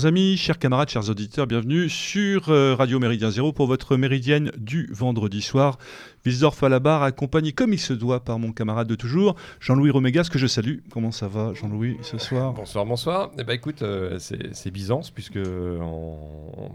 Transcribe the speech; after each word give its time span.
Chers 0.00 0.06
amis, 0.06 0.38
chers 0.38 0.58
camarades, 0.58 0.88
chers 0.88 1.10
auditeurs, 1.10 1.46
bienvenue 1.46 1.90
sur 1.90 2.48
euh, 2.48 2.74
Radio 2.74 2.98
Méridien 2.98 3.30
Zéro 3.30 3.52
pour 3.52 3.66
votre 3.66 3.98
méridienne 3.98 4.50
du 4.56 4.88
vendredi 4.90 5.42
soir. 5.42 5.76
Wiesdorf 6.24 6.62
à 6.62 6.70
la 6.70 6.80
barre, 6.80 7.02
accompagné 7.02 7.52
comme 7.52 7.74
il 7.74 7.78
se 7.78 7.92
doit 7.92 8.20
par 8.20 8.38
mon 8.38 8.52
camarade 8.52 8.88
de 8.88 8.94
toujours, 8.94 9.36
Jean-Louis 9.60 9.90
Romégas, 9.90 10.28
que 10.32 10.38
je 10.38 10.46
salue. 10.46 10.78
Comment 10.90 11.12
ça 11.12 11.28
va, 11.28 11.52
Jean-Louis, 11.52 11.98
ce 12.00 12.16
soir? 12.16 12.54
Bonsoir, 12.54 12.86
bonsoir. 12.86 13.30
Eh 13.38 13.44
ben, 13.44 13.52
écoute, 13.52 13.82
euh, 13.82 14.18
c'est 14.18 14.70
Byzance, 14.70 15.10
puisque 15.10 15.38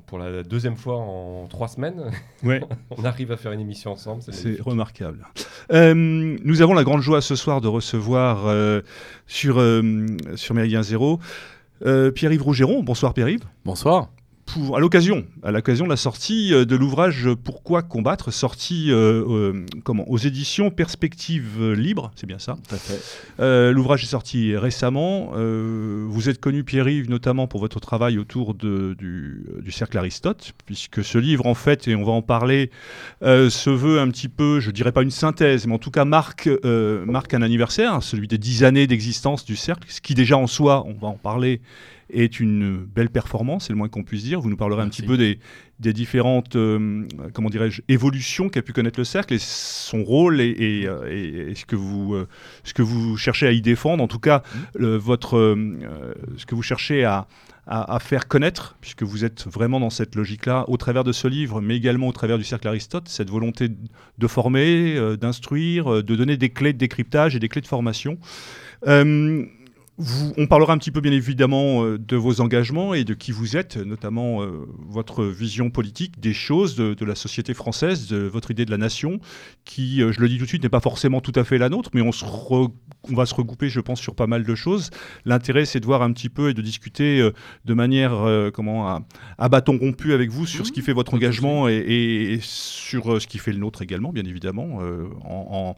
pour 0.05 0.19
la 0.19 0.43
deuxième 0.43 0.75
fois 0.75 0.97
en 0.97 1.47
trois 1.47 1.67
semaines, 1.67 2.11
ouais. 2.43 2.61
on 2.91 3.05
arrive 3.05 3.31
à 3.31 3.37
faire 3.37 3.53
une 3.53 3.61
émission 3.61 3.91
ensemble. 3.91 4.21
C'est 4.29 4.61
remarquable. 4.61 5.25
Euh, 5.71 5.95
nous 5.95 6.61
avons 6.61 6.75
la 6.75 6.83
grande 6.83 7.01
joie 7.01 7.21
ce 7.21 7.35
soir 7.35 7.59
de 7.59 7.67
recevoir 7.67 8.81
sur, 9.25 9.63
sur 10.35 10.55
Méridien 10.55 10.83
Zéro 10.83 11.19
Pierre-Yves 12.13 12.41
Rougeron. 12.41 12.83
Bonsoir 12.83 13.13
Pierre-Yves. 13.13 13.43
Bonsoir 13.63 14.09
à 14.73 14.79
l'occasion, 14.79 15.25
à 15.43 15.51
l'occasion 15.51 15.85
de 15.85 15.89
la 15.89 15.97
sortie 15.97 16.53
euh, 16.53 16.65
de 16.65 16.75
l'ouvrage 16.75 17.29
Pourquoi 17.43 17.81
combattre, 17.81 18.31
sorti 18.31 18.91
euh, 18.91 19.23
euh, 19.27 19.65
comment, 19.83 20.09
aux 20.09 20.17
éditions 20.17 20.69
Perspective 20.69 21.73
Libre, 21.73 22.11
c'est 22.15 22.27
bien 22.27 22.39
ça. 22.39 22.57
l'ouvrage 23.39 24.03
est 24.03 24.07
sorti 24.07 24.55
récemment. 24.55 25.31
vous 25.33 26.29
êtes 26.29 26.39
connu 26.39 26.63
Pierre-Yves 26.63 27.09
notamment 27.09 27.47
pour 27.47 27.59
votre 27.59 27.79
travail 27.79 28.17
autour 28.17 28.53
de, 28.53 28.95
du, 28.97 29.71
cercle 29.71 29.97
Aristote, 29.97 30.53
puisque 30.65 31.03
ce 31.03 31.17
livre 31.17 31.45
en 31.47 31.53
fait, 31.53 31.87
et 31.87 31.95
on 31.95 32.03
va 32.03 32.13
en 32.13 32.21
parler, 32.21 32.71
se 33.21 33.69
veut 33.69 33.99
un 33.99 34.07
petit 34.09 34.29
peu, 34.29 34.59
je 34.59 34.71
dirais 34.71 34.91
pas 34.91 35.03
une 35.03 35.11
synthèse, 35.11 35.67
mais 35.67 35.73
en 35.73 35.79
tout 35.79 35.91
cas 35.91 36.05
marque, 36.05 36.49
marque 36.63 37.33
un 37.33 37.41
anniversaire, 37.41 38.01
celui 38.01 38.27
des 38.27 38.37
dix 38.37 38.63
années 38.63 38.87
d'existence 38.87 39.45
du 39.45 39.55
cercle, 39.55 39.87
ce 39.89 40.01
qui 40.01 40.13
déjà 40.13 40.37
en 40.37 40.47
soi, 40.47 40.85
on 40.87 40.93
va 40.93 41.07
en 41.07 41.17
parler, 41.17 41.61
est 42.09 42.39
une 42.39 42.77
belle 42.77 43.09
performance, 43.09 43.65
c'est 43.65 43.73
le 43.73 43.77
moins 43.77 43.89
qu'on 43.89 44.03
puisse 44.03 44.23
dire. 44.23 44.39
Vous 44.39 44.49
nous 44.49 44.57
parlerez 44.57 44.83
un 44.83 44.89
petit 44.89 45.01
peu 45.01 45.17
des, 45.17 45.39
différentes 45.93 46.55
euh, 46.55 47.03
comment 47.33 47.49
dirais-je, 47.49 47.81
évolutions 47.87 48.49
qu'a 48.49 48.61
pu 48.61 48.73
connaître 48.73 48.99
le 48.99 49.03
cercle 49.03 49.33
et 49.33 49.39
son 49.39 50.03
rôle 50.03 50.39
et, 50.41 50.85
euh, 50.85 51.53
ce, 51.55 51.65
que 51.65 51.75
vous, 51.75 52.13
euh, 52.13 52.27
ce 52.63 52.73
que 52.73 52.81
vous 52.81 53.17
cherchez 53.17 53.47
à 53.47 53.51
y 53.51 53.61
défendre, 53.61 54.03
en 54.03 54.07
tout 54.07 54.19
cas 54.19 54.43
mmh. 54.77 54.85
votre, 54.85 55.57
ce 56.37 56.45
que 56.45 56.55
vous 56.55 56.63
cherchez 56.63 57.03
à, 57.03 57.27
à, 57.67 57.99
faire 57.99 58.27
connaître, 58.27 58.77
puisque 58.81 59.03
vous 59.03 59.25
êtes 59.25 59.47
vraiment 59.47 59.79
dans 59.79 59.89
cette 59.89 60.15
logique-là, 60.15 60.65
au 60.67 60.77
travers 60.77 61.03
de 61.03 61.11
ce 61.11 61.27
livre, 61.27 61.61
mais 61.61 61.75
également 61.75 62.07
au 62.07 62.13
travers 62.13 62.37
du 62.37 62.43
cercle 62.43 62.67
Aristote, 62.67 63.09
cette 63.09 63.29
volonté 63.29 63.69
de 64.17 64.27
former, 64.27 65.17
d'instruire, 65.17 66.03
de 66.03 66.15
donner 66.15 66.37
des 66.37 66.49
clés 66.49 66.73
de 66.73 66.77
décryptage 66.77 67.35
et 67.35 67.39
des 67.39 67.49
clés 67.49 67.61
de 67.61 67.67
formation 67.67 68.19
on 70.37 70.47
parlera 70.47 70.73
un 70.73 70.77
petit 70.77 70.91
peu 70.91 70.99
bien 70.99 71.11
évidemment 71.13 71.85
euh, 71.85 71.97
de 71.97 72.17
vos 72.17 72.41
engagements 72.41 72.93
et 72.93 73.05
de 73.05 73.13
qui 73.13 73.31
vous 73.31 73.55
êtes, 73.55 73.77
notamment 73.77 74.43
euh, 74.43 74.67
votre 74.77 75.23
vision 75.23 75.69
politique 75.69 76.19
des 76.19 76.33
choses, 76.33 76.75
de, 76.75 77.05
la 77.05 77.15
société 77.15 77.53
française, 77.53 78.07
de 78.07 78.17
votre 78.17 78.51
idée 78.51 78.65
de 78.65 78.71
la 78.71 78.77
nation, 78.77 79.19
qui, 79.63 80.01
euh, 80.01 80.11
je 80.11 80.19
le 80.19 80.27
dis 80.27 80.37
tout 80.37 80.43
de 80.43 80.49
suite, 80.49 80.63
n'est 80.63 80.69
pas 80.69 80.81
forcément 80.81 81.21
tout 81.21 81.31
à 81.35 81.45
fait 81.45 81.57
la 81.57 81.69
nôtre, 81.69 81.91
mais 81.93 82.01
on, 82.01 82.09
va 82.09 83.25
se 83.25 83.35
regrouper, 83.35 83.69
je 83.69 83.79
pense, 83.79 84.01
sur 84.01 84.15
pas 84.15 84.27
mal 84.27 84.43
de 84.43 84.55
choses. 84.55 84.89
L'intérêt, 85.23 85.63
c'est 85.63 85.79
de 85.79 85.85
voir 85.85 86.01
un 86.01 86.11
petit 86.11 86.29
peu 86.29 86.49
et 86.49 86.53
de 86.53 86.61
discuter 86.61 87.29
de 87.63 87.73
manière 87.73 88.51
comment, 88.53 89.01
à, 89.37 89.49
bâton 89.49 89.77
rompu 89.77 90.13
avec 90.13 90.29
vous 90.29 90.45
sur 90.45 90.65
ce 90.65 90.71
qui 90.71 90.81
mmh. 90.81 90.83
fait 90.83 90.93
votre 90.93 91.13
engagement 91.13 91.67
et, 91.67 92.39
sur 92.41 93.21
ce 93.21 93.27
qui 93.27 93.37
fait 93.37 93.51
le 93.51 93.59
nôtre 93.59 93.81
également, 93.81 94.11
bien 94.11 94.25
évidemment, 94.25 94.79
en, 95.23 95.75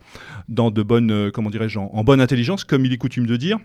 dans 0.49 0.71
de 0.71 0.81
bonnes, 0.81 1.31
comment 1.31 1.49
dirais-je, 1.49 1.79
en 1.79 2.03
bonne 2.03 2.21
intelligence, 2.21 2.63
comme 2.63 2.85
il 2.85 2.93
est 2.93 2.97
coutume 2.97 3.27
de 3.27 3.35
dire. 3.35 3.59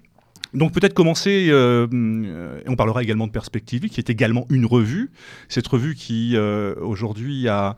Donc 0.54 0.72
peut-être 0.72 0.94
commencer, 0.94 1.48
euh, 1.50 2.60
et 2.64 2.68
on 2.68 2.76
parlera 2.76 3.02
également 3.02 3.26
de 3.26 3.32
Perspective, 3.32 3.88
qui 3.88 4.00
est 4.00 4.10
également 4.10 4.46
une 4.50 4.66
revue. 4.66 5.10
Cette 5.48 5.66
revue 5.66 5.94
qui 5.94 6.36
euh, 6.36 6.74
aujourd'hui 6.80 7.48
a, 7.48 7.76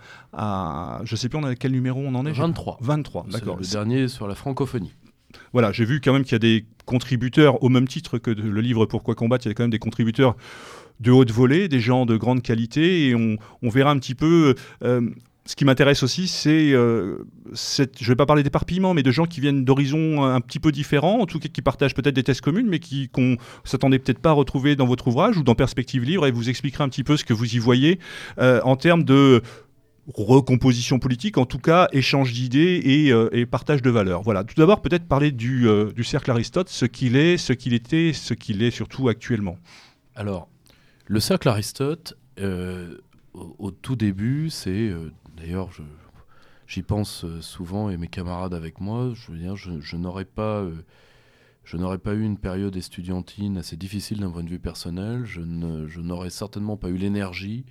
je 1.04 1.12
ne 1.12 1.16
sais 1.16 1.28
plus 1.28 1.38
on 1.38 1.44
a 1.44 1.54
quel 1.54 1.72
numéro 1.72 2.00
on 2.00 2.14
en 2.14 2.26
est 2.26 2.32
23. 2.32 2.78
23, 2.80 3.26
d'accord. 3.30 3.58
Le 3.58 3.66
dernier 3.66 4.08
sur 4.08 4.26
la 4.26 4.34
francophonie. 4.34 4.92
Voilà, 5.52 5.72
j'ai 5.72 5.84
vu 5.84 6.00
quand 6.00 6.12
même 6.12 6.24
qu'il 6.24 6.32
y 6.32 6.36
a 6.36 6.40
des 6.40 6.66
contributeurs, 6.84 7.62
au 7.62 7.68
même 7.68 7.88
titre 7.88 8.18
que 8.18 8.30
le 8.30 8.60
livre 8.60 8.86
Pourquoi 8.86 9.14
combattre, 9.14 9.46
il 9.46 9.50
y 9.50 9.52
a 9.52 9.54
quand 9.54 9.62
même 9.64 9.70
des 9.70 9.78
contributeurs 9.78 10.36
de 11.00 11.10
haute 11.10 11.30
volée, 11.30 11.68
des 11.68 11.80
gens 11.80 12.06
de 12.06 12.16
grande 12.16 12.42
qualité, 12.42 13.08
et 13.08 13.14
on, 13.14 13.38
verra 13.68 13.90
un 13.90 13.98
petit 13.98 14.14
peu... 14.14 14.54
Euh, 14.82 15.10
ce 15.46 15.56
qui 15.56 15.66
m'intéresse 15.66 16.02
aussi, 16.02 16.26
c'est, 16.26 16.72
euh, 16.72 17.18
je 17.52 17.82
ne 17.82 18.08
vais 18.08 18.16
pas 18.16 18.24
parler 18.24 18.42
d'éparpillement, 18.42 18.94
mais 18.94 19.02
de 19.02 19.10
gens 19.10 19.26
qui 19.26 19.40
viennent 19.40 19.62
d'horizons 19.62 20.24
un 20.24 20.40
petit 20.40 20.58
peu 20.58 20.72
différents, 20.72 21.20
en 21.20 21.26
tout 21.26 21.38
cas 21.38 21.48
qui 21.48 21.60
partagent 21.60 21.92
peut-être 21.92 22.14
des 22.14 22.22
thèses 22.22 22.40
communes, 22.40 22.66
mais 22.66 22.78
qui 22.78 23.10
qu'on 23.10 23.36
s'attendait 23.62 23.98
peut-être 23.98 24.20
pas 24.20 24.30
à 24.30 24.32
retrouver 24.32 24.74
dans 24.74 24.86
votre 24.86 25.08
ouvrage 25.08 25.36
ou 25.36 25.42
dans 25.42 25.54
Perspective 25.54 26.02
Libre, 26.02 26.26
et 26.26 26.30
vous 26.30 26.48
expliquerez 26.48 26.82
un 26.82 26.88
petit 26.88 27.04
peu 27.04 27.18
ce 27.18 27.24
que 27.24 27.34
vous 27.34 27.56
y 27.56 27.58
voyez 27.58 27.98
euh, 28.38 28.62
en 28.64 28.76
termes 28.76 29.04
de 29.04 29.42
recomposition 30.14 30.98
politique, 30.98 31.36
en 31.36 31.44
tout 31.44 31.58
cas 31.58 31.88
échange 31.92 32.32
d'idées 32.32 32.80
et, 32.82 33.12
euh, 33.12 33.44
partage 33.44 33.82
de 33.82 33.90
valeurs. 33.90 34.22
Voilà. 34.22 34.44
Tout 34.44 34.54
d'abord, 34.56 34.80
peut-être 34.80 35.06
parler 35.06 35.30
du, 35.30 35.68
cercle 36.04 36.30
Aristote, 36.30 36.70
ce 36.70 36.86
qu'il 36.86 37.16
est, 37.16 37.36
ce 37.36 37.52
qu'il 37.52 37.74
était, 37.74 38.14
ce 38.14 38.32
qu'il 38.32 38.62
est 38.62 38.70
surtout 38.70 39.10
actuellement. 39.10 39.58
Alors, 40.14 40.48
le 41.06 41.20
cercle 41.20 41.50
Aristote, 41.50 42.16
au, 42.38 43.70
tout 43.70 43.96
début, 43.96 44.48
c'est 44.48 44.90
D'ailleurs, 45.36 45.70
j'y 46.66 46.82
pense 46.82 47.24
euh, 47.24 47.40
souvent 47.40 47.90
et 47.90 47.96
mes 47.96 48.08
camarades 48.08 48.54
avec 48.54 48.80
moi. 48.80 49.12
Je 49.14 49.32
veux 49.32 49.38
dire, 49.38 49.56
je, 49.56 49.96
n'aurais 49.96 50.24
pas, 50.24 50.62
euh, 50.62 50.84
je 51.64 51.76
n'aurais 51.76 51.98
pas 51.98 52.14
eu 52.14 52.22
une 52.22 52.38
période 52.38 52.76
estudiantine 52.76 53.58
assez 53.58 53.76
difficile 53.76 54.20
d'un 54.20 54.30
point 54.30 54.44
de 54.44 54.50
vue 54.50 54.58
personnel. 54.60 55.24
Je, 55.24 55.40
n'aurais 55.40 56.30
certainement 56.30 56.76
pas 56.76 56.88
eu 56.88 56.96
l'énergie 56.96 57.64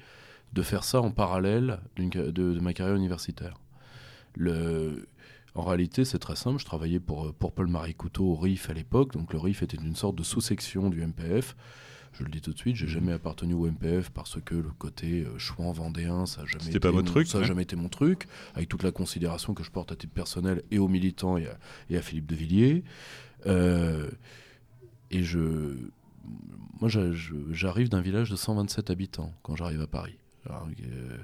de 0.53 0.61
faire 0.61 0.83
ça 0.83 1.01
en 1.01 1.11
parallèle 1.11 1.79
de, 1.97 2.59
ma 2.59 2.73
carrière 2.73 2.95
universitaire. 2.95 3.59
Le, 4.35 5.07
en 5.55 5.63
réalité, 5.63 6.05
c'est 6.05 6.19
très 6.19 6.35
simple. 6.35 6.59
Je 6.59 6.65
travaillais 6.65 6.99
pour, 6.99 7.33
pour 7.33 7.53
Paul-Marie 7.53 7.95
Couteau 7.95 8.25
au 8.25 8.35
RIF 8.35 8.69
à 8.69 8.73
l'époque. 8.73 9.13
Donc 9.13 9.33
le 9.33 9.39
RIF 9.39 9.63
était 9.63 9.77
une 9.77 9.95
sorte 9.95 10.15
de 10.15 10.23
sous-section 10.23 10.89
du 10.89 11.05
MPF. 11.05 11.55
Je 12.13 12.23
le 12.23 12.29
dis 12.29 12.41
tout 12.41 12.53
de 12.53 12.57
suite, 12.57 12.75
j'ai 12.75 12.87
jamais 12.87 13.11
appartenu 13.11 13.53
au 13.53 13.65
MPF 13.65 14.11
parce 14.11 14.39
que 14.39 14.55
le 14.55 14.69
côté 14.77 15.23
euh, 15.23 15.37
chouan 15.37 15.71
vendéen, 15.71 16.25
ça 16.25 16.41
n'a 16.41 16.47
jamais, 16.47 16.67
été, 16.67 16.79
pas 16.79 16.91
mon, 16.91 17.03
truc, 17.03 17.27
ça 17.27 17.41
jamais 17.43 17.63
été 17.63 17.75
mon 17.75 17.89
truc, 17.89 18.27
avec 18.53 18.69
toute 18.69 18.83
la 18.83 18.91
considération 18.91 19.53
que 19.53 19.63
je 19.63 19.71
porte 19.71 19.91
à 19.91 19.95
titre 19.95 20.13
personnel 20.13 20.61
et 20.71 20.79
aux 20.79 20.87
militants 20.87 21.37
et 21.37 21.47
à, 21.95 22.01
Philippe 22.01 22.27
de 22.27 22.35
Villiers. 22.35 22.83
Euh, 23.47 24.09
et 25.11 25.23
je, 25.23 25.75
moi, 26.79 26.89
j'arrive 27.51 27.89
d'un 27.89 28.01
village 28.01 28.29
de 28.29 28.35
127 28.35 28.89
habitants 28.89 29.33
quand 29.41 29.55
j'arrive 29.55 29.81
à 29.81 29.87
Paris. 29.87 30.17
Euh, 30.49 31.17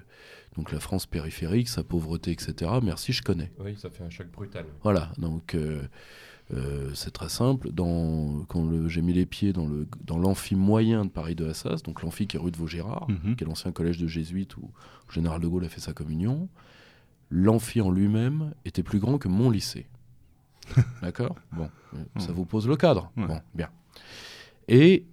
donc 0.55 0.71
la 0.71 0.79
France 0.79 1.05
périphérique, 1.05 1.67
sa 1.67 1.83
pauvreté, 1.83 2.31
etc. 2.31 2.71
Merci, 2.81 3.13
je 3.13 3.21
connais. 3.21 3.51
Oui, 3.59 3.75
ça 3.77 3.89
fait 3.89 4.03
un 4.03 4.09
choc 4.09 4.27
brutal. 4.31 4.65
Voilà, 4.83 5.11
donc 5.17 5.55
euh, 5.55 5.81
c'est 6.93 7.11
très 7.11 7.29
simple. 7.29 7.71
Dans, 7.71 8.43
quand 8.47 8.87
j'ai 8.87 9.01
mis 9.01 9.13
les 9.13 9.25
pieds 9.25 9.53
dans, 9.53 9.67
le, 9.67 9.87
dans 10.03 10.17
l'amphi 10.17 10.55
moyen 10.55 11.05
de 11.05 11.09
Paris 11.09 11.35
de 11.35 11.47
Assas, 11.47 11.83
donc 11.83 12.01
l'amphi 12.01 12.27
qui 12.27 12.37
est 12.37 12.39
rue 12.39 12.51
de 12.51 12.57
Vaugirard, 12.57 13.07
mhm. 13.09 13.35
qui 13.35 13.43
est 13.43 13.47
l'ancien 13.47 13.71
collège 13.71 13.97
de 13.97 14.07
jésuites 14.07 14.57
où 14.57 14.71
le 15.07 15.13
général 15.13 15.41
de 15.41 15.47
Gaulle 15.47 15.65
a 15.65 15.69
fait 15.69 15.81
sa 15.81 15.93
communion, 15.93 16.49
l'amphi 17.29 17.81
en 17.81 17.91
lui-même 17.91 18.53
était 18.65 18.83
plus 18.83 18.99
grand 18.99 19.17
que 19.17 19.27
mon 19.27 19.49
lycée. 19.49 19.87
D'accord? 21.01 21.35
Bon, 21.51 21.69
ça 22.17 22.31
vous 22.31 22.45
pose 22.45 22.67
le 22.67 22.75
cadre. 22.75 23.11
Bon, 23.15 23.39
bien. 23.53 23.69
Et, 24.67 25.05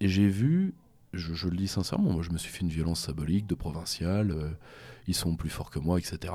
j'ai 0.00 0.28
vu, 0.28 0.74
je, 1.12 1.48
le 1.48 1.56
dis 1.56 1.68
sincèrement, 1.68 2.12
moi 2.12 2.22
je 2.22 2.30
me 2.30 2.38
suis 2.38 2.50
fait 2.50 2.60
une 2.60 2.68
violence 2.68 3.00
symbolique 3.00 3.46
de 3.46 3.54
provincial. 3.54 4.30
Euh, 4.30 4.50
ils 5.06 5.14
sont 5.14 5.36
plus 5.36 5.50
forts 5.50 5.70
que 5.70 5.78
moi, 5.78 5.98
etc. 5.98 6.32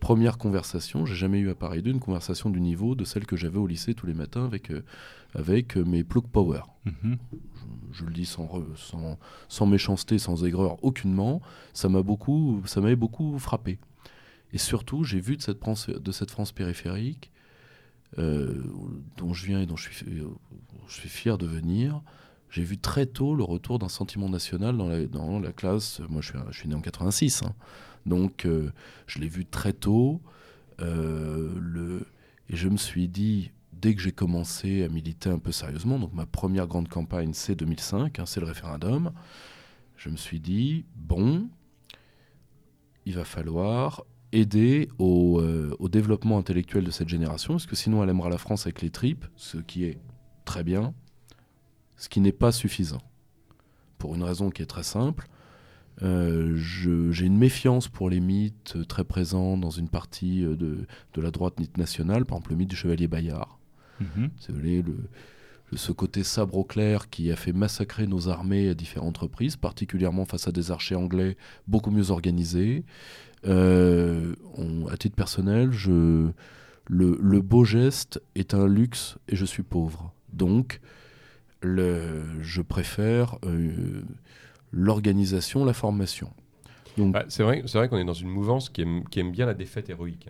Première 0.00 0.38
conversation, 0.38 1.06
j'ai 1.06 1.16
jamais 1.16 1.38
eu 1.38 1.50
à 1.50 1.54
Paris 1.54 1.82
d'une 1.82 1.98
conversation 1.98 2.50
du 2.50 2.60
niveau 2.60 2.94
de 2.94 3.04
celle 3.04 3.26
que 3.26 3.36
j'avais 3.36 3.58
au 3.58 3.66
lycée 3.66 3.94
tous 3.94 4.06
les 4.06 4.14
matins 4.14 4.44
avec, 4.44 4.70
euh, 4.70 4.84
avec 5.34 5.76
euh, 5.76 5.84
mes 5.84 6.04
plug 6.04 6.24
power. 6.28 6.60
Mhm. 6.84 7.18
je, 7.92 8.04
le 8.04 8.12
dis 8.12 8.24
sans, 8.24 8.48
sans, 8.76 9.18
sans, 9.48 9.66
méchanceté, 9.66 10.18
sans 10.18 10.44
aigreur, 10.44 10.82
aucunement. 10.84 11.42
Ça 11.74 11.88
m'a 11.88 12.02
beaucoup, 12.02 12.62
ça 12.64 12.80
m'avait 12.80 12.96
beaucoup 12.96 13.38
frappé. 13.38 13.78
Et 14.52 14.58
surtout, 14.58 15.02
j'ai 15.02 15.20
vu 15.20 15.36
de 15.36 15.42
cette, 15.42 15.58
France, 15.58 15.88
de 15.88 16.12
cette 16.12 16.30
France 16.30 16.52
périphérique, 16.52 17.32
euh, 18.18 18.62
dont 19.16 19.34
je 19.34 19.46
viens 19.46 19.60
et 19.60 19.66
dont 19.66 19.76
je 19.76 19.90
suis, 19.90 20.06
je 20.86 20.94
suis 20.94 21.08
fier 21.08 21.38
de 21.38 21.46
venir, 21.46 22.02
j'ai 22.50 22.62
vu 22.62 22.78
très 22.78 23.06
tôt 23.06 23.34
le 23.34 23.44
retour 23.44 23.78
d'un 23.78 23.88
sentiment 23.88 24.28
national 24.28 24.76
dans 24.76 24.88
la, 24.88 25.06
dans 25.06 25.38
la 25.38 25.52
classe. 25.52 26.00
Moi, 26.08 26.22
je 26.22 26.28
suis, 26.28 26.38
je 26.50 26.58
suis 26.58 26.68
né 26.68 26.74
en 26.74 26.80
86. 26.80 27.42
Hein. 27.42 27.54
Donc, 28.08 28.46
euh, 28.46 28.70
je 29.06 29.18
l'ai 29.18 29.28
vu 29.28 29.46
très 29.46 29.72
tôt. 29.72 30.20
Euh. 30.80 32.00
Et 32.50 32.56
je 32.56 32.68
me 32.68 32.76
suis 32.76 33.08
dit, 33.08 33.50
dès 33.72 33.94
que 33.94 34.00
j'ai 34.00 34.12
commencé 34.12 34.82
à 34.82 34.88
militer 34.88 35.28
un 35.28 35.38
peu 35.38 35.52
sérieusement, 35.52 35.98
donc 35.98 36.14
ma 36.14 36.26
première 36.26 36.66
grande 36.66 36.88
campagne, 36.88 37.32
c'est 37.34 37.54
2005, 37.54 38.18
hein, 38.18 38.26
c'est 38.26 38.40
le 38.40 38.46
référendum, 38.46 39.12
je 39.96 40.08
me 40.08 40.16
suis 40.16 40.40
dit, 40.40 40.86
bon, 40.96 41.48
il 43.04 43.14
va 43.14 43.24
falloir 43.24 44.04
aider 44.32 44.88
euh, 45.00 45.74
au, 45.78 45.88
développement 45.88 46.38
intellectuel 46.38 46.84
de 46.84 46.90
cette 46.90 47.08
génération, 47.08 47.54
parce 47.54 47.66
que 47.66 47.76
sinon 47.76 48.02
elle 48.02 48.10
aimera 48.10 48.28
la 48.28 48.38
France 48.38 48.66
avec 48.66 48.82
les 48.82 48.90
tripes, 48.90 49.26
ce 49.36 49.58
qui 49.58 49.84
est 49.84 49.98
très 50.44 50.64
bien, 50.64 50.94
ce 51.96 52.08
qui 52.08 52.20
n'est 52.20 52.32
pas 52.32 52.52
suffisant. 52.52 53.02
pour 53.98 54.14
une 54.14 54.22
raison 54.22 54.50
qui 54.50 54.62
est 54.62 54.66
très 54.66 54.84
simple. 54.84 55.26
J'ai 56.00 57.26
une 57.26 57.38
méfiance 57.38 57.88
pour 57.88 58.10
les 58.10 58.20
mythes 58.20 58.76
très 58.88 59.04
présents 59.04 59.56
dans 59.56 59.70
une 59.70 59.88
partie 59.88 60.42
de, 60.42 60.86
de, 61.14 61.20
la 61.20 61.30
droite 61.30 61.58
nationale, 61.76 62.24
par 62.24 62.38
exemple 62.38 62.52
le 62.52 62.56
mythe 62.56 62.70
du 62.70 62.76
chevalier 62.76 63.08
Bayard. 63.08 63.58
Mhm. 64.00 64.30
le, 64.48 64.82
ce 65.76 65.92
côté 65.92 66.24
sabre 66.24 66.56
au 66.56 66.64
clair 66.64 67.10
qui 67.10 67.30
a 67.30 67.36
fait 67.36 67.52
massacrer 67.52 68.06
nos 68.06 68.28
armées 68.28 68.68
à 68.68 68.74
différentes 68.74 69.18
reprises, 69.18 69.56
particulièrement 69.56 70.24
face 70.24 70.48
à 70.48 70.52
des 70.52 70.70
archers 70.70 70.94
anglais 70.94 71.36
beaucoup 71.66 71.90
mieux 71.90 72.10
organisés. 72.10 72.84
Euh, 73.46 74.34
à 74.90 74.96
titre 74.96 75.14
personnel, 75.14 75.70
je, 75.70 76.28
le, 76.88 77.40
beau 77.40 77.64
geste 77.64 78.20
est 78.34 78.54
un 78.54 78.66
luxe 78.66 79.16
et 79.28 79.36
je 79.36 79.44
suis 79.44 79.62
pauvre. 79.62 80.12
Donc, 80.32 80.80
le, 81.60 82.22
je 82.40 82.62
préfère 82.62 83.38
euh, 83.44 84.02
l'organisation, 84.72 85.64
la 85.64 85.72
formation. 85.72 86.32
Bah, 86.96 87.24
c'est 87.28 87.42
vrai, 87.42 87.62
vrai 87.62 87.88
qu'on 87.88 87.98
est 87.98 88.04
dans 88.04 88.12
une 88.12 88.28
mouvance 88.28 88.70
qui 88.70 88.82
aime, 88.82 89.04
qui 89.08 89.20
aime 89.20 89.30
bien 89.30 89.46
la 89.46 89.54
défaite 89.54 89.88
héroïque. 89.88 90.28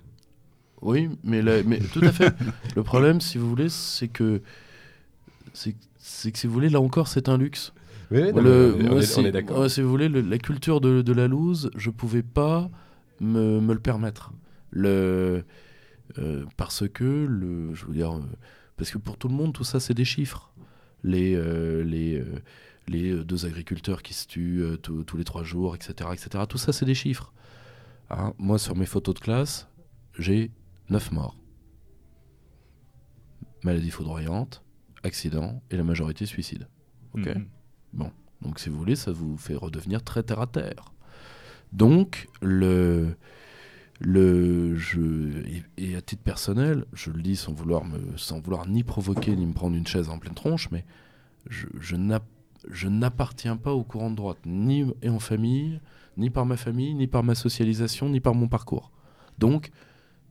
Oui, 0.83 1.09
mais, 1.25 1.43
mais 1.43 1.79
tout 1.79 2.01
à 2.03 2.13
fait. 2.13 2.33
le 2.77 2.83
problème, 2.83 3.21
si 3.21 3.39
vous 3.39 3.49
voulez, 3.49 3.69
c'est 3.69 4.09
que 4.09 4.43
c'est 5.99 6.33
que 6.33 6.39
si 6.39 6.47
vous 6.47 6.53
voulez, 6.53 6.69
là 6.69 6.81
encore, 6.81 7.09
c'est 7.09 7.29
un 7.29 7.37
luxe. 7.37 7.73
Oui, 8.11 8.23
on, 8.33 9.25
est, 9.25 9.33
d'accord. 9.33 9.71
si 9.71 9.83
vous 9.83 9.91
voulez, 9.91 10.09
la 10.09 10.39
culture 10.39 10.81
de, 10.81 11.13
la 11.13 11.29
loose, 11.29 11.71
je 11.77 11.91
pouvais 11.91 12.23
pas 12.23 12.71
me, 13.21 13.61
le 13.61 13.79
permettre. 13.79 14.33
Le, 14.71 15.45
euh, 16.19 16.45
parce 16.57 16.89
que, 16.89 17.27
le, 17.29 17.75
je 17.75 17.85
veux 17.85 17.93
dire, 17.93 18.13
euh, 18.13 18.23
parce 18.77 18.91
que 18.91 18.99
pour 18.99 19.19
tout 19.19 19.29
le 19.29 19.35
monde, 19.35 19.53
tout 19.53 19.65
ça, 19.65 19.79
c'est 19.81 19.95
des 19.95 20.07
chiffres. 20.07 20.51
Les, 21.05 21.35
euh, 21.35 21.83
les, 21.85 22.23
les 22.89 23.25
deux 23.25 23.47
agriculteurs 23.47 24.03
qui 24.03 24.15
se 24.15 24.27
tuent 24.27 24.79
tous 24.83 25.17
les 25.17 25.25
trois 25.25 25.43
jours, 25.43 25.75
etc., 25.75 26.11
etc. 26.13 26.45
Tout 26.49 26.59
ça, 26.59 26.73
c'est 26.73 26.85
des 26.85 26.95
chiffres. 26.95 27.33
Hein, 28.11 28.33
moi, 28.39 28.59
sur 28.59 28.77
mes 28.77 28.87
photos 28.87 29.15
de 29.15 29.21
classe, 29.21 29.69
j'ai 30.19 30.51
9 30.91 31.13
morts. 31.13 31.37
Maladie 33.65 33.91
foudroyante, 33.91 34.63
accident 35.03 35.63
et 35.71 35.77
la 35.77 35.85
majorité 35.85 36.27
suicide. 36.27 36.69
Ok 37.15 37.27
mhm. 37.27 37.47
Bon. 37.93 38.11
Donc, 38.43 38.61
si 38.61 38.69
vous 38.69 38.79
voulez, 38.79 38.97
ça 38.97 39.11
vous 39.11 39.37
fait 39.37 39.57
redevenir 39.57 40.03
très 40.03 40.23
terre 40.23 40.41
à 40.41 40.47
terre. 40.47 40.93
Donc, 41.73 42.29
le. 42.41 43.17
Le, 44.01 44.77
je, 44.77 45.43
et, 45.77 45.97
à 45.97 46.01
titre 46.01 46.23
personnel, 46.23 46.85
je 46.93 47.11
le 47.11 47.21
dis 47.21 47.35
sans 47.35 47.53
vouloir, 47.53 47.85
me, 47.85 48.17
sans 48.17 48.39
vouloir 48.39 48.69
ni 48.69 48.85
provoquer 48.85 49.35
ni 49.35 49.45
me 49.45 49.53
prendre 49.53 49.75
une 49.75 49.89
chaise 49.89 50.09
en 50.09 50.21
pleine 50.21 50.35
tronche, 50.35 50.71
mais 50.71 50.85
je, 51.51 51.67
je 51.81 51.97
n'appartiens 52.89 53.57
pas 53.57 53.73
au 53.73 53.85
courant 53.85 54.11
de 54.11 54.17
droite, 54.17 54.39
ni 54.47 54.85
en 55.07 55.19
famille, 55.19 55.81
ni 56.17 56.31
par 56.31 56.47
ma 56.47 56.57
famille, 56.57 56.95
ni 56.95 57.07
par 57.07 57.23
ma 57.23 57.35
socialisation, 57.35 58.09
ni 58.09 58.21
par 58.21 58.35
mon 58.35 58.49
parcours. 58.49 58.91
Donc, 59.39 59.71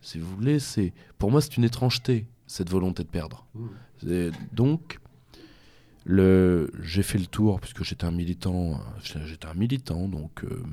si 0.01 0.19
vous 0.19 0.35
voulez, 0.35 0.59
c'est 0.59 0.94
pour 1.18 1.31
moi 1.31 1.41
c'est 1.41 1.57
une 1.57 1.63
étrangeté 1.63 2.27
cette 2.47 2.69
volonté 2.69 3.03
de 3.03 3.09
perdre. 3.09 3.45
Mmh. 3.53 4.31
Donc, 4.53 5.00
j'ai 6.07 7.03
fait 7.03 7.18
le 7.18 7.25
tour 7.25 7.59
puisque 7.59 7.83
j'étais 7.83 8.06
un 8.06 8.12
militant, 8.12 8.80
j'étais 9.03 9.47
un 9.47 9.53
militant 9.53 10.07
donc 10.07 10.45
euh, 10.45 10.63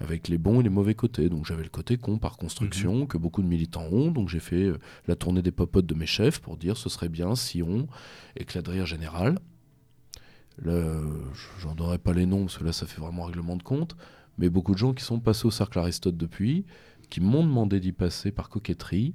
avec 0.00 0.28
les 0.28 0.38
bons 0.38 0.60
et 0.60 0.62
les 0.62 0.68
mauvais 0.68 0.94
côtés. 0.94 1.28
Donc 1.28 1.46
j'avais 1.46 1.64
le 1.64 1.68
côté 1.68 1.96
con 1.96 2.18
par 2.18 2.36
construction 2.36 3.04
mmh. 3.04 3.06
que 3.08 3.18
beaucoup 3.18 3.42
de 3.42 3.48
militants 3.48 3.86
ont. 3.90 4.12
Donc 4.12 4.28
j'ai 4.28 4.40
fait 4.40 4.64
euh, 4.64 4.78
la 5.08 5.16
tournée 5.16 5.42
des 5.42 5.50
popotes 5.50 5.86
de 5.86 5.94
mes 5.94 6.06
chefs 6.06 6.38
pour 6.38 6.56
dire 6.56 6.76
ce 6.76 6.88
serait 6.88 7.08
bien 7.08 7.34
si 7.34 7.62
on 7.62 7.88
éclat 8.36 8.62
de 8.62 8.70
rire 8.70 8.86
général. 8.86 9.38
J'en 10.64 11.74
donnerai 11.74 11.98
pas 11.98 12.12
les 12.12 12.26
noms 12.26 12.42
parce 12.42 12.58
que 12.58 12.64
là 12.64 12.72
ça 12.72 12.86
fait 12.86 13.00
vraiment 13.00 13.24
règlement 13.24 13.56
de 13.56 13.62
compte. 13.62 13.96
Mais 14.38 14.48
beaucoup 14.48 14.72
de 14.72 14.78
gens 14.78 14.94
qui 14.94 15.04
sont 15.04 15.20
passés 15.20 15.46
au 15.46 15.50
cercle 15.50 15.78
Aristote 15.78 16.16
depuis, 16.16 16.64
qui 17.10 17.20
m'ont 17.20 17.44
demandé 17.44 17.80
d'y 17.80 17.92
passer 17.92 18.30
par 18.30 18.48
coquetterie, 18.48 19.14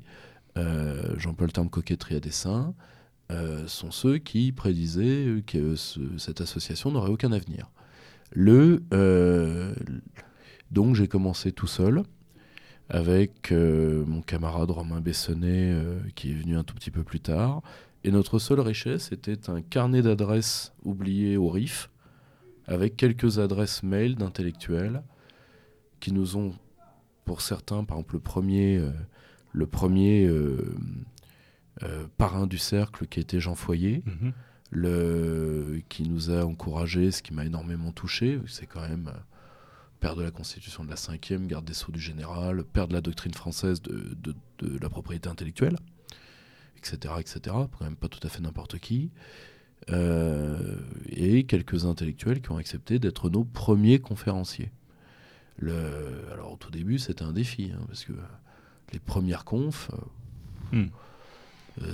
euh, 0.58 1.16
j'emploie 1.18 1.48
le 1.48 1.52
terme 1.52 1.70
coquetterie 1.70 2.16
à 2.16 2.20
dessein, 2.20 2.74
euh, 3.32 3.68
sont 3.68 3.92
ceux 3.92 4.18
qui 4.18 4.52
prédisaient 4.52 5.44
que 5.46 5.76
cette 6.18 6.42
association 6.42 6.92
n'aurait 6.92 7.12
aucun 7.12 7.32
avenir. 7.32 7.70
Le, 8.32 8.84
euh, 8.94 9.74
donc 10.72 10.96
j'ai 10.96 11.08
commencé 11.08 11.52
tout 11.52 11.68
seul 11.68 12.04
avec 12.90 13.52
mon 13.52 14.22
camarade 14.22 14.72
Romain 14.72 15.02
Bessonnet 15.02 15.76
qui 16.16 16.32
est 16.32 16.36
venu 16.36 16.56
un 16.56 16.64
tout 16.64 16.74
petit 16.74 16.92
peu 16.92 17.04
plus 17.04 17.20
tard. 17.20 17.62
Et 18.08 18.12
notre 18.12 18.40
seule 18.40 18.62
richesse 18.62 19.12
était 19.12 19.50
un 19.50 19.62
carnet 19.62 20.02
d'adresses 20.02 20.74
oublié 20.86 21.36
au 21.36 21.50
RIF 21.50 21.90
avec 22.66 22.96
quelques 22.96 23.38
adresses 23.38 23.84
mail 23.84 24.16
d'intellectuels 24.16 25.04
qui 26.00 26.14
nous 26.14 26.38
ont, 26.38 26.54
pour 27.26 27.42
certains, 27.42 27.84
par 27.84 27.98
exemple 27.98 28.14
le 28.14 28.22
premier 28.22 28.82
le 29.52 29.68
premier 29.68 30.26
euh, 30.26 30.74
euh, 31.84 32.08
parrain 32.18 32.48
du 32.48 32.58
cercle 32.58 33.08
qui 33.08 33.20
était 33.20 33.42
Jean 33.42 33.56
Foyer. 33.56 34.04
Mhm. 34.06 34.32
Le, 34.70 35.82
qui 35.90 36.08
nous 36.08 36.30
a 36.30 36.46
encouragé, 36.46 37.12
ce 37.12 37.22
qui 37.22 37.34
m'a 37.34 37.46
énormément 37.46 37.92
touché, 37.92 38.40
c'est 38.48 38.68
quand 38.68 38.82
même 38.82 39.08
euh, 39.08 39.20
père 40.02 40.16
de 40.16 40.24
la 40.24 40.32
Constitution 40.32 40.86
de 40.86 40.90
la 40.90 40.98
5e, 40.98 41.48
garde 41.48 41.66
des 41.66 41.74
Sceaux 41.74 41.92
du 41.92 42.02
Général, 42.02 42.64
père 42.64 42.88
de 42.88 42.94
la 42.94 43.02
doctrine 43.02 43.34
française 43.34 43.82
de, 43.82 44.16
de, 44.24 44.78
la 44.80 44.90
propriété 44.90 45.30
intellectuelle, 45.30 45.78
etc., 46.94 47.16
etc. 47.20 47.40
Quand 47.46 47.82
même 47.84 47.96
pas 47.96 48.08
tout 48.08 48.26
à 48.26 48.30
fait 48.30 48.42
n'importe 48.42 48.80
qui. 48.80 49.12
et 49.90 51.44
quelques 51.44 51.86
intellectuels 51.86 52.42
qui 52.42 52.52
ont 52.52 52.58
accepté 52.58 53.00
d'être 53.00 53.30
nos 53.30 53.44
premiers 53.44 54.00
conférenciers. 54.00 54.72
Le, 55.60 55.74
alors 56.32 56.54
au 56.54 56.56
tout 56.56 56.72
début, 56.72 57.00
c'était 57.00 57.24
un 57.24 57.34
défi, 57.34 57.72
hein, 57.74 57.82
parce 57.88 58.06
que 58.06 58.14
les 58.94 59.00
premières 59.00 59.44
confs, 59.44 59.90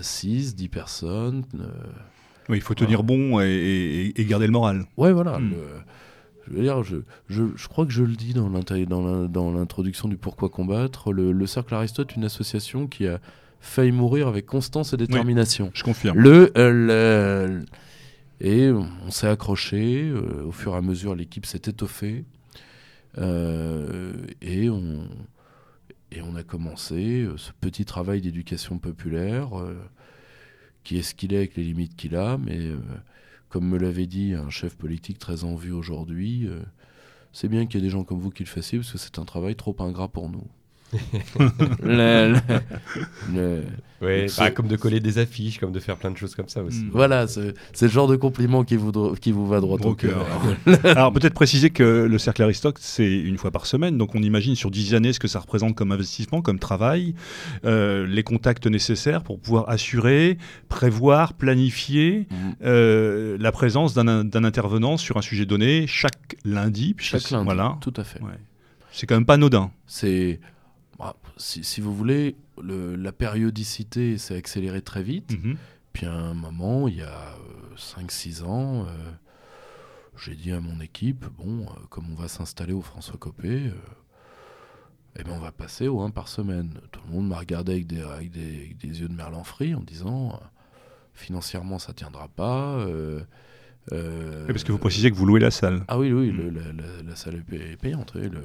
6, 0.02 0.56
10 0.56 0.64
euh, 0.64 0.66
hmm. 0.66 0.66
euh, 0.66 0.72
personnes. 0.72 1.44
Euh, 1.60 1.68
oui, 2.50 2.58
il 2.58 2.62
faut 2.62 2.76
tenir 2.76 3.04
bon 3.04 3.40
et, 3.40 4.14
garder 4.20 4.48
le 4.48 4.52
moral. 4.52 4.86
Ouais, 4.98 5.14
voilà. 5.14 5.40
Hmm. 5.40 5.54
je 6.46 6.54
veux 6.54 6.62
dire, 6.62 6.84
je, 6.84 6.98
je, 7.30 7.44
je, 7.56 7.68
crois 7.70 7.86
que 7.86 7.94
je 7.94 8.04
le 8.04 8.16
dis 8.16 8.34
dans 8.34 8.50
l'introduction 9.52 10.10
du 10.10 10.18
Pourquoi 10.18 10.50
combattre. 10.50 11.14
Le, 11.14 11.48
Cercle 11.48 11.74
Aristote, 11.74 12.16
une 12.16 12.26
association 12.26 12.88
qui 12.88 13.08
a 13.08 13.20
failli 13.66 13.92
mourir 13.92 14.28
avec 14.28 14.46
constance 14.46 14.94
et 14.94 14.98
détermination. 14.98 15.72
je 15.74 15.84
confirme. 15.84 16.20
Le, 16.20 17.66
et 18.42 18.72
on 18.72 19.10
s'est 19.10 19.28
accroché. 19.28 20.12
au 20.12 20.52
fur 20.52 20.74
et 20.74 20.78
à 20.78 20.82
mesure, 20.82 21.16
l'équipe 21.16 21.46
s'est 21.46 21.62
étoffée. 21.66 22.26
et 23.18 24.70
on, 24.70 25.08
et 26.14 26.22
on 26.22 26.36
a 26.36 26.44
commencé 26.44 27.24
euh, 27.24 27.38
ce 27.38 27.52
petit 27.60 27.86
travail 27.86 28.22
d'éducation 28.22 28.78
populaire, 28.78 29.60
euh, 29.60 29.76
qui 30.84 30.98
est 30.98 31.02
ce 31.02 31.16
qu'il 31.16 31.34
est 31.34 31.38
avec 31.38 31.56
les 31.56 31.64
limites 31.64 31.96
qu'il 31.96 32.16
a, 32.16 32.38
mais 32.38 32.60
euh, 32.60 32.78
comme 33.50 33.68
me 33.68 33.78
l'avait 33.78 34.06
dit 34.06 34.34
un 34.34 34.50
chef 34.50 34.76
politique 34.76 35.18
très 35.18 35.44
en 35.44 35.56
vue 35.56 35.72
aujourd'hui, 35.72 36.48
c'est 37.34 37.48
bien 37.48 37.66
qu'il 37.66 37.80
y 37.80 37.84
ait 37.84 37.86
des 37.86 37.92
gens 37.92 38.04
comme 38.04 38.20
vous 38.20 38.32
qui 38.32 38.44
le 38.44 38.50
fassiez, 38.50 38.80
parce 38.80 38.92
que 38.92 38.98
c'est 38.98 39.20
un 39.20 39.26
travail 39.26 39.56
trop 39.56 39.76
ingrat 39.80 40.08
pour 40.08 40.30
nous. 40.30 40.48
Bah, 44.38 44.52
comme 44.52 44.68
de 44.68 44.76
coller 44.76 45.00
des 45.00 45.18
affiches, 45.18 45.60
comme 45.60 45.72
de 45.72 45.80
faire 45.80 45.98
plein 45.98 46.12
de 46.12 46.18
choses 46.18 46.36
comme 46.36 46.50
ça 46.50 46.64
aussi. 46.64 46.84
Mm. 46.84 46.90
Voilà, 46.92 47.28
c'est 47.28 47.54
le 47.82 47.88
genre 47.88 48.08
de 48.08 48.16
compliment 48.16 48.64
qui 48.64 48.76
vous, 48.76 48.92
qui 49.16 49.32
vous 49.32 49.48
va 49.48 49.60
droit 49.60 49.78
au 49.80 49.96
cœur. 49.96 50.26
Alors 50.84 51.14
peut-être 51.14 51.34
préciser 51.34 51.70
que 51.70 51.84
le 51.84 52.18
cercle 52.18 52.44
Aristote, 52.44 52.78
c'est 52.80 53.12
une 53.12 53.38
fois 53.38 53.52
par 53.52 53.66
semaine, 53.66 53.98
donc 53.98 54.16
on 54.16 54.22
imagine 54.22 54.56
sur 54.56 54.72
dix 54.72 54.94
années 54.94 55.14
ce 55.14 55.20
que 55.20 55.28
ça 55.28 55.40
représente 55.40 55.76
comme 55.76 55.92
investissement, 55.92 56.42
comme 56.42 56.60
travail, 56.60 57.16
euh, 57.66 58.06
les 58.06 58.24
contacts 58.24 58.68
nécessaires 58.68 59.24
pour 59.24 59.40
pouvoir 59.40 59.70
assurer, 59.70 60.38
prévoir, 60.70 61.34
planifier 61.34 62.28
mm. 62.30 62.36
euh, 62.66 63.38
la 63.40 63.52
présence 63.52 63.94
d'un 63.94 64.44
intervenant 64.44 64.98
sur 64.98 65.18
un 65.18 65.22
sujet 65.22 65.46
donné 65.46 65.88
chaque 65.88 66.36
lundi. 66.44 66.96
Chaque 66.98 67.30
lundi, 67.32 67.46
voilà. 67.46 67.78
tout 67.82 67.94
à 67.96 68.04
fait. 68.04 68.20
C'est 68.92 69.08
quand 69.08 69.16
même 69.16 69.26
pas 69.26 69.36
anodin. 69.36 69.72
C'est 69.88 70.40
si, 71.44 71.82
vous 71.82 71.94
voulez, 71.94 72.36
la 72.58 73.12
périodicité 73.12 74.18
s'est 74.18 74.36
accélérée 74.38 74.82
très 74.82 75.04
vite. 75.04 75.32
Mhm. 75.32 75.58
Puis 75.92 76.06
à 76.06 76.14
un 76.14 76.34
moment, 76.34 76.88
il 76.88 76.96
y 76.98 77.02
a 77.02 77.36
5-6 77.78 78.42
euh, 78.42 78.46
ans, 78.46 78.86
euh, 78.86 79.12
j'ai 80.18 80.36
dit 80.36 80.52
à 80.52 80.60
mon 80.60 80.80
équipe, 80.80 81.26
bon, 81.38 81.64
euh, 81.64 81.86
comme 81.90 82.12
on 82.12 82.16
va 82.16 82.28
s'installer 82.28 82.74
au 82.74 82.82
François 82.82 83.18
Copé, 83.18 83.72
eh 85.16 85.24
ben 85.24 85.34
on 85.34 85.40
va 85.40 85.52
passer 85.52 85.88
au 85.88 86.02
1 86.02 86.10
par 86.10 86.28
semaine. 86.28 86.80
Tout 86.92 87.02
le 87.08 87.14
monde 87.14 87.28
m'a 87.28 87.38
regardé 87.38 87.74
avec 87.74 88.32
des, 88.32 88.76
des, 88.80 89.02
yeux 89.02 89.08
de 89.08 89.14
merlan 89.14 89.44
frit 89.44 89.76
en 89.76 89.82
disant, 89.82 90.40
financièrement, 91.14 91.78
ça 91.78 91.94
tiendra 91.94 92.28
pas. 92.28 92.78
Euh, 92.80 93.22
parce 93.90 94.64
que 94.64 94.72
vous 94.72 94.78
précisez 94.78 95.12
que 95.12 95.16
vous 95.16 95.26
louez 95.26 95.40
la 95.40 95.52
salle. 95.52 95.84
Ah 95.88 95.98
oui, 95.98 96.12
oui, 96.12 96.32
hmm. 96.32 97.08
la, 97.08 97.16
salle 97.16 97.44
est 97.52 97.78
payante. 97.78 98.16
le, 98.16 98.42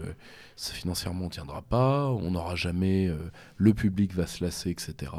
financièrement, 0.57 1.23
on 1.23 1.29
ne 1.29 1.33
tiendra 1.33 1.63
pas. 1.63 2.09
On 2.09 2.33
n'aura 2.33 2.57
jamais. 2.57 3.09
Euh, 3.09 3.17
le 3.57 3.75
public 3.75 4.15
va 4.15 4.27
se 4.27 4.45
lasser, 4.45 4.71
etc. 4.71 5.13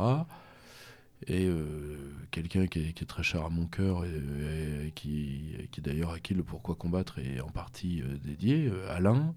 Et 1.28 1.48
euh, 1.48 1.98
quelqu'un 2.32 2.68
qui, 2.68 2.80
est 2.80 3.08
très 3.08 3.24
cher 3.24 3.46
à 3.46 3.50
mon 3.50 3.66
cœur 3.66 4.06
et, 4.06 4.92
qui, 4.96 5.56
qui 5.72 5.82
d'ailleurs 5.82 6.12
à 6.12 6.20
qui 6.20 6.34
le 6.34 6.44
pourquoi 6.44 6.76
combattre 6.76 7.20
est 7.20 7.42
en 7.42 7.50
partie 7.50 8.02
dédié, 8.24 8.72
Alain, 8.90 9.36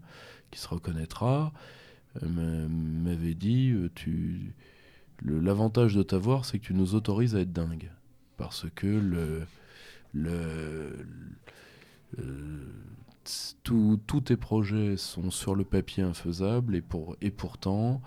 qui 0.51 0.61
se 0.61 0.69
reconnaîtra, 0.69 1.53
m'avait 2.23 3.35
dit 3.35 3.75
tu 3.95 4.55
l'avantage 5.25 5.95
de 5.95 6.03
t'avoir, 6.03 6.45
c'est 6.45 6.59
que 6.59 6.65
tu 6.65 6.75
nous 6.75 6.95
autorises 6.95 7.37
à 7.37 7.41
être 7.41 7.53
dingue. 7.53 7.91
Parce 8.37 8.67
que 8.75 8.87
le, 8.87 9.47
le, 10.13 11.07
tous 13.63 14.21
tes 14.25 14.37
projets 14.37 14.97
sont 14.97 15.31
sur 15.31 15.55
le 15.55 15.65
papier 15.65 16.03
infaisables 16.03 16.77
et, 16.77 16.83
pour, 16.83 17.17
et 17.21 17.31
pourtant, 17.31 18.03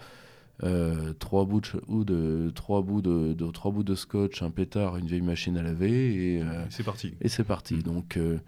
euh, 0.63 1.13
trois, 1.13 1.45
bouts 1.45 1.61
de, 1.61 2.51
trois, 2.53 2.81
bouts 2.81 3.01
de, 3.01 3.51
trois 3.51 3.71
bouts 3.71 3.83
de 3.83 3.95
scotch, 3.95 4.41
un 4.41 4.51
pétard, 4.51 4.97
une 4.97 5.07
vieille 5.07 5.21
machine 5.21 5.57
à 5.57 5.63
laver 5.63 6.35
et, 6.35 6.41
euh, 6.41 6.65
c'est 6.69 6.83
parti. 6.83 7.13
Et 7.21 7.29
c'est 7.29 7.43
parti. 7.43 7.81
Donc, 7.81 8.17
euh, 8.17 8.39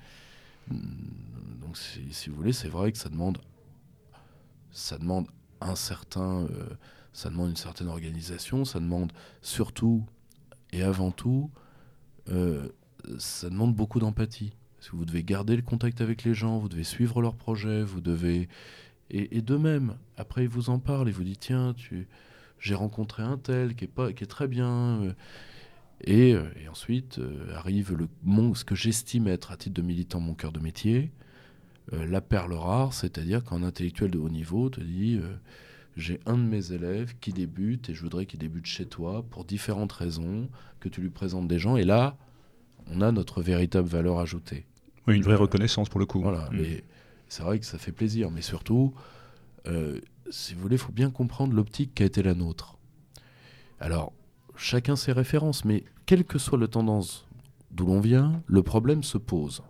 donc 0.70 1.78
si, 1.78 2.30
vous 2.30 2.36
voulez, 2.36 2.54
c'est 2.54 2.70
vrai 2.70 2.92
que 2.92 2.98
ça 2.98 3.10
demande, 3.10 3.40
ça 4.72 4.98
demande 4.98 5.28
un 5.62 5.76
certain 5.76 6.48
ça 7.18 7.32
demande 7.32 7.50
une 7.50 7.56
certaine 7.56 7.88
organisation, 7.88 8.64
ça 8.64 8.80
demande 8.80 9.12
surtout 9.42 10.06
et 10.72 10.84
avant 10.84 11.10
tout, 11.10 11.50
euh, 12.30 12.70
ça 13.18 13.50
demande 13.50 13.76
beaucoup 13.76 14.00
d'empathie. 14.00 14.54
Parce 14.78 14.90
que 14.90 14.96
vous 14.96 15.06
devez 15.06 15.24
garder 15.24 15.56
le 15.56 15.62
contact 15.62 16.02
avec 16.02 16.24
les 16.24 16.34
gens, 16.34 16.60
vous 16.60 16.70
devez 16.70 16.84
suivre 16.84 17.22
leurs 17.22 17.36
projets, 17.36 17.84
vous 17.84 18.02
devez... 18.02 18.48
Et, 19.10 19.42
de 19.42 19.56
même, 19.56 19.96
après 20.18 20.44
ils 20.44 20.50
vous 20.50 20.70
en 20.70 20.80
parlent, 20.80 21.08
ils 21.08 21.14
vous 21.14 21.24
disent, 21.24 21.40
tiens, 21.40 21.74
j'ai 22.60 22.76
rencontré 22.76 23.24
un 23.24 23.38
tel 23.38 23.74
qui 23.74 23.86
est, 23.86 23.88
pas, 23.88 24.12
qui 24.12 24.26
est 24.26 24.28
très 24.28 24.50
bien. 24.50 25.02
Euh, 25.02 25.14
et, 26.02 26.34
euh, 26.34 26.44
et 26.62 26.68
ensuite 26.68 27.20
arrive 27.56 27.96
le, 27.96 28.10
mon, 28.24 28.54
ce 28.54 28.66
que 28.66 28.76
j'estime 28.76 29.28
être, 29.28 29.52
à 29.52 29.58
titre 29.58 29.76
de 29.76 29.82
militant, 29.82 30.20
mon 30.20 30.34
cœur 30.34 30.52
de 30.52 30.60
métier, 30.60 31.12
la 31.94 32.20
perle 32.20 32.54
rare, 32.54 32.92
c'est-à-dire 32.92 33.46
qu'un 33.46 33.64
intellectuel 33.64 34.12
de 34.12 34.18
haut 34.18 34.28
niveau 34.28 34.70
te 34.70 34.82
dit 34.82 35.22
j'ai 35.98 36.20
un 36.28 36.38
de 36.38 36.44
mes 36.44 36.72
élèves 36.72 37.16
qui 37.20 37.34
débute 37.34 37.90
et 37.90 37.96
je 37.96 38.02
voudrais 38.02 38.28
qu'il 38.28 38.40
débute 38.40 38.68
chez 38.68 38.86
toi 38.86 39.26
pour 39.30 39.46
différentes 39.46 39.92
raisons, 39.92 40.48
que 40.80 40.90
tu 40.90 41.02
lui 41.02 41.10
présentes 41.10 41.48
des 41.48 41.58
gens. 41.58 41.76
Et 41.76 41.84
là, 41.84 42.18
on 42.94 43.02
a 43.02 43.12
notre 43.12 43.42
véritable 43.42 43.88
valeur 43.88 44.20
ajoutée. 44.20 44.66
Oui, 45.08 45.16
une 45.16 45.24
vraie 45.24 45.36
reconnaissance 45.36 45.90
pour 45.90 46.00
le 46.00 46.06
coup. 46.06 46.22
Voilà, 46.22 46.50
mm. 46.52 46.58
mais 46.58 46.84
c'est 47.28 47.44
vrai 47.44 47.60
que 47.60 47.66
ça 47.66 47.78
fait 47.78 47.92
plaisir. 47.92 48.32
Mais 48.32 48.42
surtout, 48.42 48.94
euh, 49.68 50.00
si 50.30 50.54
vous 50.54 50.62
voulez, 50.62 50.76
il 50.76 50.82
faut 50.82 50.92
bien 50.92 51.10
comprendre 51.10 51.54
l'optique 51.54 51.96
qui 51.96 52.04
a 52.04 52.06
été 52.06 52.24
la 52.24 52.34
nôtre. 52.34 52.78
Alors, 53.80 54.14
chacun 54.56 54.96
ses 54.96 55.12
références, 55.12 55.66
mais 55.66 55.84
quelle 56.06 56.26
que 56.26 56.40
soit 56.40 56.58
la 56.58 56.68
tendance 56.68 57.28
d'où 57.72 57.86
l'on 57.86 58.00
vient, 58.00 58.42
le 58.48 58.64
problème 58.64 59.04
se 59.04 59.18
pose. 59.18 59.62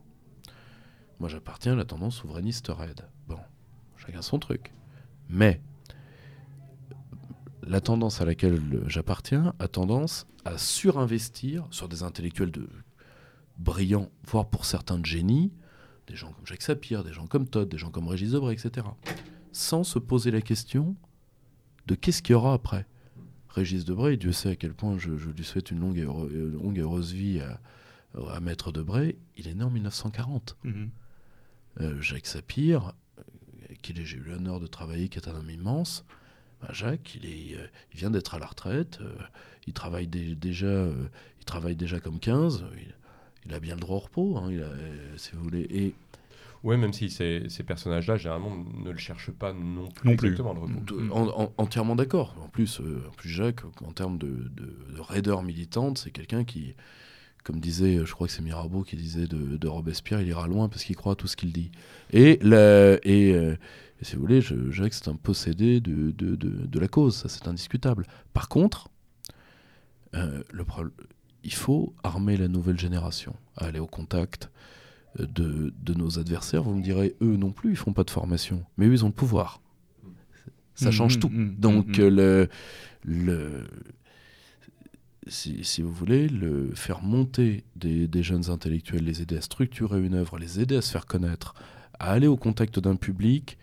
Moi, 1.20 1.30
j'appartiens 1.30 1.74
à 1.74 1.76
la 1.76 1.86
tendance 1.86 2.16
souverainiste 2.16 2.68
raide. 2.70 3.02
Bon, 3.28 3.40
chacun 3.98 4.22
son 4.22 4.40
truc. 4.40 4.72
Mais 5.30 5.62
la 7.64 7.82
tendance 7.82 8.22
à 8.22 8.26
laquelle 8.26 8.62
j'appartiens 8.88 9.54
a 9.60 9.68
tendance 9.68 10.28
à 10.46 10.58
surinvestir 10.58 11.68
sur 11.72 11.90
des 11.90 12.04
intellectuels 12.04 12.52
de 12.52 12.70
brillants, 13.60 14.12
voire 14.26 14.50
pour 14.50 14.66
certains 14.66 15.00
de 15.00 15.06
génie, 15.06 15.52
des 16.08 16.16
gens 16.16 16.32
comme 16.32 16.46
Jacques 16.46 16.62
Sapir, 16.62 17.04
des 17.04 17.14
gens 17.14 17.28
comme 17.28 17.48
Todd, 17.48 17.70
des 17.70 17.78
gens 17.78 17.92
comme 17.92 18.08
Régis 18.08 18.32
Debray, 18.32 18.54
etc. 18.54 18.88
Sans 19.52 19.84
se 19.84 20.00
poser 20.00 20.32
la 20.32 20.42
question 20.42 20.96
de 21.88 21.96
qu'est-ce 21.96 22.22
qu'il 22.22 22.34
y 22.34 22.36
aura 22.36 22.54
après. 22.54 22.86
Régis 23.50 23.86
Debray, 23.86 24.18
Dieu 24.18 24.32
sait 24.32 24.50
à 24.50 24.56
quel 24.56 24.74
point 24.74 24.98
je, 24.98 25.12
lui 25.12 25.44
souhaite 25.44 25.72
une 25.72 25.80
longue 25.80 25.98
et, 25.98 26.82
heureuse 26.82 27.12
vie 27.14 27.42
à, 27.42 27.60
Maître 28.40 28.72
Debray, 28.72 29.18
il 29.36 29.48
est 29.48 29.54
né 29.54 29.64
en 29.64 29.70
1940. 29.70 30.58
Mhm. 30.64 30.90
Euh, 31.82 32.02
Jacques 32.02 32.26
Sapir, 32.26 32.94
avec 33.66 33.82
qui 33.82 33.94
j'ai 33.96 34.18
eu 34.18 34.22
l'honneur 34.22 34.60
de 34.60 34.68
travailler, 34.68 35.10
qui 35.10 35.20
est 35.20 35.28
un 35.28 35.36
homme 35.36 35.50
immense, 35.50 36.06
bah, 36.62 36.70
Jacques, 36.72 37.16
il, 37.16 37.26
est, 37.26 37.56
euh, 37.58 37.68
il 37.94 38.00
vient 38.00 38.10
d'être 38.10 38.34
à 38.34 38.40
la 38.40 38.48
retraite, 38.48 39.00
euh, 39.02 39.16
il, 39.68 39.74
travaille 39.74 40.08
déjà, 40.08 40.66
euh, 40.66 41.08
il 41.40 41.46
travaille 41.46 41.76
déjà 41.76 42.00
comme 42.00 42.20
15, 42.20 42.66
il, 42.78 42.96
a 43.52 43.60
bien 43.60 43.76
le 43.76 43.82
droit 43.82 43.98
au 43.98 44.00
repos, 44.00 44.38
hein, 44.38 44.50
si 45.18 45.32
vous 45.34 45.44
voulez. 45.44 45.68
Et, 45.70 45.94
oui, 46.64 46.76
même 46.78 46.92
si 46.92 47.10
ces, 47.10 47.44
ces 47.50 47.64
personnages-là, 47.64 48.18
généralement, 48.18 48.52
ne 48.84 48.92
le 48.92 48.98
cherchent 48.98 49.32
pas 49.32 49.54
non 49.54 49.90
plus 49.90 50.12
exactement, 50.12 50.54
le 50.54 50.60
repos. 50.62 51.54
entièrement 51.58 51.96
d'accord. 51.96 52.36
En 52.44 52.50
plus, 52.50 52.82
en 52.82 53.12
plus, 53.12 53.30
Jacques, 53.30 53.62
en 53.86 53.92
termes 53.92 54.18
de, 54.18 54.28
de, 54.28 55.00
raideur 55.00 55.44
militante, 55.44 56.00
c'est 56.00 56.12
quelqu'un 56.12 56.44
qui, 56.44 56.74
comme 57.44 57.60
disait, 57.60 58.00
je 58.04 58.12
crois 58.12 58.28
que 58.28 58.34
c'est 58.34 58.42
Mirabeau 58.42 58.82
qui 58.82 58.96
disait 58.96 59.28
de, 59.28 59.68
Robespierre, 59.68 60.20
il 60.22 60.28
ira 60.28 60.48
loin 60.48 60.68
parce 60.68 60.84
qu'il 60.84 60.96
croit 60.96 61.14
à 61.14 61.16
tout 61.16 61.28
ce 61.28 61.38
qu'il 61.38 61.54
dit. 61.54 61.72
Et, 62.12 62.40
la, 62.42 62.98
et 63.04 63.36
et 64.02 64.06
si 64.06 64.16
vous 64.16 64.22
voulez, 64.22 64.42
je, 64.42 64.56
que 64.56 64.96
c'est 64.96 65.08
un 65.08 65.16
possédé 65.16 65.80
de, 65.80 66.12
de, 66.12 66.36
de, 66.36 66.80
la 66.80 66.88
cause, 66.88 67.16
ça 67.16 67.30
c'est 67.30 67.48
indiscutable. 67.48 68.06
Par 68.34 68.48
contre, 68.48 68.90
euh, 70.16 70.44
le 70.52 70.64
il 71.44 71.54
faut 71.54 71.94
armer 72.04 72.38
la 72.38 72.48
nouvelle 72.48 72.80
génération 72.80 73.36
à 73.56 73.66
aller 73.66 73.80
au 73.80 73.88
contact 73.88 74.50
euh, 75.20 75.26
de, 75.26 75.74
de, 75.82 75.94
nos 75.94 76.20
adversaires. 76.20 76.64
Vous 76.64 76.76
me 76.76 76.82
direz, 76.82 77.16
eux 77.22 77.38
non 77.38 77.52
plus, 77.52 77.72
ils 77.72 77.78
font 77.78 77.94
pas 77.94 78.04
de 78.04 78.10
formation, 78.10 78.64
mais 78.78 78.88
eux, 78.88 78.94
ils 78.94 79.06
ont 79.06 79.10
le 79.10 79.14
pouvoir. 79.14 79.62
Ça 80.76 80.92
change 80.92 81.18
mmh, 81.18 81.20
tout. 81.20 81.30
Mmh, 81.30 81.42
mmh, 81.42 81.56
Donc, 81.56 81.98
le, 81.98 82.50
le, 83.04 83.68
si, 85.26 85.64
si, 85.64 85.82
vous 85.82 85.92
voulez, 85.92 86.28
le, 86.28 86.72
faire 86.76 87.02
monter 87.02 87.64
des, 87.76 88.08
des, 88.08 88.22
jeunes 88.22 88.50
intellectuels, 88.52 89.04
les 89.04 89.22
aider 89.24 89.38
à 89.38 89.42
structurer 89.42 90.00
une 90.04 90.14
œuvre, 90.14 90.38
les 90.38 90.60
aider 90.60 90.76
à 90.76 90.82
se 90.82 90.92
faire 90.92 91.08
connaître, 91.08 91.56
à 92.00 92.12
aller 92.12 92.28
au 92.28 92.38
contact 92.38 92.80
d'un 92.80 92.96
public, 92.96 93.58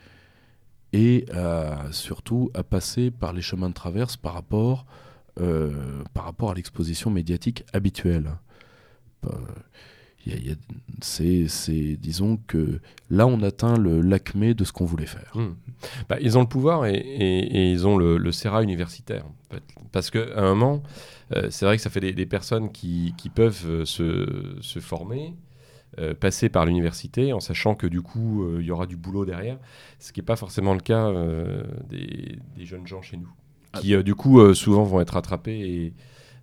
et 0.95 1.27
surtout 1.91 2.51
à 2.55 2.63
passer 2.63 3.11
par 3.11 3.33
les 3.33 3.43
chemins 3.43 3.69
de 3.69 3.75
traverse 3.75 4.17
par 4.17 4.33
rapport, 4.33 4.87
par 5.37 6.25
rapport 6.25 6.51
à 6.51 6.55
l'exposition 6.55 7.11
médiatique 7.11 7.65
habituelle. 7.73 8.31
Euh, 9.25 9.31
c'est, 11.03 11.97
disons 11.99 12.39
que 12.47 12.81
là, 13.11 13.27
on 13.27 13.43
atteint 13.43 13.77
le 13.77 14.01
l'acmé 14.01 14.55
de 14.55 14.65
ce 14.65 14.73
qu'on 14.73 14.87
voulait 14.87 15.05
faire. 15.05 15.33
Mmh. 15.35 15.55
Bah, 16.09 16.17
ils 16.21 16.39
ont 16.39 16.41
le 16.41 16.47
pouvoir 16.47 16.87
et, 16.87 17.71
ils 17.71 17.87
ont 17.87 17.99
le, 17.99 18.17
le 18.17 18.63
universitaire. 18.63 19.27
Parce 19.93 20.11
qu'à 20.11 20.25
un 20.37 20.55
moment, 20.55 20.83
euh, 21.37 21.49
c'est 21.51 21.67
vrai 21.67 21.77
que 21.77 21.83
ça 21.83 21.91
fait 21.91 22.01
des, 22.01 22.27
personnes 22.27 22.73
qui, 22.73 23.13
peuvent 23.35 23.85
se, 23.85 24.57
se 24.61 24.79
former, 24.81 25.35
euh, 26.01 26.13
passer 26.13 26.49
par 26.49 26.67
l'université 26.67 27.33
en 27.33 27.39
sachant 27.39 27.77
que 27.77 27.87
du 27.87 28.03
coup 28.03 28.43
euh, 28.43 28.57
il 28.59 28.67
y 28.67 28.73
aura 28.73 28.87
du 28.87 28.97
boulot 28.97 29.25
derrière, 29.25 29.59
ce 30.01 30.13
qui 30.13 30.19
n'est 30.19 30.25
pas 30.25 30.35
forcément 30.35 30.75
le 30.75 30.81
cas 30.81 31.07
euh, 31.07 31.63
des, 31.89 32.41
jeunes 32.65 32.85
gens 32.85 33.01
chez 33.01 33.17
nous. 33.17 33.31
Qui 33.75 34.03
du 34.03 34.15
coup 34.15 34.55
souvent 34.55 34.85
vont 34.85 35.01
être 35.01 35.17
attrapés 35.17 35.93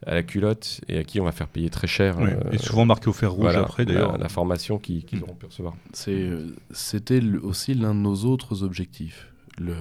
à 0.05 0.15
la 0.15 0.23
culotte 0.23 0.81
et 0.87 0.97
à 0.97 1.03
qui 1.03 1.19
on 1.19 1.25
va 1.25 1.31
faire 1.31 1.47
payer 1.47 1.69
très 1.69 1.87
cher. 1.87 2.17
et 2.51 2.57
souvent 2.57 2.85
marqué 2.85 3.07
au 3.07 3.13
fer 3.13 3.31
rouge 3.31 3.55
après 3.55 3.85
d'ailleurs. 3.85 4.17
La, 4.17 4.29
formation 4.29 4.79
qu'ils 4.79 5.05
mm. 5.11 5.23
auront 5.23 5.35
pu 5.35 5.45
recevoir. 5.45 5.75
C'était 5.93 7.21
aussi 7.41 7.73
l'un 7.73 7.93
de 7.93 7.99
nos 7.99 8.15
autres 8.25 8.63
objectifs. 8.63 9.31
Le, 9.57 9.75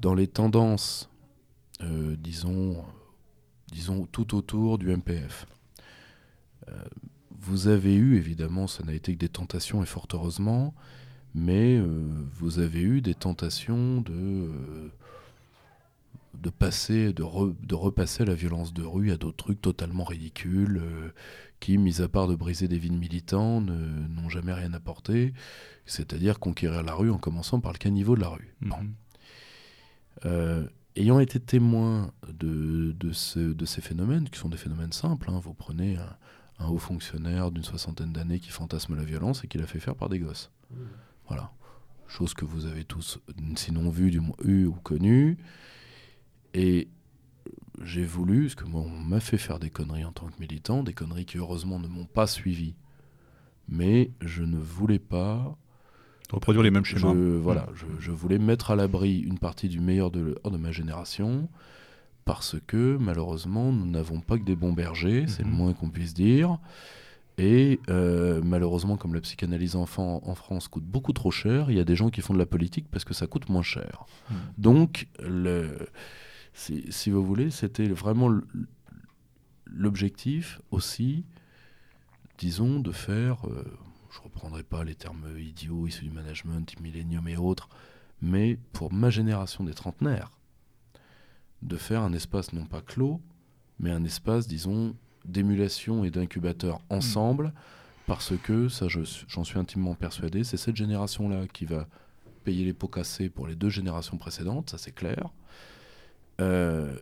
dans 0.00 0.14
les 0.14 0.26
tendances, 0.26 1.10
disons, 1.80 2.76
disons 3.72 4.06
tout 4.06 4.36
autour 4.36 4.78
du 4.78 4.88
MPF 4.94 5.46
vous 7.40 7.68
avez 7.68 7.94
eu, 7.94 8.16
évidemment, 8.16 8.66
ça 8.66 8.84
n'a 8.84 8.92
été 8.92 9.14
que 9.14 9.18
des 9.18 9.28
tentations, 9.28 9.82
et 9.82 9.86
fort 9.86 10.06
heureusement, 10.12 10.74
mais 11.34 11.76
euh, 11.76 12.06
vous 12.34 12.58
avez 12.58 12.80
eu 12.80 13.00
des 13.00 13.14
tentations 13.14 14.00
de, 14.00 14.12
euh, 14.12 14.90
de, 16.40 16.50
passer, 16.50 17.12
de, 17.12 17.24
de, 17.62 17.74
repasser 17.74 18.24
la 18.24 18.34
violence 18.34 18.72
de 18.72 18.82
rue 18.82 19.12
à 19.12 19.16
d'autres 19.16 19.36
trucs 19.36 19.60
totalement 19.60 20.04
ridicules, 20.04 20.80
euh, 20.82 21.10
qui, 21.60 21.78
mis 21.78 22.00
à 22.00 22.08
part 22.08 22.28
de 22.28 22.36
briser 22.36 22.68
des 22.68 22.78
vies 22.78 22.90
de 22.90 22.96
militants, 22.96 23.60
n'ont 23.60 24.28
jamais 24.28 24.52
rien 24.52 24.72
apporté, 24.74 25.32
c'est-à-dire 25.86 26.38
conquérir 26.38 26.82
la 26.82 26.94
rue 26.94 27.10
en 27.10 27.18
commençant 27.18 27.60
par 27.60 27.72
le 27.72 27.78
caniveau 27.78 28.14
de 28.14 28.20
la 28.20 28.28
rue. 28.28 28.54
Mhm. 28.60 30.68
ayant 30.96 31.20
été 31.20 31.40
témoin 31.40 32.10
de, 32.32 32.92
de, 32.92 33.12
ce, 33.12 33.38
de, 33.38 33.64
ces 33.64 33.80
phénomènes, 33.80 34.28
qui 34.28 34.38
sont 34.38 34.48
des 34.48 34.56
phénomènes 34.56 34.92
simples, 34.92 35.30
hein, 35.30 35.40
vous 35.42 35.54
prenez 35.54 35.96
un 35.96 36.16
un 36.58 36.68
haut 36.68 36.78
fonctionnaire 36.78 37.50
d'une 37.50 37.64
soixantaine 37.64 38.12
d'années 38.12 38.40
qui 38.40 38.50
fantasme 38.50 38.96
la 38.96 39.04
violence 39.04 39.44
et 39.44 39.48
qui 39.48 39.58
l'a 39.58 39.66
fait 39.66 39.80
faire 39.80 39.94
par 39.94 40.08
des 40.08 40.18
gosses. 40.18 40.50
Mmh. 40.70 40.76
Voilà. 41.28 41.52
Chose 42.06 42.34
que 42.34 42.44
vous 42.44 42.66
avez 42.66 42.84
tous, 42.84 43.20
sinon 43.56 43.90
vu, 43.90 44.10
du 44.10 44.20
moins 44.20 44.36
eu 44.42 44.64
ou 44.64 44.72
connu. 44.72 45.38
Et 46.54 46.88
j'ai 47.82 48.04
voulu, 48.04 48.42
parce 48.42 48.54
que 48.56 48.64
moi 48.64 48.82
on 48.82 48.88
m'a 48.88 49.20
fait 49.20 49.38
faire 49.38 49.58
des 49.58 49.70
conneries 49.70 50.04
en 50.04 50.12
tant 50.12 50.26
que 50.26 50.40
militant, 50.40 50.82
des 50.82 50.92
conneries 50.92 51.26
qui 51.26 51.38
heureusement 51.38 51.78
ne 51.78 51.88
m'ont 51.88 52.06
pas 52.06 52.26
suivi. 52.26 52.74
Mais 53.68 54.10
je 54.20 54.42
ne 54.42 54.58
voulais 54.58 54.98
pas 54.98 55.56
reproduire 56.30 56.62
les 56.62 56.70
mêmes 56.70 56.84
schémas. 56.84 57.12
voilà, 57.40 57.62
mmh. 57.62 58.00
je, 58.00 58.10
voulais 58.10 58.38
mettre 58.38 58.70
à 58.70 58.76
l'abri 58.76 59.20
une 59.20 59.38
partie 59.38 59.68
du 59.68 59.80
meilleur 59.80 60.10
de, 60.10 60.38
de 60.44 60.56
ma 60.56 60.72
génération 60.72 61.48
parce 62.28 62.56
que 62.66 62.98
malheureusement, 63.00 63.72
nous 63.72 63.86
n'avons 63.86 64.20
pas 64.20 64.36
que 64.36 64.42
des 64.42 64.54
bons 64.54 64.74
bergers, 64.74 65.24
c'est 65.28 65.44
le 65.44 65.48
mhm. 65.48 65.56
moins 65.56 65.72
qu'on 65.72 65.88
puisse 65.88 66.12
dire. 66.12 66.58
Et 67.38 67.80
euh, 67.88 68.42
malheureusement, 68.44 68.98
comme 68.98 69.14
la 69.14 69.22
psychanalyse 69.22 69.76
enfant 69.76 70.20
en 70.26 70.34
France 70.34 70.68
coûte 70.68 70.84
beaucoup 70.84 71.14
trop 71.14 71.30
cher, 71.30 71.70
il 71.70 71.78
y 71.78 71.80
a 71.80 71.84
des 71.84 71.96
gens 71.96 72.10
qui 72.10 72.20
font 72.20 72.34
de 72.34 72.38
la 72.38 72.44
politique 72.44 72.84
parce 72.90 73.06
que 73.06 73.14
ça 73.14 73.26
coûte 73.26 73.48
moins 73.48 73.62
cher. 73.62 74.04
Mhm. 74.30 74.36
Donc, 74.58 75.08
le, 75.20 75.88
si, 76.58 77.10
vous 77.10 77.24
voulez, 77.24 77.50
c'était 77.50 77.88
vraiment 77.88 78.30
l'objectif 79.66 80.60
aussi, 80.70 81.24
disons, 82.38 82.80
de 82.80 82.90
faire, 82.90 83.46
euh, 83.46 83.64
je 84.10 84.18
ne 84.18 84.24
reprendrai 84.24 84.64
pas 84.64 84.82
les 84.84 84.94
termes 84.94 85.26
idiots 85.38 85.86
issus 85.86 86.04
du 86.04 86.10
management, 86.10 86.78
millénium 86.80 87.28
et 87.28 87.36
autres, 87.36 87.68
mais 88.20 88.58
pour 88.72 88.92
ma 88.92 89.10
génération 89.10 89.62
des 89.64 89.74
trentenaires, 89.74 90.32
de 91.62 91.76
faire 91.76 92.02
un 92.02 92.12
espace 92.12 92.52
non 92.52 92.66
pas 92.66 92.82
clos, 92.82 93.20
mais 93.78 93.90
un 93.90 94.04
espace, 94.04 94.48
disons, 94.48 94.96
d'émulation 95.24 96.04
et 96.04 96.10
d'incubateur 96.10 96.80
ensemble, 96.90 97.52
parce 98.06 98.36
que, 98.36 98.68
ça 98.68 98.86
j'en 98.88 99.44
suis 99.44 99.58
intimement 99.58 99.94
persuadé, 99.94 100.42
c'est 100.42 100.56
cette 100.56 100.76
génération-là 100.76 101.46
qui 101.46 101.66
va 101.66 101.86
payer 102.42 102.64
les 102.64 102.72
pots 102.72 102.88
cassés 102.88 103.28
pour 103.28 103.46
les 103.46 103.54
deux 103.54 103.68
générations 103.68 104.16
précédentes, 104.16 104.70
ça 104.70 104.78
c'est 104.78 104.92
clair, 104.92 105.30
euh, 106.40 106.96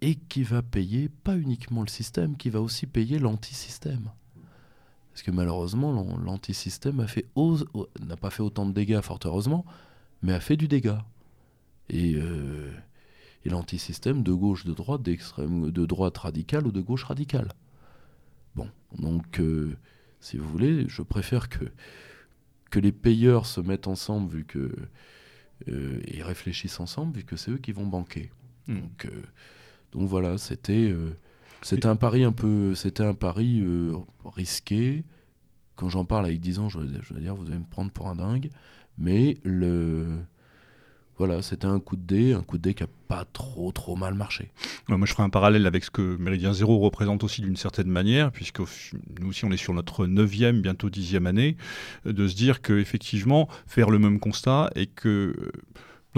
et 0.00 0.14
qui 0.14 0.42
va 0.42 0.62
payer 0.62 1.08
pas 1.08 1.36
uniquement 1.36 1.82
le 1.82 1.88
système, 1.88 2.36
qui 2.36 2.50
va 2.50 2.60
aussi 2.60 2.86
payer 2.86 3.18
l'antisystème. 3.18 4.10
Parce 5.12 5.22
que 5.22 5.30
malheureusement, 5.30 6.16
l'antisystème 6.18 6.96
n'a 6.96 8.16
pas 8.16 8.30
fait 8.30 8.42
autant 8.42 8.66
de 8.66 8.72
dégâts, 8.72 9.00
fort 9.00 9.18
heureusement, 9.24 9.64
mais 10.22 10.32
a 10.32 10.40
fait 10.40 10.56
du 10.56 10.68
dégât. 10.68 11.04
Et, 11.88 12.14
euh, 12.16 12.70
l'antisystème 13.44 14.22
de 14.22 14.32
gauche, 14.32 14.64
de 14.64 14.72
droite, 14.72 15.02
d'extrême, 15.02 15.70
de 15.70 15.86
droite 15.86 16.18
radicale 16.18 16.66
ou 16.66 16.72
de 16.72 16.80
gauche 16.80 17.04
radicale. 17.04 17.52
Bon, 18.54 18.68
donc, 18.98 19.40
euh, 19.40 19.76
si 20.20 20.36
vous 20.36 20.48
voulez, 20.48 20.86
je 20.88 21.02
préfère 21.02 21.48
que, 21.48 21.64
que 22.70 22.78
les 22.78 22.92
payeurs 22.92 23.46
se 23.46 23.60
mettent 23.60 23.88
ensemble 23.88 24.30
vu 24.30 24.44
que, 24.44 24.72
euh, 25.68 26.00
et 26.06 26.22
réfléchissent 26.22 26.80
ensemble, 26.80 27.16
vu 27.16 27.24
que 27.24 27.36
c'est 27.36 27.50
eux 27.50 27.58
qui 27.58 27.72
vont 27.72 27.86
banquer. 27.86 28.30
Hmm. 28.68 28.80
Donc, 28.80 29.06
euh, 29.06 29.22
donc 29.92 30.08
voilà, 30.08 30.38
c'était 30.38 30.94
c'était 31.62 31.86
un 31.86 31.96
pari 31.96 32.22
un 32.24 32.32
peu, 32.32 32.74
c'était 32.74 33.04
un 33.04 33.14
pari 33.14 33.64
risqué. 34.24 35.04
Quand 35.76 35.88
j'en 35.88 36.04
parle 36.04 36.26
avec 36.26 36.40
10 36.40 36.58
ans, 36.58 36.68
je, 36.68 36.80
je 36.80 37.14
veux 37.14 37.20
dire, 37.20 37.34
vous 37.34 37.46
allez 37.46 37.58
me 37.58 37.64
prendre 37.64 37.90
pour 37.90 38.08
un 38.08 38.16
dingue, 38.16 38.50
mais 38.98 39.38
le 39.44 40.18
voilà, 41.18 41.42
c'était 41.42 41.66
un 41.66 41.80
coup 41.80 41.96
de 41.96 42.02
dé, 42.02 42.32
un 42.32 42.42
coup 42.42 42.58
de 42.58 42.62
dé 42.62 42.74
qui 42.74 42.84
a 42.84 42.88
pas 43.08 43.24
trop 43.24 43.72
trop 43.72 43.96
mal 43.96 44.14
marché. 44.14 44.52
moi, 44.88 45.04
je 45.04 45.12
ferai 45.12 45.24
un 45.24 45.30
parallèle 45.30 45.66
avec 45.66 45.82
ce 45.84 45.90
que 45.90 46.16
Méridien 46.16 46.52
Zéro 46.52 46.78
représente 46.78 47.24
aussi 47.24 47.42
d'une 47.42 47.56
certaine 47.56 47.88
manière, 47.88 48.30
puisque 48.30 48.60
nous 49.20 49.28
aussi, 49.28 49.44
on 49.44 49.50
est 49.50 49.56
sur 49.56 49.74
notre 49.74 50.06
neuvième, 50.06 50.62
bientôt 50.62 50.90
dixième 50.90 51.26
année, 51.26 51.56
euh, 52.06 52.12
de 52.12 52.28
se 52.28 52.36
dire 52.36 52.62
qu'effectivement, 52.62 53.48
faire 53.66 53.90
le 53.90 53.98
même 53.98 54.20
constat 54.20 54.70
et 54.76 54.86
que 54.86 55.34
euh, 55.36 55.50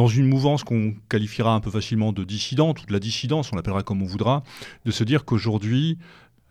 dans 0.01 0.09
une 0.09 0.29
mouvance 0.29 0.65
qu'on 0.65 0.95
qualifiera 1.11 1.53
un 1.53 1.61
peu 1.61 1.71
facilement 1.71 2.15
de 2.15 2.25
dissidente 2.25 2.83
ou 2.83 2.87
de 2.87 2.93
la 2.95 3.01
dissidence, 3.01 3.53
on 3.53 3.57
l'appellera 3.57 3.83
comme 3.83 4.01
on 4.01 4.07
voudra, 4.07 4.43
de 4.87 4.91
se 4.91 5.05
dire 5.05 5.27
qu'aujourd'hui, 5.27 5.99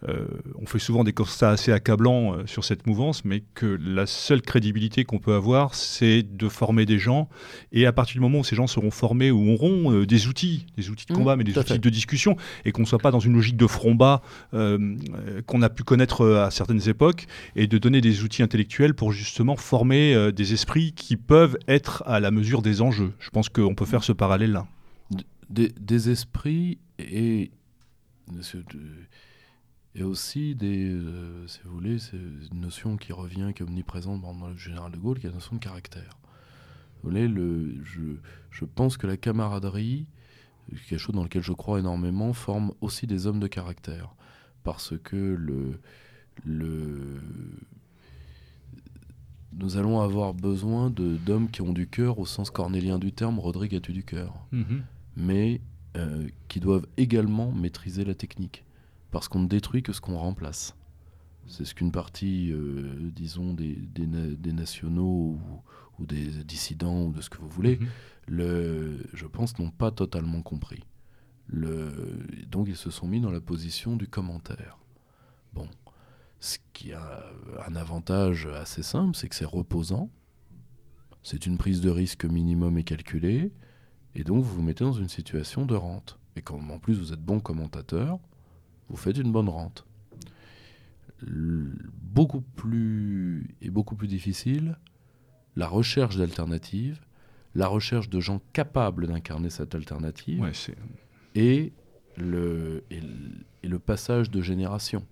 euh, 0.08 0.26
on 0.56 0.66
fait 0.66 0.80
souvent 0.80 1.04
des 1.04 1.12
constats 1.12 1.50
assez 1.50 1.72
accablants 1.72 2.34
euh, 2.34 2.46
sur 2.46 2.64
cette 2.64 2.88
mouvance, 2.88 3.26
mais 3.26 3.44
que 3.54 3.66
la 3.66 4.06
seule 4.06 4.42
crédibilité 4.42 5.04
qu'on 5.04 5.20
peut 5.20 5.34
avoir, 5.34 5.76
c'est 5.76 6.24
de 6.24 6.48
former 6.48 6.86
des 6.86 7.00
gens. 7.00 7.28
Et 7.74 7.86
à 7.86 7.92
partir 7.92 8.14
du 8.14 8.22
moment 8.22 8.40
où 8.40 8.44
ces 8.44 8.56
gens 8.56 8.68
seront 8.68 8.92
formés 8.92 9.30
ou 9.32 9.52
auront 9.52 9.92
euh, 9.92 10.06
des 10.06 10.28
outils, 10.28 10.66
des 10.78 10.90
outils 10.90 11.06
de 11.06 11.14
mmh, 11.14 11.18
combat, 11.18 11.36
mais 11.36 11.44
des 11.44 11.58
outils 11.58 11.80
de 11.80 11.90
discussion, 11.90 12.38
et 12.64 12.72
qu'on 12.72 12.84
ne 12.84 12.88
soit 12.88 13.00
pas 13.00 13.12
dans 13.12 13.20
une 13.20 13.34
logique 13.34 13.58
de 13.58 13.68
front 13.68 13.96
bas 13.96 14.22
qu'on 14.52 15.62
a 15.62 15.70
pu 15.70 15.84
connaître 15.84 16.26
à 16.26 16.52
certaines 16.52 16.88
époques, 16.88 17.28
et 17.56 17.68
de 17.68 17.78
donner 17.78 18.02
des 18.02 18.24
outils 18.24 18.44
intellectuels 18.44 18.94
pour 18.94 19.12
justement 19.12 19.56
former 19.56 20.32
des 20.32 20.54
esprits 20.54 20.94
qui 20.94 21.18
peuvent 21.18 21.58
être 21.68 22.04
à 22.06 22.20
la 22.20 22.32
mesure 22.32 22.62
des 22.62 22.82
enjeux. 22.82 23.14
Je 23.20 23.30
pense 23.30 23.50
qu'on 23.50 23.76
peut 23.76 23.86
faire 23.86 24.04
ce 24.04 24.12
parallèle-là. 24.12 24.68
Des, 25.50 25.70
des, 25.80 26.10
esprits 26.10 26.78
et 27.00 27.52
a 29.98 30.06
aussi 30.06 30.56
des, 30.56 30.90
euh, 30.92 31.48
si 31.48 31.60
vous 31.66 31.72
voulez, 31.72 32.00
c'est 32.00 32.18
une 32.18 32.62
notion 32.62 32.98
qui 32.98 33.12
revient, 33.12 33.52
qui 33.56 33.64
est 33.64 33.66
omniprésente 33.66 34.22
dans 34.22 34.48
le 34.48 34.56
général 34.56 34.92
de 34.92 34.98
Gaulle, 34.98 35.20
qui 35.20 35.26
est 35.26 35.30
la 35.30 35.36
notion 35.36 35.56
de 35.56 35.62
caractère. 35.62 36.18
Vous 37.02 37.10
voulez, 37.10 37.28
le, 37.28 37.84
je, 37.84 38.02
je 38.52 38.66
pense 38.66 38.98
que 38.98 39.08
la 39.08 39.18
camaraderie, 39.18 40.06
quelque 40.88 41.00
chose 41.00 41.16
dans 41.16 41.24
lequel 41.24 41.42
je 41.42 41.54
crois 41.54 41.80
énormément, 41.80 42.34
forme 42.34 42.74
aussi 42.82 43.08
des 43.08 43.26
hommes 43.26 43.40
de 43.40 43.48
caractère. 43.48 44.14
Parce 44.64 44.94
que 44.98 45.16
le, 45.16 45.80
le, 46.46 47.22
nous 49.54 49.78
allons 49.78 50.02
avoir 50.02 50.34
besoin 50.34 50.90
d'hommes 50.90 51.50
qui 51.50 51.62
ont 51.62 51.74
du 51.74 51.88
cœur 51.88 52.20
au 52.20 52.26
sens 52.26 52.52
cornélien 52.52 53.00
du 53.00 53.12
terme, 53.12 53.40
Rodrigue 53.40 53.76
a-tu 53.76 53.94
du 53.94 54.04
cœur, 54.04 54.46
mm-hmm. 54.54 54.82
mais 55.18 55.62
euh, 55.98 56.28
qui 56.48 56.60
doivent 56.60 56.86
également 56.98 57.52
maîtriser 57.52 58.06
la 58.06 58.14
technique 58.14 58.64
parce 59.12 59.28
qu'on 59.28 59.40
ne 59.40 59.48
détruit 59.48 59.84
que 59.84 59.94
ce 59.94 60.02
qu'on 60.02 60.18
remplace. 60.18 60.76
C'est 61.48 61.66
ce 61.66 61.74
qu'une 61.74 61.92
partie, 61.92 62.52
euh, 62.52 63.10
disons, 63.12 63.54
des, 63.54 63.76
des, 63.76 64.54
nationaux 64.54 65.40
ou, 65.98 66.06
des 66.06 66.28
dissidents 66.44 67.06
ou 67.06 67.12
de 67.12 67.22
ce 67.22 67.30
que 67.30 67.40
vous 67.40 67.50
voulez, 67.50 67.78
mhm. 67.78 67.88
le, 68.28 69.06
je 69.14 69.26
pense, 69.26 69.58
n'ont 69.58 69.72
pas 69.72 69.92
totalement 69.92 70.42
compris. 70.44 70.84
Le, 71.48 71.92
donc 72.48 72.68
ils 72.70 72.76
se 72.76 72.92
sont 72.92 73.08
mis 73.08 73.20
dans 73.20 73.32
la 73.32 73.42
position 73.42 73.96
du 73.96 74.08
commentaire. 74.08 74.78
Bon, 75.54 75.68
ce 76.40 76.60
qui 76.74 76.94
a 76.94 77.24
un 77.68 77.76
avantage 77.76 78.46
assez 78.46 78.84
simple, 78.84 79.16
c'est 79.16 79.28
que 79.28 79.36
c'est 79.36 79.46
reposant, 79.46 80.12
c'est 81.24 81.48
une 81.48 81.58
prise 81.58 81.82
de 81.82 81.90
risque 81.90 82.26
minimum 82.26 82.78
et 82.78 82.84
calculée, 82.84 83.52
et 84.14 84.24
donc 84.24 84.44
vous 84.44 84.56
vous 84.58 84.62
mettez 84.62 84.84
dans 84.84 84.94
une 84.94 85.10
situation 85.10 85.66
de 85.66 85.76
rente. 85.76 86.20
Et 86.36 86.42
comme 86.44 86.70
en 86.70 86.78
plus 86.78 87.00
vous 87.00 87.12
êtes 87.12 87.22
bon 87.22 87.40
commentateur, 87.40 88.20
vous 88.90 88.98
faites 88.98 89.18
une 89.18 89.32
bonne 89.32 89.50
rente. 89.50 89.86
beaucoup 91.22 92.42
plus 92.42 93.48
et 93.62 93.70
beaucoup 93.70 93.96
plus 93.96 94.08
difficile, 94.08 94.78
la 95.56 95.68
recherche 95.68 96.18
d'alternatives, 96.18 97.00
la 97.56 97.68
recherche 97.68 98.10
de 98.10 98.20
gens 98.20 98.42
capables 98.54 99.08
d'incarner 99.08 99.50
cette 99.50 99.76
alternative, 99.76 100.42
et, 101.36 101.74
le, 102.18 102.84
et, 102.90 103.02
le, 103.68 103.80
passage 103.80 104.32
de 104.32 104.42
génération. 104.42 105.06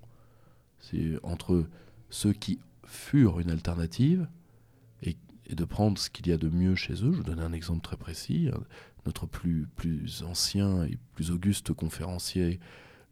C'est 0.79 1.17
entre 1.23 1.67
ceux 2.09 2.33
qui 2.33 2.59
furent 2.85 3.39
une 3.39 3.49
alternative 3.49 4.27
et, 5.03 5.17
de 5.53 5.65
prendre 5.65 5.97
ce 5.97 6.09
qu'il 6.09 6.27
y 6.27 6.31
a 6.31 6.37
de 6.37 6.49
mieux 6.49 6.75
chez 6.75 6.93
eux. 6.93 7.11
Je 7.11 7.17
vous 7.17 7.23
donne 7.23 7.39
un 7.39 7.53
exemple 7.53 7.81
très 7.81 7.97
précis. 7.97 8.49
Notre 9.05 9.25
plus, 9.25 9.67
plus 9.75 10.23
ancien 10.23 10.83
et 10.83 10.97
plus 11.13 11.31
auguste 11.31 11.73
conférencier 11.73 12.59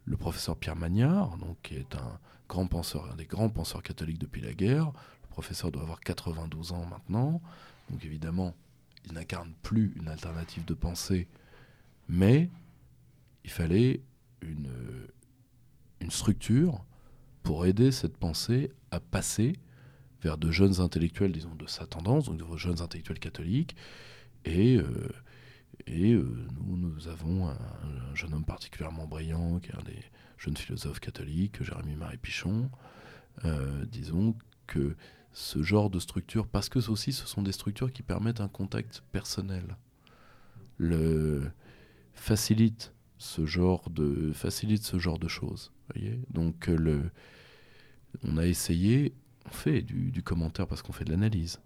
le 0.05 0.17
professeur 0.17 0.55
Pierre 0.55 0.75
Magnard, 0.75 1.37
donc, 1.37 1.57
qui 1.63 1.75
est 1.75 1.95
un 1.95 2.19
grand 2.47 2.67
penseur, 2.67 3.09
un 3.11 3.15
des 3.15 3.25
grands 3.25 3.49
penseurs 3.49 3.81
catholiques 3.81 4.19
depuis 4.19 4.41
la 4.41 4.53
guerre. 4.53 4.91
Le 5.23 5.27
professeur 5.29 5.71
doit 5.71 5.81
avoir 5.81 5.99
92 5.99 6.71
ans 6.71 6.85
maintenant, 6.85 7.41
donc 7.89 8.05
évidemment, 8.05 8.55
il 9.05 9.13
n'incarne 9.13 9.53
plus 9.61 9.93
une 9.97 10.07
alternative 10.07 10.65
de 10.65 10.73
pensée, 10.73 11.27
mais 12.07 12.49
il 13.43 13.51
fallait 13.51 14.01
une, 14.41 14.69
structure 16.09 16.85
pour 17.41 17.65
aider 17.65 17.91
cette 17.91 18.15
pensée 18.15 18.71
à 18.91 18.99
passer 18.99 19.57
vers 20.21 20.37
de 20.37 20.51
jeunes 20.51 20.79
intellectuels, 20.79 21.31
disons, 21.31 21.55
de 21.55 21.65
sa 21.65 21.87
tendance, 21.87 22.25
donc 22.25 22.37
de 22.37 22.57
jeunes 22.57 22.79
intellectuels 22.79 23.17
catholiques, 23.17 23.75
et 24.45 24.77
euh, 24.77 25.09
et 25.87 26.13
euh, 26.13 26.47
nous, 26.65 26.77
nous 26.77 27.07
avons 27.07 27.47
un, 27.47 27.57
jeune 28.13 28.33
homme 28.33 28.45
particulièrement 28.45 29.05
brillant, 29.07 29.59
qui 29.59 29.69
est 29.69 29.75
un 29.75 29.83
des 29.83 29.99
jeunes 30.37 30.57
philosophes 30.57 30.99
catholiques, 30.99 31.61
Jérémy-Marie 31.61 32.17
Pichon. 32.17 32.69
Euh, 33.43 33.85
disons 33.85 34.35
que 34.67 34.95
ce 35.33 35.61
genre 35.61 35.89
de 35.89 35.99
structure, 35.99 36.47
parce 36.47 36.69
que 36.69 36.79
aussi 36.89 37.11
ce 37.11 37.27
sont 37.27 37.41
des 37.41 37.51
structures 37.51 37.91
qui 37.91 38.03
permettent 38.03 38.41
un 38.41 38.47
contact 38.47 39.03
personnel, 39.11 39.75
facilite 42.13 42.93
ce 43.17 43.45
genre 43.45 43.89
de 43.89 44.31
facilite 44.33 44.83
ce 44.83 44.97
genre 44.97 45.19
de 45.19 45.27
choses. 45.27 45.71
Voyez 45.93 46.19
Donc 46.29 46.67
le, 46.67 47.11
on 48.23 48.37
a 48.37 48.45
essayé, 48.45 49.13
on 49.45 49.49
fait 49.49 49.81
du 49.81 50.23
commentaire 50.23 50.67
parce 50.67 50.81
qu'on 50.81 50.93
fait 50.93 51.05
de 51.05 51.11
l'analyse 51.11 51.59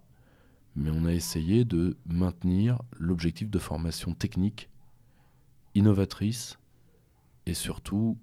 mais 0.76 0.90
on 0.90 1.04
a 1.04 1.12
essayé 1.12 1.64
de 1.64 1.96
maintenir 2.06 2.78
l'objectif 2.98 3.50
de 3.50 3.58
formation 3.58 4.14
technique, 4.14 4.68
innovatrice 5.74 6.58
et 7.46 7.54
surtout 7.54 8.16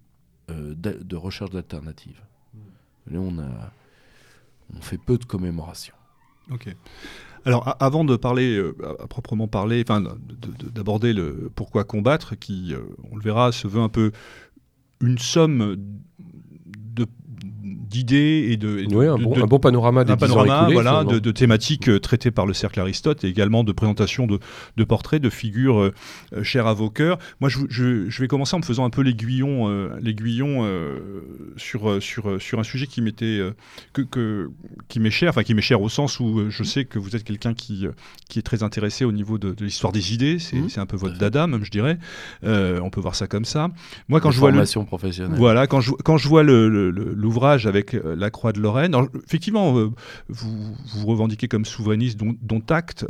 euh, 0.49 0.73
de, 0.75 1.15
recherche 1.15 1.51
d'alternatives. 1.51 2.21
Mmh. 2.53 3.17
on, 3.17 3.39
a, 3.39 3.71
on 4.75 4.81
fait 4.81 4.97
peu 4.97 5.17
de 5.17 5.25
commémorations. 5.25 5.95
Ok. 6.51 6.73
Alors, 7.45 7.75
avant 7.79 8.03
de 8.03 8.15
parler, 8.15 8.61
à 8.99 9.07
proprement 9.07 9.47
parler, 9.47 9.83
enfin, 9.87 10.01
d'aborder 10.73 11.13
le 11.13 11.49
pourquoi 11.55 11.85
combattre, 11.85 12.35
qui, 12.35 12.73
on 13.09 13.15
le 13.15 13.21
verra, 13.21 13.51
se 13.51 13.67
veut 13.67 13.81
un 13.81 13.89
peu 13.89 14.11
une 15.01 15.17
somme 15.17 15.77
d'idées 17.89 18.47
et 18.51 18.57
de, 18.57 18.85
un, 19.07 19.45
bon, 19.45 19.59
panorama 19.59 20.03
des 20.03 20.15
panorama, 20.15 20.67
voilà, 20.71 21.03
de, 21.03 21.31
thématiques 21.31 21.89
euh, 21.89 21.99
traitées 21.99 22.31
par 22.31 22.45
le 22.45 22.53
cercle 22.53 22.79
Aristote 22.79 23.23
et 23.23 23.27
également 23.27 23.63
de 23.63 23.71
présentation 23.71 24.27
de, 24.27 24.83
portraits 24.83 25.21
de 25.21 25.29
figures 25.29 25.79
euh, 25.79 25.93
euh, 26.33 26.43
chères 26.43 26.67
à 26.67 26.73
vos 26.73 26.89
cœurs. 26.89 27.17
Moi, 27.39 27.49
je, 27.49 28.21
vais 28.21 28.27
commencer 28.27 28.55
en 28.55 28.59
me 28.59 28.63
faisant 28.63 28.85
un 28.85 28.89
peu 28.89 29.01
l'aiguillon, 29.01 29.67
l'aiguillon 30.01 30.67
sur, 31.55 32.01
sur, 32.01 32.41
sur 32.41 32.59
un 32.59 32.63
sujet 32.63 32.87
qui 32.87 33.01
m'était 33.01 33.41
que, 33.93 34.49
qui 34.87 34.99
m'est 34.99 35.11
cher, 35.11 35.29
enfin 35.29 35.43
qui 35.43 35.53
m'est 35.53 35.61
cher 35.61 35.81
au 35.81 35.89
sens 35.89 36.19
où 36.19 36.49
je 36.49 36.63
sais 36.63 36.85
que 36.85 36.99
vous 36.99 37.15
êtes 37.15 37.23
quelqu'un 37.23 37.53
qui, 37.53 37.85
qui 38.29 38.39
est 38.39 38.43
très 38.43 38.63
intéressé 38.63 39.05
au 39.05 39.11
niveau 39.11 39.37
de, 39.37 39.55
l'histoire 39.59 39.93
des 39.93 40.13
idées. 40.13 40.39
C'est 40.39 40.57
mmh. 40.57 40.69
un 40.77 40.85
peu 40.85 40.97
votre 40.97 41.17
dada, 41.17 41.47
même 41.47 41.63
je 41.63 41.71
dirais. 41.71 41.97
on 42.43 42.89
peut 42.89 43.01
voir 43.01 43.15
ça 43.15 43.27
comme 43.27 43.45
ça. 43.45 43.69
Moi, 44.07 44.19
quand 44.19 44.31
je 44.31 44.39
vois 44.39 44.51
le, 44.51 44.85
professionnelle. 44.85 45.37
Voilà, 45.37 45.67
quand 45.67 45.81
je, 45.81 45.91
quand 45.91 46.17
je 46.17 46.27
vois 46.27 46.43
l'ouvrage 46.43 47.67
avec 47.67 47.76
avec 47.77 47.93
euh, 47.93 48.15
la 48.15 48.29
Croix 48.29 48.51
de 48.51 48.59
Lorraine. 48.59 48.95
effectivement, 49.25 49.77
euh, 49.77 49.89
vous, 50.27 50.75
vous 50.93 51.07
revendiquez 51.07 51.47
comme 51.47 51.65
souverainiste, 51.65 52.17
dont, 52.17 52.35
dont 52.41 52.63
acte. 52.69 53.05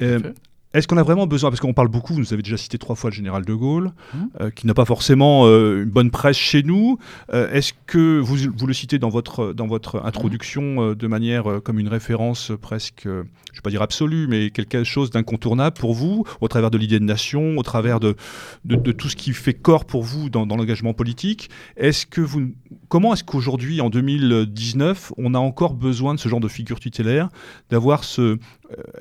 Mmh, 0.00 0.32
est-ce 0.74 0.86
qu'on 0.86 0.96
a 0.96 1.02
vraiment 1.02 1.26
besoin 1.26 1.50
Parce 1.50 1.60
qu'on 1.60 1.72
parle 1.72 1.88
beaucoup, 1.88 2.14
vous 2.14 2.32
avez 2.32 2.42
déjà 2.42 2.56
cité 2.56 2.78
trois 2.78 2.96
fois 2.96 3.10
le 3.10 3.16
général 3.16 3.44
de 3.44 3.54
Gaulle, 3.54 3.92
mmh. 4.12 4.50
qui 4.54 4.66
n'a 4.66 4.74
pas 4.74 4.84
forcément 4.84 5.46
une 5.46 5.84
bonne 5.84 6.10
presse 6.10 6.36
chez 6.36 6.62
nous. 6.62 6.98
Est-ce 7.32 7.72
que 7.86 8.18
vous, 8.18 8.36
vous, 8.56 8.66
le 8.66 8.74
citez 8.74 8.98
dans 8.98 9.08
votre, 9.08 9.52
dans 9.52 9.66
votre 9.66 10.04
introduction 10.04 10.94
de 10.94 11.06
manière 11.06 11.60
comme 11.62 11.78
une 11.78 11.88
référence 11.88 12.52
presque 12.60 13.08
je 13.54 13.60
ne 13.60 13.62
vais 13.62 13.62
pas 13.62 13.70
dire 13.70 13.82
absolu, 13.82 14.26
mais 14.26 14.50
quelque 14.50 14.82
chose 14.82 15.10
d'incontournable 15.10 15.76
pour 15.78 15.94
vous, 15.94 16.24
au 16.40 16.48
travers 16.48 16.72
de 16.72 16.78
l'idée 16.78 16.98
de 16.98 17.04
nation, 17.04 17.56
au 17.56 17.62
travers 17.62 18.00
de, 18.00 18.16
de, 18.64 18.90
tout 18.90 19.08
ce 19.08 19.14
qui 19.14 19.32
fait 19.32 19.54
corps 19.54 19.84
pour 19.84 20.02
vous 20.02 20.28
dans, 20.28 20.44
dans 20.44 20.56
l'engagement 20.56 20.92
politique. 20.92 21.50
Est-ce 21.76 22.04
que 22.04 22.20
vous, 22.20 22.50
comment 22.88 23.14
est-ce 23.14 23.22
qu'aujourd'hui, 23.22 23.80
en 23.80 23.90
2019, 23.90 25.12
on 25.18 25.34
a 25.34 25.38
encore 25.38 25.74
besoin 25.74 26.14
de 26.14 26.18
ce 26.18 26.28
genre 26.28 26.40
de 26.40 26.48
figure 26.48 26.80
tutélaire, 26.80 27.28
d'avoir 27.70 28.02
ce, 28.02 28.22
euh, 28.22 28.38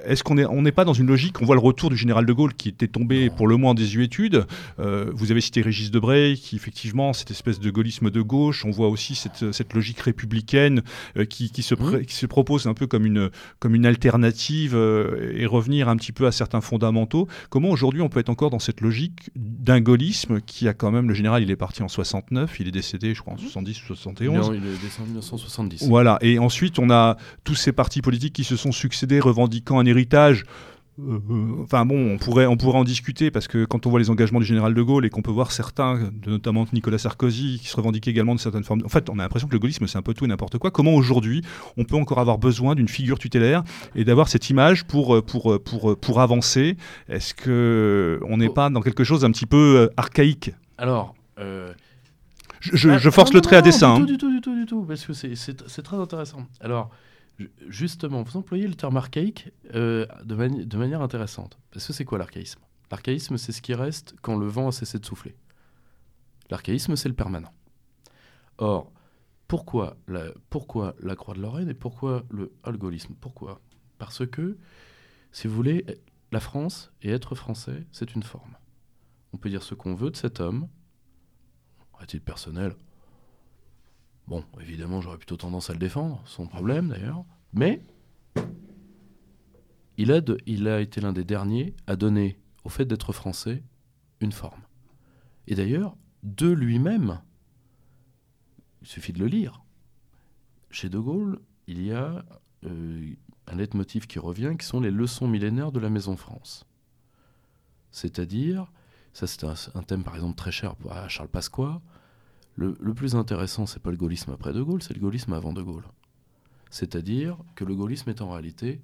est-ce 0.05 0.23
qu'on 0.23 0.35
n'est 0.35 0.45
on 0.45 0.61
n'est 0.61 0.71
pas 0.71 0.85
dans 0.85 0.93
une 0.93 1.07
logique 1.07 1.41
On 1.41 1.45
voit 1.45 1.55
le 1.55 1.61
retour 1.63 1.89
du 1.89 1.97
général 1.97 2.25
de 2.25 2.33
Gaulle 2.33 2.53
qui 2.53 2.69
était 2.69 2.87
tombé 2.87 3.29
pour 3.29 3.47
le 3.47 3.57
moins 3.57 3.71
en 3.71 3.73
désuétude. 3.73 4.45
Euh, 4.79 5.11
vous 5.13 5.31
avez 5.31 5.41
cité 5.41 5.61
Régis 5.61 5.91
Debray, 5.91 6.35
qui 6.35 6.55
effectivement, 6.55 7.13
cette 7.13 7.31
espèce 7.31 7.59
de 7.59 7.71
gaullisme 7.71 8.09
de 8.11 8.21
gauche. 8.21 8.65
On 8.65 8.71
voit 8.71 8.89
aussi 8.89 9.15
cette, 9.15 9.51
cette 9.51 9.73
logique 9.73 9.99
républicaine 9.99 10.83
euh, 11.17 11.25
qui, 11.25 11.49
qui, 11.51 11.63
se 11.63 11.73
qui, 11.73 12.13
se 12.13 12.25
propose 12.25 12.67
un 12.67 12.73
peu 12.73 12.87
comme 12.87 13.05
une, 13.05 13.29
comme 13.59 13.75
une 13.75 13.85
alternative 13.85 14.75
et 14.75 15.45
revenir 15.45 15.89
un 15.89 15.95
petit 15.95 16.11
peu 16.11 16.27
à 16.27 16.31
certains 16.31 16.61
fondamentaux. 16.61 17.27
Comment 17.49 17.69
aujourd'hui 17.69 18.01
on 18.01 18.09
peut 18.09 18.19
être 18.19 18.29
encore 18.29 18.49
dans 18.49 18.59
cette 18.59 18.81
logique 18.81 19.29
d'un 19.35 19.81
gaullisme 19.81 20.41
qui 20.41 20.67
a 20.67 20.73
quand 20.73 20.91
même, 20.91 21.07
le 21.07 21.13
général, 21.13 21.43
il 21.43 21.51
est 21.51 21.55
parti 21.55 21.83
en 21.83 21.87
69, 21.87 22.59
il 22.59 22.67
est 22.67 22.71
décédé, 22.71 23.13
je 23.13 23.21
crois, 23.21 23.33
en 23.33 23.37
70 23.37 23.83
ou 23.83 23.85
71. 23.87 24.35
Non, 24.35 24.53
il 24.53 24.65
est 24.65 24.71
décédé 24.71 25.03
en 25.03 25.05
1970. 25.05 25.87
Voilà, 25.87 26.17
et 26.21 26.39
ensuite 26.39 26.79
on 26.79 26.89
a 26.89 27.17
tous 27.43 27.55
ces 27.55 27.71
partis 27.71 28.01
politiques 28.01 28.33
qui 28.33 28.43
se 28.43 28.55
sont 28.55 28.71
succédés, 28.71 29.19
revendiqués 29.19 29.63
quand 29.63 29.79
un 29.79 29.85
héritage 29.85 30.43
euh, 30.43 30.43
euh, 30.43 30.72
enfin 31.61 31.85
bon, 31.85 32.13
on 32.13 32.17
pourrait, 32.17 32.45
on 32.45 32.55
pourrait 32.55 32.77
en 32.77 32.83
discuter 32.83 33.31
parce 33.31 33.47
que 33.47 33.65
quand 33.65 33.87
on 33.87 33.89
voit 33.89 33.99
les 33.99 34.09
engagements 34.09 34.39
du 34.39 34.45
général 34.45 34.73
de 34.73 34.81
Gaulle 34.81 35.05
et 35.05 35.09
qu'on 35.09 35.21
peut 35.23 35.31
voir 35.31 35.51
certains, 35.51 36.11
notamment 36.27 36.67
Nicolas 36.71 36.99
Sarkozy, 36.99 37.59
qui 37.59 37.67
se 37.67 37.75
revendiquaient 37.75 38.11
également 38.11 38.35
de 38.35 38.39
certaines 38.39 38.63
formes. 38.63 38.83
En 38.85 38.89
fait, 38.89 39.09
on 39.09 39.17
a 39.19 39.23
l'impression 39.23 39.47
que 39.47 39.53
le 39.53 39.59
gaullisme 39.59 39.87
c'est 39.87 39.97
un 39.97 40.03
peu 40.03 40.13
tout 40.13 40.25
et 40.25 40.27
n'importe 40.27 40.57
quoi. 40.59 40.69
Comment 40.71 40.93
aujourd'hui 40.93 41.41
on 41.77 41.83
peut 41.83 41.95
encore 41.95 42.19
avoir 42.19 42.37
besoin 42.37 42.75
d'une 42.75 42.87
figure 42.87 43.17
tutélaire 43.17 43.63
et 43.95 44.03
d'avoir 44.03 44.27
cette 44.27 44.49
image 44.49 44.85
pour, 44.85 45.15
euh, 45.15 45.21
pour, 45.21 45.59
pour, 45.63 45.97
pour 45.97 46.21
avancer? 46.21 46.77
Est-ce 47.09 47.33
que 47.33 48.19
on 48.27 48.37
n'est 48.37 48.49
oh. 48.49 48.53
pas 48.53 48.69
dans 48.69 48.81
quelque 48.81 49.03
chose 49.03 49.21
d'un 49.21 49.31
petit 49.31 49.47
peu 49.47 49.89
archaïque? 49.97 50.51
Alors. 50.77 51.15
Je, 52.59 52.89
ah, 52.89 53.11
force 53.11 53.33
le 53.33 53.41
trait 53.41 53.57
à 53.57 53.61
dessin. 53.61 53.99
Du 53.99 54.17
tout, 54.17 54.31
du 54.31 54.39
tout, 54.39 54.55
du 54.55 54.65
tout, 54.65 54.83
parce 54.83 55.05
que 55.05 55.11
c'est 55.11 55.81
très 55.83 55.97
intéressant. 55.97 56.47
Alors, 56.61 56.91
justement, 57.67 58.21
vous 58.23 58.37
employez 58.37 58.67
le 58.67 58.75
terme 58.75 58.97
archaïque 58.97 59.51
euh, 59.73 60.05
de, 60.23 60.77
manière 60.77 61.01
intéressante. 61.01 61.57
Parce 61.71 61.87
que 61.87 61.93
c'est 61.93 62.05
quoi 62.05 62.17
l'archaïsme? 62.17 62.61
L'archaïsme, 62.91 63.37
c'est 63.37 63.51
ce 63.51 63.61
qui 63.61 63.73
reste 63.73 64.15
quand 64.21 64.37
le 64.37 64.47
vent 64.47 64.67
a 64.67 64.71
cessé 64.71 64.99
de 64.99 65.05
souffler. 65.05 65.35
L'archaïsme, 66.49 66.95
c'est 66.95 67.09
le 67.09 67.15
permanent. 67.15 67.53
Or, 68.57 68.91
pourquoi 69.47 69.97
la, 70.07 70.25
pourquoi 70.49 70.95
la 70.99 71.15
Croix 71.15 71.33
de 71.33 71.41
Lorraine 71.41 71.69
et 71.69 71.73
pourquoi 71.73 72.23
le 72.29 72.53
algorithme? 72.63 73.15
Pourquoi? 73.19 73.61
Parce 73.97 74.25
que, 74.27 74.57
si 75.31 75.47
vous 75.47 75.55
voulez, 75.55 75.85
la 76.31 76.39
France 76.39 76.91
et 77.01 77.09
être 77.09 77.35
français, 77.35 77.85
c'est 77.91 78.15
une 78.15 78.23
forme. 78.23 78.55
On 79.33 79.37
peut 79.37 79.49
dire 79.49 79.63
ce 79.63 79.73
qu'on 79.73 79.95
veut 79.95 80.11
de 80.11 80.15
cet 80.15 80.39
homme, 80.39 80.67
à 81.99 82.05
titre 82.05 82.25
personnel, 82.25 82.75
Bon, 84.27 84.43
évidemment, 84.61 85.01
j'aurais 85.01 85.17
plutôt 85.17 85.37
tendance 85.37 85.69
à 85.69 85.73
le 85.73 85.79
défendre, 85.79 86.21
son 86.25 86.47
problème 86.47 86.89
d'ailleurs. 86.89 87.25
Mais 87.53 87.81
il 89.97 90.11
a, 90.11 90.81
été 90.81 91.01
l'un 91.01 91.13
des 91.13 91.23
derniers 91.23 91.75
à 91.87 91.95
donner 91.95 92.39
au 92.63 92.69
fait 92.69 92.85
d'être 92.85 93.13
français 93.13 93.63
une 94.21 94.31
forme. 94.31 94.61
Et 95.47 95.55
d'ailleurs, 95.55 95.95
de 96.23 96.49
lui-même, 96.49 97.21
il 98.81 98.87
suffit 98.87 99.13
de 99.13 99.19
le 99.19 99.27
lire. 99.27 99.63
Chez 100.71 100.89
De 100.89 100.97
Gaulle, 100.97 101.39
il 101.67 101.83
y 101.83 101.91
a 101.91 102.25
euh, 102.65 103.13
un 103.47 103.55
leitmotiv 103.55 104.07
qui 104.07 104.19
revient, 104.19 104.55
qui 104.57 104.65
sont 104.65 104.79
les 104.79 104.91
leçons 104.91 105.27
millénaires 105.27 105.71
de 105.71 105.79
la 105.79 105.89
Maison 105.89 106.15
France. 106.15 106.65
C'est-à-dire, 107.91 108.71
ça 109.13 109.27
c'est 109.27 109.43
un, 109.43 109.83
thème 109.83 110.03
par 110.03 110.15
exemple 110.15 110.35
très 110.35 110.51
cher 110.51 110.75
à 110.89 111.07
Charles 111.07 111.29
Pasqua, 111.29 111.81
le, 112.55 112.93
plus 112.93 113.15
intéressant, 113.15 113.65
c'est 113.65 113.81
pas 113.81 113.91
le 113.91 113.97
gaullisme 113.97 114.31
après 114.31 114.53
De 114.53 114.61
Gaulle, 114.61 114.83
c'est 114.83 114.93
le 114.93 114.99
gaullisme 114.99 115.33
avant 115.33 115.53
De 115.53 115.61
Gaulle. 115.61 115.85
C'est-à-dire 116.69 117.37
que 117.55 117.65
le 117.65 117.75
gaullisme 117.75 118.09
est 118.09 118.21
en 118.21 118.31
réalité 118.31 118.81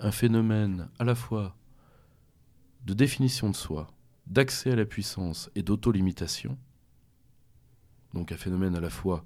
un 0.00 0.10
phénomène 0.10 0.88
à 0.98 1.04
la 1.04 1.14
fois 1.14 1.56
de 2.84 2.94
définition 2.94 3.50
de 3.50 3.56
soi, 3.56 3.88
d'accès 4.26 4.72
à 4.72 4.76
la 4.76 4.84
puissance 4.84 5.50
et 5.54 5.62
d'auto-limitation, 5.62 6.58
donc 8.14 8.32
un 8.32 8.36
phénomène 8.36 8.76
à 8.76 8.80
la 8.80 8.90
fois 8.90 9.24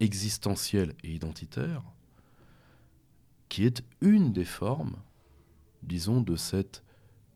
existentiel 0.00 0.94
et 1.02 1.12
identitaire, 1.12 1.82
qui 3.48 3.64
est 3.64 3.82
une 4.00 4.32
des 4.32 4.44
formes, 4.44 4.96
disons, 5.82 6.20
de 6.20 6.36
cette, 6.36 6.84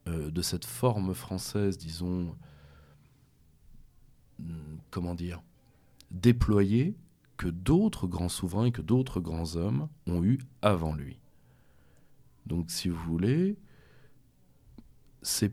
euh, 0.08 0.30
de 0.30 0.42
cette 0.42 0.64
forme 0.64 1.14
française, 1.14 1.78
disons, 1.78 2.36
comment 4.90 5.14
dire, 5.14 5.42
déployé 6.10 6.96
que 7.36 7.48
d'autres 7.48 8.06
grands 8.06 8.28
souverains 8.28 8.66
et 8.66 8.72
que 8.72 8.82
d'autres 8.82 9.20
grands 9.20 9.56
hommes 9.56 9.88
ont 10.06 10.22
eu 10.22 10.38
avant 10.62 10.94
lui. 10.94 11.18
Donc, 12.46 12.70
si 12.70 12.88
vous 12.88 13.02
voulez, 13.02 13.56
c'est 15.22 15.52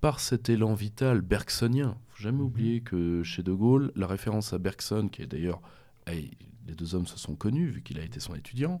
par 0.00 0.20
cet 0.20 0.48
élan 0.48 0.74
vital 0.74 1.20
bergsonien. 1.22 1.98
faut 2.08 2.22
jamais 2.22 2.42
oublier 2.42 2.80
que 2.80 3.22
chez 3.24 3.42
De 3.42 3.52
Gaulle, 3.52 3.92
la 3.96 4.06
référence 4.06 4.52
à 4.52 4.58
Bergson, 4.58 5.08
qui 5.10 5.22
est 5.22 5.26
d'ailleurs, 5.26 5.60
les 6.06 6.74
deux 6.74 6.94
hommes 6.94 7.06
se 7.06 7.18
sont 7.18 7.34
connus 7.34 7.68
vu 7.68 7.82
qu'il 7.82 7.98
a 7.98 8.04
été 8.04 8.20
son 8.20 8.34
étudiant, 8.34 8.80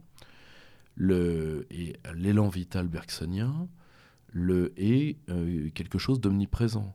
le, 0.94 1.66
et 1.70 1.96
l'élan 2.14 2.48
vital 2.48 2.88
bergsonien 2.88 3.68
le, 4.32 4.72
est 4.76 5.16
euh, 5.30 5.70
quelque 5.70 5.98
chose 5.98 6.20
d'omniprésent. 6.20 6.94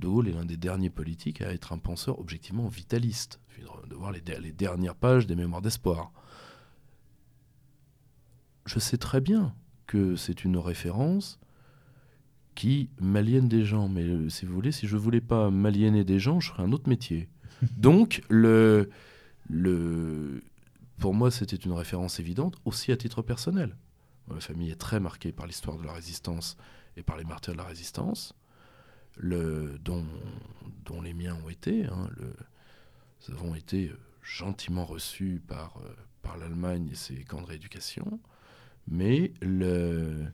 De 0.00 0.08
Gaulle 0.08 0.28
est 0.28 0.32
l'un 0.32 0.46
des 0.46 0.56
derniers 0.56 0.90
politiques 0.90 1.42
à 1.42 1.52
être 1.52 1.72
un 1.72 1.78
penseur 1.78 2.18
objectivement 2.18 2.68
vitaliste, 2.68 3.38
de 3.88 3.94
voir 3.94 4.12
les, 4.12 4.22
dernières 4.52 4.94
pages 4.94 5.26
des 5.26 5.36
Mémoires 5.36 5.60
d'espoir. 5.60 6.10
Je 8.64 8.78
sais 8.78 8.96
très 8.96 9.20
bien 9.20 9.54
que 9.86 10.16
c'est 10.16 10.44
une 10.44 10.56
référence 10.56 11.38
qui 12.54 12.88
m'aliène 12.98 13.48
des 13.48 13.64
gens, 13.64 13.88
mais 13.88 14.04
euh, 14.04 14.28
si 14.28 14.46
vous 14.46 14.54
voulez, 14.54 14.72
si 14.72 14.86
je 14.86 14.96
ne 14.96 15.00
voulais 15.00 15.20
pas 15.20 15.50
m'aliéner 15.50 16.04
des 16.04 16.18
gens, 16.18 16.40
je 16.40 16.50
ferais 16.50 16.62
un 16.62 16.72
autre 16.72 16.88
métier. 16.88 17.28
Donc, 17.76 18.22
le, 18.28 18.88
le, 19.48 20.42
pour 20.98 21.14
moi, 21.14 21.30
c'était 21.30 21.56
une 21.56 21.72
référence 21.72 22.20
évidente, 22.20 22.56
aussi 22.64 22.90
à 22.92 22.96
titre 22.96 23.22
personnel. 23.22 23.76
Ma 24.28 24.40
famille 24.40 24.70
est 24.70 24.80
très 24.80 25.00
marquée 25.00 25.32
par 25.32 25.46
l'histoire 25.46 25.76
de 25.76 25.84
la 25.84 25.92
résistance 25.92 26.56
et 26.96 27.02
par 27.02 27.18
les 27.18 27.24
martyrs 27.24 27.54
de 27.54 27.58
la 27.58 27.64
résistance 27.64 28.34
dont, 29.18 30.06
les 31.02 31.14
miens 31.14 31.36
ont 31.44 31.48
été. 31.48 31.86
Hein, 31.86 32.08
le, 32.16 32.34
nous 33.28 33.34
avons 33.34 33.54
été 33.54 33.92
gentiment 34.22 34.84
reçus 34.84 35.42
par, 35.46 35.76
euh, 35.78 35.94
par 36.22 36.36
l'Allemagne 36.38 36.88
et 36.90 36.94
ses 36.94 37.24
camps 37.24 37.40
de 37.40 37.46
rééducation, 37.46 38.20
mais 38.86 39.32
le, 39.40 40.32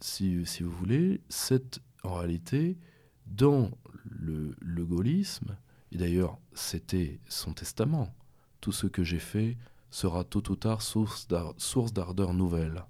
si, 0.00 0.44
vous 0.60 0.70
voulez, 0.70 1.20
c'est 1.28 1.80
en 2.02 2.14
réalité 2.14 2.78
dans 3.26 3.70
le, 4.04 4.56
le 4.60 4.84
gaullisme, 4.84 5.56
et 5.92 5.96
d'ailleurs 5.98 6.38
c'était 6.54 7.20
son 7.28 7.52
testament, 7.52 8.14
tout 8.60 8.72
ce 8.72 8.86
que 8.86 9.04
j'ai 9.04 9.18
fait 9.18 9.56
sera 9.90 10.24
tôt 10.24 10.42
ou 10.50 10.56
tard 10.56 10.82
source 10.82 11.26
d'ardeur 11.92 12.34
nouvelle. 12.34 12.84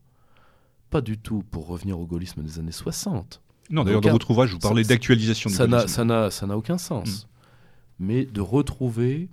Pas 0.93 1.01
du 1.01 1.17
tout 1.17 1.43
pour 1.51 1.67
revenir 1.67 1.99
au 1.99 2.07
gaullisme 2.07 2.43
des 2.43 2.59
années 2.59 2.71
60. 2.71 3.41
Non, 3.71 3.83
d'ailleurs, 3.83 4.03
dans 4.03 4.13
votre 4.13 4.31
ouvrage, 4.31 4.53
vous 4.53 4.59
parlez 4.59 4.85
d'actualisation 4.85 5.49
du 5.49 5.57
ça 5.57 5.67
gaullisme. 5.67 6.31
Ça 6.31 6.47
n'a 6.47 6.57
aucun 6.57 6.77
sens. 6.77 7.25
Mm. 7.25 7.29
Mais 7.99 8.25
de 8.27 8.43
retrouver 8.43 9.31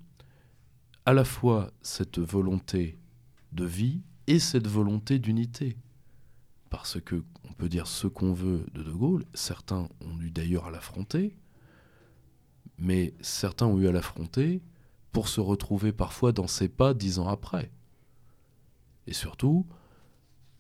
à 1.06 1.14
la 1.14 1.26
fois 1.26 1.72
cette 1.82 2.18
volonté 2.18 2.98
de 3.52 3.66
vie 3.66 4.00
et 4.28 4.40
cette 4.40 4.68
volonté 4.68 5.20
d'unité. 5.20 5.76
Parce 6.70 7.02
que, 7.02 7.24
on 7.50 7.52
peut 7.52 7.68
dire 7.68 7.88
ce 7.88 8.08
qu'on 8.08 8.32
veut 8.32 8.66
de 8.74 8.82
De 8.82 8.92
Gaulle, 8.92 9.26
certains 9.34 9.90
ont 10.00 10.22
eu 10.22 10.32
d'ailleurs 10.32 10.68
à 10.68 10.72
l'affronter, 10.72 11.36
mais 12.78 13.14
certains 13.20 13.66
ont 13.66 13.78
eu 13.80 13.88
à 13.88 13.92
l'affronter 13.92 14.62
pour 15.12 15.28
se 15.28 15.42
retrouver 15.42 15.92
parfois 15.92 16.32
dans 16.32 16.48
ses 16.48 16.70
pas 16.70 16.94
dix 16.94 17.20
ans 17.20 17.28
après. 17.28 17.70
Et 19.08 19.14
surtout, 19.14 19.66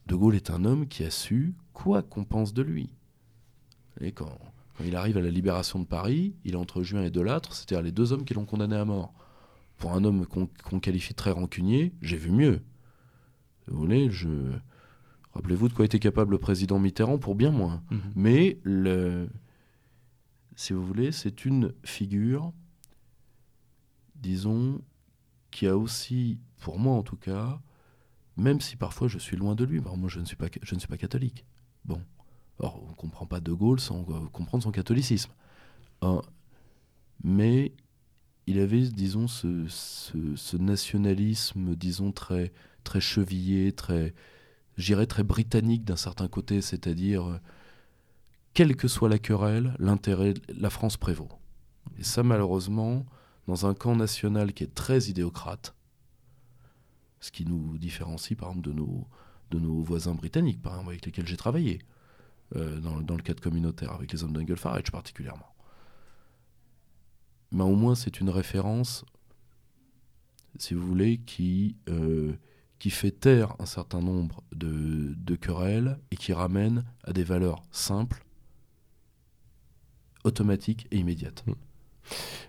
De 0.10 0.15
Gaulle 0.15 0.36
est 0.36 0.50
un 0.50 0.65
homme 0.65 0.88
qui 0.88 1.04
a 1.04 1.12
su 1.12 1.54
quoi 1.72 2.02
qu'on 2.02 2.26
pense 2.26 2.54
de 2.54 2.62
lui. 2.62 2.89
Et 4.02 4.12
quand, 4.12 4.38
il 4.84 4.95
arrive 4.95 5.17
à 5.17 5.22
la 5.22 5.30
libération 5.30 5.80
de 5.80 5.86
Paris, 5.86 6.36
il 6.43 6.54
est 6.54 6.58
entre 6.58 6.84
Juin 6.84 7.04
et 7.04 7.10
Delattre, 7.10 7.54
c'est-à-dire 7.54 7.82
les 7.82 7.91
deux 7.91 8.12
hommes 8.12 8.26
qui 8.26 8.34
l'ont 8.34 8.45
condamné 8.45 8.76
à 8.76 8.86
mort. 8.86 9.13
Pour 9.78 9.93
un 9.93 10.04
homme 10.04 10.26
qu'on 10.26 10.80
qualifie 10.80 11.13
de 11.13 11.17
très 11.17 11.32
rancunier, 11.32 11.93
j'ai 12.02 12.17
vu 12.17 12.32
mieux. 12.32 12.62
Vous 13.67 13.78
voulez, 13.78 14.10
je... 14.10 14.28
Rappelez-vous 15.34 15.69
de 15.69 15.74
quoi 15.74 15.86
était 15.86 16.00
capable 16.00 16.32
le 16.32 16.39
président 16.39 16.80
Mitterrand 16.80 17.19
pour 17.19 17.36
bien 17.36 17.52
moins. 17.52 17.84
Mhm. 17.91 18.00
Mais, 18.15 18.58
le... 18.63 19.30
si 20.56 20.74
vous 20.74 20.84
voulez, 20.84 21.12
c'est 21.12 21.45
une 21.45 21.72
figure 21.86 22.52
disons, 24.22 24.82
qui 25.52 25.67
a 25.67 25.78
aussi, 25.78 26.39
pour 26.60 26.80
moi 26.80 26.95
en 26.95 27.04
tout 27.04 27.15
cas, 27.15 27.60
même 28.39 28.62
si 28.62 28.75
parfois 28.75 29.08
je 29.08 29.19
suis 29.19 29.38
loin 29.38 29.56
de 29.56 29.63
lui, 29.63 29.80
moi 29.80 30.10
je 30.10 30.19
ne 30.19 30.25
suis 30.25 30.36
pas, 30.36 30.47
je 30.62 30.75
ne 30.75 30.80
suis 30.80 30.88
pas 30.88 30.97
catholique. 30.97 31.45
Bon, 31.86 32.02
alors 32.60 32.82
on 32.84 32.89
ne 32.89 32.95
comprend 32.95 33.25
pas 33.25 33.39
De 33.39 33.52
Gaulle 33.54 33.80
sans 33.80 34.02
euh, 34.10 34.28
comprendre 34.32 34.63
son 34.63 34.71
catholicisme. 34.71 35.32
Hein. 36.02 36.21
mais 37.23 37.73
il 38.47 38.60
avait, 38.60 38.88
disons, 38.88 39.28
ce, 39.28 39.67
ce, 39.67 40.58
nationalisme, 40.58 41.75
disons, 41.75 42.12
très, 42.12 42.52
très 42.84 43.02
chevillé, 43.02 43.73
très, 43.73 44.15
j'irais 44.75 45.06
très 45.06 45.23
britannique 45.23 45.86
d'un 45.86 45.95
certain 45.95 46.28
côté, 46.28 46.62
c'est-à-dire, 46.62 47.28
euh, 47.28 47.39
quelle 48.56 48.75
que 48.75 48.88
soit 48.88 49.10
la 49.10 49.19
querelle, 49.19 49.75
l'intérêt, 49.78 50.34
la 50.47 50.71
France 50.71 50.97
prévaut. 50.97 51.30
Et 51.99 52.04
ça, 52.04 52.23
malheureusement, 52.23 53.06
dans 53.47 53.67
un 53.67 53.75
camp 53.75 53.95
national 53.95 54.54
qui 54.54 54.63
est 54.63 54.73
très 54.73 55.04
idéocrate, 55.10 55.75
ce 57.20 57.32
qui 57.32 57.46
nous 57.46 57.78
différencie 57.78 58.38
par 58.38 58.50
exemple 58.50 58.70
de 58.70 59.60
nos, 59.60 59.82
voisins 59.82 60.14
britanniques, 60.14 60.62
par 60.62 60.74
exemple, 60.74 60.92
avec 60.92 61.06
lesquels 61.06 61.28
j'ai 61.28 61.38
travaillé, 61.38 61.80
euh, 62.56 62.80
dans, 62.80 63.16
le 63.16 63.24
cadre 63.24 63.42
communautaire, 63.42 63.92
avec 63.92 64.12
les 64.12 64.24
hommes 64.24 64.34
d'Engelfarage 64.34 64.92
particulièrement. 64.92 65.54
Mais 67.52 67.64
au 67.64 67.76
moins 67.76 67.96
c'est 67.96 68.20
une 68.20 68.30
référence, 68.30 69.06
si 70.58 70.74
vous 70.74 70.86
voulez, 70.86 71.20
qui, 71.20 71.76
euh, 71.90 72.34
fait 72.90 73.12
taire 73.12 73.56
un 73.60 73.66
certain 73.66 74.02
nombre 74.02 74.44
de, 74.52 75.36
querelles 75.36 76.00
et 76.12 76.16
qui 76.16 76.34
ramène 76.34 76.86
à 77.04 77.14
des 77.14 77.24
valeurs 77.24 77.62
simples, 77.72 78.26
automatiques 80.24 80.88
et 80.92 80.98
immédiates. 80.98 81.46
Mmh. 81.46 81.54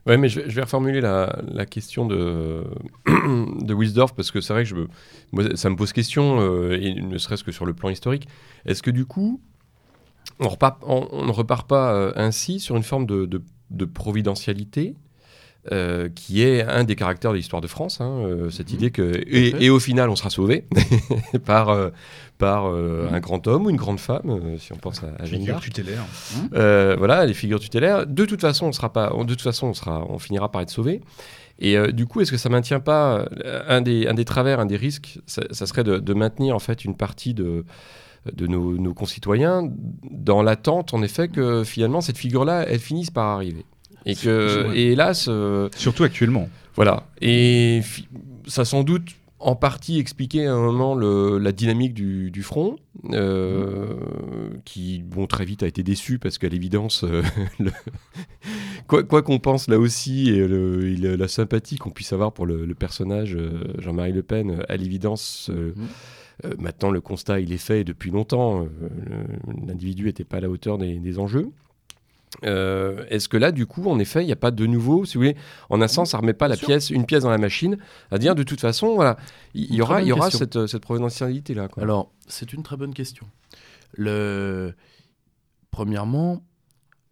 Ouais, 0.07 0.17
mais 0.17 0.29
je, 0.29 0.41
vais 0.41 0.63
reformuler 0.63 1.01
la, 1.01 1.67
question 1.67 2.07
de, 2.07 2.65
de 3.07 3.75
Wisdorf 3.75 4.15
parce 4.15 4.31
que 4.31 4.41
c'est 4.41 4.53
vrai 4.53 4.65
que 4.65 5.57
ça 5.57 5.69
me 5.71 5.77
pose 5.77 5.93
question, 5.93 6.41
euh, 6.41 6.79
et 6.81 6.95
ne 6.95 7.19
serait-ce 7.19 7.45
que 7.45 7.53
sur 7.53 7.67
le 7.67 7.75
plan 7.75 7.91
historique. 7.91 8.27
Est-ce 8.65 8.83
que 8.83 8.91
du 8.91 9.05
coup, 9.05 9.41
on, 10.39 10.47
ne 10.47 11.33
repart 11.33 11.69
pas 11.69 11.93
euh, 11.95 12.13
ainsi 12.17 12.61
sur 12.61 12.77
une 12.77 12.83
forme 12.83 13.07
de 13.07 13.85
providentialité 13.85 14.97
euh, 15.73 16.09
qui 16.09 16.43
est 16.43 16.63
un 16.63 16.85
des 16.85 16.97
caractères 16.97 17.33
de 17.33 17.37
l'histoire 17.37 17.61
de 17.61 17.67
France, 17.67 18.01
hein, 18.01 18.49
cette 18.51 18.71
mhm. 18.71 18.77
idée 18.77 18.91
que 18.91 19.13
et, 19.27 19.65
et, 19.65 19.71
au 19.71 19.81
final 19.81 20.09
on 20.09 20.17
sera 20.17 20.31
sauvé 20.31 20.67
par 21.45 21.91
par 22.41 22.67
euh, 22.67 23.07
un 23.13 23.21
grand 23.21 23.47
homme 23.47 23.67
ou 23.67 23.71
une 23.71 23.77
grande 23.77 24.01
femme, 24.01 24.23
euh, 24.31 24.59
si 24.59 24.73
on 24.73 24.77
pense 24.77 25.05
à, 25.05 25.23
à 25.23 25.27
Jeanne 25.27 25.45
d'Arc. 25.45 25.63
tutélaire. 25.63 26.03
Euh, 26.55 26.97
voilà, 26.99 27.27
les 27.27 27.35
figures 27.35 27.61
tutélaires. 27.61 28.07
De 28.07 28.25
toute 28.25 28.41
façon, 28.41 28.67
on 28.67 28.73
sera 28.73 28.93
pas, 28.93 29.11
de 29.11 29.25
toute 29.25 29.43
façon, 29.43 29.69
on 29.69 29.75
sera, 29.75 30.05
on 30.09 30.19
finira 30.19 30.51
par 30.51 30.63
être 30.63 30.71
sauvé. 30.71 31.03
Et 31.59 31.77
du 31.93 32.07
coup, 32.07 32.23
est-ce 32.23 32.31
que 32.31 32.39
ça 32.39 32.49
maintient 32.49 32.81
pas 32.81 33.29
un 33.69 33.83
des, 33.83 34.07
un 34.07 34.15
des 34.15 34.25
travers, 34.25 34.61
un 34.61 34.67
des 34.67 34.79
risques, 34.79 35.19
ça, 35.27 35.67
serait 35.67 35.85
de, 35.85 36.15
maintenir 36.15 36.57
en 36.57 36.59
fait 36.59 36.85
une 36.85 36.97
partie 36.97 37.35
de 37.35 37.65
de 38.35 38.47
nos, 38.47 38.95
concitoyens 38.95 39.63
dans 40.11 40.43
l'attente, 40.43 40.95
en 40.95 41.03
effet, 41.03 41.29
que 41.29 41.65
finalement 41.65 42.01
cette 42.01 42.19
figure-là, 42.19 42.65
elle 42.67 42.79
finisse 42.79 43.11
par 43.11 43.27
arriver? 43.27 43.67
Et 44.07 44.15
que, 44.15 44.75
et 44.75 44.93
hélas, 44.93 45.29
surtout 45.77 46.05
actuellement. 46.05 46.49
Voilà. 46.75 47.07
Et 47.21 47.83
ça 48.47 48.65
sans 48.65 48.83
doute 48.83 49.11
en 49.41 49.57
partie 49.57 49.99
expliquer 49.99 50.47
à 50.47 50.55
un 50.55 50.61
moment 50.61 50.95
la 50.95 51.53
dynamique 51.53 51.95
du, 51.95 52.43
front, 52.43 52.77
euh, 53.13 53.95
qui 54.65 55.03
bon 55.03 55.27
très 55.27 55.47
vite 55.47 55.63
a 55.63 55.67
été 55.67 55.83
déçu 55.83 56.19
parce 56.19 56.37
qu'à 56.37 56.49
l'évidence, 56.49 57.05
euh, 57.05 57.23
quoi 58.87 59.23
qu'on 59.23 59.39
pense 59.39 59.69
là 59.69 59.79
aussi 59.79 60.29
et, 60.29 60.47
la 60.47 61.29
sympathie 61.29 61.77
qu'on 61.77 61.91
puisse 61.91 62.13
avoir 62.13 62.33
pour 62.33 62.45
le, 62.45 62.75
personnage 62.75 63.35
euh, 63.35 63.65
Jean-Marie 63.79 64.13
Le 64.13 64.23
Pen, 64.23 64.63
à 64.69 64.77
l'évidence. 64.77 65.51
Mm. 65.51 66.53
maintenant, 66.59 66.91
le 66.91 67.01
constat, 67.01 67.41
il 67.41 67.53
est 67.53 67.59
fait 67.59 67.83
depuis 67.83 68.11
longtemps. 68.11 68.67
L'individu 69.67 70.05
n'était 70.05 70.25
pas 70.25 70.37
à 70.37 70.41
la 70.41 70.51
hauteur 70.51 70.77
des 70.77 71.19
enjeux. 71.19 71.51
Euh, 72.45 73.05
est-ce 73.09 73.29
que 73.29 73.37
là, 73.37 73.53
du 73.53 73.67
coup, 73.67 73.89
en 73.89 73.99
effet, 73.99 74.23
il 74.23 74.27
n'y 74.27 74.33
a 74.33 74.37
pas 74.37 74.51
de 74.51 74.67
nouveau, 74.67 75.05
si 75.05 75.15
vous 75.15 75.21
voulez, 75.21 75.37
en 75.69 75.81
un 75.81 75.89
sens, 75.89 76.11
ça 76.11 76.19
remet 76.19 76.33
pas 76.33 76.49
la 76.49 76.57
pièce, 76.57 76.91
une 76.91 77.05
pièce 77.05 77.25
dans 77.25 77.31
la 77.31 77.39
machine, 77.39 77.77
à 78.11 78.19
dire 78.19 78.35
de 78.35 78.43
toute 78.43 78.61
façon, 78.61 78.95
voilà, 78.95 79.17
il 79.55 79.75
y, 79.75 79.83
aura, 79.83 80.03
il 80.03 80.09
y 80.09 80.13
aura 80.13 80.31
cette, 80.31 80.67
cette 80.67 80.83
providentialité 80.83 81.55
là. 81.55 81.69
Alors, 81.77 82.13
c'est 82.29 82.53
une 82.53 82.63
très 82.63 82.77
bonne 82.77 82.95
question. 82.95 83.27
Le... 83.93 84.75
Premièrement, 85.71 86.43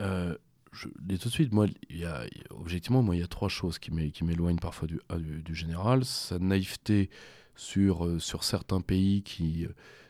euh, 0.01 0.37
je 0.73 0.89
dis 1.01 1.19
tout 1.19 1.29
de 1.29 1.35
suite, 1.35 1.53
moi, 1.53 1.67
il 1.91 1.99
y 1.99 2.05
a, 2.05 2.25
objectivement, 2.51 3.03
moi, 3.03 3.17
il 3.17 3.21
y 3.21 3.25
a 3.25 3.29
trois 3.29 3.49
choses 3.49 3.79
qui 3.79 3.93
m'éloignent 3.93 4.59
parfois 4.59 4.89
du, 4.89 5.01
du, 5.45 5.55
général. 5.55 6.05
Sa 6.05 6.39
naïveté 6.39 7.11
sur, 7.57 8.05
euh, 8.05 8.19
sur 8.19 8.45
certains 8.45 8.81
pays 8.81 9.23
qui, 9.23 9.67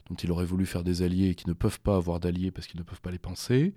dont 0.09 0.17
il 0.17 0.31
aurait 0.31 0.45
voulu 0.45 0.67
faire 0.67 0.85
des 0.85 1.03
alliés 1.03 1.29
et 1.31 1.35
qui 1.35 1.49
ne 1.49 1.55
peuvent 1.55 1.81
pas 1.81 1.97
avoir 1.97 2.21
d'alliés 2.21 2.51
parce 2.51 2.67
qu'ils 2.67 2.81
ne 2.81 2.85
peuvent 2.85 3.01
pas 3.01 3.11
les 3.11 3.19
penser. 3.19 3.75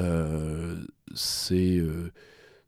Euh, 0.00 0.76
c'est 1.14 1.78
euh, 1.78 2.12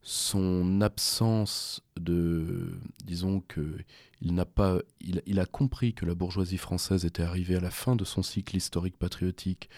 son 0.02 0.80
absence 0.80 1.82
de, 1.98 2.72
disons 3.04 3.40
que 3.40 3.78
il 4.20 4.34
n'a 4.34 4.44
pas, 4.44 4.78
il, 5.00 5.40
a 5.40 5.46
compris 5.46 5.94
que 5.94 6.06
la 6.06 6.14
bourgeoisie 6.14 6.58
française 6.58 7.04
était 7.04 7.24
arrivée 7.24 7.56
à 7.56 7.60
la 7.60 7.70
fin 7.70 7.96
de 7.96 8.04
son 8.04 8.22
cycle 8.22 8.56
historique 8.56 8.96
patriotique, 8.96 9.68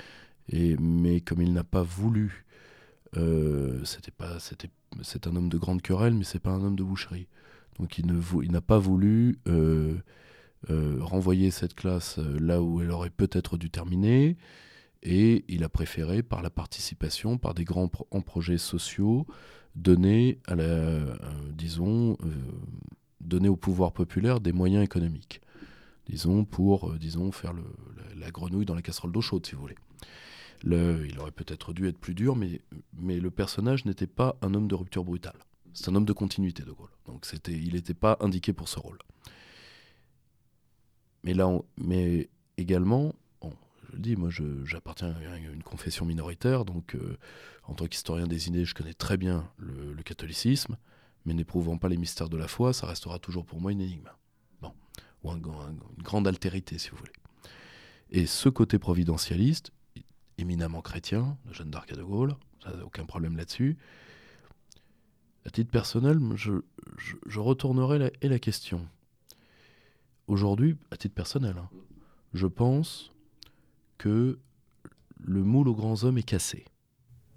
et 0.51 0.77
mais 0.77 1.21
comme 1.21 1.41
il 1.41 1.53
n'a 1.55 1.65
pas 1.65 1.83
voulu, 1.83 2.45
euh, 3.17 3.83
c'était 3.85 4.11
pas, 4.11 4.39
c'était, 4.39 4.69
c'est 5.03 5.27
un 5.27 5.37
homme 5.37 5.49
de 5.49 5.57
grande 5.57 5.81
querelle, 5.81 6.13
mais 6.13 6.25
c'est 6.25 6.41
pas 6.41 6.51
un 6.51 6.63
homme 6.63 6.77
de 6.77 6.85
boucherie. 6.85 7.27
Donc 7.79 7.99
il 7.99 8.07
ne, 8.07 8.21
il 8.43 8.53
n'a 8.53 8.61
pas 8.61 8.79
voulu 8.79 9.39
renvoyer 10.69 11.51
cette 11.51 11.75
classe 11.75 12.19
là 12.19 12.63
où 12.63 12.81
elle 12.81 12.91
aurait 12.91 13.11
peut-être 13.11 13.57
dû 13.57 13.71
terminer 13.71 14.37
et 15.05 15.45
il 15.49 15.63
a 15.65 15.69
préféré, 15.69 16.23
par 16.23 16.43
la 16.43 16.51
participation, 16.51 17.37
par 17.37 17.55
des 17.55 17.65
grands 17.65 17.89
projets 17.89 18.59
sociaux, 18.59 19.27
donner, 19.77 20.41
à 20.47 20.55
la, 20.55 20.65
euh, 20.65 21.17
disons, 21.53 22.17
euh, 22.25 22.31
donner 23.21 23.49
au 23.49 23.57
pouvoir 23.57 23.93
populaire 23.93 24.41
des 24.41 24.53
moyens 24.53 24.83
économiques. 24.83 25.41
Disons, 26.07 26.45
pour 26.45 26.91
euh, 26.91 26.99
disons, 26.99 27.33
faire 27.33 27.53
le, 27.53 27.65
la, 28.17 28.31
grenouille 28.31 28.65
dans 28.65 28.75
la 28.75 28.83
casserole 28.83 29.13
d'eau 29.13 29.21
chaude, 29.21 29.45
si 29.47 29.55
vous 29.55 29.61
voulez. 29.61 29.77
Le, 30.63 31.07
il 31.07 31.19
aurait 31.19 31.33
peut-être 31.33 31.75
dû 31.75 31.87
être 31.89 31.99
plus 31.99 32.15
dur, 32.15 32.37
mais, 32.37 32.63
mais 32.97 33.21
le 33.21 33.31
personnage 33.31 33.85
n'était 33.85 34.07
pas 34.07 34.37
un 34.41 34.55
homme 34.55 34.69
de 34.69 34.75
rupture 34.75 35.05
brutale. 35.05 35.37
C'est 35.75 35.91
un 35.91 35.95
homme 35.97 36.05
de 36.07 36.13
continuité, 36.13 36.63
De 36.63 36.73
Gaulle. 36.73 36.89
Donc 37.05 37.27
il 37.49 37.75
n'était 37.75 37.95
pas 37.95 38.17
indiqué 38.21 38.53
pour 38.53 38.69
ce 38.69 38.79
rôle. 38.79 38.99
Mais 41.25 41.35
là, 41.35 41.51
mais 41.77 42.31
également, 42.57 43.15
le 43.95 44.01
dis, 44.01 44.17
moi 44.17 44.31
j'appartiens 44.65 45.15
à 45.15 45.37
une 45.37 45.63
confession 45.63 46.05
minoritaire, 46.05 46.65
donc 46.65 46.95
euh, 46.95 47.17
en 47.65 47.75
tant 47.75 47.87
qu'historien 47.87 48.27
des 48.27 48.49
idées, 48.49 48.65
je 48.65 48.75
connais 48.75 48.95
très 48.95 49.17
bien 49.17 49.51
le, 49.59 49.95
catholicisme, 50.03 50.77
mais 51.25 51.35
n'éprouvant 51.35 51.79
pas 51.79 51.89
les 51.89 51.97
mystères 51.97 52.29
de 52.29 52.37
la 52.37 52.49
foi, 52.49 52.73
ça 52.73 52.87
restera 52.87 53.19
toujours 53.19 53.47
pour 53.47 53.61
moi 53.61 53.73
une 53.73 53.81
énigme. 53.81 54.11
Bon. 54.61 54.73
Ou 55.23 55.31
une 55.31 55.41
grande 56.03 56.29
altérité, 56.29 56.79
si 56.79 56.91
vous 56.91 56.99
voulez. 56.99 57.13
Et 58.11 58.27
ce 58.27 58.49
côté 58.49 58.79
providentialiste, 58.79 59.73
éminemment 60.37 60.83
chrétien, 60.83 61.39
de 61.47 61.55
Jeanne 61.55 61.71
d'Arc 61.71 61.91
à 61.93 61.97
de 61.97 62.03
Gaulle, 62.03 62.37
ça 62.63 62.73
aucun 62.85 63.07
problème 63.07 63.37
là-dessus. 63.37 63.79
À 65.47 65.51
titre 65.51 65.71
personnel, 65.71 66.19
je, 66.35 66.53
je, 66.99 67.41
retournerai 67.41 67.99
la, 67.99 68.11
et 68.21 68.29
la 68.29 68.39
question. 68.39 68.87
aujourd'hui, 70.27 70.77
à 70.91 70.97
titre 70.97 71.15
personnel, 71.15 71.57
hein, 71.59 71.69
je 72.35 72.47
pense 72.47 73.14
que 73.99 74.39
le 75.25 75.43
moule 75.43 75.69
aux 75.69 75.75
grands 75.75 76.05
hommes 76.05 76.19
est 76.19 76.23
cassé. 76.23 76.65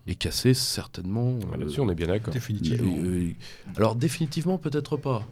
Et 0.07 0.15
cassé, 0.15 0.53
certainement. 0.53 1.37
Là-dessus, 1.57 1.81
on 1.81 1.89
est 1.89 1.95
bien 1.95 2.07
d'accord. 2.07 2.33
Définitivement. 2.33 2.95
alors, 3.75 3.95
définitivement, 3.95 4.57
peut-être 4.57 4.95
pas. 4.97 5.27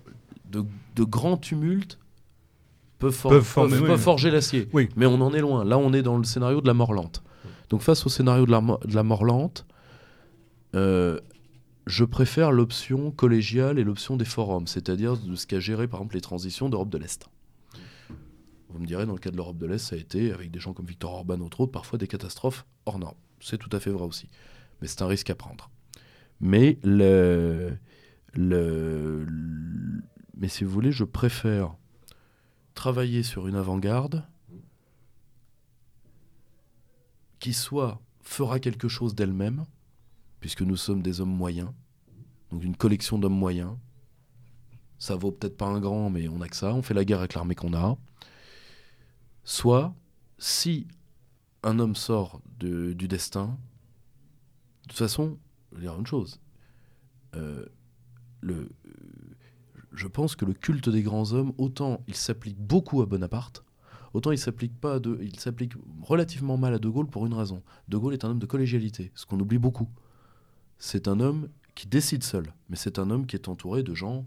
De, 0.52 0.66
de, 0.96 1.04
grands 1.04 1.38
tumultes 1.38 1.98
peuvent, 3.00 3.14
forger 3.14 4.32
l'acier. 4.32 4.68
Oui. 4.74 4.90
Mais 4.96 5.06
on 5.06 5.22
en 5.22 5.34
est 5.34 5.40
loin. 5.40 5.64
Là, 5.64 5.78
on 5.78 5.94
est 5.94 6.02
dans 6.02 6.18
le 6.18 6.24
scénario 6.24 6.62
de 6.62 6.68
la 6.68 6.74
mort 6.74 6.94
lente. 6.94 7.24
Donc, 7.70 7.82
face 7.82 8.06
au 8.06 8.10
scénario 8.10 8.46
de 8.46 8.52
la, 8.52 8.62
de 8.62 8.96
la 8.96 9.04
mort 9.04 9.24
lente, 9.24 9.66
euh, 10.76 11.20
je 11.88 12.04
préfère 12.04 12.52
l'option 12.52 13.12
collégiale 13.12 13.80
et 13.80 13.84
l'option 13.84 14.18
des 14.18 14.26
forums, 14.26 14.68
c'est-à-dire 14.68 15.18
de 15.18 15.36
ce 15.36 15.48
qu'a 15.48 15.60
géré 15.60 15.88
par 15.88 16.00
exemple 16.00 16.16
les 16.16 16.22
transitions 16.22 16.70
d'Europe 16.70 16.90
de 16.90 16.98
l'Est. 16.98 17.30
Vous 18.76 18.82
me 18.82 18.88
direz, 18.88 19.06
dans 19.06 19.14
le 19.14 19.20
cas 19.20 19.32
de 19.32 19.38
l'Europe 19.38 19.58
de 19.58 19.66
l'Est, 19.68 19.78
ça 19.78 19.96
a 19.96 20.00
été, 20.00 20.34
avec 20.34 20.52
des 20.52 20.60
gens 20.60 20.74
comme 20.74 20.86
Victor 20.86 21.14
Orban, 21.14 21.40
ou 21.40 21.46
autres, 21.46 21.68
parfois 21.68 21.98
des 21.98 22.08
catastrophes 22.08 22.66
hors 22.86 23.00
normes. 23.00 23.16
C'est 23.40 23.58
tout 23.58 23.70
à 23.72 23.80
fait 23.80 23.90
vrai 23.90 24.04
aussi. 24.04 24.30
Mais 24.82 24.88
c'est 24.88 25.02
un 25.02 25.08
risque 25.08 25.30
à 25.30 25.36
prendre. 25.36 25.72
Mais, 26.42 26.78
mais 26.84 27.70
si 30.50 30.66
vous 30.66 30.72
voulez, 30.72 30.92
je 30.92 31.06
préfère 31.06 31.74
travailler 32.74 33.24
sur 33.24 33.48
une 33.48 33.56
avant-garde 33.56 34.28
qui 37.40 37.54
soit 37.54 38.02
fera 38.22 38.60
quelque 38.60 38.90
chose 38.90 39.16
d'elle-même, 39.16 39.64
puisque 40.42 40.64
nous 40.64 40.76
sommes 40.76 41.02
des 41.02 41.22
hommes 41.22 41.34
moyens, 41.34 41.72
donc 42.52 42.62
une 42.62 42.76
collection 42.76 43.18
d'hommes 43.18 43.40
moyens. 43.40 43.78
Ça 45.00 45.16
vaut 45.16 45.32
peut-être 45.32 45.56
pas 45.56 45.68
un 45.68 45.80
grand, 45.80 46.10
mais 46.10 46.28
on 46.28 46.42
a 46.42 46.50
que 46.50 46.58
ça. 46.58 46.74
On 46.74 46.82
fait 46.82 46.94
la 46.94 47.06
guerre 47.06 47.20
avec 47.20 47.36
l'armée 47.36 47.56
qu'on 47.56 47.74
a. 47.74 47.98
Soit, 49.45 49.95
si 50.38 50.88
un 51.63 51.79
homme 51.79 51.95
sort 51.95 52.41
du 52.60 53.08
destin, 53.08 53.58
de 54.84 54.89
toute 54.89 54.97
façon, 54.97 55.38
je 55.71 55.77
vais 55.77 55.84
dire 55.84 55.97
une 55.97 56.05
chose. 56.05 56.39
Euh, 57.36 57.65
je 59.93 60.08
pense 60.08 60.36
que 60.36 60.45
le 60.45 60.53
culte 60.53 60.89
des 60.89 61.01
grands 61.01 61.31
hommes, 61.31 61.53
autant 61.58 62.03
il 62.08 62.15
s'applique 62.15 62.60
beaucoup 62.60 63.01
à 63.01 63.05
Bonaparte, 63.05 63.63
autant 64.13 64.31
il 64.31 64.38
s'applique 64.38 64.79
pas 64.79 64.99
il 65.21 65.39
s'applique 65.39 65.73
relativement 66.01 66.58
mal 66.58 66.73
à 66.73 66.79
De 66.79 66.89
Gaulle 66.89 67.08
pour 67.08 67.25
une 67.25 67.34
raison. 67.34 67.63
De 67.88 67.97
Gaulle 67.97 68.13
est 68.13 68.25
un 68.25 68.29
homme 68.29 68.39
de 68.39 68.45
collégialité, 68.45 69.12
ce 69.15 69.25
qu'on 69.25 69.39
oublie 69.39 69.58
beaucoup 69.58 69.89
c'est 70.79 71.08
un 71.08 71.19
homme 71.19 71.49
qui 71.73 71.88
décide 71.88 72.23
seul, 72.23 72.53
mais 72.69 72.75
c'est 72.75 72.99
un 72.99 73.10
homme 73.10 73.25
qui 73.25 73.36
est 73.36 73.47
entouré 73.47 73.84
de 73.84 73.93
gens, 73.93 74.25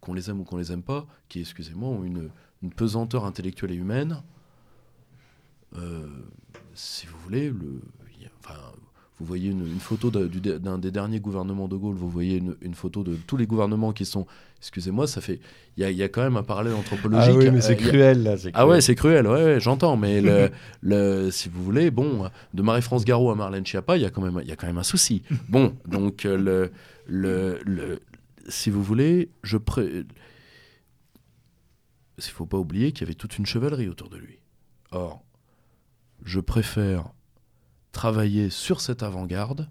qu'on 0.00 0.14
les 0.14 0.30
aime 0.30 0.40
ou 0.40 0.44
qu'on 0.44 0.56
les 0.56 0.72
aime 0.72 0.82
pas, 0.82 1.06
qui, 1.28 1.40
excusez-moi, 1.40 1.88
ont 1.88 2.04
une, 2.04 2.30
pesanteur 2.76 3.24
intellectuelle 3.24 3.70
et 3.72 3.76
humaine. 3.76 4.22
Euh, 5.78 6.06
si 6.74 7.06
vous 7.06 7.18
voulez, 7.24 7.48
le, 7.48 7.80
enfin, 8.38 8.58
vous 9.18 9.24
voyez 9.24 9.50
une, 9.50 9.80
photo 9.80 10.10
d'un 10.10 10.78
des 10.78 10.90
derniers 10.90 11.20
gouvernements 11.20 11.68
de 11.68 11.76
Gaulle, 11.76 11.96
vous 11.96 12.10
voyez 12.10 12.42
une, 12.60 12.74
photo 12.74 13.02
de 13.02 13.14
tous 13.14 13.38
les 13.38 13.46
gouvernements 13.46 13.92
qui 13.92 14.04
sont. 14.04 14.26
Excusez-moi, 14.58 15.06
ça 15.06 15.22
fait. 15.22 15.40
Il 15.78 15.90
y, 15.90 16.02
a 16.02 16.08
quand 16.08 16.22
même 16.22 16.36
un 16.36 16.42
parallèle 16.42 16.74
anthropologique. 16.74 17.32
Ah 17.34 17.38
oui, 17.38 17.50
mais 17.50 17.62
c'est 17.62 17.76
cruel, 17.76 18.22
là. 18.22 18.34
Ah 18.52 18.66
ouais, 18.66 18.82
c'est 18.82 18.94
cruel, 18.94 19.26
ouais, 19.26 19.58
j'entends. 19.58 19.96
Mais 19.96 20.20
le, 20.82 21.30
si 21.30 21.48
vous 21.48 21.62
voulez, 21.64 21.90
bon, 21.90 22.28
de 22.52 22.62
Marie-France 22.62 23.06
Garot 23.06 23.30
à 23.30 23.34
Marlène 23.34 23.64
Schiappa, 23.64 23.96
il 23.96 24.02
y, 24.02 24.06
a 24.06 24.10
quand 24.10 24.20
même, 24.20 24.42
y 24.44 24.52
a 24.52 24.56
quand 24.56 24.66
même 24.66 24.78
un 24.78 24.82
souci. 24.82 25.22
Bon, 25.48 25.74
donc, 25.86 26.26
euh, 26.26 26.68
le, 27.06 27.60
le, 27.64 28.00
si 28.48 28.68
vous 28.68 28.82
voulez, 28.82 29.30
je. 29.42 29.56
Pré... 29.56 30.04
Il 32.18 32.24
ne 32.24 32.32
faut 32.32 32.46
pas 32.46 32.58
oublier 32.58 32.92
qu'il 32.92 33.02
y 33.02 33.04
avait 33.04 33.14
toute 33.14 33.38
une 33.38 33.46
chevalerie 33.46 33.88
autour 33.88 34.08
de 34.08 34.16
lui. 34.16 34.38
Or, 34.90 35.22
je 36.26 36.40
préfère 36.40 37.12
travailler 37.92 38.50
sur 38.50 38.80
cette 38.80 39.02
avant-garde. 39.02 39.68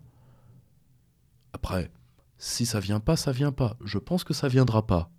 Après, 1.53 1.91
si 2.37 2.65
ça 2.65 2.79
vient 2.79 3.01
pas, 3.01 3.17
ça 3.17 3.31
vient 3.31 3.51
pas. 3.51 3.77
Je 3.83 3.97
pense 3.97 4.23
que 4.23 4.33
ça 4.33 4.47
viendra 4.47 4.87
pas. 4.87 5.11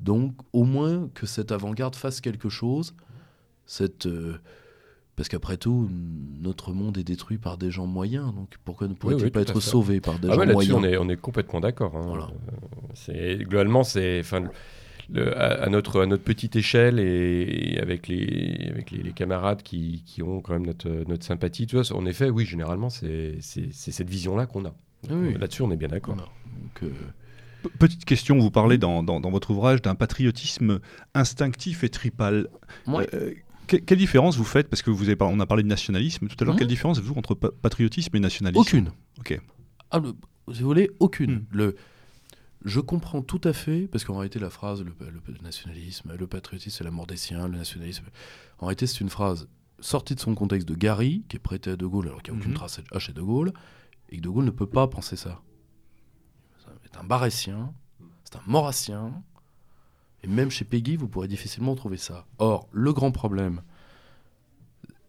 Donc, 0.00 0.34
au 0.52 0.64
moins 0.64 1.08
que 1.14 1.24
cette 1.24 1.52
avant-garde 1.52 1.94
fasse 1.94 2.20
quelque 2.20 2.48
chose. 2.48 2.94
Cette, 3.64 4.06
euh, 4.06 4.38
parce 5.14 5.28
qu'après 5.28 5.56
tout, 5.56 5.88
notre 6.40 6.72
monde 6.72 6.98
est 6.98 7.04
détruit 7.04 7.38
par 7.38 7.58
des 7.58 7.70
gens 7.70 7.86
moyens. 7.86 8.34
Donc, 8.34 8.56
pourquoi 8.64 8.88
ne 8.88 8.94
pourrait-il 8.94 9.30
pas 9.30 9.42
être 9.42 9.60
sauvé 9.60 10.00
par 10.00 10.18
des 10.18 10.28
ah 10.28 10.34
gens 10.34 10.46
moyens 10.46 10.76
on 10.78 10.84
est, 10.84 10.96
on 10.96 11.08
est 11.08 11.16
complètement 11.16 11.60
d'accord. 11.60 11.96
Hein. 11.96 12.02
Voilà. 12.06 12.28
C'est 12.94 13.36
globalement, 13.38 13.84
c'est 13.84 14.22
à, 15.14 15.68
notre, 15.68 16.02
à 16.02 16.06
notre 16.06 16.24
petite 16.24 16.56
échelle 16.56 16.98
et, 16.98 17.78
avec, 17.80 18.08
les, 18.08 18.68
avec 18.70 18.90
les, 18.90 19.12
camarades 19.12 19.62
qui, 19.62 20.02
qui, 20.04 20.22
ont 20.22 20.40
quand 20.40 20.52
même 20.52 20.66
notre, 20.66 20.88
notre 21.08 21.24
sympathie. 21.24 21.66
Tu 21.66 21.76
vois, 21.76 21.96
en 21.96 22.06
effet, 22.06 22.30
oui, 22.30 22.44
généralement, 22.44 22.90
c'est 22.90 23.40
cette 23.40 24.08
vision-là 24.08 24.46
qu'on 24.46 24.64
a. 24.64 24.74
Ah 25.08 25.14
là-dessus, 25.38 25.62
on 25.62 25.70
est 25.70 25.76
bien 25.76 25.88
d'accord. 25.88 26.16
Euh, 26.82 26.90
petite 27.78 28.04
question, 28.04 28.38
vous 28.38 28.50
parlez 28.50 28.78
dans, 28.78 29.02
dans, 29.02 29.30
votre 29.30 29.50
ouvrage 29.50 29.82
d'un 29.82 29.94
patriotisme 29.94 30.80
instinctif 31.14 31.84
et 31.84 31.88
tripal. 31.88 32.48
Euh, 32.88 33.32
quelle 33.66 33.98
différence 33.98 34.36
vous 34.36 34.44
faites 34.44 34.68
Parce 34.68 34.82
que 34.82 34.90
vous 34.90 35.08
avez, 35.08 35.16
on 35.20 35.40
a 35.40 35.46
parlé 35.46 35.62
de 35.62 35.68
nationalisme 35.68 36.28
tout 36.28 36.36
à 36.40 36.44
l'heure. 36.44 36.54
Mmh. 36.54 36.58
Quelle 36.58 36.68
différence 36.68 37.00
vous 37.00 37.14
entre 37.14 37.34
patriotisme 37.34 38.16
et 38.16 38.20
nationalisme? 38.20 38.60
Aucune. 38.60 38.90
Ok. 39.18 39.40
Ah, 39.90 39.98
vous 39.98 40.14
voulez, 40.48 40.90
aucune. 41.00 41.32
Mmh. 41.32 41.46
Le, 41.52 41.76
je 42.66 42.80
comprends 42.80 43.22
tout 43.22 43.40
à 43.44 43.52
fait, 43.52 43.86
parce 43.86 44.04
qu'en 44.04 44.16
réalité, 44.16 44.40
la 44.40 44.50
phrase 44.50 44.82
le, 44.82 44.92
nationalisme, 45.40 46.14
le 46.16 46.26
patriotisme, 46.26 46.76
c'est 46.76 46.84
la 46.84 46.90
mort 46.90 47.06
des 47.06 47.16
siens, 47.16 47.46
le 47.46 47.56
nationalisme. 47.56 48.06
En 48.58 48.66
réalité, 48.66 48.88
c'est 48.88 49.00
une 49.00 49.08
phrase 49.08 49.48
sortie 49.78 50.16
de 50.16 50.20
son 50.20 50.34
contexte 50.34 50.66
de 50.66 50.74
Gary, 50.74 51.24
qui 51.28 51.36
est 51.36 51.40
prêté 51.40 51.70
à 51.70 51.76
De 51.76 51.86
Gaulle 51.86 52.08
alors 52.08 52.22
qu'il 52.24 52.34
n'y 52.34 52.38
a 52.38 52.40
aucune 52.40 52.50
mhm. 52.50 52.58
trace 52.58 52.80
à 52.90 52.98
chez 52.98 53.12
De 53.12 53.22
Gaulle, 53.22 53.52
et 54.08 54.16
que 54.16 54.22
De 54.22 54.28
Gaulle 54.28 54.44
ne 54.44 54.50
peut 54.50 54.68
pas 54.68 54.88
penser 54.88 55.14
ça. 55.14 55.40
C'est 56.82 56.96
un 56.98 57.04
barétien, 57.04 57.72
c'est 58.24 58.36
un 58.36 58.42
maurassien, 58.48 59.22
et 60.24 60.26
même 60.26 60.50
chez 60.50 60.64
Peggy, 60.64 60.96
vous 60.96 61.06
pourrez 61.06 61.28
difficilement 61.28 61.76
trouver 61.76 61.98
ça. 61.98 62.26
Or, 62.38 62.68
le 62.72 62.92
grand 62.92 63.12
problème, 63.12 63.62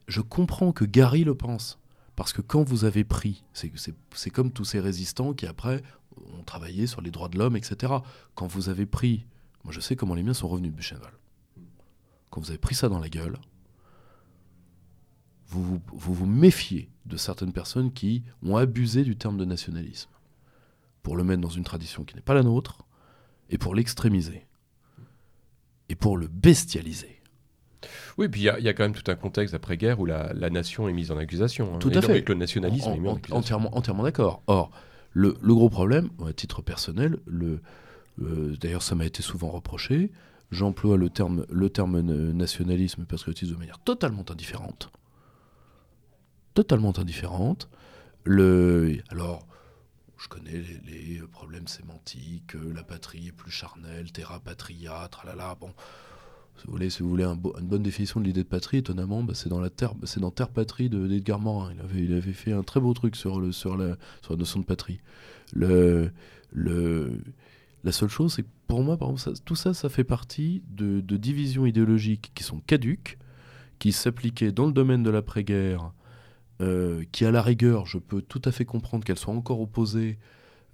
je 0.08 0.22
comprends 0.22 0.72
que 0.72 0.86
Gary 0.86 1.24
le 1.24 1.34
pense. 1.34 1.80
Parce 2.15 2.34
que 2.34 2.41
quand 2.41 2.63
vous 2.63 2.84
avez 2.84 3.04
pris, 3.04 3.43
c'est 3.54 4.30
comme 4.32 4.52
tous 4.52 4.65
ces 4.65 4.80
résistants 4.80 5.34
qui 5.34 5.46
après 5.46 5.84
ont 6.38 6.44
travaillé 6.44 6.88
sur 6.88 7.02
les 7.02 7.12
droits 7.12 7.30
de 7.30 7.38
l'homme, 7.38 7.56
etc. 7.56 7.94
Quand 8.36 8.48
vous 8.48 8.70
avez 8.70 8.86
pris, 8.86 9.26
moi 9.64 9.74
je 9.74 9.80
sais 9.80 9.96
comment 9.96 10.16
les 10.16 10.24
miens 10.24 10.34
sont 10.34 10.48
revenus 10.48 10.72
de 10.72 10.76
Buchenwald. 10.76 11.14
Quand 12.30 12.42
vous 12.42 12.50
avez 12.50 12.60
pris 12.60 12.76
ça 12.76 12.90
dans 12.90 13.00
la 13.00 13.10
gueule, 13.10 13.38
vous 15.48 15.82
vous, 15.94 16.26
méfiez 16.26 16.90
de 17.06 17.16
certaines 17.16 17.54
personnes 17.54 17.94
qui 17.94 18.24
ont 18.44 18.58
abusé 18.58 19.04
du 19.04 19.16
terme 19.16 19.38
de 19.38 19.46
nationalisme 19.46 20.10
pour 21.04 21.16
le 21.16 21.24
mettre 21.24 21.42
dans 21.42 21.50
une 21.50 21.64
tradition 21.64 22.04
qui 22.04 22.16
n'est 22.16 22.22
pas 22.22 22.34
la 22.34 22.44
nôtre 22.44 22.86
et 23.50 23.58
pour 23.58 23.74
l'extrémiser 23.74 24.46
et 25.88 25.96
pour 25.96 26.18
le 26.18 26.28
bestialiser. 26.28 27.22
Oui, 28.18 28.28
puis 28.28 28.42
il 28.42 28.44
y, 28.44 28.50
a 28.50 28.74
quand 28.74 28.84
même 28.84 28.94
tout 28.94 29.10
un 29.10 29.16
contexte 29.16 29.54
après-guerre 29.54 30.00
où 30.00 30.06
la, 30.06 30.34
nation 30.50 30.90
est 30.90 30.94
mise 30.94 31.12
en 31.12 31.18
accusation. 31.18 31.76
Hein. 31.76 31.80
tout 31.80 31.92
à 31.94 32.02
fait. 32.02 32.12
Avec 32.12 32.28
le 32.28 32.36
nationalisme 32.36 32.90
est 32.90 33.00
mis 33.00 33.08
en 33.08 33.15
accusation. 33.15 33.38
Entièrement, 33.38 33.78
entièrement 33.78 34.04
d'accord. 34.04 34.44
Or, 34.48 34.72
le, 35.18 35.56
gros 35.56 35.70
problème, 35.70 36.10
à 36.28 36.34
titre 36.34 36.62
personnel, 36.62 37.18
euh, 38.22 38.56
d'ailleurs 38.58 38.84
ça 38.84 38.94
m'a 38.94 39.06
été 39.06 39.24
souvent 39.24 39.50
reproché, 39.50 40.12
j'emploie 40.52 40.96
le 40.96 41.10
terme, 41.10 41.46
le 41.50 41.70
terme 41.70 42.02
nationalisme 42.02 43.02
et 43.02 43.06
patriotisme 43.06 43.54
de 43.54 43.58
manière 43.58 43.80
totalement 43.80 44.26
indifférente. 44.30 44.92
Totalement 46.54 46.98
indifférente. 46.98 47.70
Alors, 48.26 49.48
je 50.18 50.28
connais 50.28 50.63
les, 50.86 51.22
problèmes 51.32 51.68
sémantiques, 51.68 52.56
euh, 52.56 52.74
la 52.74 52.84
patrie 52.84 53.28
est 53.28 53.32
plus 53.32 53.52
charnelle, 53.52 54.12
terra 54.12 54.40
patria, 54.40 55.08
tralala, 55.10 55.56
bon, 55.56 55.74
si 56.58 56.66
vous 56.66 56.72
voulez, 56.72 56.90
si 56.90 57.04
une 57.04 57.68
bonne 57.68 57.84
définition 57.84 58.20
de 58.20 58.26
l'idée 58.26 58.44
de 58.44 58.48
patrie, 58.48 58.78
étonnamment, 58.78 59.24
bah, 59.24 59.34
c'est 59.36 59.50
dans 59.50 59.62
terre, 59.70 60.50
Patrie 60.50 60.90
d'Edgar 60.90 61.40
Morin. 61.40 61.74
Il 61.96 62.14
avait, 62.14 62.34
fait 62.34 62.52
un 62.52 62.64
très 62.64 62.80
beau 62.80 62.94
truc 62.94 63.16
sur, 63.16 63.40
la, 63.40 63.98
notion 64.36 64.60
de 64.60 64.66
patrie. 64.66 65.00
La 65.54 66.10
seule 67.92 68.10
chose, 68.10 68.34
c'est 68.34 68.44
que 68.44 68.48
pour 68.68 68.84
moi, 68.84 68.98
tout 69.46 69.56
ça, 69.56 69.74
ça 69.74 69.90
fait 69.90 70.04
partie 70.04 70.64
de, 70.70 71.00
de, 71.02 71.18
divisions 71.18 71.66
idéologiques 71.66 72.32
qui 72.34 72.44
sont 72.44 72.60
caduques, 72.60 73.18
qui 73.80 73.92
s'appliquaient 73.92 74.52
dans 74.52 74.66
le 74.66 74.74
domaine 74.74 75.04
de 75.04 75.10
l'après-guerre, 75.10 75.94
euh, 76.60 77.04
qui 77.12 77.24
à 77.24 77.32
la 77.32 77.44
rigueur, 77.44 77.86
je 77.86 78.00
peux 78.00 78.22
tout 78.22 78.42
à 78.46 78.52
fait 78.52 78.66
comprendre 78.66 79.04
qu'elles 79.06 79.20
soient 79.20 79.34
encore 79.34 79.62
opposées 79.62 80.18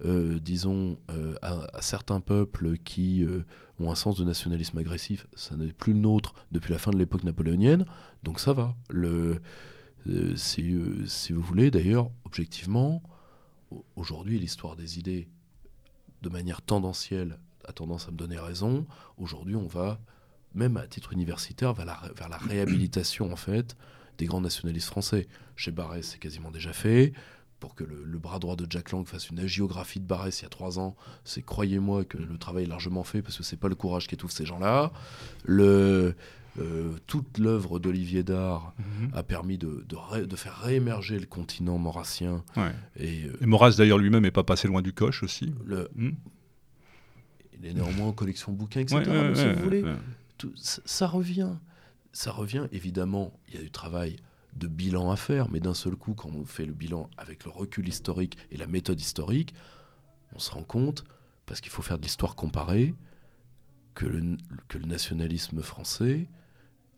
euh, 0.04 0.38
disons, 0.38 0.98
euh, 1.10 1.34
à, 1.40 1.80
certains 1.80 2.20
peuples 2.20 2.76
qui 2.78 3.24
euh, 3.24 3.44
ont 3.80 3.90
un 3.90 3.94
sens 3.94 4.16
de 4.16 4.24
nationalisme 4.24 4.76
agressif, 4.76 5.26
ça 5.34 5.56
n'est 5.56 5.72
plus 5.72 5.94
le 5.94 6.00
nôtre 6.00 6.34
depuis 6.52 6.72
la 6.72 6.78
fin 6.78 6.90
de 6.90 6.98
l'époque 6.98 7.24
napoléonienne, 7.24 7.86
donc 8.22 8.38
ça 8.38 8.52
va. 8.52 8.74
Si, 10.36 11.32
vous 11.32 11.40
voulez, 11.40 11.70
d'ailleurs, 11.70 12.10
objectivement, 12.24 13.02
aujourd'hui, 13.96 14.38
l'histoire 14.38 14.76
des 14.76 14.98
idées, 14.98 15.28
de 16.20 16.28
manière 16.28 16.60
tendancielle, 16.60 17.38
a 17.66 17.72
tendance 17.72 18.08
à 18.08 18.10
me 18.10 18.16
donner 18.16 18.38
raison. 18.38 18.86
Aujourd'hui, 19.16 19.56
on 19.56 19.66
va 19.66 19.98
même 20.54 20.76
à 20.76 20.86
titre 20.86 21.14
universitaire, 21.14 21.72
vers 21.72 21.86
la, 21.86 22.00
vers 22.14 22.28
la 22.28 22.36
réhabilitation 22.36 23.32
en 23.32 23.36
fait 23.36 23.74
des 24.18 24.26
grands 24.26 24.40
nationalistes 24.40 24.88
français. 24.88 25.26
Chez 25.56 25.70
Barrès, 25.70 26.02
c'est 26.02 26.18
quasiment 26.18 26.50
déjà 26.50 26.72
fait. 26.72 27.12
Pour 27.64 27.74
que 27.74 27.84
le, 27.84 28.18
bras 28.18 28.38
droit 28.38 28.56
de 28.56 28.66
Jack 28.68 28.92
Lang 28.92 29.06
fasse 29.06 29.30
une 29.30 29.38
agiographie 29.38 29.98
de 29.98 30.04
Barrès 30.04 30.38
il 30.38 30.42
y 30.42 30.44
a 30.44 30.50
trois 30.50 30.78
ans, 30.78 30.96
c'est 31.24 31.40
croyez-moi 31.40 32.04
que 32.04 32.18
le 32.18 32.36
travail 32.36 32.64
est 32.64 32.66
largement 32.66 33.04
fait 33.04 33.22
parce 33.22 33.38
que 33.38 33.42
c'est 33.42 33.56
pas 33.56 33.68
le 33.68 33.74
courage 33.74 34.06
qui 34.06 34.16
étouffe 34.16 34.32
ces 34.32 34.44
gens-là. 34.44 34.92
Le, 35.44 36.14
euh, 36.58 36.92
toute 37.06 37.38
l'œuvre 37.38 37.78
d'Olivier 37.78 38.22
Dard 38.22 38.74
mhm. 38.78 39.12
a 39.14 39.22
permis 39.22 39.56
de, 39.56 39.82
de, 39.88 40.36
faire 40.36 40.58
réémerger 40.58 41.18
le 41.18 41.24
continent 41.24 41.78
maurassien. 41.78 42.44
Et, 42.96 43.24
euh, 43.24 43.46
Maurras 43.46 43.76
d'ailleurs 43.78 43.96
lui-même 43.96 44.24
n'est 44.24 44.30
pas 44.30 44.44
passé 44.44 44.68
loin 44.68 44.82
du 44.82 44.92
coche 44.92 45.22
aussi. 45.22 45.54
Le, 45.64 45.88
hmm. 45.94 46.10
Il 47.58 47.64
est 47.64 47.72
néanmoins 47.72 48.08
en 48.08 48.12
collection 48.12 48.52
de 48.52 48.58
bouquins, 48.58 48.80
etc. 48.80 49.04
si 49.34 49.46
vous 49.54 49.62
voulez, 49.62 49.84
ça, 50.54 51.06
revient. 51.06 51.54
Ça 52.12 52.30
revient, 52.30 52.66
évidemment, 52.72 53.32
il 53.48 53.54
y 53.54 53.56
a 53.56 53.62
du 53.62 53.70
travail 53.70 54.16
de 54.56 54.66
bilan 54.66 55.10
à 55.10 55.16
faire, 55.16 55.50
mais 55.50 55.60
d'un 55.60 55.74
seul 55.74 55.96
coup, 55.96 56.14
quand 56.14 56.30
on 56.30 56.44
fait 56.44 56.66
le 56.66 56.72
bilan 56.72 57.10
avec 57.16 57.44
le 57.44 57.50
recul 57.50 57.88
historique 57.88 58.38
et 58.50 58.56
la 58.56 58.66
méthode 58.66 59.00
historique, 59.00 59.54
on 60.34 60.38
se 60.38 60.50
rend 60.50 60.62
compte, 60.62 61.04
parce 61.46 61.60
qu'il 61.60 61.70
faut 61.70 61.82
faire 61.82 61.98
de 61.98 62.02
l'histoire 62.02 62.34
comparée, 62.34 62.94
que 63.94 64.06
le, 64.06 64.36
que 64.68 64.78
le 64.78 64.86
nationalisme 64.86 65.62
français 65.62 66.28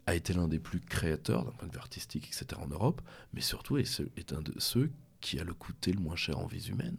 a 0.07 0.15
été 0.15 0.33
l'un 0.33 0.49
des 0.49 0.59
plus 0.59 0.81
créateurs 0.81 1.45
d'un 1.45 1.51
point 1.51 1.69
de 1.69 1.73
vue 1.73 1.79
artistique, 1.79 2.27
etc. 2.29 2.61
en 2.63 2.69
Europe, 2.69 3.03
mais 3.35 3.41
surtout 3.41 3.77
est, 3.77 4.03
est 4.17 4.33
un 4.33 4.41
de 4.41 4.55
ceux 4.59 4.91
qui 5.21 5.39
a 5.39 5.45
le 5.45 5.53
coûté 5.53 5.93
le 5.93 6.01
moins 6.01 6.17
cher 6.17 6.39
en 6.39 6.47
vies 6.47 6.69
humaines. 6.69 6.99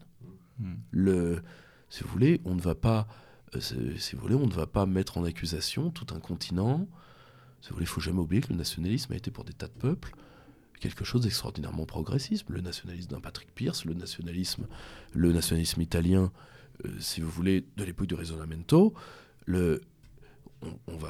Hmm. 0.60 0.76
Le, 0.92 1.42
si 1.90 2.04
vous 2.04 2.10
voulez, 2.10 2.42
on 2.46 2.54
ne 2.54 2.62
va 2.62 2.76
pas 2.76 3.08
euh, 3.56 3.98
si 3.98 4.16
vous 4.16 4.22
voulez, 4.22 4.36
on 4.36 4.48
ne 4.48 4.54
va 4.54 4.68
pas 4.68 4.86
mettre 4.86 5.18
en 5.18 5.24
accusation 5.24 5.90
tout 5.90 6.08
un 6.14 6.20
continent. 6.20 6.88
Si 7.62 7.70
vous 7.70 7.76
voulez, 7.76 7.86
il 7.86 7.90
faut 7.90 8.02
jamais 8.02 8.20
oublier 8.20 8.42
que 8.42 8.50
le 8.50 8.58
nationalisme 8.58 9.14
a 9.14 9.16
été 9.16 9.32
pour 9.32 9.46
des 9.46 9.54
tas 9.54 9.68
de 9.68 9.74
peuples 9.74 10.14
quelque 10.80 11.06
chose 11.06 11.22
d'extraordinairement 11.22 11.86
progressiste. 11.86 12.46
Le 12.50 12.62
nationalisme 12.62 13.10
d'un 13.10 13.20
Patrick 13.20 13.54
Pierce, 13.54 13.86
le 13.86 13.94
nationalisme, 13.94 14.68
le 15.14 15.32
nationalisme 15.32 15.82
italien, 15.82 16.32
euh, 16.86 16.90
si 17.00 17.22
vous 17.22 17.30
voulez, 17.30 17.66
de 17.78 17.84
l'époque 17.84 18.08
du 18.08 18.16
Risorgimento, 18.16 18.94
le, 19.46 19.82
on, 20.62 20.98
va, 20.98 21.10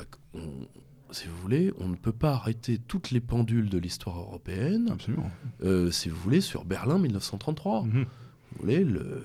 si 1.12 1.28
vous 1.28 1.38
voulez, 1.38 1.74
on 1.78 1.88
ne 1.88 1.96
peut 1.96 2.12
pas 2.12 2.34
arrêter 2.34 2.78
toutes 2.78 3.12
les 3.12 3.22
pendules 3.22 3.70
de 3.70 3.78
l'histoire 3.78 4.18
européenne. 4.18 4.98
Euh, 5.64 5.92
si 5.92 6.10
vous 6.10 6.18
voulez, 6.18 6.42
sur 6.42 6.66
Berlin 6.66 6.98
1933 7.00 7.86
vous 8.52 8.62
voulez, 8.62 8.84
le, 8.84 9.24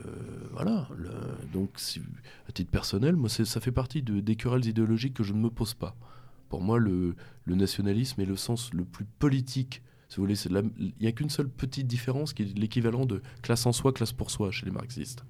voilà. 0.50 0.88
Le, 0.96 1.10
donc, 1.52 1.70
si, 1.76 2.02
à 2.48 2.52
titre 2.52 2.70
personnel, 2.70 3.16
moi, 3.16 3.28
ça 3.28 3.60
fait 3.60 3.72
partie 3.72 4.02
de, 4.02 4.20
des 4.20 4.36
querelles 4.36 4.66
idéologiques 4.66 5.14
que 5.14 5.22
je 5.22 5.32
ne 5.32 5.38
me 5.38 5.48
pose 5.48 5.74
pas. 5.74 5.96
Pour 6.48 6.60
moi, 6.60 6.78
le, 6.78 7.14
le 7.44 7.54
nationalisme 7.54 8.20
est 8.20 8.26
le 8.26 8.36
sens 8.36 8.74
le 8.74 8.84
plus 8.84 9.04
politique. 9.04 9.82
Si 10.12 10.18
vous 10.18 10.24
voulez, 10.24 10.38
il 10.44 10.92
n'y 11.00 11.06
a 11.06 11.12
qu'une 11.12 11.30
seule 11.30 11.48
petite 11.48 11.86
différence 11.86 12.34
qui 12.34 12.42
est 12.42 12.58
l'équivalent 12.58 13.06
de 13.06 13.22
classe 13.40 13.64
en 13.64 13.72
soi, 13.72 13.94
classe 13.94 14.12
pour 14.12 14.30
soi 14.30 14.50
chez 14.50 14.66
les 14.66 14.70
marxistes. 14.70 15.24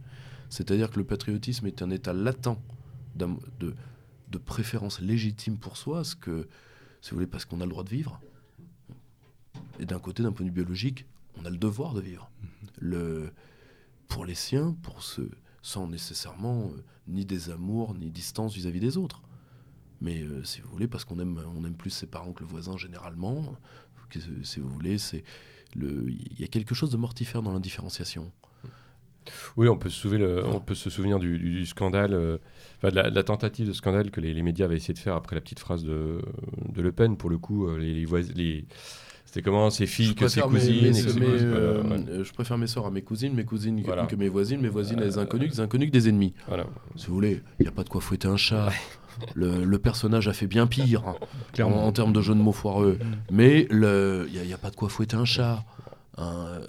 C'est-à-dire 0.51 0.91
que 0.91 0.99
le 0.99 1.05
patriotisme 1.05 1.69
est 1.69 1.83
un 1.83 1.91
état 1.91 2.13
latent 2.13 2.61
de, 3.15 3.29
de 3.61 4.39
préférence 4.39 5.01
légitime 5.01 5.57
pour 5.57 5.77
soi, 5.77 6.03
ce 6.03 6.17
que, 6.17 6.49
si 7.01 7.11
vous 7.11 7.19
voulez, 7.19 7.29
parce 7.29 7.45
qu'on 7.45 7.61
a 7.61 7.65
le 7.65 7.71
droit 7.71 7.85
de 7.85 7.91
vivre. 7.91 8.21
Et 9.79 9.87
d'un 9.87 10.01
côté, 10.01 10.25
d'un 10.25 10.33
point 10.33 10.45
de 10.45 10.51
vue 10.51 10.55
biologique, 10.57 11.07
on 11.37 11.45
a 11.45 11.51
le 11.51 11.59
devoir 11.59 11.95
de 11.95 12.01
vivre. 12.01 12.29
Mm-hmm. 12.43 12.69
Le, 12.81 13.33
pour 14.09 14.25
les 14.25 14.35
siens, 14.35 14.77
pour 14.83 15.05
ceux 15.05 15.31
sans 15.63 15.87
nécessairement 15.87 16.73
euh, 16.75 16.85
ni 17.07 17.25
des 17.25 17.51
amours 17.51 17.95
ni 17.95 18.11
distance 18.11 18.53
vis-à-vis 18.53 18.81
des 18.81 18.97
autres. 18.97 19.23
Mais 20.01 20.23
euh, 20.23 20.43
si 20.43 20.61
vous 20.61 20.69
voulez, 20.69 20.89
parce 20.89 21.05
qu'on 21.05 21.21
aime, 21.21 21.41
on 21.57 21.65
aime 21.65 21.77
plus 21.77 21.91
ses 21.91 22.09
parents 22.09 22.33
que 22.33 22.43
le 22.43 22.49
voisin 22.49 22.77
généralement, 22.77 23.57
si 24.21 24.61
vous 24.61 24.69
voulez, 24.69 24.99
c'est 24.99 25.25
le, 25.75 26.07
il 26.09 26.41
y 26.41 26.45
a 26.45 26.49
quelque 26.49 26.75
chose 26.75 26.91
de 26.91 26.97
mortifère 26.97 27.43
dans 27.43 27.53
l'indifférenciation. 27.53 28.31
Oui, 29.57 29.69
on 29.69 29.77
peut 29.77 29.89
se 29.89 30.01
souvenir, 30.01 30.29
on 30.47 30.59
peut 30.59 30.75
se 30.75 30.91
souvenir 30.91 31.19
du, 31.21 31.65
scandale, 31.65 32.13
euh, 32.13 32.39
de, 32.83 32.91
la, 32.91 33.23
tentative 33.23 33.69
de 33.69 33.73
scandale 33.73 34.11
que 34.11 34.21
les, 34.21 34.43
médias 34.43 34.67
avaient 34.67 34.77
essayé 34.77 34.95
de 34.95 34.99
faire 34.99 35.15
après 35.15 35.37
la 35.37 35.41
petite 35.41 35.61
phrase 35.61 35.85
de, 35.85 36.21
de 36.69 36.83
Le 36.83 36.91
Pen. 36.91 37.17
Pour 37.17 37.31
le 37.31 37.39
coup, 37.39 37.75
les, 37.77 38.05
les, 38.35 38.67
c'est 39.33 39.41
comment 39.41 39.71
ses 39.71 39.87
filles 39.87 40.15
que 40.15 40.29
ses 40.29 40.43
cousines 40.43 40.93
euh, 40.95 42.23
Je 42.23 42.33
préfère 42.35 42.59
mes 42.59 42.67
soeurs 42.67 42.85
à 42.85 42.91
mes 42.91 43.01
cousines, 43.01 43.33
mes 43.33 43.47
cousines 43.47 43.83
que, 43.83 44.15
mes 44.15 44.29
voisines, 44.29 44.61
mes 44.61 44.69
voisines 44.69 44.99
à 44.99 45.05
euh, 45.05 45.19
inconnus, 45.19 45.53
des 45.53 45.61
inconnus 45.61 45.89
que 45.89 45.93
des 45.93 46.11
ennemis. 46.11 46.35
Voilà. 46.49 46.67
Si 46.97 47.07
vous 47.07 47.15
voulez, 47.15 47.41
il 47.59 47.63
n'y 47.63 47.69
a 47.69 47.73
pas 47.73 47.83
de 47.83 47.89
quoi 47.89 48.03
fouetter 48.03 48.29
un 48.29 48.37
chat. 48.37 48.71
Le, 49.35 49.77
personnage 49.79 50.29
a 50.29 50.33
fait 50.33 50.47
bien 50.47 50.67
pire 50.67 51.07
hein, 51.07 51.17
en, 51.63 51.93
termes 51.93 52.13
de 52.13 52.21
jeu 52.21 52.35
de 52.35 52.41
mots 52.41 52.53
foireux. 52.53 52.99
Mm. 53.01 53.17
Mais 53.31 53.67
il 53.71 54.47
n'y 54.47 54.53
a, 54.53 54.59
pas 54.59 54.71
de 54.71 54.77
quoi 54.77 54.89
fouetter 54.89 55.17
un 55.17 55.25
chat. 55.25 55.65
Hein, 56.19 56.61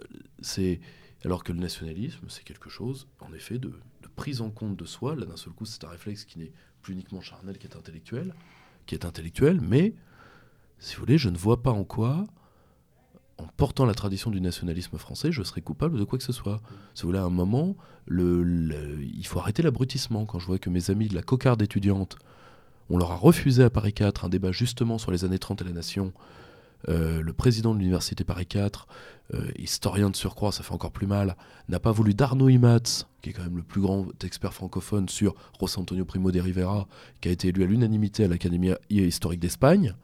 c'est 0.42 0.80
alors 1.26 1.44
que 1.44 1.54
le 1.54 1.60
nationalisme, 1.60 2.26
c'est 2.28 2.44
quelque 2.44 2.70
chose, 2.70 3.08
en 3.22 3.34
effet, 3.34 3.58
de, 3.58 3.70
de, 3.70 4.08
prise 4.16 4.42
en 4.42 4.50
compte 4.50 4.76
de 4.76 4.86
soi. 4.86 5.16
Là, 5.16 5.26
d'un 5.26 5.38
seul 5.38 5.54
coup, 5.54 5.66
c'est 5.66 5.84
un 5.86 5.90
réflexe 5.90 6.26
qui 6.26 6.40
n'est 6.40 6.52
plus 6.82 6.94
uniquement 6.94 7.22
charnel, 7.22 7.58
qui 7.58 7.68
est 7.68 7.78
intellectuel, 7.78 8.34
qui 8.86 8.96
est 8.96 9.06
intellectuel. 9.06 9.62
Mais, 9.62 9.94
si 10.80 10.96
vous 10.96 11.02
voulez, 11.02 11.18
je 11.18 11.30
ne 11.30 11.38
vois 11.38 11.64
pas 11.64 11.72
en 11.72 11.86
quoi 11.86 12.26
en 13.38 13.48
portant 13.58 13.86
la 13.86 13.94
tradition 13.94 14.32
du 14.32 14.42
nationalisme 14.42 14.98
français, 14.98 15.32
je 15.32 15.44
serais 15.44 15.62
coupable 15.62 15.98
de 15.98 16.04
quoi 16.04 16.18
que 16.18 16.24
ce 16.24 16.34
soit. 16.34 16.62
Si 16.94 17.04
vous 17.04 17.10
voulez, 17.10 17.20
à 17.20 17.24
un 17.24 17.30
moment, 17.30 17.76
il 18.10 19.26
faut 19.26 19.40
arrêter 19.40 19.64
l'abrutissement. 19.64 20.26
Quand 20.26 20.40
je 20.40 20.46
vois 20.46 20.60
que 20.60 20.70
mes 20.70 20.92
amis 20.92 21.08
de 21.08 21.16
la 21.16 21.24
cocarde 21.24 21.62
étudiante, 21.62 22.18
on 22.94 22.98
leur 22.98 23.12
a 23.12 23.16
refusé 23.16 23.64
à 23.64 23.70
Paris 23.72 23.92
4 23.92 24.26
un 24.26 24.30
débat 24.30 24.52
justement 24.52 25.00
sur 25.00 25.12
les 25.12 25.26
années 25.26 25.40
30 25.40 25.62
et 25.62 25.66
la 25.66 25.72
nation. 25.72 26.14
Euh, 26.90 27.22
le 27.22 27.34
président 27.34 27.74
de 27.74 27.80
l'université 27.80 28.24
Paris 28.24 28.46
4, 28.46 28.88
euh, 29.34 29.48
historien 29.58 30.12
de 30.12 30.16
surcroît, 30.16 30.52
ça 30.52 30.62
fait 30.64 30.74
encore 30.74 30.92
plus 30.92 31.08
mal, 31.08 31.36
n'a 31.70 31.80
pas 31.80 31.92
voulu 31.92 32.14
d'Arnaud 32.14 32.50
Imatz, 32.50 33.08
qui 33.22 33.32
est 33.32 33.34
quand 33.34 33.44
même 33.44 33.58
le 33.58 33.64
plus 33.64 33.82
grand 33.82 34.06
expert 34.24 34.54
francophone 34.54 35.10
sur 35.10 35.34
José 35.60 35.80
Antonio 35.80 36.06
Primo 36.06 36.32
de 36.32 36.40
Rivera, 36.40 36.88
qui 37.20 37.30
a 37.30 37.32
été 37.32 37.48
élu 37.48 37.64
à 37.64 37.66
l'unanimité 37.66 38.26
à 38.26 38.28
l'Académie 38.28 38.72
historique 38.90 39.40
d'Espagne, 39.40 39.96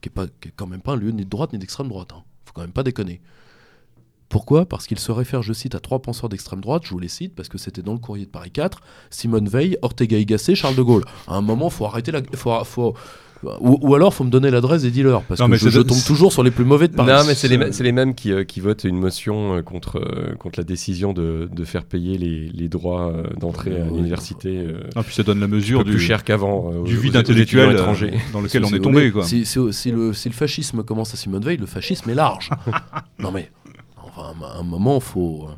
qui 0.00 0.10
n'est 0.16 0.52
quand 0.56 0.66
même 0.66 0.82
pas 0.82 0.92
un 0.92 0.96
lieu 0.96 1.10
ni 1.10 1.24
de 1.24 1.30
droite 1.30 1.52
ni 1.52 1.60
d'extrême 1.60 1.88
droite. 1.88 2.12
Hein 2.12 2.24
faut 2.44 2.52
quand 2.54 2.62
même 2.62 2.72
pas 2.72 2.82
déconner. 2.82 3.20
Pourquoi? 4.32 4.64
Parce 4.64 4.86
qu'il 4.86 4.98
se 4.98 5.12
réfère, 5.12 5.42
je 5.42 5.52
cite, 5.52 5.74
à 5.74 5.78
trois 5.78 6.00
penseurs 6.00 6.30
d'extrême 6.30 6.62
droite, 6.62 6.84
je 6.86 6.90
vous 6.90 6.98
les 6.98 7.08
cite 7.08 7.34
parce 7.34 7.50
que 7.50 7.58
c'était 7.58 7.82
dans 7.82 7.92
le 7.92 7.98
courrier 7.98 8.24
de 8.24 8.30
Paris 8.30 8.50
4, 8.50 8.80
Simone 9.10 9.46
Veil, 9.46 9.76
Ortega 9.82 10.16
y 10.16 10.24
Gasset, 10.24 10.54
Charles 10.54 10.74
de 10.74 10.80
Gaulle. 10.80 11.04
À 11.28 11.34
un 11.34 11.42
moment, 11.42 11.68
faut 11.68 11.84
arrêter 11.84 12.12
la... 12.12 12.22
Faut, 12.34 12.64
faut, 12.64 12.94
ou, 13.60 13.78
ou, 13.82 13.94
alors, 13.94 14.14
faut 14.14 14.24
me 14.24 14.30
donner 14.30 14.50
l'adresse 14.50 14.82
des 14.82 14.90
dealers, 14.90 15.20
parce 15.22 15.38
que 15.38 15.56
je, 15.68 15.80
tombe 15.80 16.02
toujours 16.06 16.32
sur 16.32 16.42
les 16.42 16.50
plus 16.50 16.64
mauvais 16.64 16.88
de 16.88 16.94
Paris. 16.94 17.12
Non, 17.12 17.24
mais 17.26 17.34
c'est 17.34 17.48
les, 17.48 17.58
les, 17.58 17.92
mêmes 17.92 18.14
qui, 18.14 18.32
euh, 18.32 18.44
qui, 18.44 18.60
votent 18.60 18.84
une 18.84 18.98
motion 18.98 19.56
euh, 19.56 19.62
contre, 19.62 19.98
euh, 19.98 20.34
contre 20.36 20.60
la 20.60 20.64
décision 20.64 21.12
de, 21.12 21.50
de 21.52 21.64
faire 21.64 21.84
payer 21.84 22.16
les, 22.16 22.48
les 22.48 22.68
droits 22.68 23.12
d'entrée 23.38 23.78
à 23.80 23.84
l'université. 23.84 24.64
Ah, 24.96 25.02
puis 25.02 25.14
ça 25.14 25.24
donne 25.24 25.40
la 25.40 25.48
mesure 25.48 25.84
du, 25.84 25.90
plus 25.90 26.00
cher 26.00 26.24
qu'avant. 26.24 26.82
du 26.84 26.96
vide 26.96 27.16
intellectuel 27.16 27.76
dans 28.32 28.40
lequel 28.40 28.64
on 28.64 28.68
est 28.68 28.80
tombé. 28.80 29.10
Quoi. 29.10 29.24
Si, 29.24 29.44
si, 29.44 29.58
si, 29.72 29.90
le, 29.90 30.14
si 30.14 30.30
le 30.30 30.34
fascisme 30.34 30.82
commence 30.84 31.12
à 31.12 31.18
Simone 31.18 31.44
Veil, 31.44 31.58
le 31.58 31.66
fascisme 31.66 32.08
est 32.08 32.14
large. 32.14 32.48
non 33.18 33.32
mais, 33.32 33.50
enfin, 34.14 34.34
à 34.44 34.58
un 34.58 34.62
moment, 34.62 35.00
faut. 35.00 35.48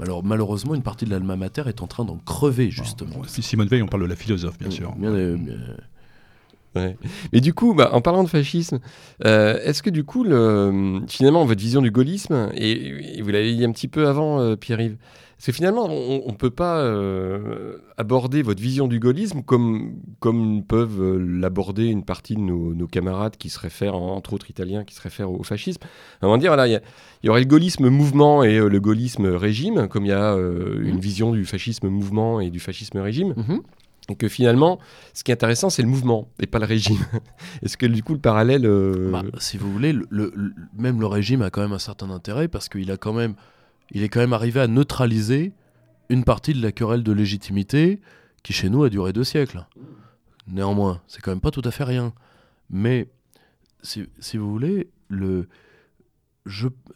Alors 0.00 0.22
malheureusement, 0.22 0.76
une 0.76 0.82
partie 0.82 1.06
de 1.06 1.10
l'alma 1.10 1.34
mater 1.34 1.64
est 1.66 1.82
en 1.82 1.88
train 1.88 2.04
d'en 2.04 2.18
crever 2.18 2.70
justement. 2.70 3.24
Si 3.26 3.42
Simone 3.42 3.66
Veil, 3.66 3.82
on 3.82 3.88
parle 3.88 4.04
de 4.04 4.08
la 4.08 4.16
philosophe, 4.16 4.56
bien 4.58 4.70
sûr. 4.70 4.94
Bien, 4.96 5.10
bien, 5.10 5.56
mais 7.32 7.40
du 7.40 7.54
coup, 7.54 7.74
bah, 7.74 7.90
en 7.92 8.00
parlant 8.00 8.24
de 8.24 8.28
fascisme, 8.28 8.80
euh, 9.24 9.58
est-ce 9.64 9.82
que 9.82 9.90
du 9.90 10.04
coup, 10.04 10.24
le, 10.24 11.00
finalement, 11.08 11.44
votre 11.44 11.60
vision 11.60 11.82
du 11.82 11.90
gaullisme, 11.90 12.50
et, 12.54 13.20
vous 13.20 13.30
l'avez 13.30 13.54
dit 13.54 13.64
un 13.64 13.72
petit 13.72 13.88
peu 13.88 14.08
avant, 14.08 14.40
euh, 14.40 14.56
Pierre-Yves, 14.56 14.96
parce 15.38 15.46
que 15.46 15.52
finalement, 15.52 15.86
on 15.86 16.32
ne 16.32 16.36
peut 16.36 16.50
pas 16.50 16.80
euh, 16.80 17.78
aborder 17.96 18.42
votre 18.42 18.60
vision 18.60 18.88
du 18.88 18.98
gaullisme 18.98 19.42
comme, 19.42 19.94
comme 20.18 20.64
peuvent 20.64 21.16
l'aborder 21.16 21.86
une 21.86 22.04
partie 22.04 22.34
de 22.34 22.40
nos, 22.40 22.86
camarades 22.88 23.36
qui 23.36 23.48
se 23.48 23.60
réfèrent, 23.60 23.94
entre 23.94 24.32
autres 24.32 24.50
italiens, 24.50 24.84
qui 24.84 24.96
se 24.96 25.00
réfèrent 25.00 25.30
au 25.30 25.44
fascisme. 25.44 25.80
On 26.22 26.30
va 26.30 26.38
dire, 26.38 26.50
voilà, 26.50 26.66
il 26.66 26.80
y, 27.22 27.28
aurait 27.28 27.40
le 27.40 27.46
gaullisme 27.46 27.88
mouvement 27.88 28.42
et 28.42 28.58
le 28.58 28.80
gaullisme 28.80 29.26
régime, 29.26 29.86
comme 29.86 30.06
il 30.06 30.08
y 30.08 30.12
a 30.12 30.32
une 30.34 30.96
mmh. 30.96 31.00
vision 31.00 31.32
du 31.32 31.44
fascisme 31.44 31.88
mouvement 31.88 32.40
et 32.40 32.50
du 32.50 32.58
fascisme 32.58 32.98
régime. 32.98 33.34
Mmh. 33.36 33.58
Et 34.10 34.16
que 34.16 34.28
finalement, 34.28 34.78
ce 35.12 35.22
qui 35.22 35.30
est 35.30 35.34
intéressant, 35.34 35.68
c'est 35.70 35.82
le 35.82 35.88
mouvement 35.88 36.28
et 36.40 36.46
pas 36.46 36.58
le 36.58 36.64
régime. 36.64 36.98
Est-ce 37.62 37.76
que 37.76 37.86
du 37.86 38.02
coup, 38.02 38.14
le 38.14 38.18
parallèle. 38.18 38.64
Euh, 38.64 39.10
bah, 39.10 39.22
si 39.38 39.58
vous 39.58 39.70
voulez, 39.70 39.92
le, 39.92 40.32
même 40.76 40.98
le 41.00 41.06
régime 41.06 41.42
a 41.42 41.50
quand 41.50 41.60
même 41.60 41.72
un 41.72 41.78
certain 41.78 42.10
intérêt 42.10 42.48
parce 42.48 42.68
qu'il 42.68 42.90
a 42.90 42.96
quand 42.96 43.12
même, 43.12 43.34
il 43.90 44.02
est 44.02 44.08
quand 44.08 44.20
même 44.20 44.32
arrivé 44.32 44.60
à 44.60 44.66
neutraliser 44.66 45.52
une 46.08 46.24
partie 46.24 46.54
de 46.54 46.62
la 46.62 46.72
querelle 46.72 47.02
de 47.02 47.12
légitimité 47.12 48.00
qui, 48.42 48.52
chez 48.52 48.70
nous, 48.70 48.84
a 48.84 48.90
duré 48.90 49.12
deux 49.12 49.24
siècles. 49.24 49.66
Néanmoins, 50.46 51.02
c'est 51.06 51.20
quand 51.20 51.30
même 51.30 51.40
pas 51.40 51.50
tout 51.50 51.62
à 51.64 51.70
fait 51.70 51.84
rien. 51.84 52.12
Mais 52.70 53.08
si, 53.82 54.06
vous 54.34 54.50
voulez, 54.50 54.90
le, 55.08 55.48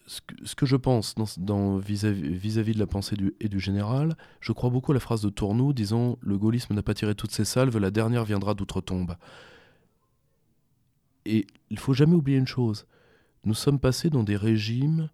ce, 0.07 0.21
que, 0.57 0.67
je 0.67 0.77
pense 0.77 1.15
vis-à-vis 1.17 2.75
de 2.75 2.79
la 2.79 2.87
pensée 2.87 3.17
et 3.41 3.49
du 3.49 3.61
général, 3.61 4.17
je 4.41 4.53
crois 4.53 4.71
beaucoup 4.71 4.93
à 4.93 4.95
la 4.95 5.01
phrase 5.01 5.23
de 5.23 5.29
Tournou 5.29 5.73
disant 5.73 6.19
Le 6.21 6.39
gaullisme 6.39 6.75
n'a 6.75 6.83
pas 6.83 6.95
tiré 6.95 7.15
toutes 7.15 7.33
ses 7.33 7.45
salves, 7.45 7.79
la 7.79 7.91
dernière 7.91 8.25
viendra 8.25 8.55
d'outre-tombe. 8.55 9.17
et 11.25 11.47
il 11.71 11.79
faut 11.79 11.95
jamais 11.95 12.15
oublier 12.15 12.39
une 12.39 12.47
chose. 12.47 12.87
Nous 13.45 13.55
sommes 13.55 13.79
passés 13.79 14.11
dans 14.11 14.23
des 14.23 14.37
régimes 14.37 15.09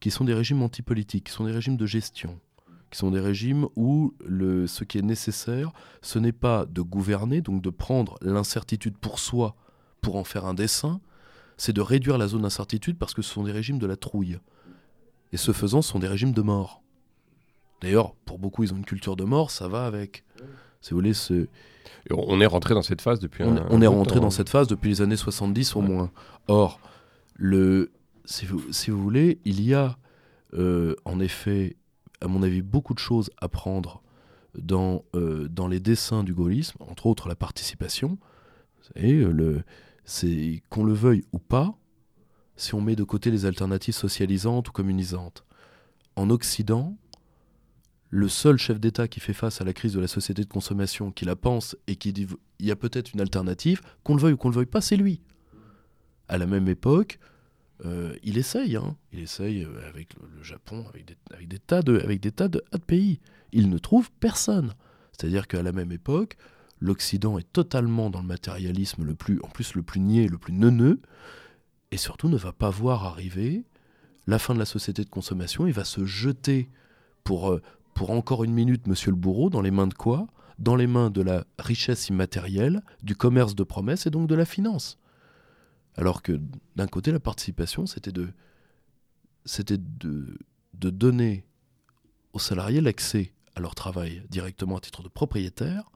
qui 0.00 0.10
sont 0.10 0.24
des 0.24 0.34
régimes 0.34 0.62
antipolitiques, 0.62 1.26
qui 1.26 1.32
sont 1.32 1.44
des 1.44 1.52
régimes 1.52 1.76
de 1.76 1.86
gestion, 1.86 2.38
qui 2.90 2.98
sont 2.98 3.10
des 3.10 3.20
régimes 3.20 3.68
où 3.76 4.14
le, 4.26 4.66
ce 4.66 4.84
qui 4.84 4.98
est 4.98 5.02
nécessaire, 5.02 5.70
ce 6.02 6.18
n'est 6.18 6.32
pas 6.32 6.66
de 6.66 6.80
gouverner, 6.80 7.40
donc 7.40 7.62
de 7.62 7.70
prendre 7.70 8.18
l'incertitude 8.22 8.96
pour 8.98 9.18
soi 9.18 9.54
pour 10.00 10.16
en 10.16 10.24
faire 10.24 10.46
un 10.46 10.54
dessin, 10.54 11.00
c'est 11.56 11.74
de 11.74 11.82
réduire 11.82 12.16
la 12.16 12.26
zone 12.26 12.42
d'incertitude 12.42 12.96
parce 12.96 13.12
que 13.12 13.22
ce 13.22 13.30
sont 13.30 13.44
des 13.44 13.52
régimes 13.52 13.78
de 13.78 13.86
la 13.86 13.96
trouille. 13.96 14.38
Et 15.32 15.36
ce 15.36 15.52
faisant, 15.52 15.82
ce 15.82 15.90
sont 15.90 15.98
des 15.98 16.08
régimes 16.08 16.32
de 16.32 16.42
mort. 16.42 16.82
D'ailleurs, 17.82 18.14
pour 18.24 18.38
beaucoup, 18.38 18.64
ils 18.64 18.72
ont 18.72 18.76
une 18.76 18.84
culture 18.84 19.16
de 19.16 19.24
mort, 19.24 19.50
ça 19.50 19.68
va 19.68 19.84
avec. 19.84 20.24
Si 20.80 20.90
vous 20.90 20.96
voulez, 20.96 21.14
ce... 21.14 21.48
On 22.10 22.40
est 22.40 22.46
rentré 22.46 22.74
dans 22.74 22.82
cette 22.82 23.02
phase 23.02 23.20
depuis 23.20 23.44
on, 23.44 23.56
un, 23.56 23.66
on 23.68 23.82
est 23.82 23.86
rentré 23.86 24.20
dans 24.20 24.30
cette 24.30 24.48
phase 24.48 24.66
depuis 24.68 24.88
les 24.88 25.02
années 25.02 25.16
70 25.16 25.76
au 25.76 25.82
moins. 25.82 26.10
Or, 26.48 26.80
le, 27.34 27.90
si, 28.24 28.46
vous, 28.46 28.72
si 28.72 28.90
vous 28.90 29.02
voulez, 29.02 29.40
il 29.44 29.60
y 29.62 29.74
a 29.74 29.98
euh, 30.54 30.94
en 31.04 31.20
effet, 31.20 31.76
à 32.20 32.28
mon 32.28 32.42
avis, 32.42 32.62
beaucoup 32.62 32.94
de 32.94 32.98
choses 32.98 33.30
à 33.40 33.48
prendre 33.48 34.02
dans, 34.58 35.04
euh, 35.14 35.48
dans 35.48 35.68
les 35.68 35.80
dessins 35.80 36.24
du 36.24 36.34
gaullisme, 36.34 36.78
entre 36.80 37.06
autres 37.06 37.28
la 37.28 37.36
participation. 37.36 38.18
Et 38.96 39.12
le, 39.12 39.62
qu'on 40.68 40.84
le 40.84 40.92
veuille 40.92 41.24
ou 41.32 41.38
pas, 41.38 41.76
si 42.56 42.74
on 42.74 42.80
met 42.80 42.96
de 42.96 43.04
côté 43.04 43.30
les 43.30 43.46
alternatives 43.46 43.94
socialisantes 43.94 44.68
ou 44.68 44.72
communisantes. 44.72 45.44
En 46.16 46.28
Occident, 46.30 46.96
le 48.10 48.28
seul 48.28 48.58
chef 48.58 48.80
d'État 48.80 49.06
qui 49.06 49.20
fait 49.20 49.32
face 49.32 49.60
à 49.60 49.64
la 49.64 49.72
crise 49.72 49.92
de 49.92 50.00
la 50.00 50.08
société 50.08 50.42
de 50.42 50.48
consommation, 50.48 51.12
qui 51.12 51.24
la 51.24 51.36
pense 51.36 51.76
et 51.86 51.94
qui 51.96 52.12
dit 52.12 52.26
il 52.58 52.66
y 52.66 52.72
a 52.72 52.76
peut-être 52.76 53.12
une 53.14 53.20
alternative, 53.20 53.80
qu'on 54.02 54.16
le 54.16 54.20
veuille 54.20 54.32
ou 54.32 54.36
qu'on 54.36 54.48
le 54.48 54.56
veuille 54.56 54.66
pas, 54.66 54.80
c'est 54.80 54.96
lui. 54.96 55.22
À 56.28 56.36
la 56.36 56.46
même 56.46 56.68
époque, 56.68 57.18
euh, 57.84 58.14
il 58.22 58.36
essaye, 58.38 58.76
hein. 58.76 58.96
il 59.12 59.20
essaye 59.20 59.64
euh, 59.64 59.88
avec 59.88 60.14
le, 60.14 60.42
Japon, 60.42 60.84
avec 60.88 61.06
des, 61.06 61.58
tas 61.58 61.82
de, 61.82 61.98
tas 62.30 62.48
de, 62.48 62.62
de 62.72 62.78
pays. 62.78 63.20
Il 63.52 63.70
ne 63.70 63.78
trouve 63.78 64.10
personne. 64.20 64.74
C'est-à-dire 65.12 65.48
qu'à 65.48 65.62
la 65.62 65.72
même 65.72 65.92
époque, 65.92 66.36
l'Occident 66.80 67.38
est 67.38 67.52
totalement 67.52 68.10
dans 68.10 68.20
le 68.20 68.26
matérialisme 68.26 69.04
le 69.04 69.14
plus, 69.14 69.40
en 69.42 69.48
plus 69.48 69.74
le 69.74 69.82
plus 69.82 70.00
niais, 70.00 70.28
le 70.28 70.38
plus 70.38 70.52
neuneux, 70.52 71.00
et 71.90 71.96
surtout 71.96 72.28
ne 72.28 72.36
va 72.36 72.52
pas 72.52 72.70
voir 72.70 73.04
arriver 73.04 73.64
la 74.26 74.38
fin 74.38 74.54
de 74.54 74.58
la 74.58 74.64
société 74.64 75.04
de 75.04 75.10
consommation. 75.10 75.66
Il 75.66 75.72
va 75.72 75.84
se 75.84 76.04
jeter 76.04 76.70
pour, 77.24 77.50
euh, 77.50 77.62
pour 77.94 78.10
encore 78.10 78.44
une 78.44 78.52
minute, 78.52 78.86
monsieur 78.86 79.10
le 79.10 79.16
bourreau, 79.16 79.50
dans 79.50 79.62
les 79.62 79.70
mains 79.70 79.86
de 79.86 79.94
quoi? 79.94 80.26
Dans 80.58 80.76
les 80.76 80.86
mains 80.86 81.10
de 81.10 81.22
la 81.22 81.44
richesse 81.58 82.08
immatérielle, 82.08 82.82
du 83.02 83.16
commerce 83.16 83.54
de 83.54 83.62
promesses 83.62 84.06
et 84.06 84.10
donc 84.10 84.28
de 84.28 84.34
la 84.34 84.44
finance. 84.44 84.98
Alors 85.96 86.22
que 86.22 86.40
d'un 86.76 86.86
côté, 86.86 87.12
la 87.12 87.20
participation, 87.20 87.86
c'était 87.86 88.12
de, 88.12 88.28
c'était 89.44 89.78
de, 89.78 90.38
de 90.74 90.90
donner 90.90 91.44
aux 92.32 92.38
salariés 92.38 92.80
l'accès 92.80 93.32
à 93.56 93.60
leur 93.60 93.74
travail 93.74 94.22
directement 94.30 94.76
à 94.76 94.80
titre 94.80 95.02
de 95.02 95.08
propriétaire 95.08 95.90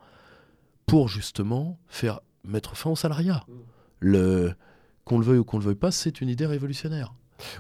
pour 0.87 1.09
justement 1.09 1.79
faire 1.89 2.21
mettre 2.45 2.77
fin 2.77 2.91
au 2.91 2.97
salariat. 2.97 3.45
Le, 4.01 4.55
qu'on 5.05 5.19
le 5.19 5.25
veuille 5.25 5.39
ou 5.39 5.45
qu'on 5.45 5.59
le 5.59 5.65
veuille 5.65 5.75
pas, 5.75 5.91
c'est 5.91 6.21
une 6.21 6.29
idée 6.29 6.47
révolutionnaire. 6.47 7.15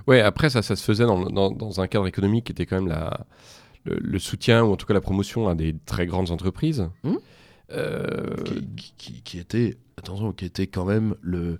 Ouais, 0.07 0.21
après 0.21 0.51
ça, 0.51 0.63
ça 0.63 0.77
se 0.77 0.85
faisait 0.85 1.05
dans, 1.05 1.31
dans, 1.31 1.51
dans, 1.51 1.81
un 1.81 1.87
cadre 1.87 2.07
économique 2.07 2.47
qui 2.47 2.53
était 2.53 2.67
quand 2.67 2.77
même 2.77 2.89
la, 2.89 3.27
le, 3.85 3.97
le, 3.99 4.19
soutien 4.19 4.63
ou 4.63 4.73
en 4.73 4.77
tout 4.77 4.87
cas 4.87 4.95
la 4.95 5.01
promotion 5.01 5.49
à 5.49 5.55
des 5.55 5.75
très 5.87 6.07
grandes 6.07 6.31
entreprises. 6.31 6.89
Mmh. 7.03 7.15
Euh... 7.73 8.37
Qui, 8.77 8.95
qui, 8.97 9.23
qui, 9.23 9.39
était, 9.39 9.79
attention, 9.97 10.33
qui 10.33 10.45
était 10.45 10.67
quand 10.67 10.85
même 10.85 11.15
le, 11.23 11.59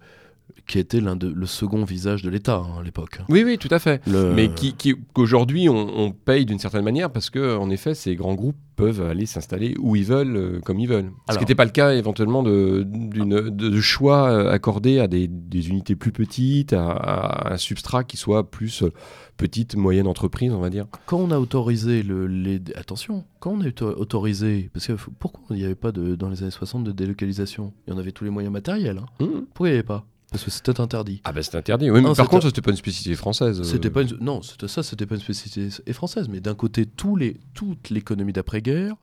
qui 0.67 0.79
était 0.79 1.01
l'un 1.01 1.17
de, 1.17 1.29
le 1.29 1.47
second 1.47 1.85
visage 1.85 2.23
de 2.23 2.31
l'État 2.31 2.57
hein, 2.57 2.81
à 2.81 2.83
l'époque. 2.83 3.21
Oui, 3.29 3.43
oui, 3.45 3.59
tout 3.59 3.69
à 3.71 3.79
fait. 3.79 4.01
Le... 4.07 4.33
Mais 4.35 4.49
qui, 4.49 4.75
qui 4.75 4.95
qu'aujourd'hui 5.13 5.69
on, 5.69 5.99
on, 5.99 6.11
paye 6.13 6.47
d'une 6.47 6.59
certaine 6.59 6.85
manière 6.85 7.11
parce 7.11 7.29
que, 7.29 7.57
en 7.57 7.69
effet, 7.71 7.95
ces 7.95 8.17
grands 8.17 8.35
groupes 8.35 8.57
peuvent 8.77 9.03
aller 9.03 9.27
s'installer 9.27 9.75
où 9.79 9.95
ils 9.95 10.05
veulent, 10.05 10.37
euh, 10.37 10.61
comme 10.61 10.81
ils 10.81 10.89
veulent. 10.89 11.13
Alors, 11.29 11.33
Ce 11.33 11.35
qui 11.35 11.45
n'était 11.45 11.55
pas 11.55 11.65
le 11.65 11.71
cas 11.71 11.93
éventuellement 11.93 12.43
de, 12.43 12.85
de, 12.87 13.49
de, 13.51 13.81
choix 13.81 14.31
euh, 14.31 14.51
accordés 14.51 14.99
à 14.99 15.07
des, 15.07 15.29
des 15.29 15.69
unités 15.69 15.97
plus 15.97 16.13
petites, 16.13 16.73
à, 16.73 16.91
à, 16.91 17.53
un 17.53 17.57
substrat 17.57 18.05
qui 18.05 18.17
soit 18.17 18.51
plus 18.51 18.83
euh, 18.83 18.93
petite, 19.37 19.77
moyenne 19.77 20.07
entreprise, 20.07 20.53
on 20.53 20.61
va 20.61 20.71
dire. 20.71 20.87
Quand 21.07 21.19
on 21.19 21.31
a 21.31 21.39
autorisé 21.39 22.03
le, 22.03 22.27
les... 22.27 22.61
Attention, 22.75 23.25
quand 23.39 23.53
on 23.53 23.61
a 23.61 23.85
autorisé... 23.97 24.71
Parce 24.73 24.87
que 24.87 24.95
pourquoi 25.19 25.43
il 25.51 25.57
n'y 25.57 25.65
avait 25.65 25.75
pas 25.75 25.93
de, 25.93 26.15
dans 26.17 26.29
les 26.29 26.43
années 26.43 26.51
60 26.51 26.85
de 26.85 26.93
délocalisation? 26.93 27.73
Il 27.87 27.93
y 27.93 27.97
en 27.97 27.99
avait 27.99 28.13
tous 28.13 28.25
les 28.25 28.31
moyens 28.31 28.53
matériels. 28.53 28.99
Hein. 28.99 29.25
Mmh. 29.25 29.41
Pourquoi 29.53 29.69
il 29.69 29.73
n'y 29.73 29.79
avait 29.79 29.83
pas? 29.87 30.07
Parce 30.35 30.43
que 30.43 30.51
c'était 30.51 30.81
interdit. 30.81 31.21
Ah 31.23 31.33
ben 31.33 31.45
c'était 31.45 31.59
interdit. 31.59 31.93
Oui, 31.93 32.01
mais 32.01 32.09
non, 32.09 32.13
par 32.13 32.29
contre, 32.29 32.49
c'était 32.49 32.61
pas 32.61 32.73
une 32.73 32.77
spécificité 32.77 33.15
française. 33.15 33.63
C'était 33.63 33.89
pas 33.89 34.03
une... 34.03 34.17
non, 34.19 34.43
c'était 34.43 34.67
ça, 34.67 34.83
c'était 34.83 35.07
pas 35.07 35.15
une 35.15 35.21
spécificité 35.21 35.93
française. 35.93 36.29
Mais 36.29 36.41
d'un 36.41 36.57
côté, 36.57 36.87
tous 36.87 37.15
les... 37.15 37.37
toute 37.55 37.89
l'économie 37.89 38.33
d'après-guerre 38.33 38.97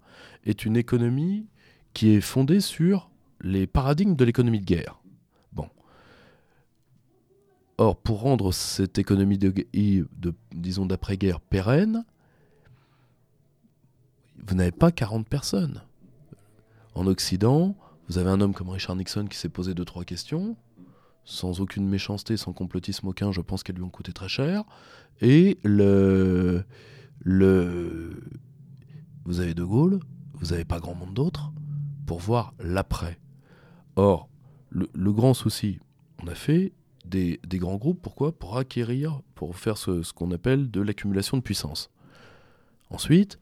est 0.46 0.66
une 0.66 0.76
économie 0.76 1.48
qui 1.94 2.10
est 2.10 2.20
fondée 2.20 2.60
sur 2.60 3.10
les 3.40 3.66
paradigmes 3.66 4.18
de 4.18 4.26
l'économie 4.26 4.60
de 4.60 4.66
guerre. 4.66 5.00
Bon. 5.54 5.70
Or, 7.78 7.96
pour 7.96 8.20
rendre 8.20 8.52
cette 8.52 9.00
économie 9.00 9.38
de, 9.38 9.54
de 9.74 10.34
disons 10.54 10.86
d'après-guerre 10.86 11.40
pérenne, 11.40 12.04
vous 14.46 14.56
n'avez 14.56 14.72
pas 14.72 14.92
40 14.92 15.26
personnes. 15.30 15.82
En 16.94 17.08
Occident, 17.08 17.74
vous 18.10 18.18
avez 18.18 18.30
un 18.30 18.42
homme 18.42 18.54
comme 18.54 18.68
Richard 18.68 18.98
Nixon 18.98 19.28
qui 19.28 19.38
s'est 19.38 19.48
posé 19.48 19.74
deux 19.74 19.86
trois 19.86 20.04
questions 20.04 20.58
sans 21.24 21.62
aucune 21.62 21.88
méchanceté, 21.88 22.38
sans 22.38 22.54
complotisme 22.54 23.08
aucun, 23.08 23.32
je 23.32 23.42
pense 23.42 23.64
qu'elles 23.64 23.76
lui 23.76 23.84
ont 23.84 23.90
coûté 23.90 24.12
très 24.14 24.30
cher. 24.30 24.64
Et 25.22 25.60
le, 25.64 26.64
le, 27.20 28.24
vous 29.26 29.40
avez 29.40 29.54
De 29.54 29.64
Gaulle, 29.64 30.00
vous 30.34 30.48
n'avez 30.48 30.66
pas 30.66 30.80
grand 30.80 30.96
monde 30.96 31.14
d'autres 31.14 31.52
pour 32.06 32.20
voir 32.20 32.54
l'après. 32.60 33.20
Or, 33.96 34.30
le, 34.70 34.90
le, 34.94 35.12
grand 35.12 35.34
souci, 35.34 35.80
on 36.24 36.28
a 36.28 36.36
fait 36.36 36.74
des, 37.06 37.40
des, 37.48 37.60
grands 37.60 37.78
groupes, 37.78 38.02
pourquoi? 38.02 38.32
Pour 38.32 38.58
acquérir, 38.58 39.22
pour 39.36 39.56
faire 39.56 39.78
ce, 39.78 40.02
ce 40.02 40.14
qu'on 40.14 40.32
appelle 40.32 40.72
de 40.72 40.82
l'accumulation 40.82 41.38
de 41.38 41.42
puissance. 41.44 41.90
Ensuite, 42.90 43.38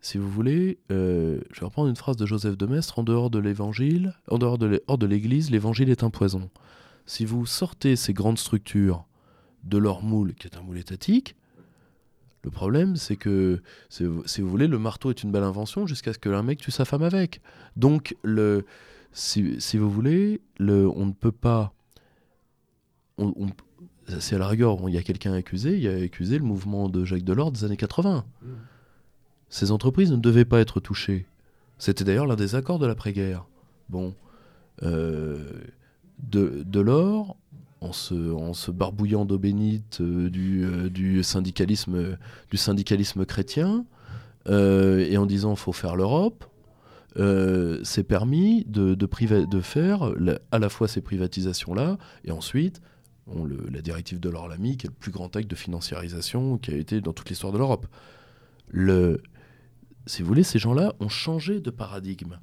si 0.00 0.16
vous 0.16 0.30
voulez, 0.30 0.78
euh, 0.90 1.40
je 1.52 1.60
vais 1.60 1.66
reprendre 1.66 1.88
une 1.88 1.96
phrase 1.96 2.16
de 2.16 2.24
Joseph 2.24 2.56
de 2.56 2.66
Maistre, 2.66 2.98
en 2.98 3.02
dehors 3.02 3.28
de 3.28 3.38
l'évangile, 3.38 4.14
en 4.30 4.38
dehors 4.38 4.58
de 4.58 5.06
l'église, 5.06 5.50
l'évangile 5.50 5.90
est 5.90 6.02
un 6.02 6.10
poison 6.10 6.48
si 7.10 7.24
vous 7.24 7.44
sortez 7.44 7.96
ces 7.96 8.12
grandes 8.12 8.38
structures 8.38 9.04
de 9.64 9.78
leur 9.78 10.00
moule, 10.00 10.32
qui 10.34 10.46
est 10.46 10.56
un 10.56 10.62
moule 10.62 10.78
étatique, 10.78 11.34
le 12.44 12.50
problème, 12.50 12.94
c'est 12.94 13.16
que, 13.16 13.62
si 13.88 14.04
vous 14.04 14.48
voulez, 14.48 14.68
le 14.68 14.78
marteau 14.78 15.10
est 15.10 15.24
une 15.24 15.32
belle 15.32 15.42
invention 15.42 15.88
jusqu'à 15.88 16.12
ce 16.12 16.20
que 16.20 16.28
un 16.28 16.44
mec 16.44 16.60
tue 16.60 16.70
sa 16.70 16.84
femme 16.84 17.02
avec. 17.02 17.40
Donc, 17.74 18.16
le, 18.22 18.64
si, 19.10 19.60
si 19.60 19.76
vous 19.76 19.90
voulez, 19.90 20.40
le, 20.58 20.88
on 20.88 21.06
ne 21.06 21.12
peut 21.12 21.32
pas. 21.32 21.72
On, 23.18 23.34
on, 23.36 23.48
c'est 24.20 24.36
à 24.36 24.38
la 24.38 24.46
rigueur, 24.46 24.78
il 24.86 24.94
y 24.94 24.98
a 24.98 25.02
quelqu'un 25.02 25.32
accusé, 25.32 25.74
il 25.74 25.82
y 25.82 25.88
a 25.88 25.96
accusé 25.96 26.38
le 26.38 26.44
mouvement 26.44 26.88
de 26.88 27.04
Jacques 27.04 27.24
Delors 27.24 27.50
des 27.50 27.64
années 27.64 27.76
80. 27.76 28.24
Mmh. 28.40 28.46
Ces 29.48 29.72
entreprises 29.72 30.12
ne 30.12 30.16
devaient 30.16 30.44
pas 30.44 30.60
être 30.60 30.78
touchées. 30.78 31.26
C'était 31.76 32.04
d'ailleurs 32.04 32.28
l'un 32.28 32.36
des 32.36 32.54
accords 32.54 32.78
de 32.78 32.86
l'après-guerre. 32.86 33.46
Bon. 33.88 34.14
Euh, 34.84 35.50
de, 36.22 36.80
l'or 36.80 37.36
en 37.80 37.92
se, 37.92 38.14
en 38.32 38.52
se 38.52 38.70
barbouillant 38.70 39.24
d'eau 39.24 39.38
bénite 39.38 40.00
euh, 40.00 40.28
du, 40.28 40.64
euh, 40.64 40.90
du, 40.90 41.22
syndicalisme, 41.22 42.16
du 42.50 42.56
syndicalisme 42.56 43.24
chrétien 43.24 43.86
euh, 44.48 45.06
et 45.08 45.16
en 45.16 45.26
disant 45.26 45.56
faut 45.56 45.72
faire 45.72 45.96
l'Europe, 45.96 46.44
c'est 47.82 48.04
permis 48.04 48.64
de, 48.66 48.94
de, 48.94 49.60
faire 49.60 50.12
à 50.52 50.58
la 50.58 50.68
fois 50.68 50.86
ces 50.86 51.00
privatisations-là 51.00 51.98
et 52.24 52.30
ensuite 52.30 52.80
on, 53.26 53.44
le, 53.44 53.66
la 53.70 53.82
directive 53.82 54.20
de 54.20 54.28
l'or 54.28 54.48
l'ami 54.48 54.76
qui 54.76 54.86
est 54.86 54.90
le 54.90 54.94
plus 54.94 55.10
grand 55.10 55.34
acte 55.34 55.50
de 55.50 55.56
financiarisation 55.56 56.56
qui 56.56 56.70
a 56.70 56.76
été 56.76 57.00
dans 57.00 57.12
toute 57.12 57.28
l'histoire 57.28 57.52
de 57.52 57.58
l'Europe. 57.58 57.86
Le, 58.68 59.20
si 60.06 60.22
vous 60.22 60.28
voulez, 60.28 60.44
ces 60.44 60.58
gens-là 60.58 60.94
ont 61.00 61.08
changé 61.08 61.60
de 61.60 61.70
paradigme. 61.70 62.38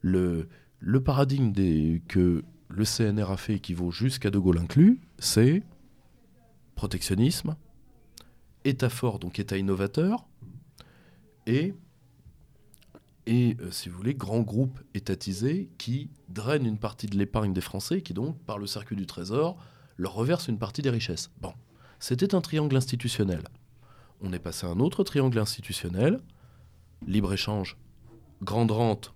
Le, 0.00 0.48
le 0.80 1.02
paradigme 1.02 1.52
des, 1.52 2.02
que 2.08 2.44
le 2.68 2.84
CNR 2.84 3.30
a 3.30 3.36
fait, 3.36 3.58
qui 3.60 3.74
vaut 3.74 3.90
jusqu'à 3.90 4.30
De 4.30 4.38
Gaulle 4.38 4.58
inclus, 4.58 5.00
c'est 5.18 5.62
protectionnisme, 6.74 7.56
État 8.64 8.90
fort, 8.90 9.18
donc 9.18 9.38
État 9.38 9.56
innovateur, 9.56 10.26
et, 11.46 11.74
euh, 13.28 13.70
si 13.70 13.88
vous 13.88 13.96
voulez, 13.96 14.14
grand 14.14 14.40
groupe 14.40 14.78
étatisé 14.94 15.70
qui 15.78 16.10
draine 16.28 16.66
une 16.66 16.78
partie 16.78 17.06
de 17.06 17.16
l'épargne 17.16 17.54
des 17.54 17.62
Français, 17.62 18.02
qui 18.02 18.12
donc, 18.12 18.38
par 18.44 18.58
le 18.58 18.66
circuit 18.66 18.96
du 18.96 19.06
Trésor, 19.06 19.56
leur 19.96 20.12
reverse 20.12 20.48
une 20.48 20.58
partie 20.58 20.82
des 20.82 20.90
richesses. 20.90 21.30
Bon, 21.40 21.54
c'était 21.98 22.34
un 22.34 22.40
triangle 22.40 22.76
institutionnel. 22.76 23.42
On 24.20 24.32
est 24.32 24.38
passé 24.38 24.66
à 24.66 24.70
un 24.70 24.78
autre 24.78 25.04
triangle 25.04 25.38
institutionnel, 25.38 26.20
libre-échange, 27.06 27.78
grande 28.42 28.70
rente, 28.70 29.14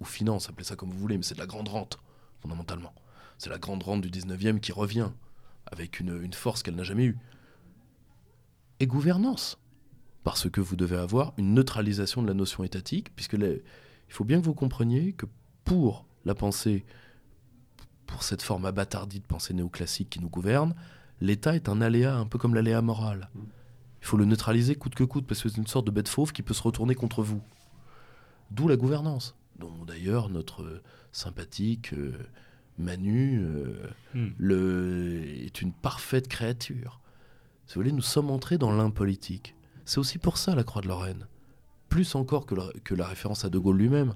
ou 0.00 0.04
finance, 0.04 0.48
appelez 0.48 0.64
ça 0.64 0.76
comme 0.76 0.90
vous 0.90 0.98
voulez, 0.98 1.16
mais 1.16 1.24
c'est 1.24 1.34
de 1.34 1.40
la 1.40 1.46
grande 1.46 1.68
rente 1.68 1.98
fondamentalement. 2.40 2.94
C'est 3.38 3.50
la 3.50 3.58
grande 3.58 3.82
rente 3.82 4.00
du 4.00 4.10
19e 4.10 4.60
qui 4.60 4.72
revient 4.72 5.10
avec 5.66 6.00
une, 6.00 6.22
une 6.22 6.32
force 6.32 6.62
qu'elle 6.62 6.76
n'a 6.76 6.82
jamais 6.82 7.04
eue. 7.04 7.18
Et 8.80 8.86
gouvernance. 8.86 9.58
Parce 10.24 10.50
que 10.50 10.60
vous 10.60 10.76
devez 10.76 10.96
avoir 10.96 11.32
une 11.36 11.54
neutralisation 11.54 12.22
de 12.22 12.26
la 12.26 12.34
notion 12.34 12.64
étatique, 12.64 13.14
puisque 13.14 13.34
il 13.34 13.62
faut 14.08 14.24
bien 14.24 14.40
que 14.40 14.44
vous 14.44 14.54
compreniez 14.54 15.12
que 15.12 15.26
pour 15.64 16.06
la 16.24 16.34
pensée, 16.34 16.84
pour 18.06 18.22
cette 18.22 18.42
forme 18.42 18.66
abattardie 18.66 19.20
de 19.20 19.24
pensée 19.24 19.54
néoclassique 19.54 20.10
qui 20.10 20.20
nous 20.20 20.28
gouverne, 20.28 20.74
l'État 21.20 21.54
est 21.54 21.68
un 21.68 21.80
aléa, 21.80 22.16
un 22.16 22.26
peu 22.26 22.38
comme 22.38 22.54
l'aléa 22.54 22.82
moral. 22.82 23.30
Il 24.00 24.06
faut 24.06 24.16
le 24.16 24.24
neutraliser 24.24 24.74
coûte 24.74 24.94
que 24.94 25.04
coûte, 25.04 25.26
parce 25.26 25.42
que 25.42 25.48
c'est 25.48 25.56
une 25.56 25.66
sorte 25.66 25.86
de 25.86 25.90
bête 25.90 26.08
fauve 26.08 26.32
qui 26.32 26.42
peut 26.42 26.54
se 26.54 26.62
retourner 26.62 26.94
contre 26.94 27.22
vous. 27.22 27.42
D'où 28.50 28.68
la 28.68 28.76
gouvernance, 28.76 29.36
dont 29.58 29.84
d'ailleurs 29.84 30.28
notre 30.28 30.82
sympathique 31.12 31.92
euh, 31.92 32.12
Manu 32.78 33.40
euh, 33.42 33.88
hmm. 34.14 34.28
le, 34.38 35.24
est 35.24 35.60
une 35.60 35.72
parfaite 35.72 36.28
créature. 36.28 37.00
Si 37.66 37.74
vous 37.74 37.80
voulez, 37.80 37.92
nous 37.92 38.02
sommes 38.02 38.30
entrés 38.30 38.56
dans 38.56 38.72
l'impolitique. 38.72 39.54
C'est 39.84 39.98
aussi 39.98 40.18
pour 40.18 40.38
ça 40.38 40.54
la 40.54 40.64
Croix 40.64 40.82
de 40.82 40.88
Lorraine. 40.88 41.26
Plus 41.88 42.14
encore 42.14 42.46
que 42.46 42.54
que 42.80 42.94
la 42.94 43.06
référence 43.06 43.44
à 43.44 43.48
De 43.48 43.58
Gaulle 43.58 43.78
lui-même. 43.78 44.14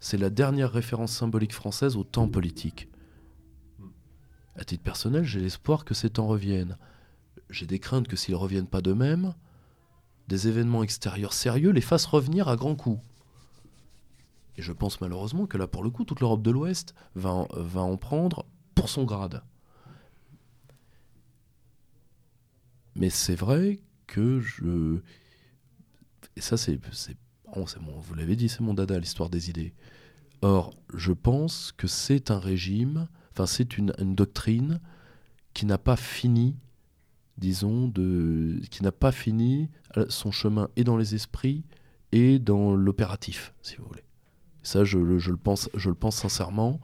C'est 0.00 0.16
la 0.16 0.30
dernière 0.30 0.72
référence 0.72 1.12
symbolique 1.12 1.52
française 1.52 1.96
au 1.96 2.04
temps 2.04 2.28
politique. 2.28 2.88
À 4.56 4.64
titre 4.64 4.82
personnel, 4.82 5.24
j'ai 5.24 5.40
l'espoir 5.40 5.84
que 5.84 5.94
ces 5.94 6.10
temps 6.10 6.26
reviennent. 6.26 6.76
J'ai 7.50 7.66
des 7.66 7.78
craintes 7.78 8.08
que 8.08 8.16
s'ils 8.16 8.34
ne 8.34 8.38
reviennent 8.38 8.66
pas 8.66 8.80
d'eux-mêmes, 8.80 9.34
des 10.28 10.48
événements 10.48 10.82
extérieurs 10.82 11.32
sérieux 11.32 11.70
les 11.70 11.80
fassent 11.80 12.06
revenir 12.06 12.48
à 12.48 12.56
grands 12.56 12.76
coups. 12.76 13.00
Et 14.56 14.62
je 14.62 14.72
pense 14.72 15.00
malheureusement 15.00 15.46
que 15.46 15.58
là, 15.58 15.66
pour 15.66 15.82
le 15.82 15.90
coup, 15.90 16.04
toute 16.04 16.20
l'Europe 16.20 16.42
de 16.42 16.50
l'Ouest 16.50 16.94
va, 17.14 17.30
en, 17.30 17.96
prendre 17.96 18.46
pour 18.74 18.88
son 18.88 19.04
grade. 19.04 19.42
Mais 22.94 23.10
c'est 23.10 23.34
vrai 23.34 23.80
que 24.06 24.40
je. 24.40 25.00
Et 26.36 26.40
ça, 26.40 26.56
c'est. 26.56 26.78
Oh, 27.56 27.64
vous 28.00 28.14
l'avez 28.14 28.36
dit, 28.36 28.48
c'est 28.48 28.60
mon 28.60 28.74
dada, 28.74 28.98
l'histoire 28.98 29.30
des 29.30 29.50
idées. 29.50 29.74
Or, 30.42 30.74
je 30.92 31.12
pense 31.12 31.72
que 31.72 31.86
c'est 31.86 32.30
un 32.30 32.38
régime 32.38 33.08
Enfin, 33.34 33.46
c'est 33.46 33.78
une, 33.78 33.92
doctrine 34.14 34.80
qui 35.54 35.66
n'a 35.66 35.78
pas 35.78 35.96
fini, 35.96 36.56
disons, 37.36 37.88
de, 37.88 38.60
qui 38.70 38.84
n'a 38.84 38.92
pas 38.92 39.10
fini 39.10 39.70
son 40.08 40.30
chemin 40.30 40.68
et 40.76 40.84
dans 40.84 40.96
les 40.96 41.16
esprits 41.16 41.64
et 42.12 42.38
dans 42.38 42.76
l'opératif, 42.76 43.52
si 43.60 43.74
vous 43.76 43.86
voulez. 43.86 44.03
Ça, 44.64 44.82
je, 44.82 44.98
le 44.98 45.36
pense, 45.36 45.70
je 45.74 45.88
le 45.88 45.94
pense 45.94 46.16
sincèrement, 46.16 46.80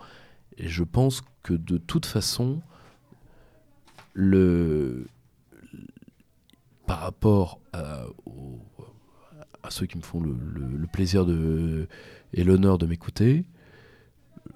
et 0.57 0.69
je 0.69 0.85
pense 0.85 1.23
que 1.43 1.55
de 1.55 1.79
toute 1.79 2.07
façon, 2.07 2.61
le, 4.15 5.09
par 6.87 7.01
rapport 7.01 7.59
à, 7.73 8.05
à 9.63 9.71
ceux 9.71 9.87
qui 9.87 9.97
me 9.97 10.03
font 10.03 10.21
le, 10.21 10.33
le 10.33 10.87
plaisir 10.87 11.27
de, 11.27 11.89
et 12.33 12.45
l'honneur 12.45 12.79
de 12.79 12.87
m'écouter, 12.87 13.45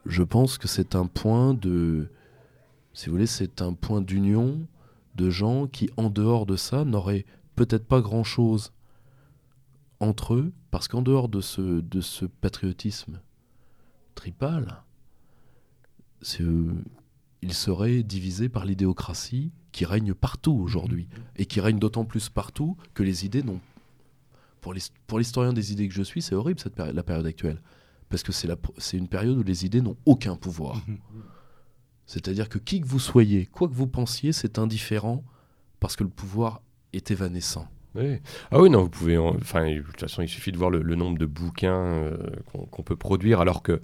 je 0.06 0.22
pense 0.22 0.58
que 0.58 0.68
c'est 0.68 0.94
un 0.94 1.06
point 1.06 1.54
de, 1.54 2.08
si 2.92 3.06
vous 3.06 3.12
voulez, 3.12 3.26
c'est 3.26 3.62
un 3.62 3.72
point 3.72 4.00
d'union 4.00 4.66
de 5.14 5.30
gens 5.30 5.66
qui, 5.66 5.90
en 5.96 6.10
dehors 6.10 6.46
de 6.46 6.56
ça, 6.56 6.84
n'auraient 6.84 7.24
peut-être 7.56 7.86
pas 7.86 8.00
grand-chose 8.00 8.72
entre 10.00 10.34
eux, 10.34 10.52
parce 10.74 10.88
qu'en 10.88 11.02
dehors 11.02 11.28
de 11.28 11.40
ce, 11.40 11.60
de 11.60 12.00
ce 12.00 12.24
patriotisme 12.24 13.20
tripal, 14.16 14.82
ils 16.40 17.52
seraient 17.52 18.02
divisés 18.02 18.48
par 18.48 18.64
l'idéocratie 18.64 19.52
qui 19.70 19.84
règne 19.84 20.14
partout 20.14 20.50
aujourd'hui, 20.50 21.06
et 21.36 21.46
qui 21.46 21.60
règne 21.60 21.78
d'autant 21.78 22.04
plus 22.04 22.28
partout 22.28 22.76
que 22.92 23.04
les 23.04 23.24
idées 23.24 23.44
n'ont... 23.44 23.60
Pour 24.60 24.74
l'historien 25.16 25.52
des 25.52 25.70
idées 25.70 25.86
que 25.86 25.94
je 25.94 26.02
suis, 26.02 26.22
c'est 26.22 26.34
horrible 26.34 26.58
cette 26.58 26.76
la 26.76 27.04
période 27.04 27.26
actuelle 27.26 27.62
parce 28.08 28.24
que 28.24 28.32
c'est 28.32 28.96
une 28.96 29.06
période 29.06 29.38
où 29.38 29.44
les 29.44 29.64
idées 29.64 29.80
n'ont 29.80 29.96
aucun 30.06 30.34
pouvoir. 30.34 30.82
Mhm. 30.88 30.98
C'est-à-dire 32.06 32.48
que 32.48 32.58
qui 32.58 32.80
que 32.80 32.86
vous 32.86 32.98
soyez, 32.98 33.46
quoi 33.46 33.68
que 33.68 33.74
vous 33.74 33.86
pensiez, 33.86 34.32
c'est 34.32 34.58
indifférent 34.58 35.22
parce 35.78 35.94
que 35.94 36.02
le 36.02 36.10
pouvoir 36.10 36.62
est 36.92 37.12
évanescent. 37.12 37.68
Ah 38.50 38.60
oui, 38.60 38.70
non, 38.70 38.82
vous 38.82 38.88
pouvez. 38.88 39.16
Enfin, 39.18 39.70
de 39.70 39.80
toute 39.80 40.00
façon, 40.00 40.22
il 40.22 40.28
suffit 40.28 40.52
de 40.52 40.56
voir 40.58 40.70
le, 40.70 40.94
nombre 40.94 41.18
de 41.18 41.26
bouquins 41.26 41.84
euh, 41.84 42.16
qu'on 42.70 42.82
peut 42.82 42.96
produire, 42.96 43.40
alors 43.40 43.62
que 43.62 43.80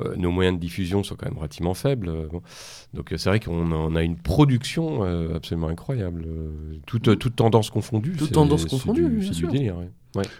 euh, 0.00 0.16
nos 0.16 0.30
moyens 0.30 0.56
de 0.56 0.60
diffusion 0.60 1.02
sont 1.02 1.14
quand 1.14 1.26
même 1.26 1.38
relativement 1.38 1.74
faibles. 1.74 2.08
Euh, 2.08 2.28
Donc 2.92 3.12
c'est 3.16 3.28
vrai 3.28 3.40
qu'on 3.40 3.96
a 3.96 4.02
une 4.02 4.16
production 4.16 5.02
absolument 5.34 5.68
incroyable. 5.68 6.26
Toute, 6.86 7.18
toute 7.18 7.36
tendance 7.36 7.70
confondue. 7.70 8.12
Toute 8.12 8.32
tendance 8.32 8.66
confondue, 8.66 9.24
c'est 9.24 9.34
du, 9.34 9.46
délire. 9.46 9.76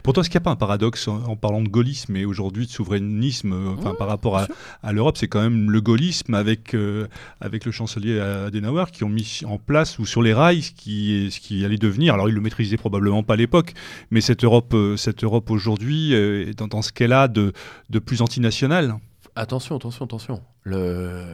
Pour 0.02 0.12
toi, 0.12 0.20
est-ce 0.20 0.30
qu'il 0.30 0.38
n'y 0.38 0.42
a 0.42 0.44
pas 0.44 0.50
un 0.50 0.56
paradoxe 0.56 1.08
en, 1.08 1.36
parlant 1.36 1.62
de 1.62 1.68
gaullisme 1.68 2.16
et 2.16 2.24
aujourd'hui 2.24 2.66
de 2.66 2.70
souverainisme 2.70 3.52
euh, 3.52 3.74
enfin, 3.76 3.94
par 3.94 4.08
rapport 4.08 4.38
à, 4.38 4.92
l'Europe 4.92 5.16
C'est 5.18 5.28
quand 5.28 5.42
même 5.42 5.70
le 5.70 5.80
gaullisme 5.80 6.34
avec, 6.34 6.74
euh, 6.74 7.08
avec 7.40 7.64
le 7.64 7.72
chancelier 7.72 8.20
Adenauer 8.20 8.86
qui 8.92 9.04
ont 9.04 9.08
mis 9.08 9.40
en 9.46 9.58
place 9.58 9.98
ou 9.98 10.06
sur 10.06 10.22
les 10.22 10.32
rails 10.32 10.62
ce 10.62 10.72
qui, 10.72 11.30
ce 11.30 11.40
qui 11.40 11.64
allait 11.64 11.78
devenir. 11.78 12.14
Alors, 12.14 12.28
il 12.28 12.34
le 12.34 12.40
maîtrisait 12.40 12.76
probablement 12.76 13.22
pas 13.22 13.34
à 13.34 13.36
l'époque, 13.36 13.72
mais 14.10 14.20
cette 14.20 14.44
Europe, 14.44 14.74
euh, 14.74 14.96
cette 14.96 15.24
Europe 15.24 15.50
aujourd'hui 15.50 16.12
est 16.12 16.58
dans, 16.58 16.82
ce 16.82 16.92
qu'elle 16.92 17.12
a 17.12 17.28
de, 17.28 17.52
de 17.90 17.98
plus 17.98 18.22
antinational. 18.22 18.96
Attention, 19.36 19.76
attention, 19.76 20.04
attention. 20.04 20.42
Le... 20.62 21.24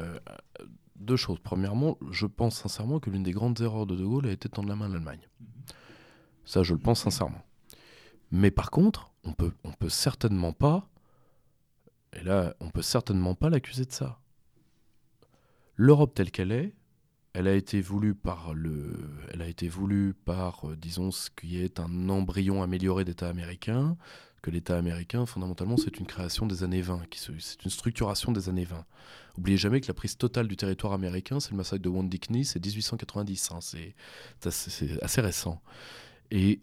Deux 0.97 1.17
choses. 1.17 1.39
Premièrement, 1.43 1.97
je 2.11 2.27
pense 2.27 2.57
sincèrement 2.57 3.01
que 3.01 3.09
l'une 3.09 3.23
des 3.23 3.33
grandes 3.33 3.61
erreurs 3.61 3.87
de 3.87 3.97
De 3.97 4.05
Gaulle 4.05 4.27
a 4.27 4.33
été 4.33 4.49
de 4.49 4.55
tendre 4.55 4.69
la 4.69 4.77
main 4.77 4.85
à 4.85 4.89
l'Allemagne. 4.89 5.27
Ça, 6.45 6.63
je 6.63 6.75
le 6.75 6.79
pense 6.79 7.01
sincèrement. 7.01 7.43
Mais 8.31 8.51
par 8.51 8.71
contre, 8.71 9.11
on 9.25 9.33
peut, 9.33 9.53
on 9.65 9.73
peut 9.73 9.89
certainement 9.89 10.53
pas, 10.53 10.89
et 12.13 12.23
là, 12.23 12.55
on 12.61 12.71
peut 12.71 12.83
certainement 12.83 13.35
pas 13.35 13.51
l'accuser 13.51 13.85
de 13.85 13.93
ça. 13.93 14.21
L'Europe 15.77 16.15
telle 16.15 16.31
qu'elle 16.31 16.53
est, 16.53 16.75
elle 17.33 17.47
a 17.47 17.55
été 17.55 17.81
voulue 17.81 18.15
par 18.15 18.55
le, 18.55 18.99
elle 19.33 19.43
a 19.43 19.47
été 19.47 19.69
voulue 19.69 20.15
par, 20.15 20.69
euh, 20.69 20.77
disons, 20.77 21.11
ce 21.11 21.31
qui 21.31 21.61
est 21.61 21.79
un 21.79 22.09
embryon 22.09 22.63
amélioré 22.63 23.05
d'État 23.05 23.29
américain, 23.29 23.97
que 24.43 24.51
l'État 24.51 24.77
américain, 24.77 25.27
fondamentalement, 25.27 25.77
c'est 25.77 25.99
une 25.99 26.07
création 26.07 26.47
des 26.47 26.65
années 26.65 26.81
20, 26.81 27.03
c'est 27.15 27.65
une 27.65 27.71
structuration 27.71 28.33
des 28.33 28.49
années 28.49 28.65
20. 28.65 28.85
Oubliez 29.39 29.59
jamais 29.59 29.81
que 29.81 29.87
la 29.87 29.95
prise 29.95 30.17
totale 30.17 30.49
du 30.49 30.57
territoire 30.57 30.93
américain, 30.93 31.41
c'est 31.41 31.51
le 31.51 31.59
massacre 31.59 31.83
de 31.83 31.89
Wounded 31.89 32.21
Knee, 32.27 32.45
c'est 32.45 32.65
1890, 32.65 33.51
hein, 33.53 33.59
c'est 33.61 33.95
assez 35.03 35.21
récent. 35.21 35.61
Et, 36.31 36.61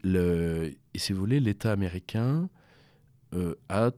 si 0.96 1.14
vous 1.14 1.20
voulez, 1.20 1.40
l'État 1.40 1.72
américain 1.72 2.50
euh, 3.34 3.56
a, 3.70 3.92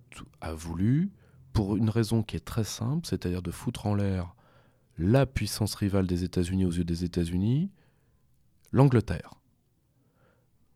voulu, 0.54 1.12
pour 1.54 1.78
une 1.78 1.90
raison 1.90 2.24
qui 2.24 2.36
est 2.36 2.46
très 2.46 2.64
simple, 2.64 3.08
c'est-à-dire 3.08 3.42
de 3.42 3.52
foutre 3.52 3.86
en 3.86 3.96
l'air 3.96 4.36
la 4.98 5.26
puissance 5.26 5.76
rivale 5.76 6.08
des 6.08 6.24
États-Unis 6.24 6.66
aux 6.66 6.72
yeux 6.72 6.84
des 6.84 7.06
États-Unis, 7.06 7.70
l'Angleterre. 8.72 9.36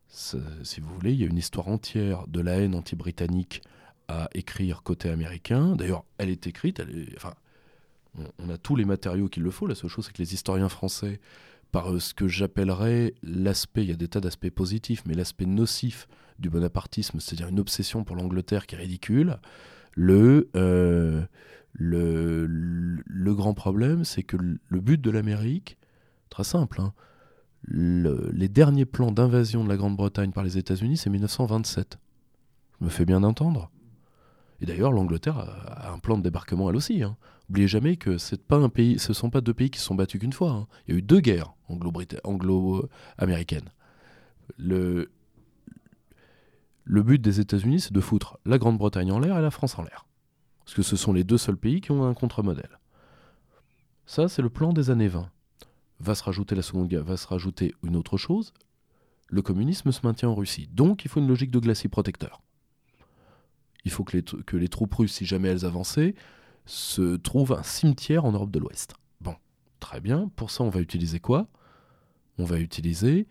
Si 0.08 0.80
vous 0.80 0.94
voulez, 0.94 1.12
il 1.12 1.20
y 1.20 1.24
a 1.24 1.26
une 1.26 1.36
histoire 1.36 1.68
entière 1.68 2.26
de 2.28 2.40
la 2.40 2.60
haine 2.60 2.76
anti-britannique 2.76 3.62
à 4.06 4.28
écrire 4.32 4.82
côté 4.82 5.10
américain. 5.10 5.74
D'ailleurs, 5.74 6.04
elle 6.18 6.30
est 6.30 6.46
écrite, 6.46 6.78
elle 6.78 7.08
enfin, 7.16 7.34
on, 8.38 8.48
a 8.48 8.56
tous 8.58 8.76
les 8.76 8.84
matériaux 8.84 9.28
qu'il 9.28 9.42
le 9.42 9.50
faut. 9.50 9.66
La 9.66 9.74
seule 9.74 9.90
chose, 9.90 10.06
c'est 10.06 10.12
que 10.12 10.22
les 10.22 10.34
historiens 10.34 10.68
français 10.68 11.20
par 11.74 11.92
euh, 11.92 11.98
ce 11.98 12.14
que 12.14 12.28
j'appellerais 12.28 13.14
l'aspect, 13.24 13.82
il 13.82 13.88
y 13.88 13.92
a 13.92 13.96
des 13.96 14.06
tas 14.06 14.20
d'aspects 14.20 14.48
positifs, 14.48 15.02
mais 15.06 15.14
l'aspect 15.14 15.44
nocif 15.44 16.06
du 16.38 16.48
bonapartisme, 16.48 17.18
c'est-à-dire 17.18 17.48
une 17.48 17.58
obsession 17.58 18.04
pour 18.04 18.14
l'Angleterre 18.14 18.68
qui 18.68 18.76
est 18.76 18.78
ridicule, 18.78 19.38
le, 19.92 20.50
euh, 20.54 21.24
le, 21.72 22.46
le, 22.46 23.34
grand 23.34 23.54
problème, 23.54 24.04
c'est 24.04 24.22
que 24.22 24.36
le 24.36 24.80
but 24.80 25.00
de 25.00 25.10
l'Amérique, 25.10 25.76
très 26.30 26.44
simple, 26.44 26.80
hein, 26.80 26.92
les 27.66 28.48
derniers 28.48 28.84
plans 28.84 29.10
d'invasion 29.10 29.64
de 29.64 29.68
la 29.68 29.76
Grande-Bretagne 29.76 30.30
par 30.30 30.44
les 30.44 30.58
États-Unis, 30.58 30.96
c'est 30.96 31.10
1927. 31.10 31.98
Je 32.78 32.84
me 32.84 32.90
fais 32.90 33.04
bien 33.04 33.24
entendre. 33.24 33.72
Et 34.60 34.66
d'ailleurs, 34.66 34.92
l'Angleterre 34.92 35.38
a, 35.38 35.92
un 35.92 35.98
plan 35.98 36.18
de 36.18 36.22
débarquement 36.22 36.70
elle 36.70 36.76
aussi. 36.76 37.02
Hein. 37.02 37.16
Oubliez 37.50 37.68
jamais 37.68 37.96
que 37.96 38.16
pas 38.36 38.56
un 38.56 38.68
pays, 38.68 38.98
ce 38.98 39.12
sont 39.12 39.30
pas 39.30 39.40
deux 39.40 39.54
pays 39.54 39.70
qui 39.70 39.78
se 39.78 39.86
sont 39.86 39.94
battus 39.94 40.20
qu'une 40.20 40.32
fois. 40.32 40.50
Hein. 40.50 40.66
Il 40.86 40.92
y 40.92 40.96
a 40.96 40.98
eu 40.98 41.02
deux 41.02 41.20
guerres 41.20 41.54
anglo-américaines. 41.68 43.70
le, 44.56 45.10
le 46.84 47.02
but 47.02 47.20
des 47.20 47.40
États-Unis, 47.40 47.80
c'est 47.80 47.92
de 47.92 48.00
foutre 48.00 48.38
la 48.44 48.58
Grande-Bretagne 48.58 49.10
en 49.10 49.18
l'air 49.18 49.38
et 49.38 49.42
la 49.42 49.50
France 49.50 49.78
en 49.78 49.82
l'air. 49.82 50.06
Parce 50.64 50.74
que 50.74 50.82
ce 50.82 50.96
sont 50.96 51.12
les 51.12 51.24
deux 51.24 51.38
seuls 51.38 51.56
pays 51.56 51.80
qui 51.80 51.90
ont 51.90 52.04
un 52.04 52.14
contre-modèle. 52.14 52.78
Ça, 54.06 54.28
c'est 54.28 54.42
le 54.42 54.50
plan 54.50 54.72
des 54.72 54.90
années 54.90 55.08
20. 55.08 55.30
Va 56.00 56.14
se 56.14 56.22
rajouter 56.22 56.54
la 56.54 56.62
Seconde 56.62 56.88
Guerre, 56.88 57.04
va 57.04 57.16
se 57.16 57.26
rajouter 57.26 57.74
une 57.82 57.96
autre 57.96 58.18
chose. 58.18 58.52
Le 59.28 59.40
communisme 59.40 59.92
se 59.92 60.00
maintient 60.04 60.28
en 60.28 60.34
Russie. 60.34 60.68
Donc, 60.72 61.04
il 61.04 61.10
faut 61.10 61.20
une 61.20 61.28
logique 61.28 61.50
de 61.50 61.58
glacis 61.58 61.88
protecteur. 61.88 62.42
Il 63.84 63.90
faut 63.90 64.04
que 64.04 64.18
les, 64.18 64.22
que 64.22 64.56
les 64.56 64.68
troupes 64.68 64.94
russes, 64.94 65.14
si 65.14 65.24
jamais 65.24 65.48
elles 65.48 65.64
avançaient, 65.64 66.14
se 66.66 67.16
trouvent 67.16 67.52
un 67.52 67.62
cimetière 67.62 68.24
en 68.24 68.32
Europe 68.32 68.50
de 68.50 68.58
l'Ouest. 68.58 68.94
Bon. 69.20 69.34
Très 69.80 70.00
bien. 70.00 70.30
Pour 70.36 70.50
ça, 70.50 70.64
on 70.64 70.70
va 70.70 70.80
utiliser 70.80 71.20
quoi? 71.20 71.48
On 72.38 72.44
va 72.44 72.58
utiliser 72.58 73.26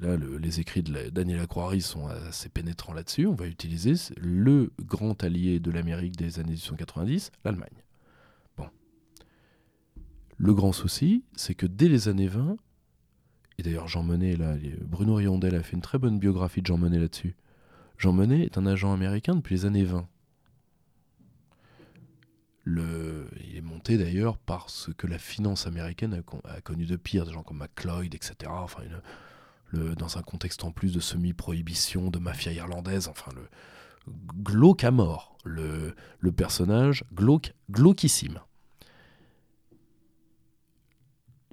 là, 0.00 0.16
les 0.16 0.60
écrits 0.60 0.82
de 0.82 1.10
Daniel 1.10 1.40
Acroiry 1.40 1.80
sont 1.80 2.06
assez 2.06 2.48
pénétrants 2.48 2.92
là-dessus. 2.92 3.26
On 3.26 3.34
va 3.34 3.46
utiliser 3.46 3.94
le 4.16 4.72
grand 4.80 5.22
allié 5.24 5.60
de 5.60 5.70
l'Amérique 5.70 6.16
des 6.16 6.38
années 6.38 6.52
1890, 6.52 7.32
l'Allemagne. 7.44 7.84
Bon. 8.56 8.66
Le 10.36 10.54
grand 10.54 10.72
souci, 10.72 11.24
c'est 11.34 11.54
que 11.54 11.66
dès 11.66 11.88
les 11.88 12.08
années 12.08 12.28
20, 12.28 12.56
et 13.58 13.62
d'ailleurs 13.62 13.88
Jean 13.88 14.02
Monnet, 14.02 14.36
là, 14.36 14.56
Bruno 14.82 15.14
Riondel 15.14 15.54
a 15.54 15.62
fait 15.62 15.76
une 15.76 15.82
très 15.82 15.98
bonne 15.98 16.18
biographie 16.18 16.62
de 16.62 16.66
Jean 16.66 16.78
Monnet 16.78 16.98
là-dessus. 16.98 17.36
Jean 17.98 18.12
Monnet 18.12 18.44
est 18.44 18.56
un 18.56 18.66
agent 18.66 18.92
américain 18.92 19.34
depuis 19.34 19.56
les 19.56 19.64
années 19.66 19.84
20. 19.84 20.08
Il 22.78 23.56
est 23.56 23.62
monté 23.62 23.98
d'ailleurs 23.98 24.38
par 24.38 24.70
ce 24.70 24.90
que 24.90 25.06
la 25.06 25.18
finance 25.18 25.66
américaine 25.66 26.22
a, 26.44 26.60
connu 26.60 26.86
de 26.86 26.96
pire, 26.96 27.26
des 27.26 27.32
gens 27.32 27.42
comme 27.42 27.58
McLeod, 27.58 28.14
etc. 28.14 28.34
Enfin, 28.48 28.82
dans 29.72 30.18
un 30.18 30.22
contexte 30.22 30.64
en 30.64 30.70
plus 30.70 30.92
de 30.92 31.00
semi-prohibition, 31.00 32.10
de 32.10 32.18
mafia 32.18 32.52
irlandaise, 32.52 33.08
enfin 33.08 33.30
le 33.34 33.48
glauque 34.42 34.84
à 34.84 34.90
mort, 34.90 35.36
le, 35.44 35.94
le 36.18 36.32
personnage 36.32 37.04
glauque, 37.14 37.54
glauquissime. 37.70 38.40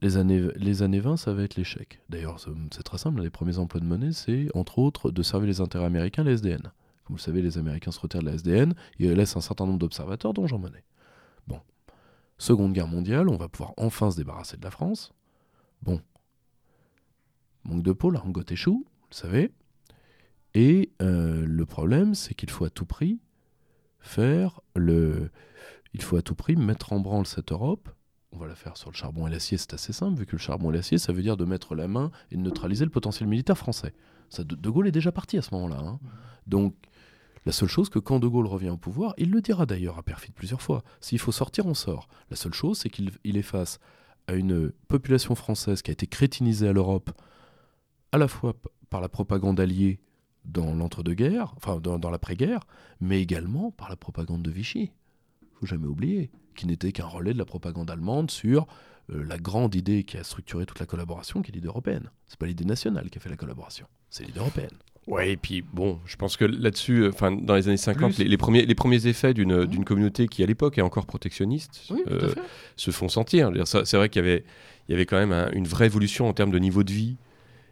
Les 0.02 0.18
années, 0.18 0.48
les 0.56 0.84
années 0.84 1.00
20, 1.00 1.18
ça 1.18 1.34
va 1.34 1.42
être 1.44 1.56
l'échec. 1.56 2.02
D'ailleurs, 2.10 2.40
c'est 2.72 2.84
très 2.84 3.00
simple, 3.00 3.22
les 3.22 3.32
premiers 3.32 3.58
emplois 3.58 3.82
de 3.82 3.86
monnaie, 3.86 4.12
c'est 4.12 4.48
entre 4.54 4.78
autres 4.78 5.10
de 5.10 5.24
servir 5.24 5.48
les 5.48 5.60
intérêts 5.60 5.86
américains, 5.86 6.24
les 6.24 6.34
SDN. 6.34 6.62
Comme 7.08 7.16
vous 7.16 7.16
le 7.16 7.22
savez, 7.22 7.42
les 7.42 7.58
Américains 7.58 7.92
se 7.92 8.00
retirent 8.00 8.22
de 8.22 8.26
la 8.26 8.34
SDN 8.34 8.76
et 9.00 9.16
laissent 9.16 9.38
un 9.38 9.42
certain 9.42 9.66
nombre 9.66 9.80
d'observateurs, 9.80 10.34
dont 10.34 10.46
Jean 10.46 10.60
Monnet. 10.60 10.84
Seconde 12.38 12.74
guerre 12.74 12.88
mondiale, 12.88 13.30
on 13.30 13.38
va 13.38 13.50
pouvoir 13.50 13.74
enfin 13.78 14.12
se 14.12 14.18
débarrasser 14.18 14.58
de 14.58 14.64
la 14.64 14.72
France. 14.72 15.14
Bon, 15.82 16.02
manque 17.64 17.84
de 17.84 17.92
peau, 17.92 18.12
la 18.12 18.20
rangote 18.20 18.52
échoue, 18.52 18.86
vous 18.86 19.08
le 19.10 19.16
savez. 19.16 19.52
Et 20.54 20.92
euh, 21.02 21.46
le 21.46 21.66
problème, 21.66 22.16
c'est 22.16 22.34
qu'il 22.34 22.50
faut 22.50 22.66
à 22.66 22.70
tout 22.70 22.86
prix 22.86 23.20
faire 24.00 24.62
le. 24.76 25.30
Il 25.94 26.02
faut 26.02 26.18
à 26.18 26.22
tout 26.22 26.36
prix 26.36 26.56
mettre 26.56 26.94
en 26.94 27.00
branle 27.00 27.26
cette 27.26 27.52
Europe. 27.52 27.90
On 28.32 28.38
va 28.38 28.48
la 28.48 28.56
faire 28.56 28.78
sur 28.78 28.92
le 28.92 28.96
charbon 28.96 29.26
et 29.26 29.32
l'acier, 29.32 29.58
c'est 29.58 29.74
assez 29.74 29.94
simple, 29.94 30.20
vu 30.20 30.26
que 30.26 30.34
le 30.34 30.38
charbon 30.38 30.72
et 30.72 30.76
l'acier, 30.76 30.98
ça 30.98 31.14
veut 31.14 31.22
dire 31.22 31.38
de 31.38 31.46
mettre 31.46 31.76
la 31.76 31.88
main 31.88 32.12
et 32.30 32.36
de 32.36 32.42
neutraliser 32.42 32.86
le 32.86 32.92
potentiel 32.92 33.28
militaire 33.28 33.58
français. 33.58 33.94
Ça, 34.30 34.44
de, 34.44 34.70
Gaulle 34.70 34.88
est 34.88 34.92
déjà 34.92 35.12
parti 35.12 35.38
à 35.38 35.42
ce 35.42 35.54
moment-là. 35.56 35.80
Hein. 35.80 36.00
Donc, 36.46 36.76
la 37.48 37.54
seule 37.54 37.70
chose 37.70 37.88
que 37.88 37.98
quand 37.98 38.20
De 38.20 38.28
Gaulle 38.28 38.46
revient 38.46 38.72
au 38.72 38.78
pouvoir, 38.78 39.14
il 39.18 39.32
le 39.32 39.40
dira 39.40 39.66
d'ailleurs 39.66 39.98
à 39.98 40.04
Perfide 40.04 40.34
plusieurs 40.34 40.62
fois, 40.62 40.84
s'il 41.00 41.18
faut 41.18 41.32
sortir, 41.32 41.66
on 41.66 41.74
sort. 41.74 42.10
La 42.30 42.36
seule 42.36 42.54
chose, 42.54 42.78
c'est 42.78 42.90
qu'il 42.90 43.10
est 43.24 43.42
face 43.42 43.80
à 44.28 44.34
une 44.34 44.74
population 44.90 45.34
française 45.34 45.82
qui 45.82 45.90
a 45.90 45.94
été 45.94 46.08
crétinisée 46.08 46.68
à 46.68 46.74
l'Europe 46.74 47.10
à 48.12 48.18
la 48.18 48.28
fois 48.28 48.54
par 48.90 49.00
la 49.00 49.08
propagande 49.08 49.62
alliée 49.62 50.02
dans 50.44 50.74
l'entre-deux-guerres, 50.74 51.54
enfin 51.56 51.80
dans, 51.80 52.10
l'après-guerre, 52.10 52.68
mais 53.00 53.22
également 53.22 53.72
par 53.72 53.88
la 53.88 53.96
propagande 53.96 54.44
de 54.44 54.52
Vichy. 54.52 54.92
Faut 55.54 55.66
jamais 55.66 55.88
oublier, 55.88 56.32
qui 56.54 56.68
n'était 56.68 56.92
qu'un 56.92 57.06
relais 57.06 57.32
de 57.32 57.38
la 57.38 57.46
propagande 57.46 57.90
allemande 57.90 58.30
sur 58.30 58.68
euh, 59.10 59.24
la 59.24 59.38
grande 59.38 59.74
idée 59.74 60.04
qui 60.04 60.18
a 60.18 60.26
structuré 60.26 60.66
toute 60.66 60.80
la 60.82 60.86
collaboration, 60.86 61.42
qui 61.42 61.52
est 61.52 61.56
l'idée 61.56 61.68
européenne. 61.68 62.12
C'est 62.28 62.40
pas 62.40 62.46
l'idée 62.46 62.66
nationale 62.66 63.10
qui 63.10 63.20
a 63.20 63.22
fait 63.22 63.30
la 63.30 63.38
collaboration, 63.38 63.88
c'est 64.10 64.26
l'idée 64.26 64.40
européenne. 64.40 64.78
Ouais, 65.08 65.32
et 65.32 65.38
puis 65.38 65.62
bon, 65.62 66.00
je 66.06 66.18
pense 66.18 66.36
que 66.36 66.44
là-dessus, 66.44 67.04
euh, 67.04 67.10
enfin, 67.10 67.32
dans 67.32 67.56
les 67.56 67.68
années 67.70 67.78
50, 67.78 68.18
les, 68.18 68.38
premiers, 68.38 68.66
les 68.66 68.76
premiers 68.76 69.08
effets 69.08 69.34
d'une 69.34 69.64
mmh. 69.64 69.84
communauté 69.86 70.28
qui, 70.28 70.44
à 70.44 70.46
l'époque, 70.46 70.78
est 70.78 70.82
encore 70.82 71.06
protectionniste, 71.06 71.92
euh, 72.08 72.34
se 72.76 72.92
font 72.92 73.08
sentir. 73.08 73.52
C'est 73.66 73.96
vrai 73.96 74.10
qu'il 74.10 74.22
y 74.22 74.26
avait, 74.26 74.44
il 74.88 74.92
y 74.92 74.96
avait 74.96 75.06
quand 75.06 75.18
même 75.18 75.50
une 75.54 75.66
vraie 75.66 75.86
évolution 75.86 76.28
en 76.28 76.34
termes 76.34 76.52
de 76.52 76.60
niveau 76.60 76.84
de 76.84 76.92
vie, 76.92 77.16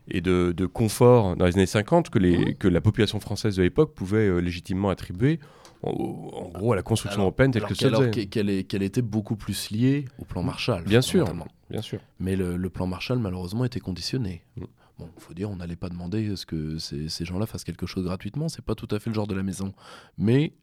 et 0.07 0.21
de, 0.21 0.65
confort 0.65 1.35
dans 1.35 1.45
les 1.45 1.55
années 1.55 1.65
50 1.65 2.09
que, 2.09 2.19
les, 2.19 2.37
mmh. 2.37 2.55
que 2.55 2.67
la 2.67 2.81
population 2.81 3.19
française 3.19 3.55
de 3.55 3.63
l'époque 3.63 3.93
pouvait 3.93 4.27
euh, 4.27 4.39
légitimement 4.39 4.89
attribuer 4.89 5.39
en, 5.83 6.49
gros 6.53 6.73
à 6.73 6.75
la 6.75 6.81
construction 6.81 7.21
européenne 7.21 7.51
telle 7.51 7.63
que 7.63 7.75
c'est. 7.75 7.91
Qu'elle 8.27 8.83
était 8.83 9.01
beaucoup 9.03 9.35
plus 9.35 9.69
liée 9.69 10.05
au 10.17 10.25
plan 10.25 10.41
Marshall. 10.41 10.83
Bien 10.83 11.01
sûr, 11.01 11.31
bien 11.69 11.81
sûr. 11.81 11.99
Mais 12.19 12.35
le, 12.35 12.69
plan 12.69 12.87
Marshall 12.87 13.19
malheureusement 13.19 13.65
était 13.65 13.79
conditionné. 13.79 14.41
Mmh. 14.57 14.63
Bon, 14.97 15.09
il 15.15 15.21
faut 15.21 15.33
dire, 15.33 15.49
on 15.49 15.57
n'allait 15.57 15.75
pas 15.75 15.89
demander 15.89 16.35
ce 16.35 16.45
que 16.45 16.77
ces, 16.77 17.25
gens-là 17.25 17.45
fassent 17.45 17.63
quelque 17.65 17.85
chose 17.85 18.05
gratuitement, 18.05 18.47
c'est 18.47 18.63
pas 18.63 18.75
tout 18.75 18.87
à 18.91 18.99
fait 18.99 19.09
le 19.09 19.15
genre 19.15 19.27
de 19.27 19.35
la 19.35 19.43
maison. 19.43 19.73
Mais 20.17 20.53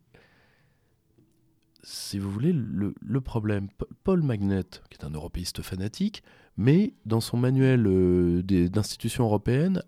si 1.83 2.19
vous 2.19 2.31
voulez, 2.31 2.53
le, 2.53 3.21
problème, 3.21 3.69
Paul 4.05 4.23
Magnet, 4.23 4.65
qui 4.89 4.99
est 4.99 5.05
un 5.05 5.11
européiste 5.11 5.63
fanatique, 5.63 6.23
mais 6.57 6.95
dans 7.07 7.21
son 7.21 7.37
manuel 7.37 7.87
euh, 7.87 8.43
d'institutions 8.43 9.25
européennes, 9.25 9.83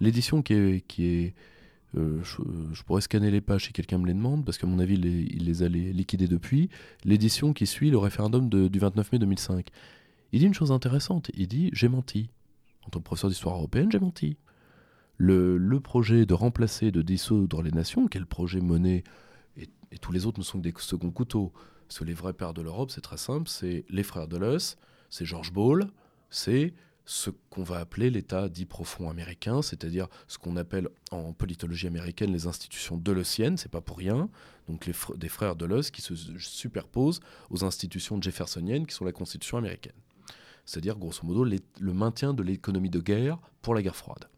l'édition 0.00 0.42
qui 0.42 0.84
est... 0.98 1.34
Euh, 1.96 2.20
je, 2.24 2.82
pourrais 2.82 3.02
scanner 3.02 3.30
les 3.30 3.40
pages 3.40 3.66
si 3.66 3.72
quelqu'un 3.72 3.98
me 3.98 4.06
les 4.06 4.14
demande, 4.14 4.44
parce 4.44 4.58
qu'à 4.58 4.66
mon 4.66 4.78
avis, 4.78 4.94
il 4.94 5.44
les 5.44 5.62
a 5.62 5.68
liquidées 5.68 6.26
depuis. 6.26 6.68
L'édition 7.04 7.52
qui 7.52 7.66
suit 7.66 7.90
le 7.90 7.98
référendum 7.98 8.48
du 8.48 8.78
29 8.78 9.12
mai 9.12 9.18
2005. 9.18 9.68
Il 10.32 10.40
dit 10.40 10.46
une 10.46 10.54
chose 10.54 10.72
intéressante. 10.72 11.30
Il 11.34 11.46
dit 11.46 11.70
J'ai 11.72 11.88
menti. 11.88 12.30
En 12.86 12.90
tant 12.90 12.98
que 12.98 13.04
professeur 13.04 13.30
d'histoire 13.30 13.56
européenne, 13.56 13.90
j'ai 13.90 13.98
menti. 13.98 14.36
Le, 15.16 15.78
projet 15.78 16.26
de 16.26 16.34
remplacer, 16.34 16.90
de 16.90 17.02
dissoudre 17.02 17.62
les 17.62 17.70
nations, 17.70 18.08
quel 18.08 18.26
projet 18.26 18.60
monnaie, 18.60 19.04
et, 19.56 19.68
tous 20.00 20.12
les 20.12 20.26
autres 20.26 20.40
ne 20.40 20.44
sont 20.44 20.58
que 20.58 20.64
des 20.68 20.74
seconds 20.78 21.12
couteaux. 21.12 21.52
Parce 21.86 22.00
que 22.00 22.04
les 22.04 22.14
vrais 22.14 22.32
pères 22.32 22.54
de 22.54 22.62
l'Europe, 22.62 22.90
c'est 22.90 23.00
très 23.00 23.16
simple 23.16 23.48
c'est 23.48 23.84
les 23.88 24.02
frères 24.02 24.26
de 24.26 24.36
l'Os, 24.36 24.76
c'est 25.10 25.24
George 25.24 25.52
Ball, 25.52 25.86
c'est 26.30 26.74
ce 27.06 27.30
qu'on 27.50 27.62
va 27.62 27.78
appeler 27.78 28.10
l'état 28.10 28.48
dit 28.48 28.64
profond 28.64 29.10
américain, 29.10 29.62
c'est-à-dire 29.62 30.08
ce 30.26 30.38
qu'on 30.38 30.56
appelle 30.56 30.88
en 31.10 31.32
politologie 31.32 31.86
américaine 31.86 32.32
les 32.32 32.46
institutions 32.46 32.96
deleuziennes, 32.96 33.58
c'est 33.58 33.70
pas 33.70 33.82
pour 33.82 33.98
rien, 33.98 34.30
donc 34.68 34.86
les 34.86 34.94
des 35.16 35.28
frères 35.28 35.54
Deleuze 35.54 35.90
qui 35.90 36.00
se 36.00 36.14
superposent 36.38 37.20
aux 37.50 37.64
institutions 37.64 38.20
jeffersoniennes 38.20 38.86
qui 38.86 38.94
sont 38.94 39.04
la 39.04 39.12
constitution 39.12 39.58
américaine. 39.58 39.92
C'est-à-dire, 40.64 40.96
grosso 40.96 41.26
modo, 41.26 41.44
le 41.44 41.92
maintien 41.92 42.34
de 42.34 42.42
l'économie 42.42 42.90
de 42.90 43.00
guerre 43.00 43.38
pour 43.62 43.74
la 43.74 43.82
guerre 43.82 43.96
froide. 43.96 44.28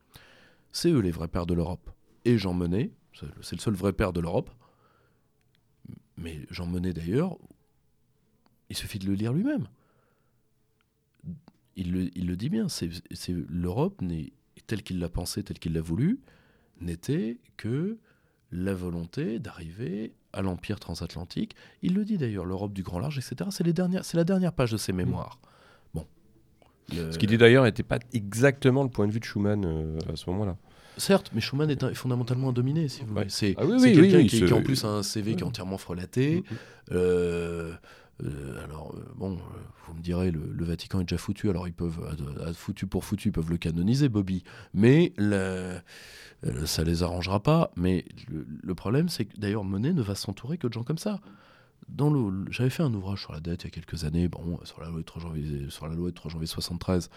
C'est 0.72 0.90
eux 0.90 1.00
les 1.00 1.10
vrais 1.10 1.28
pères 1.28 1.46
de 1.46 1.54
l'Europe. 1.54 1.90
Et 2.24 2.38
Jean 2.38 2.52
Monnet, 2.52 2.90
c'est 3.14 3.54
le 3.54 3.60
seul 3.60 3.74
vrai 3.74 3.92
père 3.92 4.12
de 4.12 4.20
l'Europe, 4.20 4.50
mais 6.16 6.40
Jean 6.50 6.66
Monnet 6.66 6.92
d'ailleurs, 6.92 7.36
il 8.68 8.76
suffit 8.76 8.98
de 8.98 9.06
le 9.06 9.14
lire 9.14 9.32
lui-même 9.32 9.68
il 11.76 11.92
le, 11.92 12.36
dit 12.36 12.48
bien, 12.48 12.68
c'est 12.68 12.90
l'Europe, 13.48 14.02
telle 14.66 14.82
qu'il 14.82 14.98
l'a 14.98 15.10
pensé, 15.10 15.42
telle 15.42 15.58
qu'il 15.58 15.74
l'a 15.74 15.82
voulu, 15.82 16.20
n'était 16.80 17.38
que 17.56 17.98
la 18.50 18.74
volonté 18.74 19.38
d'arriver 19.38 20.14
à 20.32 20.40
l'empire 20.40 20.80
transatlantique. 20.80 21.54
Il 21.82 21.94
le 21.94 22.04
dit 22.04 22.16
d'ailleurs, 22.16 22.46
l'Europe 22.46 22.72
du 22.72 22.82
grand 22.82 22.98
large, 22.98 23.18
etc. 23.18 23.50
C'est 23.50 24.14
la 24.16 24.24
dernière 24.24 24.52
page 24.54 24.72
de 24.72 24.76
ses 24.76 24.92
mémoires. 24.92 25.38
Ce 26.92 27.18
qu'il 27.18 27.28
dit 27.28 27.38
d'ailleurs 27.38 27.64
n'était 27.64 27.82
pas 27.82 27.98
exactement 28.12 28.82
le 28.82 28.90
point 28.90 29.06
de 29.06 29.12
vue 29.12 29.20
de 29.20 29.24
Schuman 29.24 29.64
euh, 29.64 29.98
à 30.12 30.16
ce 30.16 30.28
moment-là. 30.30 30.56
Certes, 30.98 31.30
mais 31.34 31.40
Schuman 31.40 31.68
est, 31.68 31.94
fondamentalement 31.94 32.50
un 32.50 32.52
dominé, 32.52 32.88
si 32.88 33.02
vous 33.02 33.14
voulez. 33.14 33.26
C'est 33.28 33.54
ah 33.58 33.64
quelqu'un 33.66 34.26
qui, 34.26 34.44
qui, 34.44 34.52
en 34.52 34.62
plus 34.62 34.84
a 34.84 34.88
un 34.88 35.02
CV 35.02 35.34
qui 35.34 35.42
est 35.42 35.46
entièrement 35.46 35.78
frelaté. 35.78 36.38
Mmh. 36.38 36.54
Euh, 36.92 37.72
euh, 38.24 38.64
alors, 38.64 38.94
euh, 38.96 39.04
bon, 39.14 39.34
euh, 39.34 39.38
vous 39.86 39.94
me 39.94 40.00
direz, 40.00 40.30
le, 40.30 40.64
Vatican 40.64 41.00
est 41.00 41.04
déjà 41.04 41.18
foutu, 41.18 41.50
alors 41.50 41.68
ils 41.68 41.74
peuvent, 41.74 42.00
à, 42.44 42.52
foutu 42.52 42.86
pour 42.86 43.04
foutu, 43.04 43.28
ils 43.28 43.32
peuvent 43.32 43.50
le 43.50 43.58
canoniser, 43.58 44.08
Bobby. 44.08 44.42
Mais 44.74 45.12
ça 46.64 46.84
les 46.84 47.02
arrangera 47.02 47.42
pas. 47.42 47.70
Mais 47.76 48.04
le, 48.28 48.74
problème, 48.74 49.08
c'est 49.08 49.26
que 49.26 49.38
d'ailleurs, 49.38 49.64
Monet 49.64 49.92
ne 49.92 50.02
va 50.02 50.14
s'entourer 50.14 50.58
que 50.58 50.66
de 50.66 50.72
gens 50.72 50.84
comme 50.84 50.98
ça. 50.98 51.20
J'avais 52.50 52.70
fait 52.70 52.82
un 52.82 52.92
ouvrage 52.94 53.20
sur 53.20 53.32
la 53.32 53.40
dette 53.40 53.62
il 53.62 53.66
y 53.66 53.68
a 53.68 53.70
quelques 53.70 54.04
années, 54.04 54.28
bon, 54.28 54.58
sur 54.64 54.80
la 54.80 54.88
loi 54.88 54.98
de 54.98 55.04
3 55.04 55.22
janvier, 55.22 55.70
sur 55.70 55.86
la 55.88 55.94
loi 55.94 56.10
de 56.10 56.14
3 56.14 56.30
janvier 56.30 56.46
73, 56.46 57.10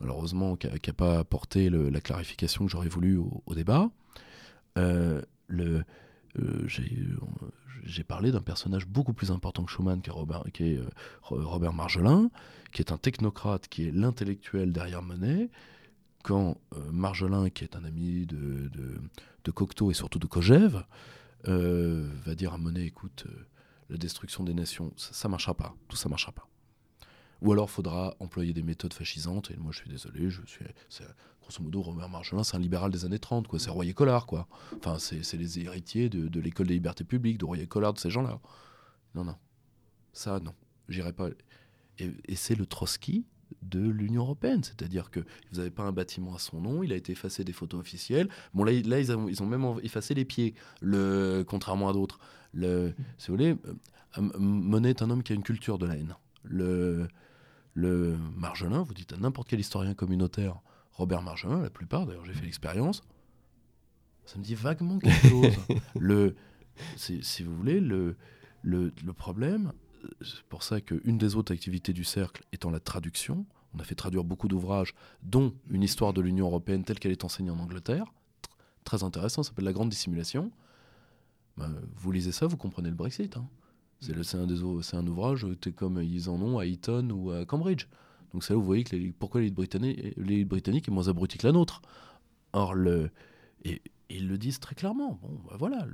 malheureusement, 0.00 0.56
qui 0.56 0.68
n'a 0.68 0.92
pas 0.92 1.18
apporté 1.18 1.70
la 1.70 2.00
clarification 2.00 2.66
que 2.66 2.70
j'aurais 2.70 2.88
voulu 2.88 3.16
au, 3.16 3.54
débat. 3.54 3.90
le 4.76 5.84
euh, 6.38 6.68
j'ai 7.84 8.04
parlé 8.04 8.30
d'un 8.30 8.42
personnage 8.42 8.86
beaucoup 8.86 9.14
plus 9.14 9.30
important 9.30 9.64
que 9.64 9.70
Schumann, 9.70 10.02
qui 10.02 10.10
est 10.10 10.12
Robert, 10.12 10.44
qui 10.52 10.76
euh, 10.76 11.72
Marjolin, 11.72 12.30
qui 12.72 12.82
est 12.82 12.92
un 12.92 12.98
technocrate, 12.98 13.68
qui 13.68 13.88
est 13.88 13.90
l'intellectuel 13.90 14.72
derrière 14.72 15.02
Monet, 15.02 15.50
quand 16.22 16.58
euh, 16.74 16.92
Marjolin, 16.92 17.48
qui 17.50 17.64
est 17.64 17.76
un 17.76 17.84
ami 17.84 18.26
de, 18.26 18.70
de, 19.44 19.50
Cocteau 19.50 19.90
et 19.90 19.94
surtout 19.94 20.20
de 20.20 20.26
Kojève, 20.26 20.84
va 21.44 22.34
dire 22.36 22.54
à 22.54 22.58
Monet, 22.58 22.84
écoute, 22.84 23.26
la 23.90 23.96
destruction 23.96 24.44
des 24.44 24.54
nations, 24.54 24.92
ça 24.96 25.28
ne 25.28 25.32
marchera 25.32 25.54
pas, 25.54 25.74
tout 25.88 25.96
ça 25.96 26.08
marchera 26.08 26.32
pas. 26.32 26.48
Ou 27.42 27.52
alors 27.52 27.70
faudra 27.70 28.14
employer 28.20 28.52
des 28.52 28.62
méthodes 28.62 28.94
fascisantes, 28.94 29.50
et 29.50 29.56
moi 29.56 29.72
je 29.72 29.78
suis 29.78 29.90
désolé, 29.90 30.30
je 30.30 30.42
suis, 30.46 30.64
grosso 31.40 31.62
modo, 31.62 31.82
Robert 31.82 32.08
Marjolin, 32.08 32.44
c'est 32.44 32.56
un 32.56 32.60
libéral 32.60 32.90
des 32.90 33.04
années 33.04 33.18
30, 33.18 33.48
quoi. 33.48 33.58
C'est 33.58 33.70
Royer 33.70 33.94
Collard, 33.94 34.26
quoi. 34.26 34.46
Enfin, 34.76 34.98
c'est 34.98 35.36
les 35.36 35.58
héritiers 35.58 36.08
de, 36.08 36.40
l'école 36.40 36.66
des 36.66 36.74
libertés 36.74 37.04
publiques, 37.04 37.38
de 37.38 37.44
Royer 37.44 37.66
Collard, 37.66 37.94
de 37.94 37.98
ces 37.98 38.10
gens-là. 38.10 38.40
Non, 39.14 39.24
non. 39.24 39.36
Ça, 40.12 40.38
non. 40.40 40.54
J'irai 40.88 41.12
pas. 41.12 41.28
et, 41.98 42.36
c'est 42.36 42.54
le 42.54 42.66
Trotsky 42.66 43.24
de 43.62 43.80
l'Union 43.80 44.22
européenne. 44.22 44.62
C'est-à-dire 44.62 45.10
que 45.10 45.20
vous 45.50 45.58
n'avez 45.58 45.70
pas 45.70 45.82
un 45.82 45.92
bâtiment 45.92 46.34
à 46.34 46.38
son 46.38 46.60
nom, 46.60 46.82
il 46.82 46.92
a 46.92 46.96
été 46.96 47.12
effacé 47.12 47.44
des 47.44 47.52
photos 47.52 47.80
officielles. 47.80 48.28
Bon, 48.54 48.64
là, 48.64 48.72
là 48.72 49.00
ils, 49.00 49.12
ont, 49.12 49.28
ils 49.28 49.42
ont 49.42 49.46
même 49.46 49.64
effacé 49.82 50.14
les 50.14 50.24
pieds, 50.24 50.54
le, 50.80 51.44
contrairement 51.46 51.88
à 51.88 51.92
d'autres. 51.92 52.18
Le, 52.52 52.94
si 53.18 53.28
vous 53.28 53.36
voulez, 53.36 53.56
euh, 54.18 54.30
Monet 54.38 54.90
est 54.90 55.02
un 55.02 55.10
homme 55.10 55.22
qui 55.22 55.32
a 55.32 55.36
une 55.36 55.42
culture 55.42 55.78
de 55.78 55.86
la 55.86 55.96
haine. 55.96 56.16
Le, 56.42 57.08
le 57.74 58.16
Marjolin, 58.36 58.82
vous 58.82 58.94
dites 58.94 59.12
à 59.12 59.16
n'importe 59.16 59.48
quel 59.48 59.60
historien 59.60 59.94
communautaire, 59.94 60.60
Robert 60.92 61.22
Marjolin, 61.22 61.60
la 61.60 61.70
plupart, 61.70 62.06
d'ailleurs 62.06 62.24
j'ai 62.24 62.32
fait 62.32 62.44
l'expérience, 62.44 63.02
ça 64.26 64.38
me 64.38 64.44
dit 64.44 64.54
vaguement 64.54 64.98
quelque 64.98 65.28
chose. 65.28 65.54
le, 65.98 66.34
si 66.96 67.42
vous 67.42 67.54
voulez, 67.56 67.80
le, 67.80 68.16
le, 68.62 68.92
le 69.04 69.12
problème, 69.12 69.72
c'est 70.22 70.42
pour 70.44 70.62
ça 70.62 70.80
qu'une 70.80 71.18
des 71.18 71.36
autres 71.36 71.52
activités 71.52 71.92
du 71.92 72.04
cercle 72.04 72.44
étant 72.52 72.70
la 72.70 72.80
traduction, 72.80 73.46
on 73.74 73.78
a 73.78 73.84
fait 73.84 73.94
traduire 73.94 74.24
beaucoup 74.24 74.48
d'ouvrages, 74.48 74.94
dont 75.22 75.54
une 75.70 75.82
histoire 75.82 76.12
de 76.12 76.20
l'Union 76.20 76.46
européenne 76.46 76.84
telle 76.84 76.98
qu'elle 76.98 77.12
est 77.12 77.24
enseignée 77.24 77.50
en 77.50 77.58
Angleterre. 77.58 78.04
Très 78.84 79.04
intéressant, 79.04 79.42
ça 79.42 79.50
s'appelle 79.50 79.64
La 79.64 79.72
Grande 79.72 79.90
Dissimulation. 79.90 80.50
Ben, 81.56 81.74
vous 81.96 82.12
lisez 82.12 82.32
ça, 82.32 82.46
vous 82.46 82.56
comprenez 82.56 82.88
le 82.88 82.94
Brexit. 82.94 83.36
Hein. 83.36 83.48
C'est, 84.00 84.94
un, 84.94 85.06
ouvrage 85.06 85.46
comme 85.76 86.02
ils 86.02 86.30
en 86.30 86.40
ont 86.40 86.58
à 86.58 86.64
Eton 86.64 87.10
ou 87.10 87.30
à 87.30 87.44
Cambridge. 87.44 87.86
Donc 88.32 88.44
c'est 88.44 88.52
là 88.52 88.56
où 88.56 88.60
vous 88.60 88.66
voyez 88.66 88.84
que 88.84 89.10
pourquoi 89.12 89.42
les 89.42 89.50
Britanniques 89.50 90.86
sont 90.86 90.92
moins 90.92 91.08
abrutis 91.08 91.36
que 91.36 91.46
la 91.46 91.52
nôtre. 91.52 91.82
Or, 92.52 92.74
ils 93.64 94.28
le 94.28 94.38
disent 94.38 94.60
très 94.60 94.74
clairement. 94.74 95.18
Bon, 95.22 95.40
ben 95.48 95.56
voilà, 95.58 95.86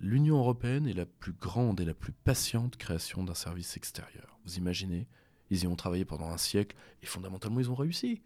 l'Union 0.00 0.38
européenne 0.38 0.86
est 0.86 0.92
la 0.92 1.06
plus 1.06 1.32
grande 1.32 1.80
et 1.80 1.84
la 1.84 1.94
plus 1.94 2.12
patiente 2.12 2.76
création 2.76 3.24
d'un 3.24 3.34
service 3.34 3.76
extérieur. 3.76 4.38
Vous 4.44 4.56
imaginez 4.56 5.06
Ils 5.50 5.62
y 5.62 5.66
ont 5.66 5.76
travaillé 5.76 6.04
pendant 6.04 6.28
un 6.28 6.38
siècle 6.38 6.76
et 7.02 7.06
fondamentalement 7.06 7.60
ils 7.60 7.70
ont 7.70 7.76
réussi. 7.76 8.20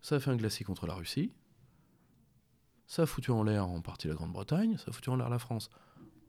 Ça 0.00 0.16
a 0.16 0.20
fait 0.20 0.30
un 0.30 0.36
glacis 0.36 0.62
contre 0.62 0.86
la 0.86 0.94
Russie. 0.94 1.32
Ça 2.86 3.02
a 3.02 3.06
foutu 3.06 3.30
en 3.30 3.42
l'air 3.42 3.66
en 3.66 3.80
partie 3.80 4.08
la 4.08 4.14
Grande-Bretagne. 4.14 4.76
Ça 4.78 4.86
a 4.88 4.92
foutu 4.92 5.10
en 5.10 5.16
l'air 5.16 5.28
la 5.28 5.38
France. 5.38 5.70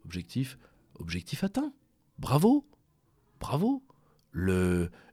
Objectif, 0.05 0.57
objectif 0.95 1.43
atteint. 1.43 1.73
Bravo, 2.17 2.65
bravo. 3.39 3.83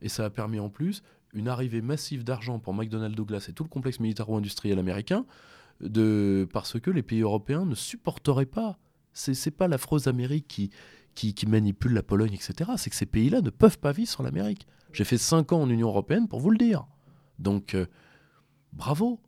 Et 0.03 0.09
ça 0.09 0.25
a 0.25 0.31
permis 0.31 0.59
en 0.61 0.69
plus 0.69 1.03
une 1.33 1.49
arrivée 1.49 1.81
massive 1.81 2.25
d'argent 2.25 2.59
pour 2.59 2.75
McDonnell 2.75 3.15
Douglas 3.15 3.47
et 3.49 3.53
tout 3.53 3.65
le 3.65 3.69
complexe 3.69 4.01
militaro-industriel 4.01 4.79
américain 4.79 5.25
parce 6.53 6.79
que 6.79 6.91
les 6.91 7.03
pays 7.03 7.23
européens 7.23 7.65
ne 7.65 7.75
supporteraient 7.75 8.47
pas 8.47 8.79
c'est 9.15 9.51
pas 9.51 9.69
l'affreuse 9.69 10.09
Amérique 10.09 10.71
qui, 11.15 11.47
manipule 11.47 11.93
la 11.93 12.03
Pologne, 12.03 12.35
etc. 12.35 12.73
C'est 12.77 12.91
que 12.91 12.97
ces 12.97 13.07
pays-là 13.07 13.41
ne 13.41 13.51
peuvent 13.51 13.79
pas 13.79 13.93
vivre 13.93 14.11
sans 14.11 14.23
l'Amérique. 14.23 14.67
J'ai 14.93 15.05
fait 15.05 15.19
5 15.19 15.53
ans 15.53 15.63
en 15.63 15.71
Union 15.71 15.89
Européenne 15.89 16.29
pour 16.29 16.41
vous 16.41 16.51
le 16.51 16.59
dire. 16.59 16.87
Donc, 17.39 17.75
euh, 17.75 17.87
bravo. 18.73 19.21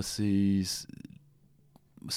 C'est 0.00 0.62
c'est 0.64 0.86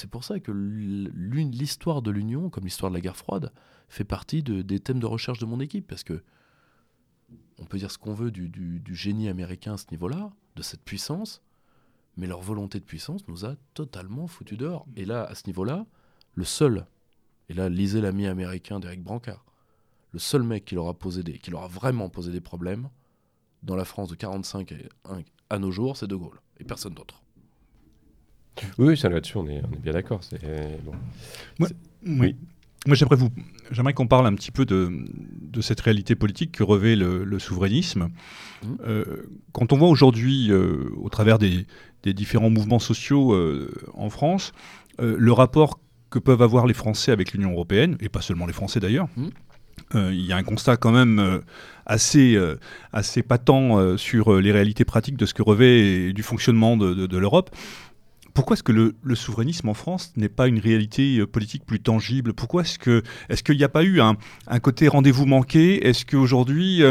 pour 0.10 0.24
ça 0.24 0.40
que 0.40 0.52
l'histoire 0.52 2.02
de 2.02 2.12
l'Union, 2.12 2.50
comme 2.50 2.64
l'histoire 2.64 2.92
de 2.92 2.96
la 2.96 3.02
guerre 3.02 3.18
froide, 3.18 3.52
fait 3.90 4.04
partie 4.04 4.44
des 4.44 4.80
thèmes 4.80 5.00
de 5.00 5.06
recherche 5.06 5.40
de 5.40 5.46
mon 5.46 5.60
équipe. 5.60 5.88
Parce 5.88 6.04
que 6.04 6.24
on 7.60 7.66
peut 7.66 7.78
dire 7.78 7.92
ce 7.92 7.98
qu'on 7.98 8.14
veut 8.14 8.32
du, 8.32 8.84
génie 8.94 9.30
américain 9.30 9.74
à 9.74 9.78
ce 9.78 9.86
niveau-là, 9.92 10.32
de 10.56 10.62
cette 10.62 10.82
puissance, 10.82 11.42
mais 12.18 12.28
leur 12.28 12.42
volonté 12.42 12.80
de 12.80 12.84
puissance 12.84 13.28
nous 13.28 13.46
a 13.46 13.56
totalement 13.74 14.28
foutu 14.28 14.58
dehors. 14.58 14.86
Et 14.96 15.06
là, 15.06 15.24
à 15.24 15.36
ce 15.36 15.44
niveau-là, 15.48 15.86
le 16.34 16.44
seul, 16.44 16.86
et 17.50 17.54
là 17.54 17.70
lisez 17.70 18.02
l'ami 18.02 18.28
américain 18.28 18.80
d'Eric 18.80 19.04
Brancard, 19.04 19.46
le 20.12 20.20
seul 20.20 20.44
mec 20.44 20.66
qui 20.66 20.76
leur 20.76 20.88
a 20.88 20.94
posé 20.94 21.24
des, 21.24 21.38
qui 21.38 21.52
leur 21.52 21.68
vraiment 21.70 22.10
posé 22.10 22.32
des 22.32 22.42
problèmes 22.42 22.90
dans 23.64 23.76
la 23.76 23.86
France 23.86 24.10
de 24.10 24.16
45 24.16 24.74
à 25.50 25.60
nos 25.60 25.72
jours, 25.72 25.96
c'est 25.96 26.08
De 26.08 26.16
Gaulle 26.16 26.42
et 26.58 26.64
personne 26.64 26.94
d'autre. 26.94 27.21
Oui, 28.78 28.98
ça 28.98 29.10
là-dessus, 29.10 29.38
on 29.38 29.48
est, 29.48 29.62
on 29.70 29.74
est 29.74 29.82
bien 29.82 29.94
d'accord. 29.94 30.22
Bon. 30.84 30.94
oui. 32.06 32.36
Moi, 32.88 32.96
j'aimerais, 32.96 33.16
vous, 33.16 33.30
j'aimerais 33.70 33.94
qu'on 33.94 34.08
parle 34.08 34.26
un 34.26 34.34
petit 34.34 34.50
peu 34.50 34.66
de, 34.66 34.90
de 35.40 35.62
cette 35.62 35.80
réalité 35.82 36.16
politique 36.16 36.52
que 36.52 36.64
revêt 36.64 36.96
le, 36.96 37.40
souverainisme. 37.40 38.10
Mmh. 38.64 38.68
Euh, 38.88 39.04
quand 39.52 39.72
on 39.72 39.78
voit 39.78 39.88
aujourd'hui, 39.88 40.52
euh, 40.52 40.90
au 40.98 41.10
travers 41.10 41.38
des, 41.38 41.68
des, 42.02 42.14
différents 42.14 42.50
mouvements 42.50 42.80
sociaux 42.80 43.34
euh, 43.34 43.72
en 43.94 44.10
France, 44.10 44.54
le 45.00 45.32
rapport 45.32 45.80
que 46.10 46.20
peuvent 46.20 46.42
avoir 46.42 46.68
les 46.68 46.74
Français 46.74 47.12
avec 47.12 47.34
l'Union 47.34 47.52
européenne, 47.52 47.98
et 48.02 48.10
pas 48.10 48.22
seulement 48.22 48.46
les 48.46 48.54
Français 48.54 48.80
d'ailleurs. 48.80 49.08
Mmh. 49.16 49.30
Euh, 49.96 50.12
il 50.14 50.26
y 50.26 50.32
a 50.32 50.38
un 50.38 50.44
constat 50.44 50.78
quand 50.78 50.92
même 50.92 51.20
euh, 51.20 51.40
assez, 51.86 52.36
euh, 52.36 52.56
assez 52.94 53.24
patent 53.24 53.98
sur 53.98 54.40
les 54.40 54.52
réalités 54.52 54.86
pratiques 54.86 55.18
de 55.18 55.26
ce 55.26 55.34
que 55.34 55.42
revêt 55.42 56.14
du 56.14 56.24
fonctionnement 56.24 56.78
de, 56.78 57.18
l'Europe. 57.18 57.50
Pourquoi 58.34 58.56
est-ce 58.56 58.64
que 58.64 58.72
le, 58.72 59.16
souverainisme 59.16 59.70
en 59.70 59.74
France 59.74 60.14
n'est 60.16 60.30
pas 60.30 60.48
une 60.48 60.60
réalité 60.60 61.26
politique 61.26 61.66
plus 61.66 61.80
tangible? 61.80 62.34
Pourquoi 62.34 62.62
est-ce 62.62 62.80
que 62.80 63.04
est-ce 63.30 63.44
qu'il 63.44 63.58
n'y 63.58 63.64
a 63.64 63.70
pas 63.70 63.84
eu 63.84 64.02
un, 64.02 64.16
un 64.48 64.60
côté 64.60 64.88
rendez-vous 64.88 65.26
manqué? 65.26 65.88
Est-ce 65.88 66.06
qu'aujourd'hui 66.06 66.84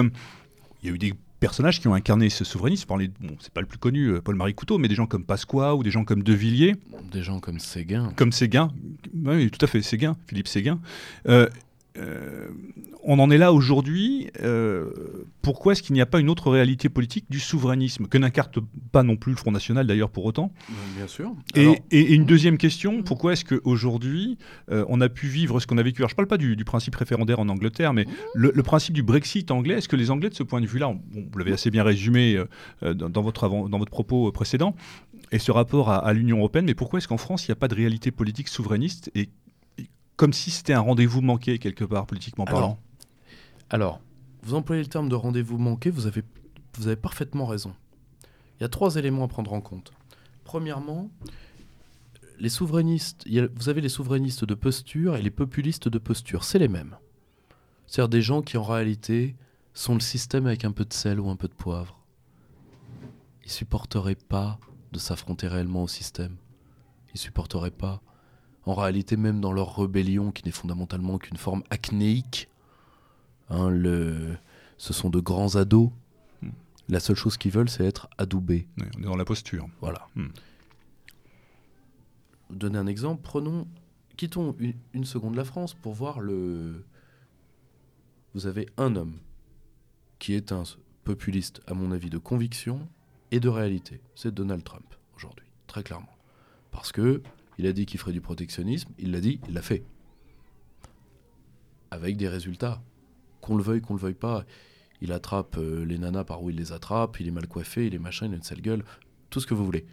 il 0.83 0.89
y 0.89 0.93
a 0.93 0.95
eu 0.95 0.99
des 0.99 1.15
personnages 1.41 1.81
qui 1.81 1.89
ont 1.89 1.95
incarné 1.95 2.31
ce 2.31 2.45
souverainisme? 2.45 2.87
Bon, 2.89 3.37
c'est 3.41 3.53
pas 3.53 3.61
le 3.61 3.67
plus 3.67 3.79
connu, 3.79 4.09
euh, 4.09 4.21
Paul-Marie 4.21 4.55
Couteau, 4.55 4.79
mais 4.79 4.89
des 4.89 4.95
gens 4.95 5.07
comme 5.07 5.25
Pasqua 5.25 5.75
ou 5.75 5.83
des 5.83 5.91
gens 5.91 6.05
comme 6.05 6.23
De 6.23 6.33
Villiers. 6.33 6.77
Des 7.11 7.23
gens 7.23 7.41
comme 7.41 7.59
Séguin. 7.59 8.13
Comme 8.17 8.33
Séguin. 8.33 8.71
Oui, 9.25 9.51
tout 9.51 9.65
à 9.65 9.67
fait, 9.67 9.83
Séguin, 9.83 10.17
Philippe 10.27 10.49
Séguin. 10.49 10.79
Euh, 11.29 11.49
euh, 11.97 12.49
on 13.03 13.19
en 13.19 13.31
est 13.31 13.39
là 13.39 13.53
aujourd'hui. 13.53 14.31
Euh, 14.43 14.91
pourquoi 15.43 15.73
est-ce 15.73 15.83
qu'il 15.83 15.95
n'y 15.95 16.01
a 16.01 16.07
pas 16.07 16.21
une 16.21 16.29
autre 16.29 16.51
réalité 16.51 16.89
politique 16.89 17.25
du 17.31 17.41
souverainisme 17.41 18.07
que 18.07 18.19
n'incarne 18.19 18.51
pas 18.93 19.03
non 19.03 19.17
plus 19.17 19.33
le 19.33 19.37
Front 19.37 19.51
National 19.51 19.87
d'ailleurs 19.87 20.11
pour 20.11 20.25
autant? 20.25 20.53
Bien 20.97 21.07
sûr. 21.07 21.33
Et, 21.55 22.15
une 22.15 22.25
deuxième 22.25 22.59
question 22.59 23.03
pourquoi 23.03 23.33
est-ce 23.33 23.45
qu'aujourd'hui 23.45 24.39
euh, 24.71 24.85
on 24.89 25.01
a 25.01 25.09
pu 25.09 25.27
vivre 25.27 25.61
ce 25.61 25.67
qu'on 25.67 25.79
a 25.79 25.83
vécu? 25.83 26.03
Alors 26.03 26.11
je 26.11 26.15
ne 26.15 26.17
parle 26.17 26.29
pas 26.29 26.39
du, 26.39 26.57
principe 26.65 26.95
référendaire 26.95 27.41
en 27.41 27.49
Angleterre, 27.49 27.93
mais 27.93 28.07
le, 28.35 28.53
principe 28.63 28.95
du 28.95 29.03
Brexit 29.03 29.51
anglais. 29.51 29.79
Est-ce 29.79 29.89
que 29.89 29.97
les 29.97 30.11
Anglais 30.11 30.29
de 30.29 30.35
ce 30.35 30.43
point 30.43 30.61
de 30.61 30.67
vue-là, 30.67 30.95
vous 31.13 31.39
l'avez 31.39 31.53
assez 31.53 31.71
bien 31.71 31.83
résumé 31.83 32.39
dans, 32.83 33.23
votre 33.23 33.49
dans 33.49 33.79
votre 33.79 33.91
propos 33.91 34.31
précédent, 34.31 34.75
et 35.33 35.39
ce 35.39 35.51
rapport 35.51 35.91
à, 35.91 35.99
à 35.99 36.13
l'Union 36.13 36.39
européenne, 36.39 36.67
mais 36.67 36.75
pourquoi 36.75 36.99
est-ce 36.99 37.09
qu'en 37.09 37.17
France 37.17 37.47
il 37.47 37.51
n'y 37.51 37.53
a 37.53 37.57
pas 37.57 37.69
de 37.69 37.75
réalité 37.75 38.11
politique 38.11 38.49
souverainiste 38.49 39.11
et 39.15 39.29
comme 40.21 40.35
si 40.35 40.51
c'était 40.51 40.75
un 40.75 40.81
rendez-vous 40.81 41.23
manqué 41.23 41.59
quelque 41.59 41.83
part, 41.83 42.05
politiquement 42.05 42.45
parlant. 42.45 42.79
Alors, 43.71 44.03
vous 44.43 44.53
employez 44.53 44.83
le 44.83 44.89
terme 44.89 45.09
de 45.09 45.15
rendez-vous 45.15 45.57
manqué, 45.57 45.89
vous 45.89 46.07
avez, 46.07 46.23
vous 46.75 46.89
avez 46.89 46.97
parfaitement 46.97 47.47
raison. 47.47 47.75
Il 48.59 48.63
y 48.63 48.67
a 48.67 48.69
trois 48.69 48.97
éléments 48.97 49.25
à 49.25 49.29
prendre 49.29 49.55
en 49.55 49.63
compte. 49.63 49.95
Premièrement, 50.45 51.11
les 52.39 52.51
souverainistes, 52.51 53.27
vous 53.57 53.71
avez 53.71 53.81
les 53.81 53.89
souverainistes 53.89 54.45
de 54.45 54.53
posture 54.53 55.17
et 55.17 55.23
les 55.23 55.31
populistes 55.31 55.89
de 55.89 55.99
posture, 55.99 56.45
c'est 56.45 56.59
les 56.59 56.69
mêmes. 56.69 56.99
C'est-à-dire 57.87 58.11
des 58.11 58.21
gens 58.21 58.43
qui 58.43 58.59
en 58.59 58.63
réalité 58.63 59.37
sont 59.73 59.95
le 59.95 60.01
système 60.01 60.47
avec 60.47 60.67
un 60.67 60.73
peu 60.73 60.85
de 60.85 60.93
sel 60.93 61.19
ou 61.19 61.31
un 61.31 61.37
peu 61.37 61.49
de 61.49 61.55
poivre. 61.55 61.99
Ils 63.47 63.51
supporteraient 63.51 64.17
pas 64.17 64.59
de 64.93 64.99
s'affronter 64.99 65.49
réellement 65.49 65.85
au 65.85 65.89
système. 65.89 66.37
Ils 67.15 67.19
supporteraient 67.19 67.71
pas 67.71 68.03
en 68.67 68.75
réalité, 68.75 69.17
même 69.17 69.41
dans 69.41 69.53
leur 69.53 69.77
rébellion, 69.77 70.31
qui 70.33 70.45
n'est 70.45 70.51
fondamentalement 70.51 71.19
qu'une 71.19 71.37
forme 71.37 71.63
acnéique, 71.71 72.49
hein, 73.49 73.71
le... 73.71 74.37
ce 74.79 74.93
sont 74.93 75.11
de 75.11 75.21
grands 75.21 75.57
ados. 75.57 75.91
Hmm. 76.43 76.51
La 76.89 77.01
seule 77.01 77.17
chose 77.17 77.37
qu'ils 77.37 77.53
veulent, 77.53 77.71
c'est 77.71 77.85
être 77.85 78.09
adoubés. 78.19 78.69
on 78.79 79.03
est 79.03 79.07
dans 79.07 79.17
la 79.17 79.25
posture. 79.25 79.69
Voilà. 79.81 80.07
Hmm. 80.15 80.29
Donner 82.51 82.79
un 82.79 82.87
exemple, 82.87 83.23
prenons, 83.23 83.67
quittons 84.17 84.55
une, 84.59 84.75
une, 84.93 85.05
seconde 85.05 85.37
la 85.37 85.45
France 85.45 85.75
pour 85.75 85.95
voir 85.95 86.21
le. 86.21 86.85
Vous 88.35 88.47
avez 88.47 88.67
un 88.77 88.97
homme 88.97 89.19
qui 90.19 90.35
est 90.35 90.53
un 90.53 90.65
populiste, 91.05 91.61
à 91.67 91.75
mon 91.75 91.93
avis, 91.93 92.11
de 92.11 92.19
conviction 92.19 92.87
et 93.31 93.41
de 93.41 93.49
réalité. 93.49 94.01
C'est 94.15 94.35
Donald 94.35 94.63
Trump 94.65 94.95
aujourd'hui, 95.17 95.47
très 95.67 95.83
clairement. 95.83 96.15
Parce 96.71 96.93
que 96.93 97.23
il 97.61 97.67
a 97.67 97.75
dit 97.75 97.85
qu'il 97.85 98.01
ferait 98.01 98.13
du 98.13 98.23
protectionnisme, 98.23 98.91
il 98.99 99.13
l'a 99.13 99.21
dit, 99.21 99.39
il 99.47 99.53
l'a 99.53 99.61
fait. 99.61 99.85
Avec 101.91 102.17
des 102.17 102.27
résultats. 102.27 102.83
Qu'on 103.43 103.55
le 103.55 103.63
veuille, 103.63 103.83
qu'on 103.83 103.93
le 103.93 104.01
veuille 104.01 104.15
pas. 104.15 104.47
Il 105.03 105.13
attrape 105.13 105.57
euh, 105.59 105.85
les 105.85 105.99
nanas 105.99 106.25
par 106.25 106.43
où 106.43 106.49
il 106.49 106.57
les 106.57 106.73
attrape, 106.73 107.21
il 107.21 107.29
est 107.29 107.31
mal 107.31 107.47
coiffé, 107.47 107.87
il 107.87 107.95
est 107.95 107.99
machin, 107.99 108.27
il 108.27 108.33
a 108.33 108.37
une 108.37 108.43
sale 108.43 108.63
gueule, 108.63 108.83
tout 109.29 109.41
ce 109.41 109.47
que 109.47 109.53
vous 109.53 109.67
voulez. 109.67 109.85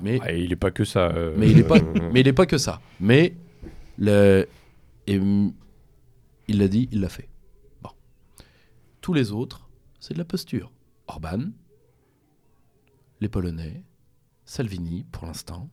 Mais 0.00 0.20
il 0.42 0.48
n'est 0.48 0.56
pas 0.56 0.72
que 0.72 0.82
ça. 0.84 1.12
Euh, 1.12 1.34
mais 1.36 1.48
il 1.48 1.56
n'est 1.56 1.62
pas, 1.62 1.80
mais 2.12 2.20
il 2.20 2.26
est 2.26 2.32
pas 2.32 2.46
que 2.46 2.58
ça. 2.58 2.80
Mais 2.98 3.36
le, 3.96 4.48
et, 5.06 5.20
il 6.48 6.58
l'a 6.58 6.66
dit, 6.66 6.88
il 6.90 7.00
l'a 7.00 7.08
fait. 7.08 7.28
Bon. 7.80 7.90
Tous 9.00 9.14
les 9.14 9.30
autres, 9.30 9.68
c'est 10.00 10.14
de 10.14 10.18
la 10.18 10.24
posture. 10.24 10.72
Orban, 11.06 11.50
les 13.20 13.28
Polonais, 13.28 13.84
Salvini 14.44 15.04
pour 15.12 15.26
l'instant, 15.26 15.70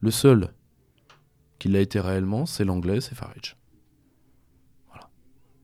le 0.00 0.10
seul 0.10 0.52
qui 1.58 1.68
l'a 1.68 1.80
été 1.80 2.00
réellement, 2.00 2.46
c'est 2.46 2.64
l'anglais, 2.64 3.00
c'est 3.00 3.14
Farage. 3.14 3.56
Voilà. 4.88 5.10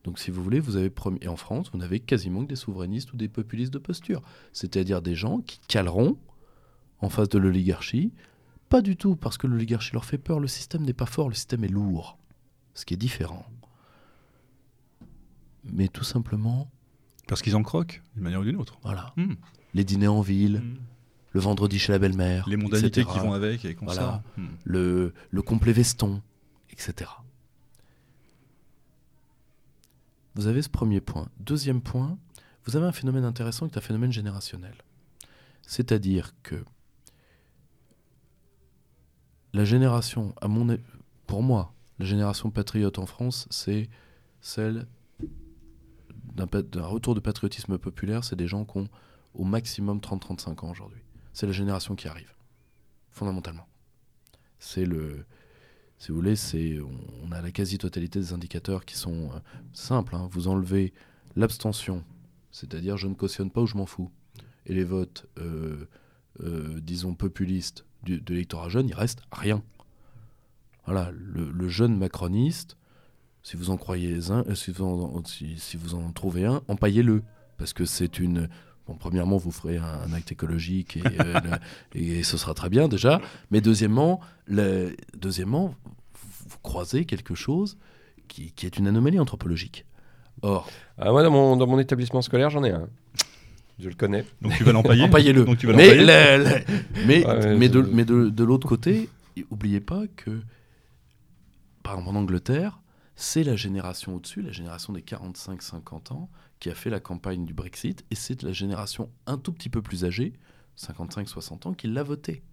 Donc, 0.03 0.19
si 0.19 0.31
vous 0.31 0.43
voulez, 0.43 0.59
vous 0.59 0.75
avez 0.75 0.91
et 1.21 1.27
en 1.27 1.35
France, 1.35 1.71
vous 1.71 1.79
n'avez 1.79 1.99
quasiment 1.99 2.43
que 2.43 2.49
des 2.49 2.55
souverainistes 2.55 3.11
ou 3.13 3.17
des 3.17 3.29
populistes 3.29 3.73
de 3.73 3.79
posture, 3.79 4.21
c'est-à-dire 4.53 5.01
des 5.01 5.15
gens 5.15 5.39
qui 5.39 5.59
caleront 5.67 6.17
en 6.99 7.09
face 7.09 7.29
de 7.29 7.39
l'oligarchie, 7.39 8.13
pas 8.69 8.81
du 8.81 8.95
tout 8.95 9.15
parce 9.15 9.37
que 9.37 9.47
l'oligarchie 9.47 9.93
leur 9.93 10.05
fait 10.05 10.17
peur. 10.17 10.39
Le 10.39 10.47
système 10.47 10.83
n'est 10.83 10.93
pas 10.93 11.05
fort, 11.05 11.29
le 11.29 11.35
système 11.35 11.63
est 11.63 11.69
lourd, 11.69 12.17
ce 12.73 12.85
qui 12.85 12.93
est 12.93 12.97
différent. 12.97 13.45
Mais 15.63 15.87
tout 15.87 16.03
simplement. 16.03 16.69
Parce 17.27 17.41
qu'ils 17.41 17.57
en 17.57 17.63
croquent, 17.63 18.01
d'une 18.13 18.23
manière 18.23 18.39
ou 18.39 18.45
d'une 18.45 18.55
autre. 18.55 18.79
Voilà. 18.83 19.13
Hmm. 19.17 19.33
Les 19.73 19.83
dîners 19.83 20.07
en 20.07 20.21
ville, 20.21 20.59
hmm. 20.59 20.77
Le 21.31 21.39
vendredi 21.39 21.79
chez 21.79 21.91
la 21.91 21.99
belle-mère. 21.99 22.47
Les 22.47 22.57
mondanités 22.57 23.05
qui 23.05 23.19
vont 23.19 23.33
avec, 23.33 23.65
et 23.65 23.75
comme 23.75 23.89
ça. 23.89 24.23
Hmm. 24.37 24.47
Le, 24.63 25.13
le 25.29 25.41
complet 25.41 25.73
veston, 25.73 26.21
etc. 26.71 27.09
Vous 30.35 30.47
avez 30.47 30.61
ce 30.61 30.69
premier 30.69 31.01
point. 31.01 31.29
Deuxième 31.39 31.81
point, 31.81 32.17
vous 32.65 32.75
avez 32.75 32.85
un 32.85 32.91
phénomène 32.91 33.25
intéressant 33.25 33.67
qui 33.67 33.73
est 33.75 33.77
un 33.77 33.81
phénomène 33.81 34.11
générationnel. 34.11 34.75
C'est-à-dire 35.63 36.33
que 36.43 36.63
la 39.53 39.65
génération, 39.65 40.35
à 40.41 40.47
mon, 40.47 40.77
pour 41.25 41.41
moi, 41.41 41.73
la 41.99 42.05
génération 42.05 42.51
patriote 42.51 42.99
en 42.99 43.05
France, 43.05 43.47
c'est 43.49 43.89
celle 44.41 44.85
d'un 46.35 46.85
retour 46.85 47.15
de 47.15 47.19
patriotisme 47.19 47.77
populaire. 47.77 48.23
C'est 48.23 48.35
des 48.35 48.47
gens 48.47 48.63
qui 48.65 48.77
ont 48.77 48.89
au 49.33 49.43
maximum 49.43 49.97
30-35 49.97 50.65
ans 50.65 50.69
aujourd'hui. 50.69 51.01
C'est 51.37 51.45
la 51.45 51.51
génération 51.51 51.93
qui 51.93 52.07
arrive, 52.07 52.33
fondamentalement. 53.11 53.67
C'est 54.57 54.85
le, 54.85 55.23
si 55.99 56.09
vous 56.09 56.15
voulez, 56.15 56.35
c'est, 56.35 56.79
on 57.21 57.31
a 57.31 57.43
la 57.43 57.51
quasi-totalité 57.51 58.17
des 58.17 58.33
indicateurs 58.33 58.85
qui 58.85 58.95
sont 58.95 59.29
euh, 59.29 59.39
simples. 59.71 60.15
Hein. 60.15 60.27
Vous 60.31 60.47
enlevez 60.47 60.93
l'abstention, 61.35 62.03
c'est-à-dire 62.49 62.97
je 62.97 63.07
ne 63.07 63.13
cautionne 63.13 63.51
pas 63.51 63.61
ou 63.61 63.67
je 63.67 63.77
m'en 63.77 63.85
fous, 63.85 64.09
et 64.65 64.73
les 64.73 64.83
votes, 64.83 65.27
euh, 65.37 65.85
euh, 66.39 66.79
disons, 66.81 67.13
populistes 67.13 67.85
de 68.01 68.19
l'électorat 68.29 68.69
jeune, 68.69 68.87
il 68.89 68.95
reste 68.95 69.21
rien. 69.31 69.61
Voilà, 70.85 71.11
le, 71.11 71.69
jeune 71.69 71.95
macroniste, 71.95 72.77
si 73.43 73.57
vous 73.57 73.69
en 73.69 73.77
croyez 73.77 74.31
un, 74.31 74.43
si, 74.55 74.73
si, 75.59 75.77
vous 75.77 75.93
en 75.93 76.11
trouvez 76.13 76.45
un, 76.45 76.63
empaillez-le. 76.67 77.21
Parce 77.57 77.73
que 77.73 77.85
c'est 77.85 78.17
une, 78.17 78.49
Bon, 78.87 78.95
premièrement, 78.95 79.37
vous 79.37 79.51
ferez 79.51 79.77
un, 79.77 80.13
acte 80.13 80.31
écologique 80.31 80.97
et, 81.93 82.19
et, 82.19 82.23
ce 82.23 82.37
sera 82.37 82.53
très 82.53 82.69
bien 82.69 82.87
déjà. 82.87 83.19
Mais 83.51 83.59
deuxièmement, 83.59 84.21
le, 84.45 84.95
deuxièmement 85.15 85.75
vous 86.47 86.57
croisez 86.63 87.05
quelque 87.05 87.35
chose 87.35 87.77
qui, 88.27 88.51
qui, 88.53 88.65
est 88.65 88.77
une 88.77 88.87
anomalie 88.87 89.19
anthropologique. 89.19 89.85
Or. 90.41 90.69
Ah, 90.97 91.11
moi, 91.11 91.23
dans 91.23 91.31
mon, 91.31 91.57
dans 91.57 91.67
mon 91.67 91.79
établissement 91.79 92.21
scolaire, 92.21 92.49
j'en 92.49 92.63
ai 92.63 92.71
un. 92.71 92.87
Je 93.79 93.89
le 93.89 93.95
connais. 93.95 94.25
Donc 94.41 94.53
tu 94.55 94.63
vas 94.63 94.71
l'empailler 94.71 95.03
Empaillez-le. 95.03 95.45
Mais, 95.75 96.63
mais, 97.05 97.55
mais, 97.55 97.69
de, 97.69 97.81
mais 97.81 98.05
de, 98.05 98.29
de 98.29 98.43
l'autre 98.43 98.67
côté, 98.67 99.09
n'oubliez 99.51 99.81
pas 99.81 100.03
que, 100.15 100.41
par 101.83 101.93
exemple 101.93 102.15
en 102.15 102.19
Angleterre, 102.19 102.79
c'est 103.15 103.43
la 103.43 103.55
génération 103.55 104.15
au-dessus, 104.15 104.41
la 104.41 104.51
génération 104.51 104.93
des 104.93 105.01
45-50 105.01 106.13
ans, 106.13 106.29
qui 106.59 106.69
a 106.69 106.75
fait 106.75 106.89
la 106.89 106.99
campagne 106.99 107.45
du 107.45 107.53
Brexit, 107.53 108.05
et 108.11 108.15
c'est 108.15 108.43
la 108.43 108.51
génération 108.51 109.09
un 109.25 109.37
tout 109.37 109.53
petit 109.53 109.69
peu 109.69 109.81
plus 109.81 110.05
âgée, 110.05 110.33
55-60 110.77 111.67
ans, 111.67 111.73
qui 111.73 111.87
l'a 111.87 112.03
voté. 112.03 112.43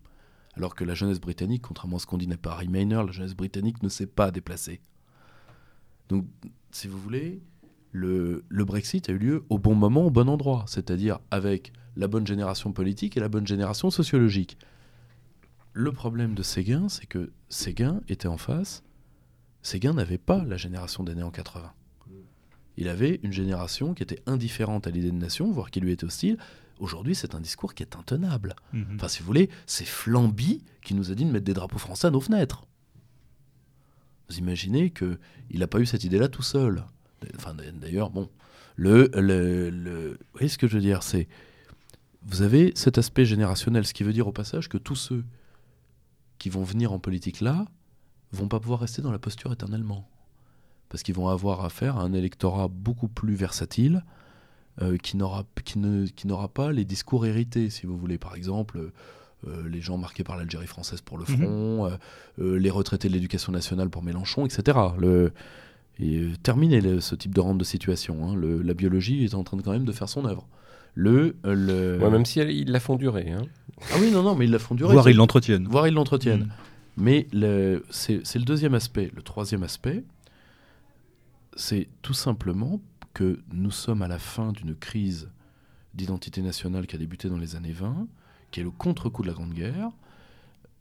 Alors 0.56 0.74
que 0.74 0.84
la 0.84 0.94
jeunesse 0.94 1.20
britannique, 1.20 1.62
contrairement 1.62 1.96
à 1.96 2.00
ce 2.00 2.06
qu'on 2.06 2.18
dit 2.18 2.28
n'est 2.28 2.36
pas 2.36 2.54
Remainer, 2.54 3.02
la 3.06 3.12
jeunesse 3.12 3.34
britannique 3.34 3.82
ne 3.82 3.88
s'est 3.88 4.06
pas 4.06 4.30
déplacée. 4.30 4.80
Donc, 6.08 6.26
si 6.70 6.86
vous 6.86 6.98
voulez, 6.98 7.42
le, 7.92 8.44
le, 8.48 8.64
Brexit 8.64 9.08
a 9.08 9.12
eu 9.12 9.18
lieu 9.18 9.44
au 9.48 9.58
bon 9.58 9.74
moment, 9.74 10.06
au 10.06 10.10
bon 10.10 10.28
endroit, 10.28 10.64
c'est-à-dire 10.68 11.18
avec 11.30 11.72
la 11.96 12.08
bonne 12.08 12.26
génération 12.26 12.72
politique 12.72 13.16
et 13.16 13.20
la 13.20 13.28
bonne 13.28 13.46
génération 13.46 13.90
sociologique. 13.90 14.58
Le 15.72 15.92
problème 15.92 16.34
de 16.34 16.42
Séguin, 16.42 16.88
c'est 16.88 17.06
que 17.06 17.32
Séguin 17.48 18.00
était 18.08 18.28
en 18.28 18.36
face. 18.36 18.84
Séguin 19.62 19.94
n'avait 19.94 20.18
pas 20.18 20.44
la 20.44 20.56
génération 20.56 21.02
des 21.02 21.14
nés 21.14 21.22
en 21.22 21.30
80. 21.30 21.72
Il 22.76 22.88
avait 22.88 23.20
une 23.22 23.32
génération 23.32 23.94
qui 23.94 24.02
était 24.02 24.20
indifférente 24.26 24.86
à 24.86 24.90
l'idée 24.90 25.10
de 25.10 25.16
nation, 25.16 25.50
voire 25.50 25.70
qui 25.70 25.80
lui 25.80 25.92
était 25.92 26.04
hostile, 26.04 26.38
Aujourd'hui, 26.80 27.14
c'est 27.14 27.34
un 27.34 27.40
discours 27.40 27.74
qui 27.74 27.82
est 27.82 27.96
intenable. 27.96 28.56
Mhm. 28.72 28.96
Enfin, 28.96 29.08
si 29.08 29.20
vous 29.20 29.26
voulez, 29.26 29.48
c'est 29.66 29.84
Flamby 29.84 30.62
qui 30.82 30.94
nous 30.94 31.10
a 31.10 31.14
dit 31.14 31.24
de 31.24 31.30
mettre 31.30 31.44
des 31.44 31.54
drapeaux 31.54 31.78
français 31.78 32.08
à 32.08 32.10
nos 32.10 32.20
fenêtres. 32.20 32.66
Vous 34.28 34.38
imaginez 34.38 34.90
qu'il 34.90 35.18
n'a 35.52 35.66
pas 35.66 35.78
eu 35.78 35.86
cette 35.86 36.04
idée-là 36.04 36.28
tout 36.28 36.42
seul. 36.42 36.84
Enfin, 37.36 37.54
d'ailleurs, 37.54 38.10
bon, 38.10 38.28
le, 38.76 39.10
le, 39.14 39.70
le, 39.70 40.10
vous 40.10 40.16
voyez 40.32 40.48
ce 40.48 40.58
que 40.58 40.66
je 40.66 40.74
veux 40.74 40.80
dire 40.80 41.02
C'est, 41.02 41.28
vous 42.22 42.42
avez 42.42 42.72
cet 42.74 42.98
aspect 42.98 43.24
générationnel, 43.24 43.86
ce 43.86 43.94
qui 43.94 44.02
veut 44.02 44.12
dire 44.12 44.26
au 44.26 44.32
passage 44.32 44.68
que 44.68 44.78
tous 44.78 44.96
ceux 44.96 45.24
qui 46.38 46.48
vont 46.48 46.64
venir 46.64 46.92
en 46.92 46.98
politique 46.98 47.40
là 47.40 47.66
vont 48.32 48.48
pas 48.48 48.58
pouvoir 48.58 48.80
rester 48.80 49.00
dans 49.00 49.12
la 49.12 49.20
posture 49.20 49.52
éternellement, 49.52 50.08
parce 50.94 51.02
qu'ils 51.02 51.16
vont 51.16 51.26
avoir 51.26 51.64
affaire 51.64 51.96
à 51.96 52.02
un 52.02 52.12
électorat 52.12 52.68
beaucoup 52.68 53.08
plus 53.08 53.34
versatile, 53.34 54.04
euh, 54.80 54.96
qui 54.96 55.16
n'aura 55.16 55.42
qui 55.64 55.80
ne, 55.80 56.06
qui 56.06 56.28
pas 56.54 56.70
les 56.70 56.84
discours 56.84 57.26
hérités, 57.26 57.68
si 57.68 57.84
vous 57.84 57.98
voulez. 57.98 58.16
Par 58.16 58.36
exemple, 58.36 58.92
euh, 59.48 59.68
les 59.68 59.80
gens 59.80 59.98
marqués 59.98 60.22
par 60.22 60.36
l'Algérie 60.36 60.68
française 60.68 61.00
pour 61.00 61.18
le 61.18 61.24
mhm. 61.28 61.36
front, 61.36 61.90
euh, 62.38 62.58
les 62.60 62.70
retraités 62.70 63.08
de 63.08 63.12
l'éducation 63.12 63.50
nationale 63.50 63.90
pour 63.90 64.04
Mélenchon, 64.04 64.46
etc. 64.46 64.78
Le, 64.96 65.32
et 65.98 66.28
terminer 66.44 67.00
ce 67.00 67.16
type 67.16 67.34
de 67.34 67.40
rente 67.40 67.58
de 67.58 67.64
situation. 67.64 68.28
Hein. 68.28 68.36
Le, 68.36 68.62
la 68.62 68.74
biologie 68.74 69.24
est 69.24 69.34
en 69.34 69.42
train 69.42 69.56
de, 69.56 69.62
quand 69.62 69.72
même 69.72 69.86
de 69.86 69.92
faire 69.92 70.08
son 70.08 70.24
œuvre. 70.26 70.46
Le, 70.94 71.34
le... 71.42 71.98
même 72.08 72.24
si 72.24 72.38
ils 72.38 72.70
la 72.70 72.78
font 72.78 72.94
durer. 72.94 73.32
Hein. 73.32 73.46
Ah 73.90 73.96
oui, 74.00 74.12
non, 74.12 74.22
non, 74.22 74.36
mais 74.36 74.44
ils 74.44 74.52
la 74.52 74.60
font 74.60 74.76
durer. 74.76 74.92
Voire 74.92 75.10
ils 75.10 75.16
l'entretiennent. 75.16 75.66
Voire 75.68 75.88
ils 75.88 75.94
l'entretiennent. 75.94 76.44
Mm. 76.96 77.02
Mais 77.02 77.26
c'est 77.90 78.36
le 78.36 78.44
deuxième 78.44 78.74
aspect. 78.74 79.10
Le 79.16 79.22
troisième 79.22 79.64
aspect, 79.64 80.04
c'est 81.56 81.88
tout 82.02 82.14
simplement 82.14 82.80
que 83.12 83.40
nous 83.52 83.70
sommes 83.70 84.02
à 84.02 84.08
la 84.08 84.18
fin 84.18 84.52
d'une 84.52 84.74
crise 84.74 85.30
d'identité 85.94 86.42
nationale 86.42 86.86
qui 86.86 86.96
a 86.96 86.98
débuté 86.98 87.28
dans 87.28 87.38
les 87.38 87.56
années 87.56 87.72
20, 87.72 88.08
qui 88.50 88.60
est 88.60 88.64
le 88.64 88.70
contre-coup 88.70 89.22
de 89.22 89.28
la 89.28 89.34
Grande 89.34 89.54
Guerre, 89.54 89.90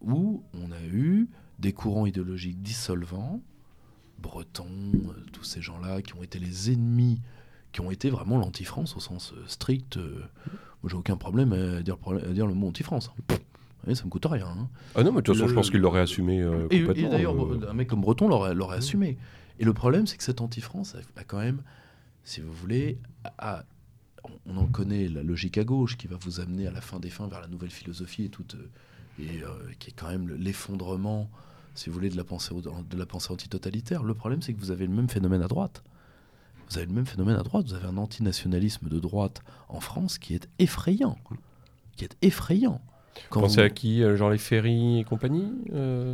où 0.01 0.43
on 0.53 0.71
a 0.71 0.81
eu 0.91 1.29
des 1.59 1.71
courants 1.71 2.05
idéologiques 2.05 2.61
dissolvants, 2.61 3.41
Bretons, 4.19 4.67
euh, 4.93 5.13
tous 5.31 5.43
ces 5.43 5.61
gens-là 5.61 6.01
qui 6.01 6.15
ont 6.15 6.23
été 6.23 6.39
les 6.39 6.71
ennemis, 6.71 7.19
qui 7.71 7.81
ont 7.81 7.91
été 7.91 8.09
vraiment 8.09 8.37
l'anti-France 8.37 8.95
au 8.95 8.99
sens 8.99 9.33
euh, 9.35 9.43
strict. 9.47 9.97
Euh, 9.97 10.23
moi, 10.81 10.89
j'ai 10.89 10.95
aucun 10.95 11.17
problème 11.17 11.53
à 11.53 11.81
dire, 11.81 11.97
dire 12.31 12.47
le 12.47 12.53
mot 12.53 12.67
anti-France. 12.67 13.11
Hein. 13.29 13.93
ça 13.93 14.05
me 14.05 14.09
coûte 14.09 14.25
rien. 14.25 14.47
Hein. 14.47 14.69
Ah 14.95 15.03
non, 15.03 15.11
mais 15.11 15.17
de 15.17 15.21
toute 15.23 15.35
façon, 15.35 15.47
je 15.47 15.53
pense 15.53 15.69
qu'il 15.69 15.81
l'aurait 15.81 16.01
assumé. 16.01 16.45
et, 16.71 16.83
d'ailleurs, 17.07 17.35
un 17.69 17.73
mec 17.73 17.87
comme 17.87 18.01
Breton 18.01 18.27
l'aurait 18.27 18.77
assumé. 18.77 19.17
Et 19.59 19.65
le 19.65 19.73
problème, 19.73 20.07
c'est 20.07 20.17
que 20.17 20.23
cette 20.23 20.41
anti-France 20.41 20.95
a, 21.15 21.23
quand 21.23 21.39
même 21.39 21.61
si 22.23 22.41
vous 22.41 22.53
voulez, 22.53 22.99
on 24.45 24.57
en 24.57 24.67
connaît 24.67 25.07
la 25.07 25.23
logique 25.23 25.57
à 25.57 25.63
gauche 25.63 25.97
qui 25.97 26.07
va 26.07 26.17
vous 26.17 26.39
amener 26.39 26.67
à 26.67 26.71
la 26.71 26.81
fin 26.81 26.99
des 26.99 27.09
fins 27.09 27.27
vers 27.27 27.41
la 27.41 27.47
nouvelle 27.47 27.71
philosophie 27.71 28.25
et 28.25 28.29
toute, 28.29 28.55
et 29.19 29.43
euh, 29.43 29.49
qui 29.79 29.89
est 29.89 29.93
quand 29.93 30.09
même 30.09 30.29
l'effondrement, 30.29 31.29
si 31.75 31.89
vous 31.89 31.95
voulez, 31.95 32.09
de 32.09 32.17
la 32.17 32.23
pensée, 32.23 32.53
de 32.53 32.97
la 32.97 33.05
pensée 33.05 33.31
antitotalitaire. 33.31 34.03
Le 34.03 34.13
problème, 34.13 34.41
c'est 34.41 34.53
que 34.53 34.59
vous 34.59 34.71
avez 34.71 34.87
le 34.87 34.93
même 34.93 35.09
phénomène 35.09 35.41
à 35.41 35.47
droite. 35.47 35.83
Vous 36.69 36.77
avez 36.77 36.87
le 36.87 36.93
même 36.93 37.05
phénomène 37.05 37.35
à 37.35 37.43
droite. 37.43 37.67
Vous 37.67 37.73
avez 37.73 37.87
un 37.87 37.97
antinationalisme 37.97 38.89
de 38.89 38.99
droite 38.99 39.41
en 39.69 39.79
France 39.79 40.17
qui 40.17 40.33
est 40.33 40.47
effrayant, 40.59 41.17
qui 41.95 42.05
est 42.05 42.17
effrayant. 42.21 42.81
Quand 43.29 43.41
Pensez 43.41 43.61
à 43.61 43.69
qui 43.69 44.03
euh, 44.03 44.15
Genre 44.15 44.29
les 44.29 44.37
Ferry 44.37 44.99
et 44.99 45.03
compagnie 45.03 45.51
euh, 45.73 46.13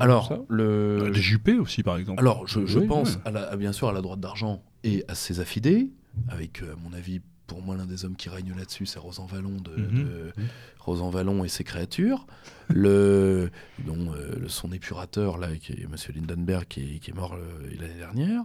Alors, 0.00 0.44
le... 0.48 1.10
les 1.12 1.20
Juppé 1.20 1.58
aussi, 1.58 1.82
par 1.82 1.96
exemple. 1.96 2.20
Alors, 2.20 2.46
je, 2.46 2.78
pense 2.80 3.18
À 3.24 3.56
bien 3.56 3.72
sûr 3.72 3.88
à 3.88 3.92
la 3.92 4.00
droite 4.00 4.20
d'argent 4.20 4.62
et 4.82 5.04
à 5.08 5.14
ses 5.14 5.40
affidés, 5.40 5.90
avec, 6.28 6.62
euh, 6.62 6.72
à 6.72 6.76
mon 6.76 6.92
avis, 6.92 7.20
pour 7.46 7.62
moi, 7.62 7.76
l'un 7.76 7.86
des 7.86 8.04
hommes 8.04 8.16
qui 8.16 8.28
règne 8.28 8.54
là-dessus, 8.56 8.86
c'est 8.86 8.98
Rosan 8.98 9.26
Vallon, 9.26 9.56
de, 9.60 9.76
mhm. 9.76 10.32
Rosan 10.78 11.10
Vallon 11.10 11.44
et 11.44 11.48
ses 11.48 11.64
créatures. 11.64 12.26
le, 12.68 13.50
dont 13.86 14.12
son 14.48 14.72
épurateur, 14.72 15.38
là, 15.38 15.54
qui 15.56 15.72
est 15.72 15.84
M. 15.84 15.96
Lindenberg, 16.14 16.66
qui 16.66 17.00
est, 17.06 17.14
mort 17.14 17.36
l'année 17.78 17.98
dernière. 17.98 18.42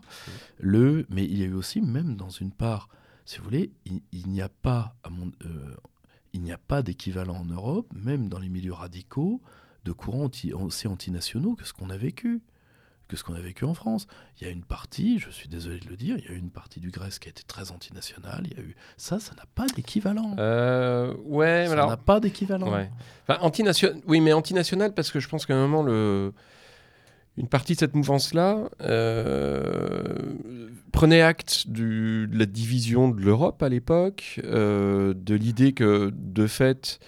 Le, 0.59 1.05
mais 1.09 1.23
il 1.23 1.37
y 1.37 1.43
a 1.43 1.45
eu 1.45 1.53
aussi, 1.53 1.81
même 1.81 2.15
dans 2.15 2.29
une 2.29 2.51
part, 2.51 2.89
si 3.25 3.37
vous 3.37 3.43
voulez, 3.45 3.71
il, 3.85 4.27
n'y 4.27 4.41
a 4.41 4.49
pas, 4.49 4.95
à 5.03 5.09
mon, 5.09 5.31
il 6.33 6.41
n'y 6.41 6.51
a 6.51 6.57
pas 6.57 6.81
d'équivalent 6.81 7.37
en 7.37 7.45
Europe, 7.45 7.91
même 7.93 8.29
dans 8.29 8.39
les 8.39 8.49
milieux 8.49 8.73
radicaux, 8.73 9.41
de 9.85 9.91
courants 9.91 10.29
aussi 10.53 10.87
antinationaux 10.87 11.55
que 11.55 11.65
ce 11.65 11.73
qu'on 11.73 11.89
a 11.89 11.97
vécu 11.97 12.41
que 13.09 13.17
ce 13.17 13.23
qu'on 13.23 13.33
a 13.33 13.41
vécu 13.41 13.65
en 13.65 13.73
France. 13.73 14.07
Il 14.39 14.45
y 14.45 14.47
a 14.47 14.53
une 14.53 14.63
partie, 14.63 15.19
je 15.19 15.29
suis 15.29 15.49
désolé 15.49 15.79
de 15.79 15.89
le 15.89 15.97
dire, 15.97 16.15
il 16.17 16.25
y 16.25 16.27
a 16.29 16.37
une 16.37 16.51
partie 16.51 16.79
du 16.79 16.91
Grèce 16.91 17.19
qui 17.19 17.27
a 17.27 17.31
été 17.31 17.43
très 17.43 17.71
antinationale. 17.71 18.43
Il 18.45 18.57
y 18.57 18.61
a 18.61 18.63
eu 18.63 18.75
ça, 18.95 19.19
ça 19.19 19.33
n'a 19.35 19.45
pas 19.55 19.65
d'équivalent. 19.65 20.35
Euh, 20.37 21.13
ouais, 21.25 21.65
ça 21.67 21.75
n'a 21.75 21.97
pas 21.97 22.21
d'équivalent. 22.21 22.71
Ouais. 22.71 22.89
Enfin, 23.27 23.51
oui, 24.07 24.21
mais 24.21 24.31
antinational 24.31 24.93
parce 24.93 25.11
que 25.11 25.19
je 25.19 25.27
pense 25.27 25.45
qu'à 25.45 25.55
un 25.55 25.67
moment 25.67 25.83
le 25.83 26.33
une 27.37 27.47
partie 27.47 27.73
de 27.73 27.79
cette 27.79 27.95
mouvance-là 27.95 28.69
euh, 28.81 30.13
prenait 30.91 31.21
acte 31.21 31.67
du, 31.67 32.27
de 32.27 32.37
la 32.37 32.45
division 32.45 33.09
de 33.09 33.21
l'Europe 33.21 33.63
à 33.63 33.69
l'époque, 33.69 34.41
euh, 34.43 35.13
de 35.15 35.35
l'idée 35.35 35.71
que, 35.71 36.11
de 36.13 36.47
fait, 36.47 36.99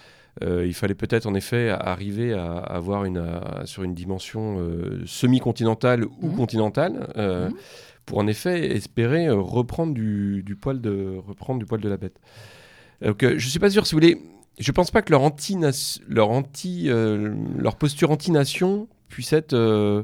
euh, 0.42 0.66
il 0.66 0.72
fallait 0.72 0.94
peut-être 0.94 1.26
en 1.26 1.34
effet 1.34 1.68
arriver 1.68 2.32
à, 2.32 2.56
avoir 2.56 3.04
une, 3.04 3.22
sur 3.66 3.82
une 3.82 3.94
dimension 3.94 4.58
semi-continentale 5.04 6.04
ou 6.04 6.28
mmh. 6.28 6.36
continentale. 6.36 7.12
Mmh. 7.16 7.54
Pour 8.04 8.18
en 8.18 8.26
effet 8.26 8.74
espérer 8.74 9.30
reprendre 9.30 9.94
du, 9.94 10.42
du, 10.42 10.56
poil 10.56 10.80
de, 10.80 11.18
reprendre 11.24 11.60
du 11.60 11.66
poil 11.66 11.80
de 11.80 11.88
la 11.88 11.96
bête. 11.96 12.18
Donc, 13.00 13.20
je 13.20 13.34
ne 13.34 13.38
suis 13.38 13.60
pas 13.60 13.70
sûr, 13.70 13.86
si 13.86 13.94
vous 13.94 14.00
voulez, 14.00 14.20
je 14.58 14.72
pense 14.72 14.90
pas 14.90 15.02
que 15.02 15.12
leur, 15.12 15.22
anti 15.22 15.56
leur, 16.08 16.30
anti, 16.30 16.88
leur 16.88 17.76
posture 17.76 18.10
anti-nation 18.10 18.88
puisse 19.12 19.32
être 19.32 19.52
euh, 19.54 20.02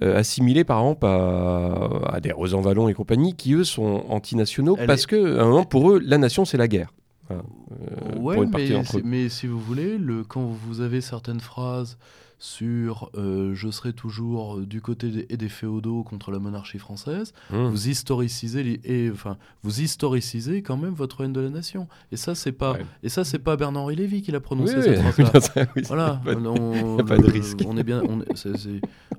assimilés 0.00 0.64
par 0.64 0.80
exemple 0.80 1.06
à, 1.06 2.20
des 2.20 2.32
Rosan 2.32 2.60
Vallon 2.60 2.88
et 2.88 2.94
compagnie 2.94 3.34
qui 3.34 3.54
eux 3.54 3.64
sont 3.64 4.04
antinationaux 4.08 4.76
parce 4.86 5.06
que 5.06 5.38
un 5.38 5.44
moment 5.44 5.64
pour 5.64 5.90
eux 5.92 6.00
la 6.04 6.18
nation 6.18 6.44
c'est 6.44 6.58
la 6.58 6.68
guerre. 6.68 6.92
Euh, 7.30 8.18
ouais, 8.18 8.36
mais, 8.46 8.82
mais, 9.02 9.28
si 9.28 9.48
vous 9.48 9.58
voulez, 9.58 9.98
le, 9.98 10.22
quand 10.22 10.42
vous 10.42 10.80
avez 10.80 11.00
certaines 11.00 11.40
phrases 11.40 11.98
sur 12.38 13.10
euh, 13.14 13.54
je 13.54 13.70
serai 13.70 13.94
toujours 13.94 14.60
du 14.60 14.82
côté 14.82 15.08
des, 15.08 15.36
des 15.36 15.48
féodaux 15.48 16.02
contre 16.02 16.30
la 16.30 16.38
monarchie 16.38 16.78
française, 16.78 17.32
mmh. 17.50 17.66
vous 17.68 17.88
historicisez 17.88 18.80
et 18.84 19.10
enfin 19.10 19.38
vous 19.62 19.80
historicisez 19.80 20.62
quand 20.62 20.76
même 20.76 20.92
votre 20.92 21.24
haine 21.24 21.32
de 21.32 21.40
la 21.40 21.48
nation. 21.48 21.88
Et 22.12 22.16
ça 22.16 22.34
c'est 22.34 22.52
pas 22.52 22.76
et 23.02 23.08
ça 23.08 23.24
c'est 23.24 23.38
pas 23.38 23.56
Bernard 23.56 23.84
Henri 23.84 23.96
Lévy 23.96 24.22
qui 24.22 24.32
l'a 24.32 24.40
prononcé 24.40 24.82
cette 24.82 25.00
phrase-là. 25.00 25.66
voilà, 25.86 26.20
on, 26.26 26.96
pas 27.06 27.16
de 27.16 27.30
risque. 27.30 27.60
On 27.66 27.76
est 27.78 27.84
bien, 27.84 28.02
on 28.02 28.22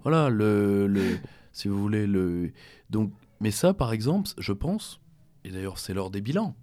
voilà 0.03 0.30
le, 0.30 0.88
le, 0.88 1.18
si 1.53 1.68
vous 1.68 1.80
voulez 1.80 2.05
le 2.05 2.51
donc 2.89 3.11
mais 3.39 3.51
ça 3.51 3.74
par 3.74 3.93
exemple, 3.93 4.30
je 4.38 4.53
pense 4.53 4.99
et 5.43 5.49
d'ailleurs 5.49 5.80
c'est 5.80 5.93
lors 5.93 6.11
des 6.11 6.22
bilans, 6.22 6.55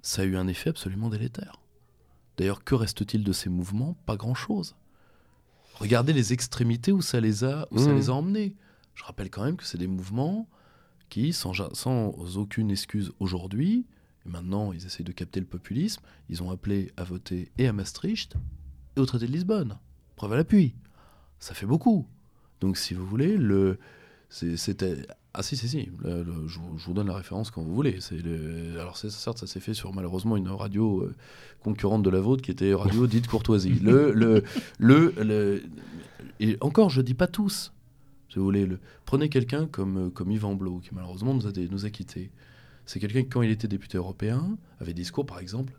ça 0.00 0.22
a 0.22 0.24
eu 0.24 0.36
un 0.36 0.46
effet 0.46 0.70
absolument 0.70 1.08
délétère. 1.08 1.60
D'ailleurs, 2.38 2.64
que 2.64 2.74
reste-t-il 2.74 3.24
de 3.24 3.32
ces 3.32 3.50
mouvements? 3.50 3.94
Pas 4.06 4.16
grand-chose. 4.16 4.74
Regardez 5.82 6.12
les 6.12 6.32
extrémités 6.32 6.92
où 6.92 7.02
ça 7.02 7.20
les 7.20 7.42
a, 7.42 7.66
où 7.72 7.78
ça 7.78 7.92
mmh. 7.92 7.96
les 7.96 8.08
a 8.08 8.12
emmenés. 8.12 8.54
Je 8.94 9.02
rappelle 9.02 9.30
quand 9.30 9.42
même 9.42 9.56
que 9.56 9.64
c'est 9.64 9.78
des 9.78 9.88
mouvements 9.88 10.48
qui, 11.08 11.32
sans, 11.32 11.52
sans 11.74 12.36
aucune 12.36 12.70
excuse 12.70 13.10
aujourd'hui, 13.18 13.84
et 14.24 14.28
maintenant 14.28 14.72
ils 14.72 14.86
essayent 14.86 15.04
de 15.04 15.10
capter 15.10 15.40
le 15.40 15.46
populisme, 15.46 16.00
ils 16.28 16.40
ont 16.40 16.52
appelé 16.52 16.92
à 16.96 17.02
voter 17.02 17.50
et 17.58 17.66
à 17.66 17.72
Maastricht 17.72 18.36
et 18.96 19.00
au 19.00 19.06
traité 19.06 19.26
de 19.26 19.32
Lisbonne. 19.32 19.76
Preuve 20.14 20.34
à 20.34 20.36
l'appui. 20.36 20.76
Ça 21.40 21.52
fait 21.52 21.66
beaucoup. 21.66 22.06
Donc 22.60 22.76
si 22.76 22.94
vous 22.94 23.04
voulez, 23.04 23.36
le, 23.36 23.80
c'était 24.28 25.04
ah 25.34 25.42
si, 25.42 25.56
si, 25.56 25.66
si, 25.66 25.88
je, 26.04 26.58
vous 26.58 26.92
donne 26.92 27.06
la 27.06 27.16
référence 27.16 27.50
quand 27.50 27.62
vous 27.62 27.74
voulez. 27.74 27.98
Le, 28.10 28.78
alors 28.78 28.98
certes, 28.98 29.38
ça 29.38 29.46
s'est 29.46 29.60
fait 29.60 29.72
sur 29.72 29.94
malheureusement 29.94 30.36
une 30.36 30.48
radio 30.48 31.00
euh, 31.00 31.14
concurrente 31.62 32.02
de 32.02 32.10
la 32.10 32.20
vôtre 32.20 32.42
qui 32.42 32.50
était 32.50 32.74
radio 32.74 33.06
dite 33.06 33.28
courtoisie. 33.28 33.80
le, 33.80 35.62
et 36.40 36.56
encore, 36.60 36.90
je 36.90 37.00
dis 37.00 37.14
pas 37.14 37.28
tous. 37.28 37.72
Prenez 39.04 39.28
quelqu'un 39.28 39.66
comme, 39.66 40.10
comme 40.10 40.30
Yvan 40.30 40.54
Blo, 40.54 40.80
qui 40.80 40.90
malheureusement 40.92 41.34
nous 41.34 41.46
a, 41.46 41.52
nous 41.70 41.90
quittés. 41.90 42.30
C'est 42.84 43.00
quelqu'un 43.00 43.22
qui, 43.22 43.28
quand 43.28 43.42
il 43.42 43.50
était 43.50 43.68
député 43.68 43.98
européen, 43.98 44.56
avait 44.80 44.94
discours, 44.94 45.24
par 45.24 45.38
exemple, 45.38 45.72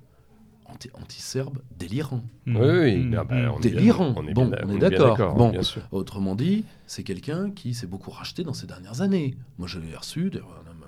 anti-serbe 0.93 1.59
délirant. 1.77 2.23
Oui, 2.47 2.53
oui. 2.55 2.97
Mmh. 2.97 3.15
Ah 3.17 3.23
bah, 3.23 3.55
délirant. 3.61 4.13
on 4.15 4.27
est 4.27 4.33
bon, 4.33 4.51
on 4.65 4.75
est 4.75 4.79
d'accord. 4.79 5.35
Bon, 5.35 5.53
autrement 5.91 6.35
dit, 6.35 6.65
c'est 6.87 7.03
quelqu'un 7.03 7.51
qui 7.51 7.73
s'est 7.73 7.87
beaucoup 7.87 8.11
racheté 8.11 8.43
dans 8.43 8.53
ces 8.53 8.67
dernières 8.67 9.01
années. 9.01 9.35
Moi, 9.57 9.67
je 9.67 9.79
l'ai 9.79 9.95
reçu, 9.95 10.31
un 10.33 10.69
homme 10.69 10.85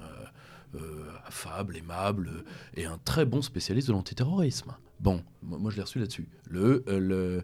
euh, 0.75 0.79
euh, 0.79 1.05
affable, 1.25 1.77
aimable, 1.77 2.29
et 2.75 2.85
un 2.85 2.99
très 3.03 3.25
bon 3.25 3.41
spécialiste 3.41 3.87
de 3.87 3.93
l'antiterrorisme. 3.93 4.73
Bon, 4.99 5.21
moi, 5.43 5.71
je 5.71 5.77
l'ai 5.77 5.83
reçu 5.83 5.99
là-dessus. 5.99 6.27
Le, 6.49 6.83
euh, 6.87 6.99
le, 6.99 7.43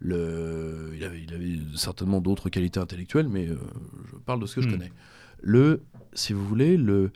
le, 0.00 0.92
il, 0.94 1.04
avait, 1.04 1.22
il 1.22 1.34
avait 1.34 1.76
certainement 1.76 2.20
d'autres 2.20 2.48
qualités 2.48 2.80
intellectuelles, 2.80 3.28
mais 3.28 3.46
je 3.46 4.16
parle 4.24 4.40
de 4.40 4.46
ce 4.46 4.56
que 4.56 4.60
je 4.60 4.68
mmh. 4.68 4.72
connais. 4.72 4.92
Le, 5.40 5.82
si 6.12 6.32
vous 6.32 6.46
voulez, 6.46 6.76
le, 6.76 7.12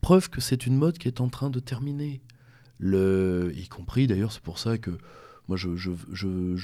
preuve 0.00 0.30
que 0.30 0.40
c'est 0.40 0.66
une 0.66 0.76
mode 0.76 0.98
qui 0.98 1.08
est 1.08 1.20
en 1.20 1.28
train 1.28 1.50
de 1.50 1.60
terminer 1.60 2.20
y 2.80 3.68
compris 3.68 4.06
d'ailleurs, 4.06 4.32
c'est 4.32 4.42
pour 4.42 4.58
ça 4.58 4.78
que 4.78 4.90
moi 5.48 5.56
je 5.56 5.76
je, 5.76 5.90
je, 6.12 6.56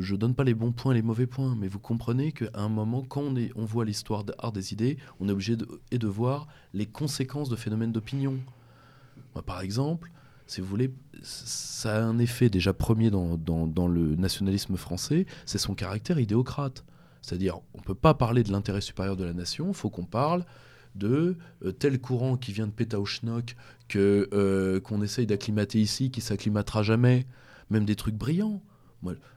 je, 0.00 0.16
donne 0.16 0.34
pas 0.34 0.44
les 0.44 0.54
bons 0.54 0.72
points 0.72 0.94
les 0.94 1.02
mauvais 1.02 1.26
points, 1.26 1.56
mais 1.58 1.68
vous 1.68 1.78
comprenez 1.78 2.32
qu'à 2.32 2.48
un 2.54 2.68
moment, 2.68 3.02
quand 3.02 3.20
on, 3.20 3.36
est, 3.36 3.50
on 3.54 3.64
voit 3.64 3.84
l'histoire 3.84 4.24
d'art 4.24 4.52
des 4.52 4.72
idées, 4.72 4.96
on 5.20 5.28
est 5.28 5.32
obligé 5.32 5.56
de, 5.56 5.66
et 5.90 5.98
de 5.98 6.06
voir 6.06 6.48
les 6.72 6.86
conséquences 6.86 7.48
de 7.48 7.56
phénomènes 7.56 7.92
d'opinion. 7.92 8.38
par 9.46 9.60
exemple, 9.60 10.10
si 10.46 10.60
vous 10.60 10.66
voulez, 10.66 10.92
ça 11.22 11.98
a 11.98 12.02
un 12.02 12.18
effet 12.18 12.50
déjà 12.50 12.72
premier 12.72 13.10
dans, 13.10 13.36
dans, 13.36 13.68
dans 13.68 13.86
le 13.86 14.16
nationalisme 14.16 14.76
français, 14.76 15.26
c'est 15.46 15.58
son 15.58 15.74
caractère 15.74 16.18
idéocrate. 16.18 16.84
C'est-à-dire, 17.22 17.60
on 17.74 17.78
ne 17.78 17.84
peut 17.84 17.94
pas 17.94 18.14
parler 18.14 18.42
de 18.42 18.50
l'intérêt 18.50 18.80
supérieur 18.80 19.16
de 19.16 19.22
la 19.22 19.32
nation, 19.32 19.72
faut 19.72 19.90
qu'on 19.90 20.06
parle 20.06 20.44
de 20.94 21.36
euh, 21.64 21.72
tel 21.72 22.00
courant 22.00 22.36
qui 22.36 22.52
vient 22.52 22.66
de 22.66 22.72
Pétaouchnok 22.72 23.56
que 23.88 24.28
euh, 24.32 24.80
qu'on 24.80 25.02
essaye 25.02 25.26
d'acclimater 25.26 25.80
ici, 25.80 26.10
qui 26.10 26.20
s'acclimatera 26.20 26.82
jamais, 26.82 27.26
même 27.70 27.84
des 27.84 27.96
trucs 27.96 28.16
brillants. 28.16 28.62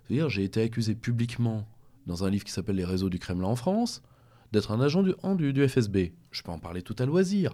J'ai 0.10 0.44
été 0.44 0.62
accusé 0.62 0.96
publiquement 0.96 1.68
dans 2.06 2.24
un 2.24 2.30
livre 2.30 2.44
qui 2.44 2.52
s'appelle 2.52 2.76
Les 2.76 2.86
réseaux 2.86 3.10
du 3.10 3.20
Kremlin 3.20 3.48
en 3.48 3.56
France 3.56 4.04
d'être 4.52 4.72
un 4.72 4.82
agent 4.82 5.02
du, 5.02 5.14
du, 5.38 5.54
du, 5.54 5.68
FSB. 5.68 6.14
Je 6.32 6.44
peux 6.44 6.52
en 6.52 6.60
parler 6.60 6.84
tout 6.84 6.96
à 7.00 7.06
loisir. 7.06 7.54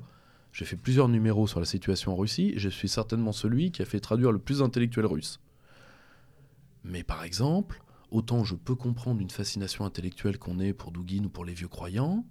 J'ai 0.52 0.66
fait 0.66 0.76
plusieurs 0.76 1.08
numéros 1.08 1.48
sur 1.48 1.60
la 1.60 1.66
situation 1.66 2.12
en 2.12 2.16
Russie 2.16 2.54
et 2.56 2.60
je 2.60 2.70
suis 2.70 2.90
certainement 2.90 3.32
celui 3.32 3.72
qui 3.72 3.82
a 3.82 3.86
fait 3.86 4.00
traduire 4.00 4.32
le 4.32 4.40
plus 4.40 4.62
intellectuel 4.62 5.06
russe. 5.06 5.40
Mais 6.84 7.04
par 7.04 7.24
exemple, 7.24 7.82
autant 8.12 8.44
je 8.44 8.56
peux 8.56 8.76
comprendre 8.76 9.22
une 9.22 9.30
fascination 9.30 9.86
intellectuelle 9.86 10.40
qu'on 10.40 10.60
ait 10.60 10.74
pour 10.74 10.92
Douguin 10.92 11.26
ou 11.26 11.30
pour 11.30 11.46
les 11.46 11.54
vieux 11.54 11.68
croyants, 11.68 12.26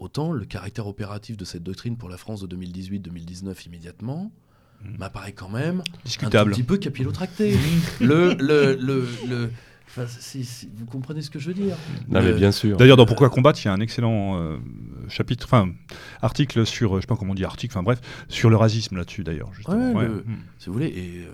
autant 0.00 0.32
le 0.32 0.44
caractère 0.44 0.86
opératif 0.86 1.36
de 1.36 1.44
cette 1.44 1.62
doctrine 1.62 1.96
pour 1.96 2.08
la 2.08 2.16
France 2.16 2.46
de 2.46 2.56
2018-2019 2.56 3.66
immédiatement 3.66 4.32
hmm. 4.82 4.96
m'apparaît 4.98 5.32
quand 5.32 5.48
même 5.48 5.82
Discutable. 6.04 6.50
un 6.50 6.54
petit 6.54 6.62
peu 6.62 6.78
capillotracté. 6.78 7.56
le, 8.00 8.34
le, 8.34 8.74
le, 8.74 9.08
le 9.28 9.50
si, 10.06 10.68
vous 10.76 10.86
comprenez 10.86 11.22
ce 11.22 11.30
que 11.30 11.38
je 11.38 11.48
veux 11.48 11.54
dire. 11.54 11.76
Non, 12.08 12.22
mais 12.22 12.32
bien 12.32 12.52
sûr. 12.52 12.76
D'ailleurs, 12.76 12.96
dans 12.96 13.06
Pourquoi 13.06 13.28
combattre, 13.28 13.60
il 13.62 13.66
y 13.66 13.68
a 13.68 13.72
un 13.72 13.80
excellent 13.80 14.40
euh, 14.40 14.58
chapitre, 15.08 15.46
enfin, 15.46 15.70
article 16.22 16.64
sur, 16.64 16.96
je 16.96 17.00
sais 17.00 17.06
pas 17.06 17.16
comment 17.16 17.32
on 17.32 17.34
dit, 17.34 17.44
article, 17.44 17.72
enfin 17.76 17.82
bref, 17.82 18.00
sur 18.28 18.50
le 18.50 18.56
racisme 18.56 18.96
là-dessus 18.96 19.24
d'ailleurs. 19.24 19.50
Ouais, 19.68 20.06
Si 20.58 20.66
vous 20.68 20.72
voulez, 20.72 20.86
et 20.86 21.24
euh, 21.24 21.32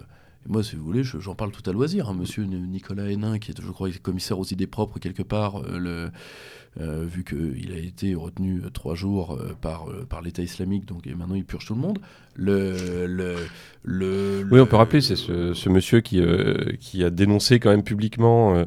moi, 0.48 0.62
si 0.62 0.76
vous 0.76 0.84
voulez, 0.84 1.02
j'en 1.04 1.34
parle 1.34 1.50
tout 1.50 1.68
à 1.68 1.72
loisir. 1.72 2.08
Hein. 2.08 2.14
Monsieur 2.14 2.44
Nicolas 2.44 3.10
Hénin, 3.10 3.38
qui 3.38 3.50
est, 3.50 3.60
je 3.60 3.70
crois, 3.70 3.90
commissaire 4.02 4.38
aux 4.38 4.44
idées 4.44 4.66
propres 4.66 4.98
quelque 4.98 5.22
part, 5.22 5.62
euh, 5.62 5.78
le, 5.78 6.10
vu 6.78 7.24
qu'il 7.24 7.72
a 7.72 7.78
été 7.78 8.14
retenu 8.14 8.60
euh, 8.60 8.70
trois 8.70 8.94
jours 8.94 9.38
par, 9.60 9.86
par 10.08 10.20
l'État 10.20 10.42
islamique, 10.42 10.84
donc 10.84 11.06
et 11.06 11.14
maintenant 11.14 11.34
il 11.34 11.44
purge 11.44 11.66
tout 11.66 11.74
le 11.74 11.80
monde. 11.80 11.98
Le, 12.38 13.06
le, 13.06 13.36
le 13.82 14.46
oui, 14.50 14.60
on 14.60 14.66
peut 14.66 14.76
rappeler, 14.76 15.00
c'est 15.00 15.16
ce, 15.16 15.54
ce, 15.54 15.68
monsieur 15.70 16.02
qui, 16.02 16.20
qui 16.80 17.02
a 17.02 17.08
dénoncé 17.08 17.58
quand 17.60 17.70
même 17.70 17.82
publiquement 17.82 18.62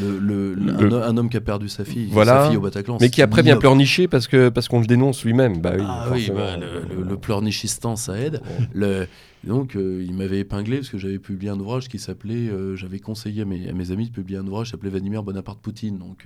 le, 0.00 0.54
un, 1.02 1.16
homme 1.16 1.28
qui 1.28 1.36
a 1.36 1.40
perdu 1.40 1.68
sa 1.68 1.84
fille, 1.84 2.12
sa 2.12 2.48
fille 2.48 2.56
au 2.56 2.60
Bataclan. 2.60 2.98
Mais 3.00 3.10
qui 3.10 3.22
après 3.22 3.42
vient 3.42 3.56
pleurnicher 3.56 4.06
parce 4.06 4.28
qu'on 4.28 4.52
parce 4.52 4.68
qu'on 4.68 4.78
le 4.78 4.86
dénonce 4.86 5.24
lui-même. 5.24 5.60
Bah, 5.60 5.72
oui, 5.76 5.84
ah 5.84 6.08
oui, 6.12 6.30
bah, 6.32 6.56
le, 6.56 7.16
pleurnichistant, 7.16 7.96
ça 7.96 8.16
aide. 8.20 8.40
Le, 8.72 9.08
donc, 9.42 9.74
il 9.74 10.14
m'avait 10.14 10.38
épinglé 10.38 10.76
parce 10.76 10.90
que 10.90 10.98
j'avais 10.98 11.18
publié 11.18 11.50
un 11.50 11.58
ouvrage 11.58 11.88
qui 11.88 11.98
s'appelait. 11.98 12.50
j'avais 12.76 13.00
conseillé 13.00 13.42
à 13.42 13.44
mes, 13.46 13.68
à 13.68 13.72
mes, 13.72 13.90
amis 13.90 14.06
de 14.06 14.12
publier 14.12 14.38
un 14.38 14.46
ouvrage 14.46 14.68
qui 14.68 14.70
s'appelait 14.72 14.90
Vladimir 14.90 15.24
Bonaparte 15.24 15.58
Poutine. 15.58 15.98
Donc, 15.98 16.24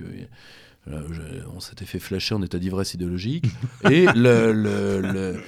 on 0.87 1.59
s'était 1.59 1.85
fait 1.85 1.99
flasher 1.99 2.35
en 2.35 2.41
état 2.41 2.59
d'ivresse 2.59 2.93
idéologique. 2.93 3.45
et 3.89 4.05
le, 4.15 5.41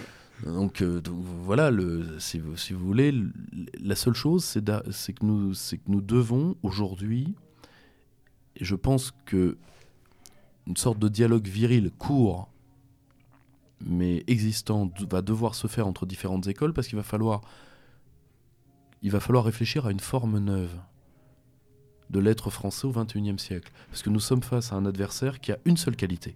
donc, 0.45 0.81
voilà, 0.81 1.71
si, 2.19 2.39
vous, 2.39 2.57
si 2.57 2.73
vous 2.73 2.85
voulez, 2.85 3.13
la 3.79 3.95
seule 3.95 4.13
chose, 4.13 4.43
c'est 4.43 5.13
que, 5.13 5.25
nous, 5.25 5.53
que 5.53 5.77
nous 5.87 6.01
devons 6.01 6.55
aujourd'hui, 6.61 7.35
et 8.57 8.65
je 8.65 8.75
pense 8.75 9.11
que 9.25 9.57
une 10.67 10.77
sorte 10.77 10.99
de 10.99 11.07
dialogue 11.07 11.47
viril 11.47 11.91
court, 11.91 12.49
mais 13.81 14.23
existant, 14.27 14.91
va 15.09 15.21
devoir 15.21 15.55
se 15.55 15.67
faire 15.67 15.85
entre 15.85 16.05
différentes 16.05 16.47
écoles 16.47 16.73
parce 16.73 16.87
qu'il 16.87 16.95
va 16.95 17.03
falloir, 17.03 17.41
il 19.03 19.11
va 19.11 19.19
falloir 19.19 19.45
réfléchir 19.45 19.85
à 19.85 19.91
une 19.91 19.99
forme 19.99 20.39
neuve 20.39 20.75
de 22.09 22.19
l'être 22.19 22.49
français 22.49 22.87
au 22.87 22.91
XXIe 22.91 23.37
siècle. 23.39 23.71
Parce 23.89 24.03
que 24.03 24.09
nous 24.09 24.19
sommes 24.19 24.43
face 24.43 24.71
à 24.71 24.75
un 24.75 24.85
adversaire 24.85 25.39
qui 25.39 25.51
a 25.51 25.59
une 25.65 25.77
seule 25.77 25.95
qualité. 25.95 26.35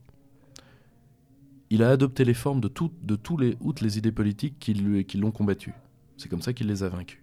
Il 1.69 1.83
a 1.83 1.89
adopté 1.89 2.25
les 2.25 2.33
formes 2.33 2.61
de, 2.61 2.71
de 3.03 3.15
tous 3.15 3.37
les, 3.37 3.55
toutes 3.55 3.81
les 3.81 3.97
idées 3.97 4.11
politiques 4.11 4.57
qui, 4.59 4.73
l'ont 4.73 5.31
combattu. 5.31 5.73
C'est 6.17 6.29
comme 6.29 6.41
ça 6.41 6.53
qu'il 6.53 6.67
les 6.67 6.83
a 6.83 6.89
vaincus. 6.89 7.19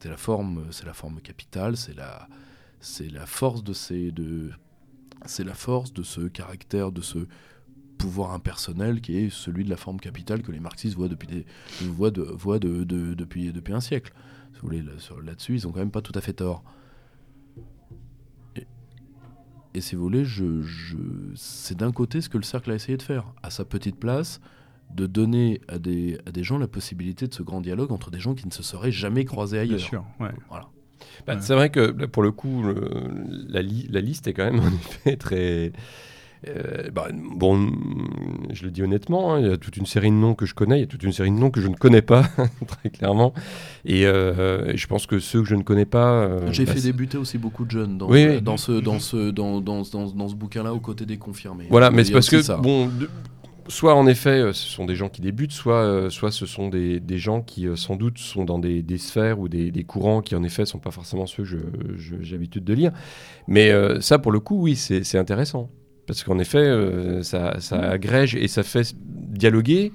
C'est 0.00 0.08
la 0.08 0.16
forme, 0.16 0.66
la 0.84 0.94
forme 0.94 1.20
capitale, 1.20 1.76
c'est 1.76 1.94
la, 1.94 2.28
la 3.10 3.26
force 3.26 3.64
de 3.64 3.72
ces, 3.72 4.12
de, 4.12 4.50
c'est 5.26 5.44
la 5.44 5.54
force 5.54 5.92
de 5.92 6.02
ce 6.02 6.22
caractère, 6.22 6.92
de 6.92 7.00
ce 7.00 7.26
pouvoir 7.98 8.32
impersonnel 8.32 9.02
qui 9.02 9.16
est 9.16 9.30
celui 9.30 9.62
de 9.62 9.70
la 9.70 9.76
forme 9.76 10.00
capitale 10.00 10.42
que 10.42 10.52
les 10.52 10.60
marxistes 10.60 10.96
voient 10.96 11.08
depuis, 11.08 11.28
des, 11.28 11.46
de, 11.82 12.22
voient 12.22 12.58
de, 12.58 12.84
depuis, 12.84 13.52
depuis 13.52 13.74
un 13.74 13.80
siècle. 13.80 14.12
Si 14.54 14.82
là-dessus, 15.22 15.54
ils 15.54 15.68
ont 15.68 15.72
quand 15.72 15.80
même 15.80 15.90
pas 15.90 16.02
tout 16.02 16.12
à 16.14 16.20
fait 16.20 16.32
tort. 16.32 16.64
Et, 19.74 19.80
si 19.80 19.94
vous 19.94 20.02
voulez, 20.02 20.24
je, 20.24 20.62
je, 20.62 20.96
c'est 21.34 21.76
d'un 21.76 21.92
côté 21.92 22.20
ce 22.20 22.28
que 22.28 22.38
le 22.38 22.42
cercle 22.42 22.70
a 22.70 22.74
essayé 22.74 22.96
de 22.96 23.02
faire, 23.02 23.32
à 23.42 23.50
sa 23.50 23.64
petite 23.64 23.96
place, 23.96 24.40
de 24.94 25.06
donner 25.06 25.60
à 25.68 25.78
des, 25.78 26.18
à 26.26 26.32
des 26.32 26.42
gens 26.42 26.58
la 26.58 26.68
possibilité 26.68 27.26
de 27.26 27.34
ce 27.34 27.42
grand 27.42 27.60
dialogue 27.60 27.92
entre 27.92 28.10
des 28.10 28.20
gens 28.20 28.34
qui 28.34 28.46
ne 28.46 28.52
se 28.52 28.62
seraient 28.62 28.92
jamais 28.92 29.24
croisés 29.24 29.58
ailleurs. 29.58 29.78
Bien 29.78 29.86
sûr, 29.86 30.04
ouais. 30.18 30.32
Voilà. 30.48 30.68
Bah, 31.26 31.40
c'est 31.40 31.54
vrai 31.54 31.70
que 31.70 31.90
pour 32.06 32.22
le 32.22 32.32
coup, 32.32 32.62
la, 33.48 33.62
la, 33.62 34.00
liste 34.00 34.26
est 34.26 34.32
quand 34.32 34.44
même 34.44 34.60
en 34.64 34.68
effet 34.68 35.16
très. 35.16 35.72
Euh, 36.48 36.90
bah, 36.90 37.08
bon, 37.12 37.70
je 38.50 38.64
le 38.64 38.70
dis 38.70 38.82
honnêtement, 38.82 39.34
hein, 39.34 39.40
il 39.40 39.46
y 39.46 39.52
a 39.52 39.58
toute 39.58 39.76
une 39.76 39.84
série 39.84 40.08
de 40.08 40.14
noms 40.14 40.34
que 40.34 40.46
je 40.46 40.54
connais, 40.54 40.78
il 40.78 40.80
y 40.80 40.84
a 40.84 40.86
toute 40.86 41.02
une 41.02 41.12
série 41.12 41.30
de 41.30 41.36
noms 41.36 41.50
que 41.50 41.60
je 41.60 41.68
ne 41.68 41.74
connais 41.74 42.00
pas, 42.00 42.22
très 42.66 42.88
clairement. 42.88 43.34
Et, 43.84 44.06
euh, 44.06 44.74
je 44.74 44.86
pense 44.86 45.06
que 45.06 45.18
ceux 45.18 45.42
que 45.42 45.48
je 45.48 45.54
ne 45.54 45.62
connais 45.62 45.84
pas. 45.84 46.12
Euh, 46.12 46.50
J'ai 46.50 46.64
bah, 46.64 46.72
fait 46.72 46.80
débuter 46.80 47.18
aussi 47.18 47.36
beaucoup 47.36 47.66
de 47.66 47.70
jeunes 47.70 47.98
dans, 47.98 48.08
dans 48.40 48.56
ce, 48.56 48.72
dans 48.72 48.98
ce, 48.98 49.30
dans, 49.30 49.60
dans, 49.60 49.82
dans, 49.82 50.06
dans 50.06 50.28
ce 50.28 50.34
bouquin-là, 50.34 50.72
aux 50.72 50.80
côtés 50.80 51.04
des 51.04 51.18
confirmés. 51.18 51.66
Voilà, 51.68 51.90
mais 51.90 52.04
c'est 52.04 52.12
parce 52.12 52.30
que, 52.30 52.56
bon, 52.62 52.90
soit 53.68 53.94
en 53.94 54.06
effet, 54.06 54.40
ce 54.54 54.66
sont 54.66 54.86
des 54.86 54.94
gens 54.94 55.10
qui 55.10 55.20
débutent, 55.20 55.52
soit, 55.52 56.08
soit 56.08 56.32
ce 56.32 56.46
sont 56.46 56.70
des, 56.70 57.00
des 57.00 57.18
gens 57.18 57.42
qui, 57.42 57.66
sans 57.74 57.96
doute, 57.96 58.16
sont 58.16 58.46
dans 58.46 58.58
des, 58.58 58.80
des 58.82 58.98
sphères 58.98 59.40
ou 59.40 59.48
des, 59.48 59.70
des, 59.70 59.84
courants 59.84 60.22
qui, 60.22 60.34
en 60.34 60.42
effet, 60.42 60.62
ne 60.62 60.68
sont 60.68 60.78
pas 60.78 60.90
forcément 60.90 61.26
ceux 61.26 61.42
que 61.42 61.50
j'ai 61.98 62.32
l'habitude 62.32 62.64
de 62.64 62.72
lire. 62.72 62.92
Mais 63.46 63.70
ça, 64.00 64.18
pour 64.18 64.32
le 64.32 64.40
coup, 64.40 64.62
oui, 64.62 64.74
c'est 64.74 65.18
intéressant. 65.18 65.68
Parce 66.06 66.24
qu'en 66.24 66.38
effet, 66.38 66.58
euh, 66.58 67.22
ça, 67.22 67.56
agrège 67.72 68.34
et 68.34 68.48
ça 68.48 68.62
fait 68.62 68.94
dialoguer 68.96 69.92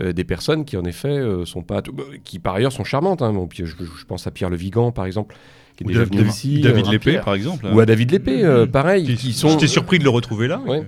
euh, 0.00 0.12
des 0.12 0.24
personnes 0.24 0.64
qui, 0.64 0.76
en 0.76 0.84
effet, 0.84 1.08
euh, 1.08 1.44
sont 1.44 1.62
pas. 1.62 1.82
qui 2.24 2.38
par 2.38 2.54
ailleurs 2.54 2.72
sont 2.72 2.84
charmantes. 2.84 3.22
Hein. 3.22 3.32
je, 3.52 4.04
pense 4.06 4.26
à 4.26 4.30
Pierre 4.30 4.50
Le 4.50 4.56
Vigan, 4.56 4.92
par 4.92 5.06
exemple. 5.06 5.36
Qui 5.76 5.84
est 5.84 5.86
déjà 5.88 6.04
venu 6.04 6.28
ici. 6.28 6.60
David 6.60 6.86
Lépée, 6.86 7.18
par 7.18 7.34
exemple. 7.34 7.66
Ou 7.66 7.80
à 7.80 7.86
David 7.86 8.10
Lépée, 8.12 8.44
mmh. 8.44 8.66
pareil. 8.68 9.16
Qui, 9.16 9.32
sont... 9.32 9.48
J'étais 9.48 9.66
surpris 9.66 9.98
de 9.98 10.04
le 10.04 10.10
retrouver 10.10 10.46
là. 10.48 10.60
Ouais. 10.60 10.86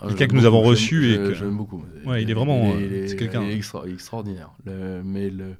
Ah, 0.00 0.06
quelqu'un 0.08 0.28
que 0.28 0.34
nous 0.34 0.46
avons 0.46 0.62
reçu. 0.62 1.12
et 1.12 1.34
J'aime 1.34 1.56
beaucoup. 1.56 1.84
Ouais, 2.06 2.22
il 2.22 2.30
est 2.30 2.34
vraiment. 2.34 2.72
c'est 3.06 3.16
quelqu'un. 3.16 3.42
extraordinaire. 3.48 4.52
mais 5.04 5.30
le. 5.30 5.54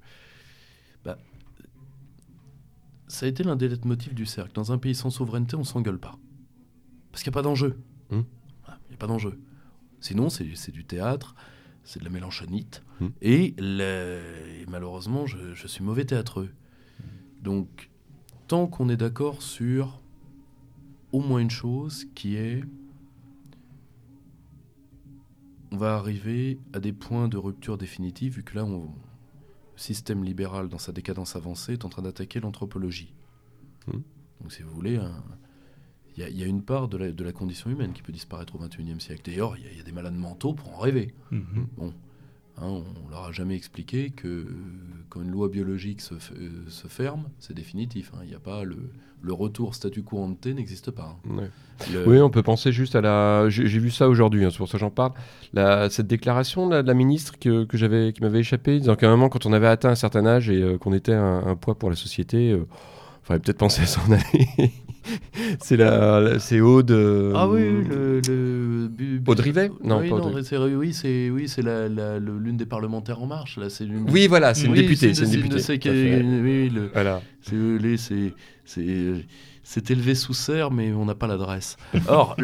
Bah, 1.05 1.19
ça 3.07 3.27
a 3.27 3.29
été 3.29 3.45
l'un 3.45 3.57
des 3.57 3.71
motifs 3.85 4.15
du 4.15 4.27
cercle. 4.27 4.53
Dans 4.55 4.73
un 4.73 4.79
pays 4.79 4.95
sans 4.95 5.11
souveraineté, 5.11 5.55
on 5.57 5.65
s'engueule 5.65 5.99
pas. 5.99 6.17
Parce 7.13 7.23
qu'il 7.23 7.31
n'y 7.31 7.35
a 7.35 7.39
pas 7.39 7.43
d'enjeu. 7.43 7.77
Mmh 8.11 8.23
pas 8.99 9.07
d'enjeu. 9.07 9.39
Sinon, 10.01 10.29
c'est 10.29 10.71
du 10.73 10.85
théâtre, 10.85 11.35
c'est 11.85 12.01
de 12.01 12.05
la 12.05 12.11
mélanchonite. 12.11 12.83
Hmm. 13.01 13.09
Et, 13.23 13.55
malheureusement, 14.69 15.27
je, 15.27 15.67
suis 15.67 15.85
mauvais 15.85 16.05
théâtreux. 16.05 16.51
Donc, 17.43 17.91
tant 18.47 18.67
qu'on 18.67 18.89
est 18.89 18.97
d'accord 18.97 19.43
sur 19.43 20.01
au 21.13 21.21
moins 21.21 21.39
une 21.39 21.51
chose 21.51 22.07
qui 22.15 22.37
est 22.37 22.63
on 25.71 25.77
va 25.77 25.97
arriver 25.97 26.59
à 26.73 26.81
des 26.81 26.95
points 26.95 27.29
de 27.29 27.37
rupture 27.37 27.77
définitive, 27.77 28.37
vu 28.37 28.43
que 28.43 28.57
là, 28.57 28.65
on, 28.65 28.85
le 28.85 28.89
système 29.77 30.25
libéral, 30.25 30.69
dans 30.71 30.79
sa 30.79 30.93
décadence 30.93 31.37
avancée, 31.37 31.75
est 31.75 31.85
en 31.85 31.91
train 31.91 32.01
d'attaquer 32.01 32.41
l'anthropologie. 32.41 33.13
Hmm. 33.87 34.01
Donc, 34.41 34.53
si 34.53 34.63
vous 34.63 34.71
voulez, 34.71 34.97
un, 34.97 35.23
il 36.27 36.39
y, 36.39 36.43
a 36.43 36.47
une 36.47 36.63
part 36.63 36.89
de 36.89 37.25
la, 37.25 37.33
condition 37.33 37.71
humaine 37.71 37.93
qui 37.93 38.03
peut 38.03 38.13
disparaître 38.13 38.57
au 38.57 38.59
XXIe 38.59 39.01
siècle. 39.01 39.23
D'ailleurs, 39.25 39.57
il 39.57 39.77
y, 39.77 39.81
a 39.81 39.85
des 39.85 39.93
malades 39.93 40.17
mentaux 40.17 40.53
pour 40.53 40.77
en 40.77 40.79
rêver. 40.79 41.15
Mhm. 41.31 41.67
Bon, 41.77 41.93
hein, 42.57 42.83
on 43.07 43.11
leur 43.11 43.27
a 43.27 43.33
jamais 43.33 43.55
expliqué 43.55 44.11
que 44.11 44.47
quand 45.11 45.23
une 45.23 45.31
loi 45.31 45.49
biologique 45.49 46.01
se, 46.01 46.15
euh, 46.15 46.89
ferme, 46.89 47.29
c'est 47.39 47.55
définitif. 47.55 48.11
Hein. 48.15 48.21
Il 48.25 48.31
n'y 48.31 48.35
a 48.35 48.41
pas 48.41 48.65
le, 48.65 48.77
retour 49.33 49.75
statu 49.75 50.03
quo 50.03 50.19
ante 50.19 50.47
n'existe 50.47 50.91
pas. 50.91 51.17
Hein. 51.31 51.49
Oui, 52.07 52.19
on 52.19 52.31
peut 52.31 52.43
penser 52.43 52.73
juste 52.73 52.97
à 52.97 53.01
la. 53.01 53.49
J'ai 53.49 53.79
vu 53.79 53.91
ça 53.91 54.09
aujourd'hui, 54.09 54.45
c'est 54.51 54.57
pour 54.57 54.69
ça 54.69 54.73
que 54.73 54.79
j'en 54.79 54.91
parle. 54.91 55.13
cette 55.91 56.09
déclaration 56.09 56.69
de 56.69 56.77
la, 56.77 56.95
ministre 56.95 57.39
que, 57.39 57.67
j'avais, 57.75 58.13
qui 58.13 58.23
m'avait 58.23 58.41
échappé, 58.41 58.81
disant 58.81 58.97
qu'à 58.97 59.07
un 59.07 59.11
moment, 59.11 59.29
quand 59.29 59.47
on 59.47 59.53
avait 59.53 59.69
atteint 59.69 59.91
un 59.91 59.95
certain 59.95 60.27
âge 60.27 60.51
et 60.51 60.61
euh, 60.61 60.79
qu'on 60.79 60.93
était 60.93 61.15
un, 61.15 61.55
poids 61.55 61.79
pour 61.79 61.91
la 61.91 61.97
société, 61.97 62.49
il 62.49 62.55
euh, 62.55 62.65
fallait 63.23 63.41
peut-être 63.41 63.59
penser 63.59 63.83
à 63.83 63.87
s'en 63.87 64.03
aller. 64.11 64.73
c'est 65.61 65.77
la, 65.77 66.39
c'est 66.39 66.61
Aude. 66.61 66.91
Euh, 66.91 67.33
ah 67.35 67.49
oui, 67.49 67.63
le, 67.85 68.21
le 68.21 68.91
Aude 69.27 69.41
Rivet? 69.41 69.71
Non, 69.83 70.01
oui, 70.01 70.11
pas 70.11 70.19
non, 70.19 70.43
c'est, 70.43 70.57
oui, 70.59 70.93
c'est 70.93 71.31
oui, 71.31 71.49
c'est 71.49 71.63
la, 71.63 71.89
la, 71.89 72.19
l'une 72.19 72.57
des 72.57 72.67
parlementaires 72.67 73.23
en 73.23 73.27
marche. 73.27 73.59
Là, 73.59 73.71
c'est 73.71 73.85
l'une. 73.85 74.09
Oui, 74.11 74.27
voilà, 74.27 74.55
c'est 74.55 74.67
une 74.67 74.75
députée, 74.75 75.15
c'est 75.15 75.25
une 75.25 75.31
députée. 75.31 75.91
oui, 76.41 76.71
le, 76.71 76.91
voilà. 76.93 77.23
C'est, 77.43 77.97
c'est, 77.97 78.35
c'est, 78.65 79.27
c'est 79.63 79.91
élevé 79.91 80.15
sous 80.15 80.35
serre, 80.35 80.71
mais 80.71 80.93
on 80.93 81.05
n'a 81.05 81.15
pas 81.15 81.27
l'adresse. 81.27 81.77
Or, 82.09 82.37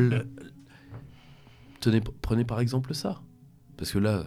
tenez, 1.80 2.00
prenez 2.22 2.44
par 2.44 2.60
exemple 2.60 2.94
ça, 2.94 3.20
parce 3.76 3.92
que 3.92 3.98
là, 3.98 4.24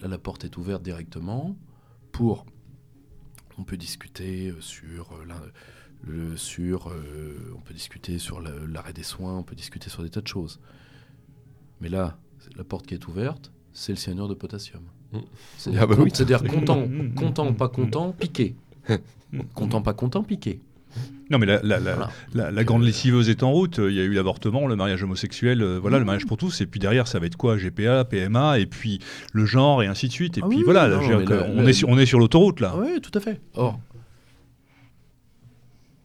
là, 0.00 0.08
la 0.08 0.18
porte 0.18 0.44
est 0.44 0.56
ouverte 0.56 0.82
directement 0.82 1.56
pour. 2.12 2.46
On 3.60 3.64
peut 3.64 3.76
discuter 3.76 4.54
sur 4.60 5.10
euh, 5.14 5.24
sur, 6.36 6.88
euh, 6.88 7.54
on 7.56 7.60
peut 7.60 7.74
discuter 7.74 8.18
sur 8.18 8.40
l'arrêt 8.40 8.92
des 8.92 9.02
soins, 9.02 9.38
on 9.38 9.42
peut 9.42 9.54
discuter 9.54 9.90
sur 9.90 10.02
des 10.02 10.10
tas 10.10 10.20
de 10.20 10.26
choses. 10.26 10.60
Mais 11.80 11.88
là, 11.88 12.18
la 12.56 12.64
porte 12.64 12.86
qui 12.86 12.94
est 12.94 13.06
ouverte, 13.08 13.52
c'est 13.72 13.92
le 13.92 13.98
cyanure 13.98 14.28
de 14.28 14.34
potassium. 14.34 14.82
C'est-à-dire 15.56 15.82
ah 15.82 15.86
bah 15.86 15.96
content, 16.48 16.88
content, 17.16 17.52
pas 17.52 17.68
content, 17.68 18.12
piqué. 18.12 18.56
content, 19.54 19.82
pas 19.82 19.94
content, 19.94 20.22
piqué. 20.22 20.60
Non, 21.30 21.38
mais 21.38 21.44
la, 21.44 21.60
la, 21.62 22.50
la, 22.50 22.64
grande 22.64 22.84
lessiveuse 22.84 23.28
est 23.28 23.42
en 23.42 23.52
route. 23.52 23.78
Il 23.78 23.92
y 23.92 24.00
a 24.00 24.02
eu 24.02 24.14
l'avortement, 24.14 24.66
le 24.66 24.76
mariage 24.76 25.02
homosexuel, 25.02 25.60
euh, 25.60 25.78
voilà, 25.78 25.98
le 25.98 26.06
mariage 26.06 26.24
pour 26.24 26.38
tous. 26.38 26.62
Et 26.62 26.66
puis 26.66 26.80
derrière, 26.80 27.06
ça 27.06 27.18
va 27.18 27.26
être 27.26 27.36
quoi? 27.36 27.58
GPA, 27.58 28.04
PMA, 28.06 28.58
et 28.58 28.64
puis 28.64 28.98
le 29.34 29.44
genre, 29.44 29.82
et 29.82 29.86
ainsi 29.86 30.08
de 30.08 30.12
suite. 30.12 30.38
Et 30.38 30.40
ah 30.42 30.48
puis 30.48 30.62
voilà, 30.62 30.88
on, 31.54 31.66
est 31.66 31.74
sur, 31.74 31.88
on 31.90 31.98
est 31.98 32.06
sur 32.06 32.18
l'autoroute 32.18 32.60
là. 32.60 32.74
oui, 32.78 33.00
tout 33.02 33.10
à 33.14 33.20
fait. 33.20 33.42
Or, 33.54 33.78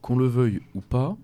qu'on 0.03 0.17
le 0.17 0.27
veuille 0.27 0.61
ou 0.75 0.81
pas, 0.81 1.17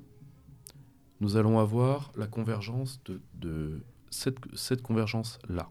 nous 1.19 1.35
allons 1.35 1.59
avoir 1.59 2.13
la 2.15 2.27
convergence 2.27 3.01
de, 3.35 3.83
cette, 4.09 4.81
convergence-là. 4.81 5.69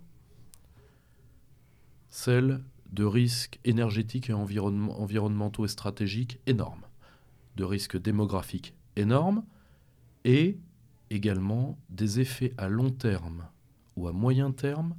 Celle 2.11 2.63
de 2.93 3.05
risques 3.05 3.59
énergétiques 3.65 4.29
et 4.29 4.35
environnementaux 4.35 5.65
et 5.65 5.69
stratégiques 5.69 6.39
énormes, 6.47 6.85
de 7.57 7.65
risques 7.65 7.97
démographiques 7.97 8.75
énormes, 8.97 9.43
et 10.25 10.59
également 11.09 11.79
des 11.89 12.21
effets 12.21 12.53
à 12.59 12.69
long 12.69 12.91
terme 12.91 13.49
ou 13.97 14.07
à 14.07 14.13
moyen 14.13 14.53
terme 14.53 14.95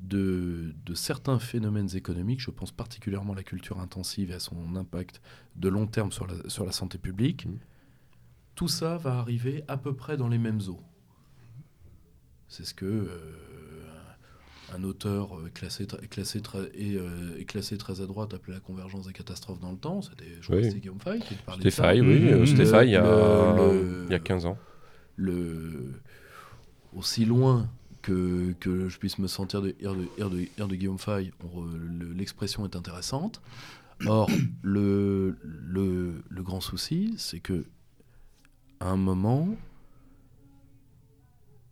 de, 0.00 0.74
certains 0.94 1.38
phénomènes 1.38 1.94
économiques, 1.94 2.40
je 2.40 2.50
pense 2.50 2.72
particulièrement 2.72 3.32
à 3.32 3.36
la 3.36 3.42
culture 3.42 3.80
intensive 3.80 4.30
et 4.30 4.34
à 4.34 4.40
son 4.40 4.76
impact 4.76 5.20
de 5.56 5.68
long 5.68 5.86
terme 5.86 6.12
sur 6.12 6.26
la, 6.26 6.34
sur 6.48 6.64
la 6.64 6.72
santé 6.72 6.98
publique, 6.98 7.46
mmh. 7.46 7.58
tout 8.54 8.68
ça 8.68 8.96
va 8.96 9.18
arriver 9.18 9.64
à 9.68 9.76
peu 9.76 9.94
près 9.94 10.16
dans 10.16 10.28
les 10.28 10.38
mêmes 10.38 10.60
eaux. 10.68 10.82
C'est 12.48 12.64
ce 12.64 12.74
que 12.74 12.86
euh, 12.86 13.08
un 14.74 14.82
auteur 14.84 15.36
euh, 15.36 15.50
classé, 15.52 15.86
classé, 16.10 16.40
et, 16.74 16.96
euh, 16.96 17.44
classé 17.46 17.76
très 17.76 18.00
à 18.00 18.06
droite 18.06 18.32
appelait 18.32 18.54
la 18.54 18.60
convergence 18.60 19.06
des 19.06 19.12
catastrophes 19.12 19.60
dans 19.60 19.72
le 19.72 19.78
temps. 19.78 20.00
C'était, 20.00 20.38
oui. 20.48 20.74
Guillaume 20.74 21.00
Fay 21.00 21.20
qui 21.20 21.34
parlait 21.34 21.64
de 21.64 21.70
ça. 21.70 21.92
oui, 21.92 22.00
mmh. 22.00 22.44
il, 22.46 22.90
y 22.90 22.96
a, 22.96 23.70
il 24.06 24.10
y 24.10 24.14
a 24.14 24.18
15 24.18 24.46
ans. 24.46 24.58
Le, 25.16 26.00
aussi 26.94 27.24
loin 27.24 27.68
que, 28.02 28.52
que, 28.60 28.88
je 28.88 28.98
puisse 28.98 29.18
me 29.18 29.26
sentir 29.26 29.62
de 29.62 29.74
de, 29.80 30.28
de, 30.28 30.64
de 30.64 30.76
Guillaume 30.76 30.98
Fay, 30.98 31.32
l'expression 32.14 32.64
est 32.64 32.76
intéressante. 32.76 33.40
Or, 34.06 34.30
le, 34.62 35.36
le, 35.42 36.22
le 36.28 36.42
grand 36.42 36.60
souci, 36.60 37.14
c'est 37.18 37.40
que 37.40 37.64
à 38.80 38.90
un 38.90 38.96
moment, 38.96 39.48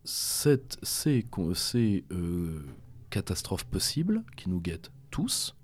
cette, 0.04 0.78
ces, 0.82 1.24
ces 1.54 2.04
euh, 2.10 2.64
catastrophes 3.10 3.64
possibles 3.64 4.24
qui 4.36 4.48
nous 4.48 4.60
guettent 4.60 4.90
tous, 5.10 5.54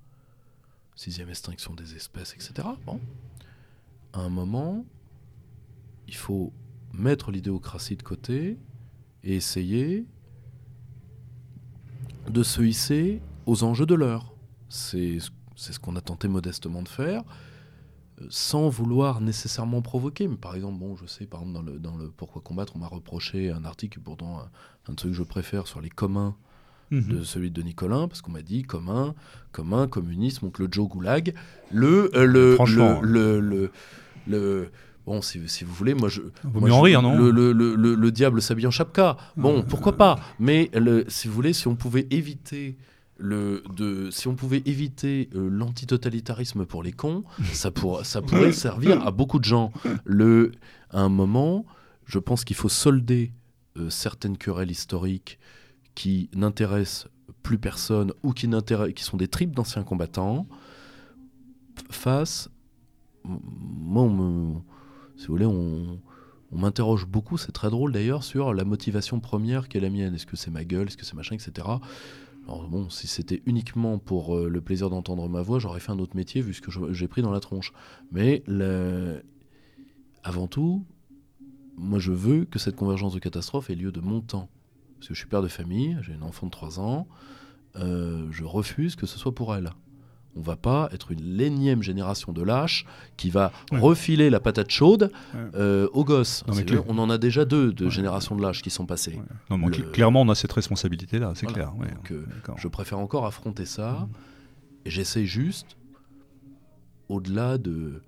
sixième 0.94 1.30
extinction 1.30 1.74
des 1.74 1.96
espèces, 1.96 2.34
etc. 2.34 2.68
Bon, 2.86 3.00
à 4.12 4.20
un 4.20 4.28
moment, 4.28 4.84
il 6.06 6.14
faut 6.14 6.52
mettre 6.92 7.30
l'idéocratie 7.30 7.96
de 7.96 8.02
côté 8.02 8.58
et 9.24 9.36
essayer 9.36 10.06
de 12.28 12.42
se 12.42 12.62
hisser 12.62 13.20
aux 13.46 13.64
enjeux 13.64 13.86
de 13.86 13.94
l'heure. 13.94 14.34
C'est 14.68 15.18
ce 15.56 15.78
qu'on 15.78 15.96
a 15.96 16.00
tenté 16.00 16.28
modestement 16.28 16.82
de 16.82 16.88
faire, 16.88 17.22
euh, 18.20 18.26
sans 18.30 18.68
vouloir 18.68 19.20
nécessairement 19.20 19.82
provoquer. 19.82 20.28
Mais 20.28 20.36
par 20.36 20.54
exemple, 20.54 20.78
bon, 20.78 20.96
je 20.96 21.06
sais, 21.06 21.26
par 21.26 21.40
exemple, 21.40 21.54
dans 21.54 21.72
le, 21.72 21.78
dans 21.78 21.96
le 21.96 22.10
Pourquoi 22.10 22.42
combattre, 22.42 22.74
on 22.76 22.78
m'a 22.78 22.88
reproché 22.88 23.50
un 23.50 23.64
article, 23.64 24.00
pourtant 24.00 24.40
un, 24.40 24.50
un 24.90 24.94
truc 24.94 25.12
que 25.12 25.16
je 25.16 25.22
préfère 25.22 25.66
sur 25.66 25.80
les 25.80 25.90
communs 25.90 26.36
mhm. 26.90 27.08
de 27.08 27.22
celui 27.22 27.50
de 27.50 27.62
Nicolin, 27.62 28.08
parce 28.08 28.22
qu'on 28.22 28.32
m'a 28.32 28.42
dit 28.42 28.62
commun, 28.62 29.14
commun, 29.52 29.86
communisme, 29.88 30.46
donc 30.46 30.58
le 30.58 30.68
Joe 30.70 30.88
Goulag, 30.88 31.34
le, 31.70 32.10
euh, 32.16 32.24
le, 32.24 32.54
Franchement, 32.54 33.00
le, 33.02 33.40
le, 33.40 33.70
le, 34.26 34.70
Bon, 35.06 35.20
si, 35.20 35.40
si, 35.48 35.64
vous 35.64 35.74
voulez, 35.74 35.94
moi 35.94 36.08
je. 36.08 36.22
Vaut 36.44 36.60
mieux 36.60 36.72
en 36.72 36.80
rire, 36.80 37.02
non 37.02 37.18
le, 37.18 37.30
le, 37.30 37.52
le, 37.52 37.74
le, 37.74 38.10
diable 38.12 38.40
s'habille 38.40 38.66
en 38.66 38.70
chapka. 38.70 39.16
Bon, 39.36 39.62
pourquoi 39.62 39.96
pas 39.96 40.18
Mais 40.38 40.70
si 41.08 41.28
vous 41.28 41.34
voulez, 41.34 41.52
si 41.52 41.66
on 41.68 41.74
pouvait 41.74 42.06
éviter 42.10 42.76
le, 43.18 43.62
de, 43.74 44.10
si 44.10 44.28
on 44.28 44.34
pouvait 44.34 44.62
éviter 44.66 45.28
euh, 45.34 45.48
l'antitotalitarisme 45.48 46.66
pour 46.66 46.82
les 46.82 46.92
cons, 46.92 47.24
ça, 47.52 47.70
pour, 47.70 48.04
ça 48.04 48.20
pourrait 48.20 48.52
servir 48.52 49.06
à 49.06 49.10
beaucoup 49.10 49.38
de 49.38 49.44
gens. 49.44 49.72
Le, 50.04 50.52
à 50.90 51.00
un 51.00 51.08
moment, 51.08 51.64
je 52.04 52.18
pense 52.18 52.44
qu'il 52.44 52.56
faut 52.56 52.68
solder 52.68 53.32
euh, 53.78 53.90
certaines 53.90 54.36
querelles 54.36 54.70
historiques 54.70 55.38
qui 55.94 56.30
n'intéressent 56.34 57.08
plus 57.42 57.58
personne 57.58 58.12
ou 58.22 58.32
qui, 58.32 58.48
qui 58.94 59.04
sont 59.04 59.16
des 59.16 59.28
tripes 59.28 59.54
d'anciens 59.54 59.82
combattants 59.82 60.46
face. 61.90 62.50
Moi, 63.24 64.08
si 65.22 65.28
vous 65.28 65.34
voulez, 65.34 65.46
on, 65.46 66.00
m'interroge 66.50 67.06
beaucoup, 67.06 67.38
c'est 67.38 67.52
très 67.52 67.70
drôle 67.70 67.92
d'ailleurs, 67.92 68.24
sur 68.24 68.52
la 68.52 68.64
motivation 68.64 69.20
première 69.20 69.68
qui 69.68 69.76
est 69.76 69.80
la 69.80 69.88
mienne. 69.88 70.14
Est-ce 70.16 70.26
que 70.26 70.36
c'est 70.36 70.50
ma 70.50 70.64
gueule, 70.64 70.88
est-ce 70.88 70.96
que 70.96 71.04
c'est 71.04 71.14
machin, 71.14 71.36
etc. 71.36 71.52
Alors 72.48 72.68
bon, 72.68 72.90
si 72.90 73.06
c'était 73.06 73.40
uniquement 73.46 73.98
pour 73.98 74.36
euh, 74.36 74.48
le 74.48 74.60
plaisir 74.60 74.90
d'entendre 74.90 75.28
ma 75.28 75.42
voix, 75.42 75.60
j'aurais 75.60 75.78
fait 75.78 75.92
un 75.92 76.00
autre 76.00 76.16
métier 76.16 76.42
vu 76.42 76.52
ce 76.52 76.60
que 76.60 76.92
j'ai 76.92 77.06
pris 77.06 77.22
dans 77.22 77.30
la 77.30 77.38
tronche. 77.38 77.72
Mais 78.10 78.42
avant 80.24 80.48
tout, 80.48 80.84
moi 81.76 82.00
je 82.00 82.10
veux 82.10 82.44
que 82.44 82.58
cette 82.58 82.74
convergence 82.74 83.14
de 83.14 83.20
catastrophes 83.20 83.70
ait 83.70 83.76
lieu 83.76 83.92
de 83.92 84.00
mon 84.00 84.20
temps. 84.20 84.50
Parce 84.96 85.06
que 85.06 85.14
je 85.14 85.20
suis 85.20 85.28
père 85.28 85.42
de 85.42 85.48
famille, 85.48 85.96
j'ai 86.02 86.14
une 86.14 86.24
enfant 86.24 86.46
de 86.46 86.50
3 86.50 86.80
ans, 86.80 87.06
euh, 87.76 88.26
je 88.32 88.44
refuse 88.44 88.96
que 88.96 89.06
ce 89.06 89.18
soit 89.18 89.34
pour 89.34 89.54
elle. 89.54 89.70
On 90.34 90.40
va 90.40 90.56
pas 90.56 90.88
être 90.92 91.12
une 91.12 91.20
l'énième 91.20 91.82
génération 91.82 92.32
de 92.32 92.42
lâches 92.42 92.86
qui 93.16 93.28
va 93.28 93.52
refiler 93.70 94.30
la 94.30 94.40
patate 94.40 94.70
chaude 94.70 95.12
euh, 95.54 95.88
aux 95.92 96.04
gosses. 96.04 96.42
on 96.88 96.98
en 96.98 97.10
a 97.10 97.18
déjà 97.18 97.44
deux 97.44 97.72
de 97.72 97.88
générations 97.90 98.34
de 98.34 98.42
lâches 98.42 98.62
qui 98.62 98.70
sont 98.70 98.86
passées. 98.86 99.20
Clairement, 99.92 100.22
on 100.22 100.28
a 100.30 100.34
cette 100.34 100.52
responsabilité-là, 100.52 101.32
c'est 101.34 101.46
clair. 101.46 101.72
Euh, 102.10 102.24
je 102.56 102.68
préfère 102.68 102.98
encore 102.98 103.26
affronter 103.26 103.66
ça. 103.66 103.92
Mm. 103.92 104.08
Et 104.86 104.90
j'essaie 104.90 105.26
juste, 105.26 105.76
au-delà 107.08 107.58
de... 107.58 108.02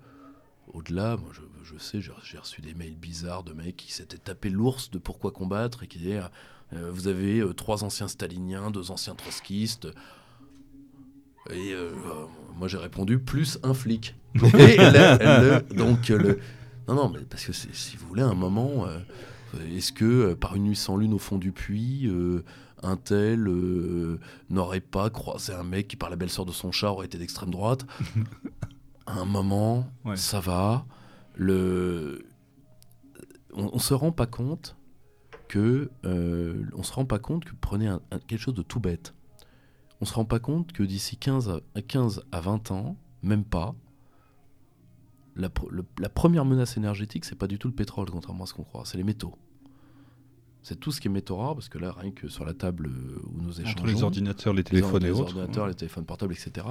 Au-delà, 0.73 1.17
je, 1.31 1.41
je, 1.63 1.77
sais, 1.77 2.01
j'ai 2.01 2.37
reçu 2.37 2.61
des 2.61 2.73
mails 2.73 2.97
bizarres 2.97 3.43
de 3.43 3.53
mecs 3.53 3.77
qui 3.77 3.93
s'étaient 3.93 4.17
tapé 4.17 4.49
l'ours 4.49 4.89
de 4.91 4.97
pourquoi 4.97 5.31
combattre 5.31 5.83
et 5.83 5.87
qui 5.87 5.99
disaient 5.99 6.21
euh, 6.73 6.89
Vous 6.91 7.07
avez 7.07 7.43
trois 7.55 7.83
anciens 7.83 8.07
staliniens, 8.07 8.71
deux 8.71 8.91
anciens 8.91 9.15
trotskistes. 9.15 9.87
Et 11.51 11.73
euh, 11.73 11.91
moi 12.55 12.67
j'ai 12.67 12.77
répondu 12.77 13.19
plus 13.19 13.59
un 13.63 13.73
flic. 13.73 14.15
donc 14.35 16.09
le, 16.09 16.39
non 16.87 16.95
non 16.95 17.09
mais 17.09 17.21
parce 17.21 17.45
que 17.45 17.53
si 17.53 17.97
vous 17.97 18.07
voulez 18.07 18.23
un 18.23 18.33
moment, 18.33 18.87
euh, 18.87 18.99
est-ce 19.75 19.91
que 19.91 20.05
euh, 20.05 20.35
par 20.35 20.55
une 20.55 20.63
nuit 20.63 20.75
sans 20.75 20.97
lune 20.97 21.13
au 21.13 21.19
fond 21.19 21.37
du 21.37 21.51
puits, 21.51 22.11
un 22.81 22.97
tel 22.97 23.47
n'aurait 24.49 24.81
pas 24.81 25.09
croisé 25.09 25.53
un 25.53 25.63
mec 25.63 25.87
qui 25.87 25.95
par 25.95 26.09
la 26.09 26.15
belle-sœur 26.15 26.45
de 26.45 26.51
son 26.51 26.71
chat 26.71 26.91
aurait 26.91 27.05
été 27.05 27.17
d'extrême 27.17 27.51
droite 27.51 27.85
À 29.07 29.19
un 29.19 29.25
moment, 29.25 29.87
ça 30.15 30.39
va. 30.39 30.83
Le, 31.35 32.25
on, 33.53 33.69
on 33.71 33.77
se 33.77 33.93
rend 33.93 34.11
pas 34.11 34.25
compte 34.25 34.75
que 35.47 35.91
on 36.03 36.81
se 36.81 36.91
rend 36.91 37.05
pas 37.05 37.19
compte 37.19 37.45
que 37.45 37.53
prenez 37.61 37.91
quelque 38.27 38.39
chose 38.39 38.55
de 38.55 38.63
tout 38.63 38.79
bête 38.79 39.13
on 40.01 40.05
se 40.05 40.13
rend 40.13 40.25
pas 40.25 40.39
compte 40.39 40.71
que 40.71 40.83
d'ici 40.83 41.17
15 41.17 41.61
à, 41.75 41.81
15 41.81 42.23
à 42.31 42.41
20 42.41 42.71
ans, 42.71 42.97
même 43.21 43.43
pas, 43.43 43.75
la, 45.35 45.49
première 46.09 46.45
menace 46.45 46.77
énergétique, 46.77 47.25
c'est 47.25 47.35
pas 47.35 47.47
du 47.47 47.59
tout 47.59 47.67
le 47.67 47.73
pétrole, 47.73 48.09
contrairement 48.09 48.45
à 48.45 48.47
ce 48.47 48.53
qu'on 48.53 48.63
croit, 48.63 48.83
c'est 48.85 48.97
les 48.97 49.03
métaux. 49.03 49.33
C'est 50.63 50.79
tout 50.79 50.91
ce 50.91 50.99
qui 50.99 51.07
est 51.07 51.11
métaux 51.11 51.37
rares, 51.37 51.53
parce 51.53 51.69
que 51.69 51.77
là, 51.77 51.91
rien 51.91 52.11
que 52.11 52.27
sur 52.27 52.45
la 52.45 52.53
table 52.53 52.89
où 53.23 53.41
nous 53.41 53.61
échangeons... 53.61 53.79
Entre 53.79 53.87
les 53.87 54.03
ordinateurs, 54.03 54.53
les 54.53 54.63
téléphones 54.63 55.05
et 55.05 55.11
autres. 55.11 55.33
Les 55.33 55.39
ordinateurs, 55.39 55.67
les 55.67 55.75
téléphones 55.75 56.05
portables, 56.05 56.33
etc. 56.33 56.65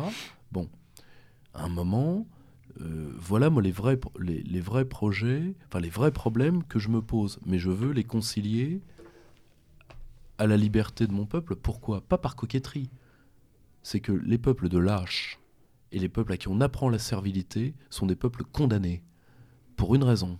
Bon, 0.50 0.68
à 1.52 1.64
un 1.64 1.68
moment, 1.68 2.26
euh, 2.80 3.12
voilà 3.18 3.50
moi 3.50 3.62
les 3.62 3.70
vrais, 3.70 4.00
les, 4.18 4.42
les, 4.42 4.60
vrais 4.60 4.84
projets, 4.84 5.54
enfin 5.66 5.78
les 5.78 5.90
vrais 5.90 6.10
problèmes 6.10 6.64
que 6.64 6.78
je 6.78 6.88
me 6.88 7.02
pose. 7.02 7.38
Mais 7.46 7.58
je 7.58 7.70
veux 7.70 7.92
les 7.92 8.02
concilier 8.02 8.80
à 10.38 10.46
la 10.46 10.56
liberté 10.56 11.06
de 11.06 11.12
mon 11.12 11.26
peuple. 11.26 11.54
Pourquoi? 11.54 12.00
Pas 12.00 12.18
par 12.18 12.34
coquetterie 12.34 12.90
c'est 13.84 14.00
que 14.00 14.12
les 14.12 14.38
peuples 14.38 14.68
de 14.68 14.78
lâches 14.78 15.38
et 15.92 16.00
les 16.00 16.08
peuples 16.08 16.32
à 16.32 16.36
qui 16.36 16.48
on 16.48 16.60
apprend 16.60 16.88
la 16.88 16.98
servilité 16.98 17.74
sont 17.90 18.06
des 18.06 18.16
peuples 18.16 18.42
condamnés. 18.42 19.04
Pour 19.76 19.94
une 19.94 20.02
raison. 20.02 20.38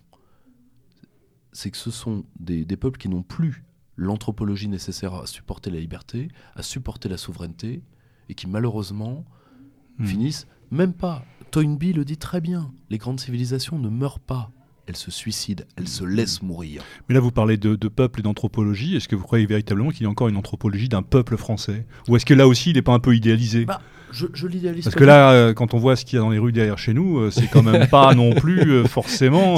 C'est 1.53 1.71
que 1.71 1.77
ce 1.77 1.91
sont 1.91 2.25
des, 2.39 2.65
peuples 2.75 2.99
qui 2.99 3.07
n'ont 3.07 3.23
plus 3.23 3.63
l'anthropologie 3.95 4.67
nécessaire 4.67 5.13
à 5.13 5.27
supporter 5.27 5.69
la 5.69 5.79
liberté, 5.79 6.29
à 6.55 6.63
supporter 6.63 7.07
la 7.07 7.17
souveraineté, 7.17 7.83
et 8.27 8.33
qui 8.33 8.47
malheureusement 8.47 9.23
hmm. 9.99 10.05
finissent 10.05 10.47
même 10.71 10.93
pas. 10.93 11.23
Toynbee 11.51 11.93
le 11.93 12.03
dit 12.03 12.17
très 12.17 12.41
bien, 12.41 12.73
les 12.89 12.97
grandes 12.97 13.19
civilisations 13.19 13.77
ne 13.77 13.89
meurent 13.89 14.19
pas, 14.19 14.51
elle 14.87 14.95
se 14.95 15.11
suicide, 15.11 15.65
elle 15.77 15.87
se 15.87 16.03
laisse 16.03 16.41
mourir. 16.41 16.83
Mais 17.07 17.15
là, 17.15 17.21
vous 17.21 17.31
parlez 17.31 17.57
de, 17.57 17.75
peuple 17.87 18.19
et 18.19 18.23
d'anthropologie. 18.23 18.95
Est-ce 18.95 19.07
que 19.07 19.15
vous 19.15 19.23
croyez 19.23 19.45
véritablement 19.45 19.89
qu'il 19.89 20.03
y 20.03 20.05
a 20.05 20.09
encore 20.09 20.27
une 20.27 20.37
anthropologie 20.37 20.89
d'un 20.89 21.03
peuple 21.03 21.37
français? 21.37 21.85
Ou 22.07 22.15
est-ce 22.15 22.25
que 22.25 22.33
là 22.33 22.47
aussi, 22.47 22.71
il 22.71 22.75
n'est 22.75 22.81
pas 22.81 22.93
un 22.93 22.99
peu 22.99 23.15
idéalisé? 23.15 23.65
Bah, 23.65 23.81
je, 24.11 24.27
je 24.33 24.47
l'idéalise. 24.47 24.83
Parce 24.83 24.95
que 24.95 25.03
là, 25.03 25.31
euh, 25.31 25.53
quand 25.53 25.73
on 25.73 25.77
voit 25.77 25.95
ce 25.95 26.05
qu'il 26.05 26.17
y 26.17 26.19
a 26.19 26.21
dans 26.21 26.29
les 26.29 26.37
rues 26.37 26.51
derrière 26.51 26.77
chez 26.77 26.93
nous, 26.93 27.17
euh, 27.19 27.31
c'est 27.31 27.47
quand 27.47 27.63
même 27.63 27.87
pas 27.91 28.13
non 28.13 28.33
plus 28.33 28.71
euh, 28.71 28.85
forcément. 28.85 29.55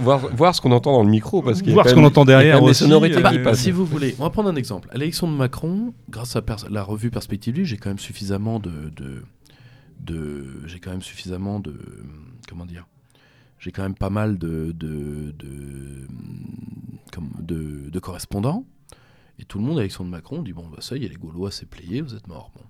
voir, 0.00 0.54
ce 0.54 0.60
qu'on 0.60 0.72
entend 0.72 0.92
dans 0.92 1.04
le 1.04 1.10
micro. 1.10 1.42
Parce 1.42 1.62
voir 1.62 1.88
ce 1.88 1.94
qu'on 1.94 2.04
entend 2.04 2.24
derrière 2.24 2.62
aussi. 2.62 2.84
sonorités 2.84 3.22
qui 3.22 3.38
passent. 3.38 3.60
Si 3.60 3.70
vous 3.70 3.84
voulez, 3.84 4.14
on 4.18 4.22
va 4.22 4.30
prendre 4.30 4.48
un 4.48 4.56
exemple. 4.56 4.88
À 4.92 4.98
l'élection 4.98 5.30
de 5.30 5.36
Macron, 5.36 5.92
grâce 6.08 6.36
à 6.36 6.42
la 6.70 6.82
revue 6.82 7.10
Perspective, 7.10 7.64
j'ai 7.64 7.76
quand 7.76 7.90
même 7.90 7.98
suffisamment 7.98 8.60
de, 8.60 8.70
de, 8.96 9.24
de 10.00 10.66
j'ai 10.66 10.78
quand 10.78 10.90
même 10.90 11.02
suffisamment 11.02 11.60
de 11.60 11.74
comment 12.48 12.64
dire 12.64 12.86
j'ai 13.60 13.70
quand 13.72 13.82
même 13.82 13.94
pas 13.94 14.10
mal 14.10 14.38
de, 14.38 14.72
de, 14.72 15.32
de, 17.12 17.98
correspondants. 18.00 18.64
Et 19.38 19.44
tout 19.44 19.58
le 19.58 19.64
monde, 19.64 19.78
avec 19.78 19.92
son 19.92 20.04
de 20.04 20.10
Macron, 20.10 20.42
dit 20.42 20.54
Bon, 20.54 20.66
bah 20.68 20.78
ça 20.80 20.96
y 20.96 21.04
est, 21.04 21.08
les 21.08 21.16
Gaulois, 21.16 21.50
c'est 21.50 21.68
plié, 21.68 22.00
vous 22.00 22.14
êtes 22.14 22.26
morts. 22.26 22.50
Bon. 22.54 22.62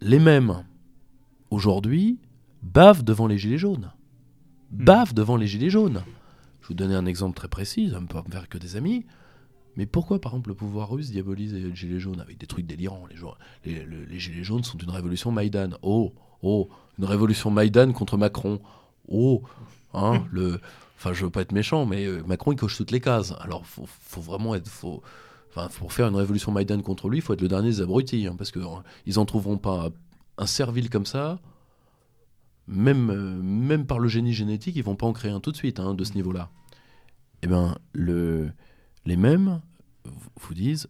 Les 0.00 0.18
mêmes, 0.18 0.64
aujourd'hui, 1.50 2.18
bavent 2.62 3.04
devant 3.04 3.28
les 3.28 3.38
Gilets 3.38 3.58
jaunes. 3.58 3.92
Hmm. 4.72 4.84
Bavent 4.84 5.14
devant 5.14 5.36
les 5.36 5.46
Gilets 5.46 5.70
jaunes. 5.70 6.02
Je 6.60 6.68
vous 6.68 6.74
donner 6.74 6.96
un 6.96 7.06
exemple 7.06 7.36
très 7.36 7.48
précis, 7.48 7.90
ça 7.90 7.96
ne 7.96 8.00
me 8.00 8.06
pas 8.06 8.24
me 8.26 8.32
faire 8.32 8.48
que 8.48 8.58
des 8.58 8.74
amis. 8.74 9.06
Mais 9.76 9.86
pourquoi, 9.86 10.20
par 10.20 10.32
exemple, 10.32 10.48
le 10.50 10.56
pouvoir 10.56 10.90
russe 10.90 11.12
diabolise 11.12 11.54
les 11.54 11.72
Gilets 11.76 12.00
jaunes 12.00 12.20
avec 12.20 12.38
des 12.38 12.48
trucs 12.48 12.66
délirants 12.66 13.06
les, 13.64 13.86
les, 13.86 13.86
les 13.86 14.18
Gilets 14.18 14.42
jaunes 14.42 14.64
sont 14.64 14.78
une 14.78 14.90
révolution 14.90 15.30
Maïdan. 15.30 15.70
Oh, 15.82 16.12
oh, 16.42 16.68
une 16.98 17.04
révolution 17.04 17.52
Maïdan 17.52 17.92
contre 17.92 18.16
Macron 18.16 18.60
oh, 19.08 19.42
hein, 19.94 20.24
le. 20.30 20.60
Enfin, 20.96 21.12
je 21.12 21.24
veux 21.24 21.30
pas 21.30 21.42
être 21.42 21.52
méchant, 21.52 21.86
mais 21.86 22.06
euh, 22.06 22.22
Macron, 22.24 22.52
il 22.52 22.56
coche 22.56 22.76
toutes 22.76 22.90
les 22.90 23.00
cases. 23.00 23.32
Alors, 23.40 23.64
faut, 23.66 23.86
faut 23.86 24.20
vraiment 24.20 24.54
être. 24.54 24.68
Faut, 24.68 25.02
enfin, 25.50 25.68
pour 25.78 25.92
faire 25.92 26.08
une 26.08 26.16
révolution 26.16 26.50
Maïdan 26.50 26.80
contre 26.82 27.08
lui, 27.08 27.18
il 27.18 27.22
faut 27.22 27.32
être 27.32 27.40
le 27.40 27.48
dernier 27.48 27.70
des 27.70 27.80
abrutis, 27.80 28.26
hein, 28.26 28.34
parce 28.36 28.50
qu'ils 28.50 28.62
hein, 28.62 28.82
ils 29.06 29.18
en 29.18 29.24
trouveront 29.24 29.58
pas 29.58 29.90
un 30.38 30.46
servile 30.46 30.90
comme 30.90 31.06
ça. 31.06 31.38
Même, 32.66 33.10
euh, 33.10 33.40
même 33.42 33.86
par 33.86 33.98
le 33.98 34.08
génie 34.08 34.34
génétique, 34.34 34.76
ils 34.76 34.84
vont 34.84 34.96
pas 34.96 35.06
en 35.06 35.12
créer 35.12 35.30
un 35.30 35.40
tout 35.40 35.52
de 35.52 35.56
suite 35.56 35.80
hein, 35.80 35.94
de 35.94 36.04
ce 36.04 36.14
niveau-là. 36.14 36.50
Eh 37.42 37.46
bien, 37.46 37.78
le, 37.92 38.50
les 39.06 39.16
mêmes 39.16 39.62
vous 40.40 40.54
disent, 40.54 40.88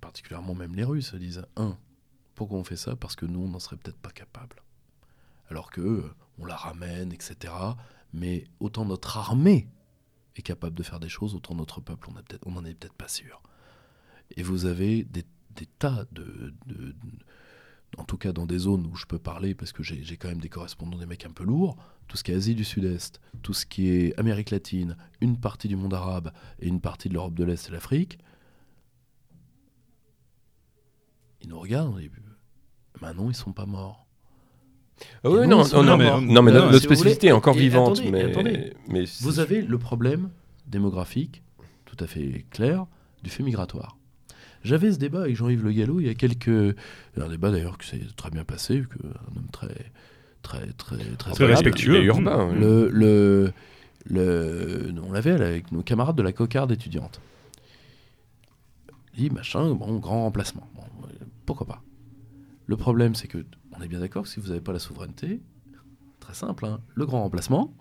particulièrement 0.00 0.54
même 0.54 0.74
les 0.74 0.84
Russes, 0.84 1.14
disent 1.14 1.44
un, 1.56 1.76
pourquoi 2.34 2.58
on 2.58 2.64
fait 2.64 2.76
ça? 2.76 2.96
Parce 2.96 3.16
que 3.16 3.26
nous, 3.26 3.40
on 3.40 3.48
n'en 3.48 3.58
serait 3.58 3.76
peut-être 3.76 3.98
pas 3.98 4.10
capable. 4.10 4.62
Alors 5.50 5.70
que 5.70 6.04
on 6.38 6.44
la 6.44 6.56
ramène, 6.56 7.12
etc. 7.12 7.52
Mais 8.12 8.44
autant 8.60 8.84
notre 8.84 9.16
armée 9.16 9.68
est 10.36 10.42
capable 10.42 10.76
de 10.76 10.82
faire 10.82 11.00
des 11.00 11.08
choses, 11.08 11.34
autant 11.34 11.54
notre 11.54 11.80
peuple, 11.80 12.08
on 12.46 12.52
n'en 12.52 12.64
est 12.64 12.74
peut-être 12.74 12.94
pas 12.94 13.08
sûr. 13.08 13.42
Et 14.36 14.42
vous 14.42 14.64
avez 14.64 15.04
des, 15.04 15.24
tas 15.78 16.06
de, 16.12 16.54
En 17.98 18.04
tout 18.04 18.16
cas, 18.16 18.32
dans 18.32 18.46
des 18.46 18.58
zones 18.58 18.86
où 18.86 18.96
je 18.96 19.06
peux 19.06 19.18
parler, 19.18 19.54
parce 19.54 19.72
que 19.72 19.82
j'ai 19.82 20.16
quand 20.16 20.28
même 20.28 20.40
des 20.40 20.48
correspondants, 20.48 20.98
des 20.98 21.06
mecs 21.06 21.26
un 21.26 21.32
peu 21.32 21.44
lourds, 21.44 21.76
tout 22.08 22.16
ce 22.16 22.24
qui 22.24 22.32
est 22.32 22.34
Asie 22.34 22.54
du 22.54 22.64
Sud-Est, 22.64 23.20
tout 23.42 23.54
ce 23.54 23.66
qui 23.66 23.88
est 23.88 24.18
Amérique 24.18 24.50
latine, 24.50 24.96
une 25.20 25.38
partie 25.38 25.68
du 25.68 25.76
monde 25.76 25.94
arabe 25.94 26.32
et 26.60 26.68
une 26.68 26.80
partie 26.80 27.08
de 27.08 27.14
l'Europe 27.14 27.34
de 27.34 27.44
l'Est 27.44 27.68
et 27.68 27.72
l'Afrique, 27.72 28.18
ils 31.42 31.48
nous 31.48 31.58
regardent, 31.58 32.00
et 32.00 32.10
maintenant 33.00 33.28
ils 33.28 33.34
sont 33.34 33.52
pas 33.52 33.66
morts. 33.66 34.06
Ah 35.24 35.30
oui, 35.30 35.46
non, 35.46 35.64
non, 35.82 35.96
mais, 35.96 36.20
non, 36.20 36.42
mais 36.42 36.52
notre, 36.52 36.78
spécificité 36.78 37.28
est 37.28 37.32
encore 37.32 37.54
vivante. 37.54 38.02
mais, 38.04 38.72
mais 38.88 39.04
vous 39.20 39.40
avez 39.40 39.62
le 39.62 39.78
problème 39.78 40.30
démographique, 40.66 41.42
tout 41.84 41.96
à 42.02 42.06
fait 42.06 42.44
clair, 42.50 42.86
du 43.22 43.30
fait 43.30 43.42
migratoire. 43.42 43.96
J'avais 44.64 44.92
ce 44.92 44.98
débat 44.98 45.22
avec 45.22 45.36
Jean-Yves 45.36 45.64
Le 45.64 45.72
Gallo 45.72 46.00
il 46.00 46.06
y 46.06 46.10
a 46.10 46.14
quelques. 46.14 46.48
Un 46.48 47.28
débat 47.28 47.50
d'ailleurs 47.50 47.78
qui 47.78 47.88
s'est 47.88 48.00
très 48.16 48.30
bien 48.30 48.44
passé, 48.44 48.82
que 48.82 49.06
un 49.06 49.36
homme 49.36 49.48
très, 49.50 49.90
très, 50.42 50.66
très, 50.78 50.98
très, 51.18 51.32
très 51.32 51.46
respectueux 51.46 51.96
et 51.96 52.04
urbain. 52.04 52.52
Le, 52.52 52.88
le, 52.88 53.52
le, 54.04 54.94
on 55.04 55.12
l'avait 55.12 55.32
avec 55.32 55.72
nos 55.72 55.82
camarades 55.82 56.16
de 56.16 56.22
la 56.22 56.32
cocarde 56.32 56.70
étudiante. 56.70 57.20
Il 59.14 59.24
dit 59.24 59.30
machin, 59.30 59.74
bon, 59.74 59.98
grand 59.98 60.22
remplacement. 60.22 60.66
Bon, 60.74 60.82
pourquoi 61.44 61.66
pas 61.66 61.82
Le 62.66 62.76
problème, 62.76 63.14
c'est 63.14 63.28
que 63.28 63.44
on 63.82 63.84
est 63.84 63.88
bien 63.88 63.98
d'accord 64.00 64.22
que 64.22 64.28
si 64.28 64.38
vous 64.38 64.48
n'avez 64.48 64.60
pas 64.60 64.72
la 64.72 64.78
souveraineté, 64.78 65.40
très 66.20 66.34
simple, 66.34 66.64
hein, 66.66 66.80
le 66.94 67.04
grand 67.04 67.22
remplacement, 67.22 67.74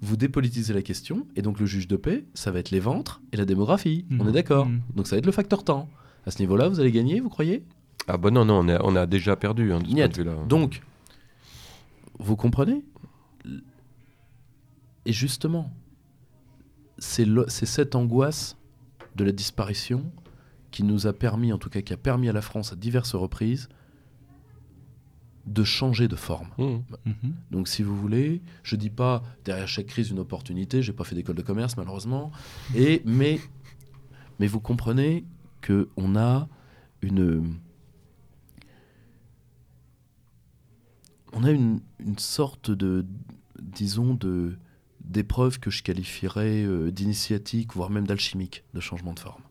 vous 0.00 0.16
dépolitisez 0.16 0.72
la 0.72 0.82
question, 0.82 1.26
et 1.34 1.42
donc 1.42 1.58
le 1.58 1.66
juge 1.66 1.88
de 1.88 1.96
paix, 1.96 2.24
ça 2.34 2.52
va 2.52 2.60
être 2.60 2.70
les 2.70 2.78
ventres 2.78 3.20
et 3.32 3.36
la 3.36 3.44
démographie. 3.44 4.04
On 4.12 4.22
Mhm. 4.24 4.28
est 4.28 4.32
d'accord. 4.32 4.66
Mhm. 4.66 4.80
Donc 4.94 5.06
ça 5.08 5.16
va 5.16 5.18
être 5.18 5.26
le 5.26 5.32
facteur 5.32 5.64
temps. 5.64 5.88
À 6.26 6.30
ce 6.30 6.38
niveau-là, 6.40 6.68
vous 6.68 6.78
allez 6.78 6.92
gagner, 6.92 7.18
vous 7.20 7.28
croyez? 7.28 7.64
Ah 8.06 8.16
bah 8.18 8.30
non, 8.30 8.44
non, 8.44 8.60
on 8.60 8.68
a, 8.68 8.80
on 8.84 8.94
a 8.94 9.06
déjà 9.06 9.34
perdu 9.36 9.72
hein, 9.72 9.80
de 9.80 9.84
ce 9.86 9.88
Niet. 9.90 9.96
point 9.96 10.08
de 10.08 10.14
vue-là. 10.16 10.34
Donc, 10.48 10.82
vous 12.20 12.36
comprenez? 12.36 12.84
Et 15.06 15.12
justement, 15.12 15.72
c'est 16.98 17.26
cette 17.66 17.94
angoisse 17.96 18.56
de 19.16 19.24
la 19.24 19.32
disparition 19.32 20.04
qui 20.70 20.82
nous 20.84 21.06
a 21.06 21.12
permis, 21.12 21.52
en 21.52 21.58
tout 21.58 21.70
cas 21.70 21.80
qui 21.80 21.92
a 21.92 21.96
permis 21.96 22.28
à 22.28 22.32
la 22.32 22.42
France 22.42 22.72
à 22.72 22.76
diverses 22.76 23.14
reprises, 23.14 23.68
de 25.46 25.62
changer 25.62 26.08
de 26.08 26.16
forme. 26.16 26.48
Mmh. 26.58 26.64
Mhm. 27.04 27.34
Donc 27.50 27.68
si 27.68 27.82
vous 27.82 27.96
voulez, 27.96 28.42
je 28.62 28.76
dis 28.76 28.90
pas 28.90 29.22
derrière 29.44 29.68
chaque 29.68 29.86
crise 29.86 30.10
une 30.10 30.18
opportunité, 30.18 30.82
j'ai 30.82 30.92
pas 30.92 31.04
fait 31.04 31.14
d'école 31.14 31.36
de 31.36 31.42
commerce 31.42 31.76
malheureusement, 31.76 32.32
et 32.74 33.02
mais 33.04 33.40
mais 34.38 34.48
vous 34.48 34.60
comprenez 34.60 35.24
que 35.60 35.88
on 35.96 36.16
a 36.16 36.48
une 37.00 37.58
on 41.32 41.44
a 41.44 41.50
une, 41.50 41.80
une 42.00 42.18
sorte 42.18 42.70
de 42.70 43.06
disons 43.60 44.14
de 44.14 44.58
d'épreuve 45.00 45.60
que 45.60 45.70
je 45.70 45.84
qualifierais 45.84 46.64
euh, 46.64 46.90
d'initiatique 46.90 47.74
voire 47.74 47.90
même 47.90 48.06
d'alchimique 48.06 48.64
de 48.74 48.80
changement 48.80 49.12
de 49.12 49.20
forme. 49.20 49.42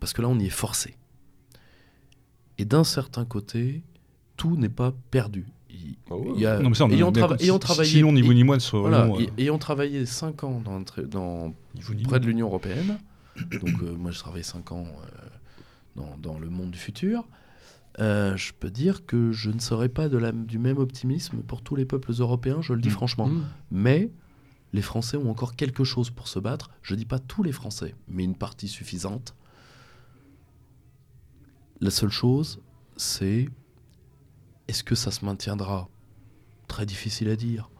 Parce 0.00 0.12
que 0.12 0.22
là 0.22 0.28
on 0.28 0.38
y 0.40 0.46
est 0.46 0.50
forcé. 0.50 0.96
Et 2.58 2.64
d'un 2.64 2.84
certain 2.84 3.24
côté, 3.24 3.84
tout 4.42 4.56
n'est 4.56 4.68
pas 4.68 4.92
perdu. 5.12 5.46
Il- 5.70 5.96
Ah 6.10 6.16
ouais. 6.16 6.32
il 6.34 6.40
y 6.40 6.46
a- 6.46 6.58
Non, 6.58 6.68
mais 6.70 6.74
ça, 6.74 6.84
on 6.86 6.90
ayant, 6.90 7.12
si- 7.12 7.58
travaillé, 7.60 7.90
Sinon, 7.90 8.12
ni 8.12 8.22
vous 8.22 8.34
ni 8.34 8.42
moi, 8.44 8.56
ne 8.56 8.78
voilà, 8.80 9.06
euh, 9.06 9.26
ayant 9.38 9.58
travaillé 9.58 10.04
5 10.04 10.42
ans 10.44 10.60
dans, 10.60 10.80
dans- 10.80 11.54
près 12.04 12.18
de 12.20 12.26
l'Union 12.26 12.46
européenne, 12.48 12.98
donc 13.36 13.82
euh, 13.82 13.94
moi 13.96 14.10
je 14.10 14.18
travaillais 14.18 14.42
5 14.42 14.72
ans 14.72 14.84
euh, 14.86 15.28
dans, 15.96 16.16
dans 16.18 16.38
le 16.40 16.50
monde 16.50 16.70
du 16.72 16.78
futur, 16.78 17.26
euh, 18.00 18.36
je 18.36 18.52
peux 18.58 18.70
dire 18.70 19.06
que 19.06 19.30
je 19.32 19.50
ne 19.50 19.60
serais 19.60 19.88
pas 19.88 20.08
de 20.08 20.18
la, 20.18 20.32
du 20.32 20.58
même 20.58 20.78
optimisme 20.78 21.38
pour 21.42 21.62
tous 21.62 21.76
les 21.76 21.84
peuples 21.84 22.12
européens, 22.18 22.60
je 22.62 22.72
le 22.74 22.80
dis 22.80 22.88
Mm. 22.88 22.92
franchement. 22.92 23.26
Mmh. 23.28 23.44
Mais 23.70 24.10
les 24.72 24.82
Français 24.82 25.16
ont 25.16 25.30
encore 25.30 25.54
quelque 25.54 25.84
chose 25.84 26.10
pour 26.10 26.26
se 26.28 26.38
battre. 26.40 26.70
Je 26.82 26.94
dis 26.96 27.04
pas 27.06 27.18
tous 27.20 27.42
les 27.44 27.52
Français, 27.52 27.94
mais 28.08 28.24
une 28.24 28.34
partie 28.36 28.68
suffisante. 28.68 29.34
La 31.80 31.90
seule 31.90 32.10
chose, 32.10 32.60
c'est 32.96 33.48
est-ce 34.68 34.84
que 34.84 34.94
ça 34.94 35.10
se 35.10 35.24
maintiendra? 35.24 35.88
Très 36.68 36.86
difficile 36.86 37.28
à 37.28 37.36
dire. 37.36 37.70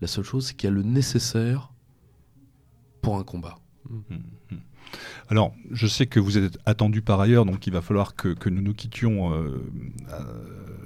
La 0.00 0.06
seule 0.06 0.24
chose, 0.24 0.48
c'est 0.48 0.54
qu'il 0.54 0.68
y 0.68 0.72
a 0.72 0.74
le 0.74 0.82
nécessaire 0.82 1.72
pour 3.02 3.16
un 3.16 3.24
combat. 3.24 3.58
Alors, 5.28 5.54
je 5.70 5.86
sais 5.86 6.06
que 6.06 6.18
vous 6.18 6.38
êtes 6.38 6.58
attendu 6.66 7.02
par 7.02 7.20
ailleurs, 7.20 7.44
donc 7.44 7.66
il 7.66 7.72
va 7.72 7.80
falloir 7.80 8.14
que, 8.14 8.28
que 8.28 8.48
nous 8.48 8.62
nous 8.62 8.74
quittions 8.74 9.32
euh, 9.32 9.62
euh, 10.10 10.24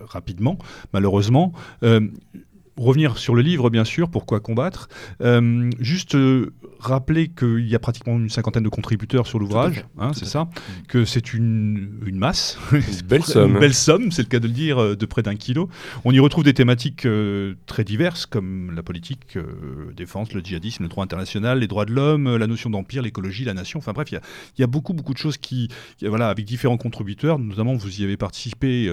rapidement, 0.00 0.58
malheureusement. 0.92 1.52
Euh, 1.82 2.08
revenir 2.76 3.18
sur 3.18 3.34
le 3.34 3.42
livre, 3.42 3.70
bien 3.70 3.84
sûr, 3.84 4.08
pourquoi 4.08 4.40
combattre. 4.40 4.88
Euh, 5.20 5.70
juste 5.78 6.14
euh, 6.14 6.52
rappeler 6.80 7.28
qu'il 7.28 7.66
y 7.68 7.74
a 7.74 7.78
pratiquement 7.78 8.16
une 8.16 8.28
cinquantaine 8.28 8.62
de 8.62 8.68
contributeurs 8.68 9.26
sur 9.26 9.38
l'ouvrage, 9.38 9.84
hein, 9.98 10.12
c'est 10.12 10.26
ça, 10.26 10.48
que 10.88 11.04
c'est 11.04 11.32
une, 11.34 12.00
une 12.04 12.18
masse, 12.18 12.58
Une 12.72 13.06
belle 13.06 13.22
somme. 13.22 13.54
une 13.54 13.60
belle 13.60 13.74
somme, 13.74 14.10
c'est 14.10 14.22
le 14.22 14.28
cas 14.28 14.40
de 14.40 14.46
le 14.46 14.52
dire, 14.52 14.78
euh, 14.78 14.96
de 14.96 15.06
près 15.06 15.22
d'un 15.22 15.36
kilo. 15.36 15.68
On 16.04 16.12
y 16.12 16.18
retrouve 16.18 16.44
des 16.44 16.54
thématiques 16.54 17.06
euh, 17.06 17.54
très 17.66 17.84
diverses, 17.84 18.26
comme 18.26 18.72
la 18.74 18.82
politique, 18.82 19.38
défense, 19.96 20.32
le 20.32 20.40
djihadisme, 20.40 20.82
le 20.82 20.88
droit 20.88 21.04
international, 21.04 21.60
les 21.60 21.66
droits 21.66 21.84
de 21.84 21.92
l'homme, 21.92 22.36
la 22.36 22.46
notion 22.46 22.70
d'empire, 22.70 23.02
l'écologie, 23.02 23.44
la 23.44 23.54
nation. 23.54 23.78
Enfin 23.78 23.92
bref, 23.92 24.10
il 24.10 24.14
y 24.14 24.18
a, 24.18 24.20
il 24.58 24.60
y 24.60 24.64
a 24.64 24.66
beaucoup, 24.66 24.92
beaucoup 24.92 25.12
de 25.12 25.18
choses 25.18 25.38
qui, 25.38 25.68
voilà, 26.02 26.28
avec 26.28 26.44
différents 26.44 26.76
contributeurs. 26.76 27.38
Notamment, 27.38 27.74
vous 27.74 28.00
y 28.00 28.04
avez 28.04 28.16
participé 28.16 28.92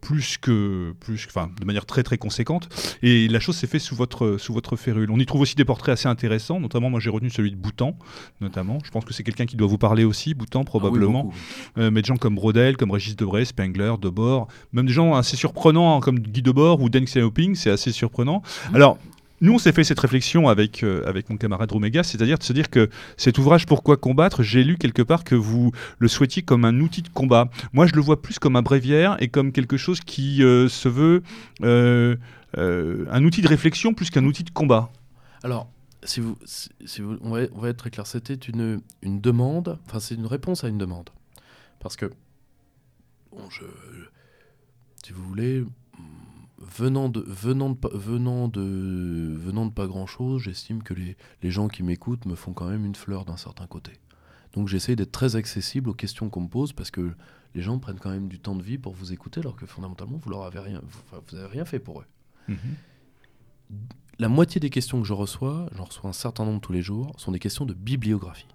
plus 0.00 0.38
que, 0.38 0.92
plus, 1.00 1.26
enfin, 1.26 1.50
de 1.60 1.64
manière 1.64 1.86
très, 1.86 2.02
très 2.02 2.18
conséquente. 2.18 2.68
Et 3.02 3.11
la 3.28 3.40
chose 3.40 3.56
s'est 3.56 3.66
faite 3.66 3.80
sous 3.80 3.94
votre, 3.94 4.36
sous 4.38 4.52
votre 4.52 4.76
férule. 4.76 5.10
On 5.10 5.18
y 5.18 5.26
trouve 5.26 5.40
aussi 5.40 5.54
des 5.54 5.64
portraits 5.64 5.92
assez 5.92 6.08
intéressants. 6.08 6.60
Notamment, 6.60 6.90
moi, 6.90 7.00
j'ai 7.00 7.10
retenu 7.10 7.30
celui 7.30 7.50
de 7.50 7.56
Boutan, 7.56 7.96
notamment. 8.40 8.78
Je 8.84 8.90
pense 8.90 9.04
que 9.04 9.12
c'est 9.12 9.22
quelqu'un 9.22 9.46
qui 9.46 9.56
doit 9.56 9.68
vous 9.68 9.78
parler 9.78 10.04
aussi, 10.04 10.34
Boutan, 10.34 10.64
probablement. 10.64 11.24
Ah 11.24 11.26
oui, 11.26 11.32
beaucoup. 11.32 11.80
Euh, 11.80 11.90
mais 11.90 12.02
des 12.02 12.08
gens 12.08 12.16
comme 12.16 12.34
Brodel, 12.34 12.76
comme 12.76 12.90
Régis 12.90 13.16
Debray, 13.16 13.44
Spengler, 13.44 13.94
Debord, 14.00 14.48
même 14.72 14.86
des 14.86 14.92
gens 14.92 15.14
assez 15.14 15.36
surprenants 15.36 15.96
hein, 15.96 16.00
comme 16.00 16.18
Guy 16.18 16.42
Debord 16.42 16.80
ou 16.80 16.88
Deng 16.88 17.04
Xiaoping, 17.04 17.54
c'est 17.54 17.70
assez 17.70 17.92
surprenant. 17.92 18.42
Alors, 18.74 18.98
nous, 19.42 19.54
on 19.54 19.58
s'est 19.58 19.72
fait 19.72 19.82
cette 19.82 19.98
réflexion 19.98 20.48
avec, 20.48 20.84
euh, 20.84 21.02
avec 21.04 21.28
mon 21.28 21.36
camarade 21.36 21.72
Romega, 21.72 22.04
c'est-à-dire 22.04 22.38
de 22.38 22.44
se 22.44 22.52
dire 22.52 22.70
que 22.70 22.88
cet 23.16 23.38
ouvrage 23.38 23.66
Pourquoi 23.66 23.96
combattre, 23.96 24.44
j'ai 24.44 24.62
lu 24.62 24.78
quelque 24.78 25.02
part 25.02 25.24
que 25.24 25.34
vous 25.34 25.72
le 25.98 26.06
souhaitiez 26.06 26.42
comme 26.42 26.64
un 26.64 26.78
outil 26.78 27.02
de 27.02 27.08
combat. 27.08 27.50
Moi, 27.72 27.86
je 27.86 27.94
le 27.94 28.00
vois 28.00 28.22
plus 28.22 28.38
comme 28.38 28.54
un 28.54 28.62
bréviaire 28.62 29.16
et 29.18 29.26
comme 29.26 29.50
quelque 29.50 29.76
chose 29.76 29.98
qui 29.98 30.44
euh, 30.44 30.68
se 30.68 30.88
veut 30.88 31.24
euh, 31.64 31.72
euh, 32.12 32.16
un 32.56 33.24
outil 33.24 33.42
de 33.42 33.48
réflexion 33.48 33.94
plus 33.94 34.10
qu'un 34.10 34.24
outil 34.24 34.44
de 34.44 34.50
combat. 34.50 34.90
Alors, 35.42 35.68
si 36.04 36.20
vous, 36.20 36.36
si, 36.44 37.00
vous, 37.00 37.18
on, 37.22 37.30
va, 37.30 37.68
être 37.68 37.76
très 37.76 37.90
clair, 37.90 38.06
c'était 38.06 38.34
une, 38.34 38.80
une 39.02 39.20
demande, 39.20 39.78
enfin 39.86 40.00
c'est 40.00 40.14
une 40.14 40.26
réponse 40.26 40.64
à 40.64 40.68
une 40.68 40.78
demande. 40.78 41.10
Parce 41.80 41.96
que, 41.96 42.10
je, 43.50 43.64
si 45.04 45.12
vous 45.12 45.22
voulez, 45.24 45.64
venant 46.58 47.08
de, 47.08 47.20
venant 47.20 47.70
de, 47.70 47.88
venant 47.92 48.48
de, 48.48 49.36
venant 49.38 49.66
de 49.66 49.72
pas 49.72 49.86
grand-chose, 49.86 50.42
j'estime 50.42 50.82
que 50.82 50.94
les, 50.94 51.16
les 51.42 51.50
gens 51.50 51.68
qui 51.68 51.82
m'écoutent 51.82 52.26
me 52.26 52.34
font 52.34 52.52
quand 52.52 52.68
même 52.68 52.84
une 52.84 52.94
fleur 52.94 53.24
d'un 53.24 53.36
certain 53.36 53.66
côté. 53.66 53.92
Donc 54.52 54.68
j'essaie 54.68 54.96
d'être 54.96 55.12
très 55.12 55.36
accessible 55.36 55.88
aux 55.88 55.94
questions 55.94 56.28
qu'on 56.28 56.42
me 56.42 56.48
pose 56.48 56.72
parce 56.72 56.90
que 56.90 57.12
les 57.54 57.62
gens 57.62 57.78
prennent 57.78 57.98
quand 57.98 58.10
même 58.10 58.28
du 58.28 58.38
temps 58.38 58.54
de 58.54 58.62
vie 58.62 58.78
pour 58.78 58.92
vous 58.92 59.12
écouter 59.12 59.40
alors 59.40 59.56
que 59.56 59.66
fondamentalement 59.66 60.18
vous 60.18 60.30
leur 60.30 60.42
avez 60.42 60.58
rien, 60.58 60.82
vous 61.10 61.36
avez 61.36 61.46
rien 61.46 61.64
fait 61.64 61.78
pour 61.78 62.00
eux 62.00 62.06
la 64.18 64.28
moitié 64.28 64.60
des 64.60 64.70
questions 64.70 65.00
que 65.00 65.06
je 65.06 65.12
reçois, 65.12 65.68
j'en 65.74 65.84
reçois 65.84 66.10
un 66.10 66.12
certain 66.12 66.44
nombre 66.44 66.60
tous 66.60 66.72
les 66.72 66.82
jours, 66.82 67.12
sont 67.18 67.32
des 67.32 67.38
questions 67.38 67.66
de 67.66 67.74
bibliographie. 67.74 68.48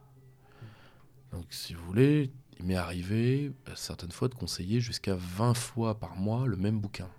Donc, 1.31 1.45
si 1.49 1.73
vous 1.73 1.83
voulez, 1.85 2.31
il 2.59 2.65
m'est 2.65 2.75
arrivé 2.75 3.51
euh, 3.67 3.71
certaines 3.75 4.11
fois 4.11 4.27
de 4.29 4.35
conseiller 4.35 4.79
jusqu'à 4.79 5.15
20 5.15 5.53
fois 5.53 5.99
par 5.99 6.15
mois 6.15 6.47
le 6.47 6.55
même 6.55 6.79
bouquin. 6.79 7.09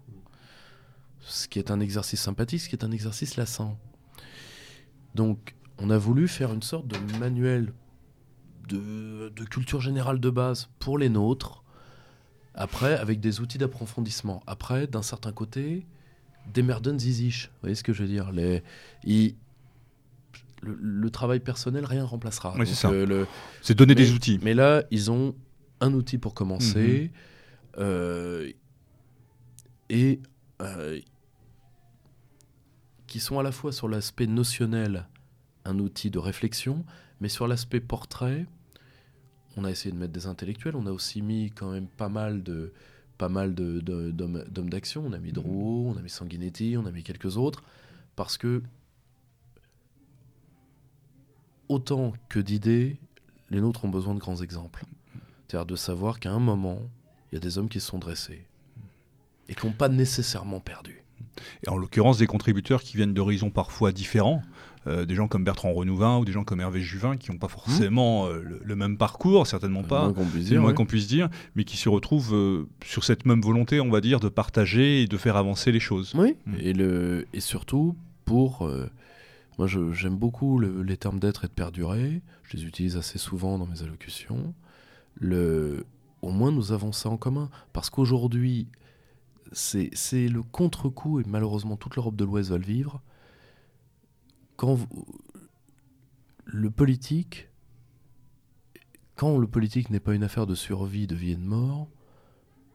Ce 1.20 1.46
qui 1.46 1.58
est 1.58 1.70
un 1.70 1.80
exercice 1.80 2.20
sympathique, 2.20 2.60
ce 2.60 2.68
qui 2.68 2.76
est 2.76 2.84
un 2.84 2.90
exercice 2.90 3.36
lassant. 3.36 3.78
Donc, 5.14 5.54
on 5.78 5.90
a 5.90 5.98
voulu 5.98 6.26
faire 6.26 6.52
une 6.52 6.62
sorte 6.62 6.86
de 6.86 6.96
manuel 7.18 7.72
de 8.68 9.44
culture 9.44 9.80
générale 9.80 10.20
de 10.20 10.28
base 10.28 10.68
pour 10.78 10.98
les 10.98 11.08
nôtres, 11.08 11.64
après, 12.54 12.98
avec 12.98 13.20
des 13.20 13.40
outils 13.40 13.56
d'approfondissement. 13.56 14.42
Après, 14.46 14.86
d'un 14.86 15.02
certain 15.02 15.32
côté, 15.32 15.86
des 16.52 16.62
merden 16.62 16.98
ziziches. 16.98 17.46
Vous 17.54 17.58
voyez 17.62 17.74
ce 17.74 17.82
que 17.82 17.92
je 17.92 18.02
veux 18.02 18.08
dire 18.08 18.32
les, 18.32 18.62
ils- 19.04 19.34
le, 20.62 20.76
le 20.80 21.10
travail 21.10 21.40
personnel, 21.40 21.84
rien 21.84 22.04
remplacera. 22.04 22.54
Oui, 22.58 22.66
c'est 22.66 22.70
Donc, 22.72 22.76
ça. 22.76 22.90
euh, 22.90 23.06
le- 23.06 23.26
C'est 23.62 23.74
donner 23.76 23.94
mais, 23.94 24.02
des 24.02 24.12
outils. 24.12 24.40
Mais 24.42 24.54
là, 24.54 24.82
ils 24.90 25.10
ont 25.10 25.34
un 25.80 25.92
outil 25.92 26.18
pour 26.18 26.34
commencer. 26.34 27.10
Mhm. 27.76 27.82
euh, 27.84 28.50
et 29.90 30.20
euh, 30.60 30.98
qui 33.06 33.20
sont 33.20 33.38
à 33.38 33.42
la 33.42 33.52
fois 33.52 33.72
sur 33.72 33.88
l'aspect 33.88 34.26
notionnel, 34.26 35.06
un 35.64 35.78
outil 35.78 36.10
de 36.10 36.18
réflexion, 36.18 36.84
mais 37.20 37.28
sur 37.28 37.46
l'aspect 37.48 37.80
portrait, 37.80 38.46
on 39.56 39.64
a 39.64 39.70
essayé 39.70 39.92
de 39.92 39.98
mettre 39.98 40.12
des 40.12 40.26
intellectuels, 40.26 40.76
on 40.76 40.86
a 40.86 40.90
aussi 40.92 41.22
mis 41.22 41.50
quand 41.50 41.70
même 41.70 41.86
pas 41.88 42.08
mal 42.08 42.42
de 42.42 42.72
pas 43.18 43.28
mal 43.28 43.54
d'hommes 43.54 44.70
d'action, 44.70 45.04
on 45.04 45.12
a 45.12 45.18
mis 45.18 45.32
Drouot, 45.32 45.92
on 45.92 45.96
a 45.98 46.02
mis 46.02 46.08
Sanguinetti, 46.08 46.76
on 46.78 46.86
a 46.86 46.92
mis 46.92 47.02
quelques 47.02 47.36
autres, 47.36 47.62
parce 48.16 48.38
que 48.38 48.62
autant 51.68 52.14
que 52.28 52.38
d'idées, 52.38 52.96
les 53.50 53.60
nôtres 53.60 53.84
ont 53.84 53.88
besoin 53.90 54.14
de 54.14 54.20
grands 54.20 54.40
exemples. 54.40 54.84
C'est-à-dire 55.46 55.66
de 55.66 55.76
savoir 55.76 56.20
qu'à 56.20 56.30
un 56.30 56.38
moment, 56.38 56.80
il 57.30 57.34
y 57.34 57.38
a 57.38 57.40
des 57.40 57.58
hommes 57.58 57.68
qui 57.68 57.80
se 57.80 57.86
sont 57.86 57.98
dressés 57.98 58.46
et 59.48 59.54
qui 59.54 59.66
n'ont 59.66 59.72
pas 59.72 59.88
nécessairement 59.88 60.60
perdu. 60.60 61.04
et 61.64 61.68
en 61.68 61.76
l'occurrence 61.76 62.18
des 62.18 62.26
contributeurs 62.26 62.82
qui 62.82 62.96
viennent 62.96 63.14
d'horizons 63.14 63.50
parfois 63.50 63.92
différents. 63.92 64.42
Euh, 64.86 65.04
des 65.04 65.14
gens 65.14 65.28
comme 65.28 65.44
Bertrand 65.44 65.72
Renouvin 65.72 66.18
ou 66.18 66.24
des 66.24 66.32
gens 66.32 66.44
comme 66.44 66.60
Hervé 66.60 66.80
Juvin 66.80 67.16
qui 67.16 67.30
n'ont 67.30 67.38
pas 67.38 67.48
forcément 67.48 68.26
mmh. 68.26 68.28
euh, 68.28 68.60
le, 68.62 68.76
même 68.76 68.96
parcours, 68.96 69.46
certainement 69.46 69.82
pas, 69.82 70.04
moins 70.04 70.12
qu'on 70.12 70.24
puisse, 70.24 70.44
dire, 70.46 70.60
moins 70.60 70.72
qu'on 70.72 70.86
puisse 70.86 71.08
dire, 71.08 71.28
mais 71.56 71.64
qui 71.64 71.76
se 71.76 71.88
retrouvent 71.88 72.34
euh, 72.34 72.68
sur 72.84 73.04
cette 73.04 73.26
même 73.26 73.40
volonté, 73.40 73.80
on 73.80 73.90
va 73.90 74.00
dire, 74.00 74.20
de 74.20 74.28
partager 74.28 75.02
et 75.02 75.06
de 75.06 75.16
faire 75.16 75.36
avancer 75.36 75.72
les 75.72 75.80
choses. 75.80 76.12
Oui, 76.14 76.36
mmh. 76.46 76.54
et, 76.60 76.72
le, 76.72 77.26
et 77.32 77.40
surtout 77.40 77.96
pour... 78.24 78.70
moi, 79.58 79.66
j'aime 79.66 80.16
beaucoup 80.16 80.60
les 80.60 80.96
termes 80.96 81.18
d'être 81.18 81.44
et 81.44 81.48
de 81.48 81.52
perdurer. 81.52 82.22
Je 82.44 82.56
les 82.56 82.64
utilise 82.64 82.96
assez 82.96 83.18
souvent 83.18 83.58
dans 83.58 83.66
mes 83.66 83.82
allocutions. 83.82 84.54
Le, 85.14 85.84
au 86.22 86.30
moins, 86.30 86.52
nous 86.52 86.72
avons 86.72 86.92
ça 86.92 87.08
en 87.08 87.16
commun. 87.16 87.50
Parce 87.72 87.90
qu'aujourd'hui, 87.90 88.68
c'est 89.52 90.28
le 90.28 90.42
contre-coup, 90.42 91.20
et 91.20 91.24
malheureusement 91.26 91.76
toute 91.76 91.96
l'Europe 91.96 92.16
de 92.16 92.24
l'Ouest 92.24 92.50
va 92.50 92.58
le 92.58 92.64
vivre, 92.64 93.00
quand 94.58 94.76
le 96.44 96.70
politique, 96.70 97.48
quand 99.14 99.38
le 99.38 99.46
politique 99.46 99.88
n'est 99.88 100.00
pas 100.00 100.14
une 100.14 100.24
affaire 100.24 100.48
de 100.48 100.56
survie, 100.56 101.06
de 101.06 101.14
vie 101.14 101.30
et 101.30 101.36
de 101.36 101.40
mort, 101.40 101.88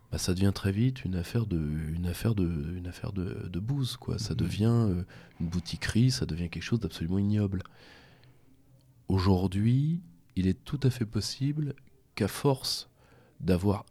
bah, 0.09 0.17
ça 0.17 0.33
devient 0.33 0.53
très 0.55 0.71
vite 0.71 1.03
une 1.03 1.15
affaire 1.15 1.45
de, 1.45 1.59
une 1.93 2.05
affaire 2.05 2.35
de, 2.35 2.73
une 2.77 2.87
affaire 2.87 3.11
de, 3.11 3.49
de 3.49 3.59
bouse, 3.59 3.97
quoi. 3.97 4.17
Ça 4.17 4.33
mmh. 4.33 4.37
devient 4.37 4.87
euh, 4.89 5.03
une 5.41 5.49
boutiquerie, 5.49 6.09
ça 6.09 6.25
devient 6.25 6.49
quelque 6.49 6.63
chose 6.63 6.79
d'absolument 6.79 7.19
ignoble. 7.19 7.63
Aujourd'hui, 9.09 9.99
il 10.37 10.47
est 10.47 10.63
tout 10.63 10.79
à 10.83 10.89
fait 10.89 11.05
possible 11.05 11.75
qu'à 12.15 12.29
force 12.29 12.89
d'avoir 13.41 13.85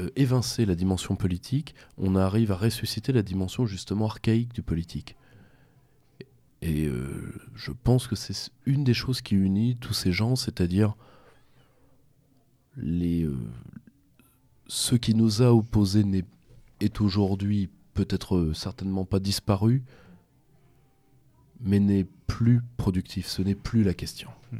euh, 0.00 0.10
évincé 0.16 0.66
la 0.66 0.74
dimension 0.74 1.14
politique, 1.14 1.76
on 1.96 2.16
arrive 2.16 2.50
à 2.50 2.56
ressusciter 2.56 3.12
la 3.12 3.22
dimension 3.22 3.66
justement 3.66 4.06
archaïque 4.06 4.52
du 4.52 4.62
politique. 4.62 5.14
Et 6.62 6.86
euh, 6.86 7.34
je 7.54 7.70
pense 7.70 8.06
que 8.06 8.16
c'est 8.16 8.50
une 8.64 8.84
des 8.84 8.94
choses 8.94 9.20
qui 9.20 9.34
unit 9.34 9.76
tous 9.76 9.92
ces 9.92 10.12
gens, 10.12 10.36
c'est-à-dire 10.36 10.96
euh, 12.78 13.36
ce 14.66 14.94
qui 14.94 15.14
nous 15.14 15.42
a 15.42 15.52
opposés 15.52 16.04
est 16.80 17.00
aujourd'hui 17.00 17.70
peut-être 17.94 18.36
euh, 18.36 18.54
certainement 18.54 19.04
pas 19.04 19.20
disparu, 19.20 19.82
mais 21.60 21.80
n'est 21.80 22.06
plus 22.26 22.62
productif. 22.76 23.26
Ce 23.26 23.42
n'est 23.42 23.54
plus 23.54 23.82
la 23.82 23.94
question. 23.94 24.30
Hmm. 24.52 24.58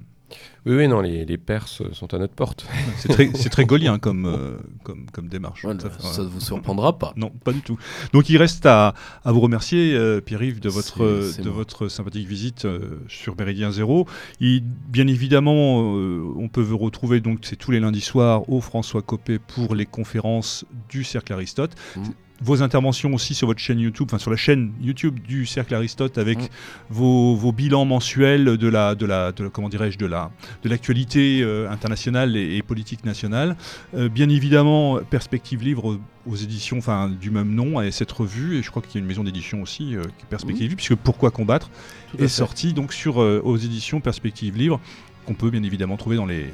Oui, 0.67 0.75
oui, 0.75 0.89
non, 0.89 1.01
les, 1.01 1.25
les, 1.25 1.39
Perses 1.39 1.83
sont 1.93 2.13
à 2.13 2.19
notre 2.19 2.35
porte. 2.35 2.67
C'est 2.97 3.09
très, 3.09 3.29
très 3.31 3.65
gaulien 3.65 4.01
comme, 4.01 4.27
euh, 4.27 4.57
comme, 4.83 5.07
comme, 5.13 5.29
démarche. 5.29 5.65
ça 6.01 6.23
ne 6.23 6.27
vous 6.29 6.41
surprendra 6.41 6.99
pas. 6.99 7.13
Non, 7.17 7.31
pas 7.31 7.53
du 7.53 7.61
tout. 7.61 7.79
Donc 8.13 8.29
il 8.29 8.37
reste 8.37 8.67
à, 8.67 8.95
à 9.25 9.33
vous 9.33 9.41
remercier, 9.41 9.95
euh, 9.95 10.21
Pierre-Yves, 10.21 10.59
de, 10.59 10.69
votre, 10.69 11.05
de 11.41 11.51
votre 11.51 11.87
sympathique 11.87 12.27
visite 12.27 12.65
euh, 12.65 12.99
sur 13.09 13.37
Méridien 13.37 13.71
Zéro. 13.71 14.09
bien 14.41 15.07
évidemment, 15.07 15.79
on 15.79 16.49
peut 16.49 16.63
vous 16.63 16.79
retrouver, 16.79 17.21
donc 17.21 17.41
c'est 17.43 17.57
tous 17.57 17.71
les 17.71 17.79
lundis 17.79 18.01
soirs, 18.01 18.49
au 18.51 18.61
François 18.61 19.03
Copé 19.03 19.39
pour 19.39 19.77
les 19.77 19.87
conférences 19.87 20.65
du 20.89 21.05
Cercle 21.05 21.33
Aristote. 21.33 21.75
Mmh 21.97 22.03
vos 22.43 22.63
interventions 22.63 23.15
aussi 23.15 23.35
sur 23.35 23.47
votre 23.47 23.61
chaîne 23.61 23.79
YouTube, 23.81 24.07
enfin 24.11 24.19
sur 24.19 24.31
la 24.31 24.37
chaîne 24.37 24.73
YouTube 24.81 25.19
du 25.21 25.47
Cercle 25.47 25.75
Aristote 25.75 26.19
avec 26.19 26.39
mm. 26.39 26.49
vos, 26.91 27.53
bilans 27.53 27.85
mensuels 27.85 28.45
de 28.57 28.69
la, 28.69 28.95
de 28.95 29.07
la, 29.07 29.33
de 29.33 29.49
comment 29.49 29.69
dirais-je, 29.69 29.99
de 29.99 30.07
la, 30.07 30.31
de 30.63 30.69
l'actualité 30.69 31.41
euh, 31.43 31.71
internationale 31.71 32.37
et, 32.37 32.63
politique 32.63 33.05
nationale. 33.05 33.57
Euh, 33.95 34.09
bien 34.09 34.29
évidemment, 34.29 34.99
Perspective 35.09 35.63
Livre 35.63 35.99
aux 36.27 36.37
éditions, 36.37 36.79
enfin 36.79 37.09
du 37.09 37.31
même 37.31 37.55
nom, 37.55 37.79
à 37.79 37.91
cette 37.91 38.11
revue 38.13 38.59
et 38.59 38.63
je 38.63 38.71
crois 38.71 38.83
qu'il 38.83 38.95
y 38.95 38.99
a 38.99 39.01
une 39.01 39.07
maison 39.07 39.23
d'édition 39.23 39.63
aussi, 39.63 39.95
euh, 39.95 40.03
Perspective 40.29 40.65
Livre, 40.65 40.77
puisque 40.77 40.97
Pourquoi 40.97 41.31
combattre 41.31 41.71
est 42.19 42.29
sorti 42.29 42.73
donc 42.73 42.93
sur 42.93 43.19
aux 43.19 43.57
éditions 43.57 44.01
Perspective 44.01 44.57
Livre 44.57 44.81
qu'on 45.25 45.35
peut 45.35 45.51
bien 45.51 45.63
évidemment 45.63 45.97
trouver 45.97 46.17
dans 46.17 46.27
les 46.27 46.47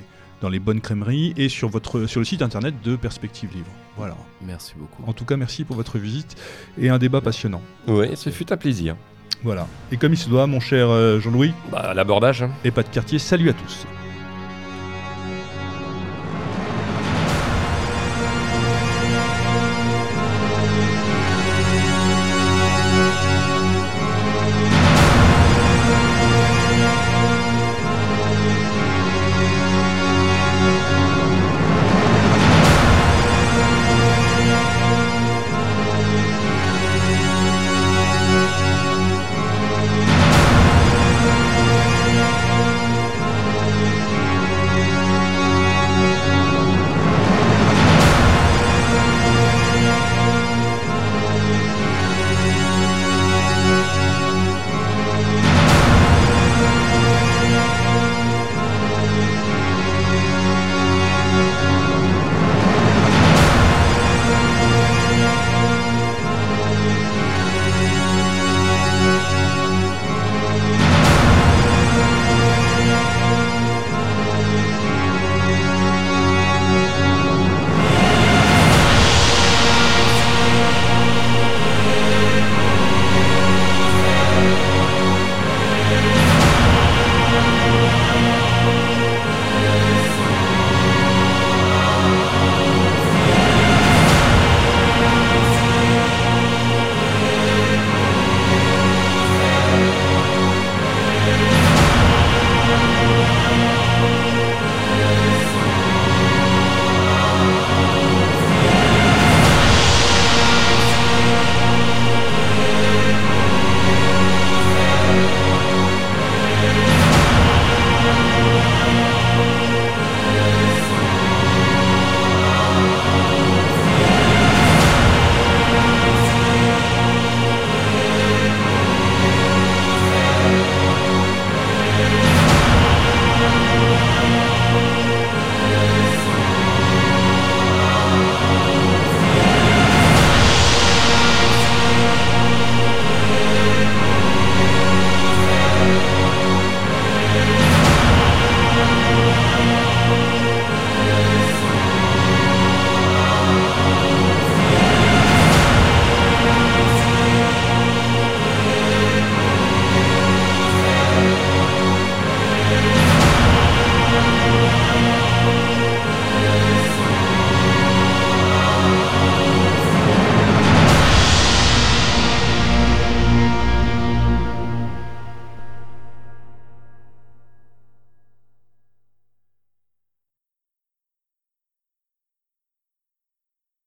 dans 0.43 0.49
les 0.49 0.59
bonnes 0.59 0.81
crèmeries 0.81 1.33
et 1.37 1.49
sur, 1.49 1.69
votre, 1.69 2.07
sur 2.07 2.21
le 2.21 2.25
site 2.27 2.43
internet 2.43 2.75
de 2.85 2.97
Perspective 2.97 3.51
Livre. 3.55 3.71
Voilà. 3.97 4.17
Merci 4.45 4.75
beaucoup. 4.77 5.03
En 5.09 5.13
tout 5.13 5.25
cas, 5.25 5.37
merci 5.37 5.65
pour 5.65 5.77
votre 5.77 5.99
visite 5.99 6.37
et 6.79 6.91
un 6.91 6.99
débat 6.99 7.21
passionnant. 7.21 7.63
Oui, 7.87 8.09
ce 8.17 8.29
fut 8.31 8.53
un 8.53 8.57
plaisir. 8.57 8.97
Voilà. 9.45 9.67
Et 9.91 9.97
comme 9.97 10.13
il 10.13 10.19
se 10.19 10.29
doit, 10.29 10.47
mon 10.47 10.61
cher 10.61 10.91
euh, 10.91 11.21
Jean-Louis. 11.21 11.55
Bah, 11.71 11.95
l'abordage. 11.95 12.45
Et 12.65 12.71
pas 12.71 12.83
de 12.83 12.89
quartier, 12.89 13.19
salut 13.19 13.49
à 13.51 13.53
tous. 13.53 13.87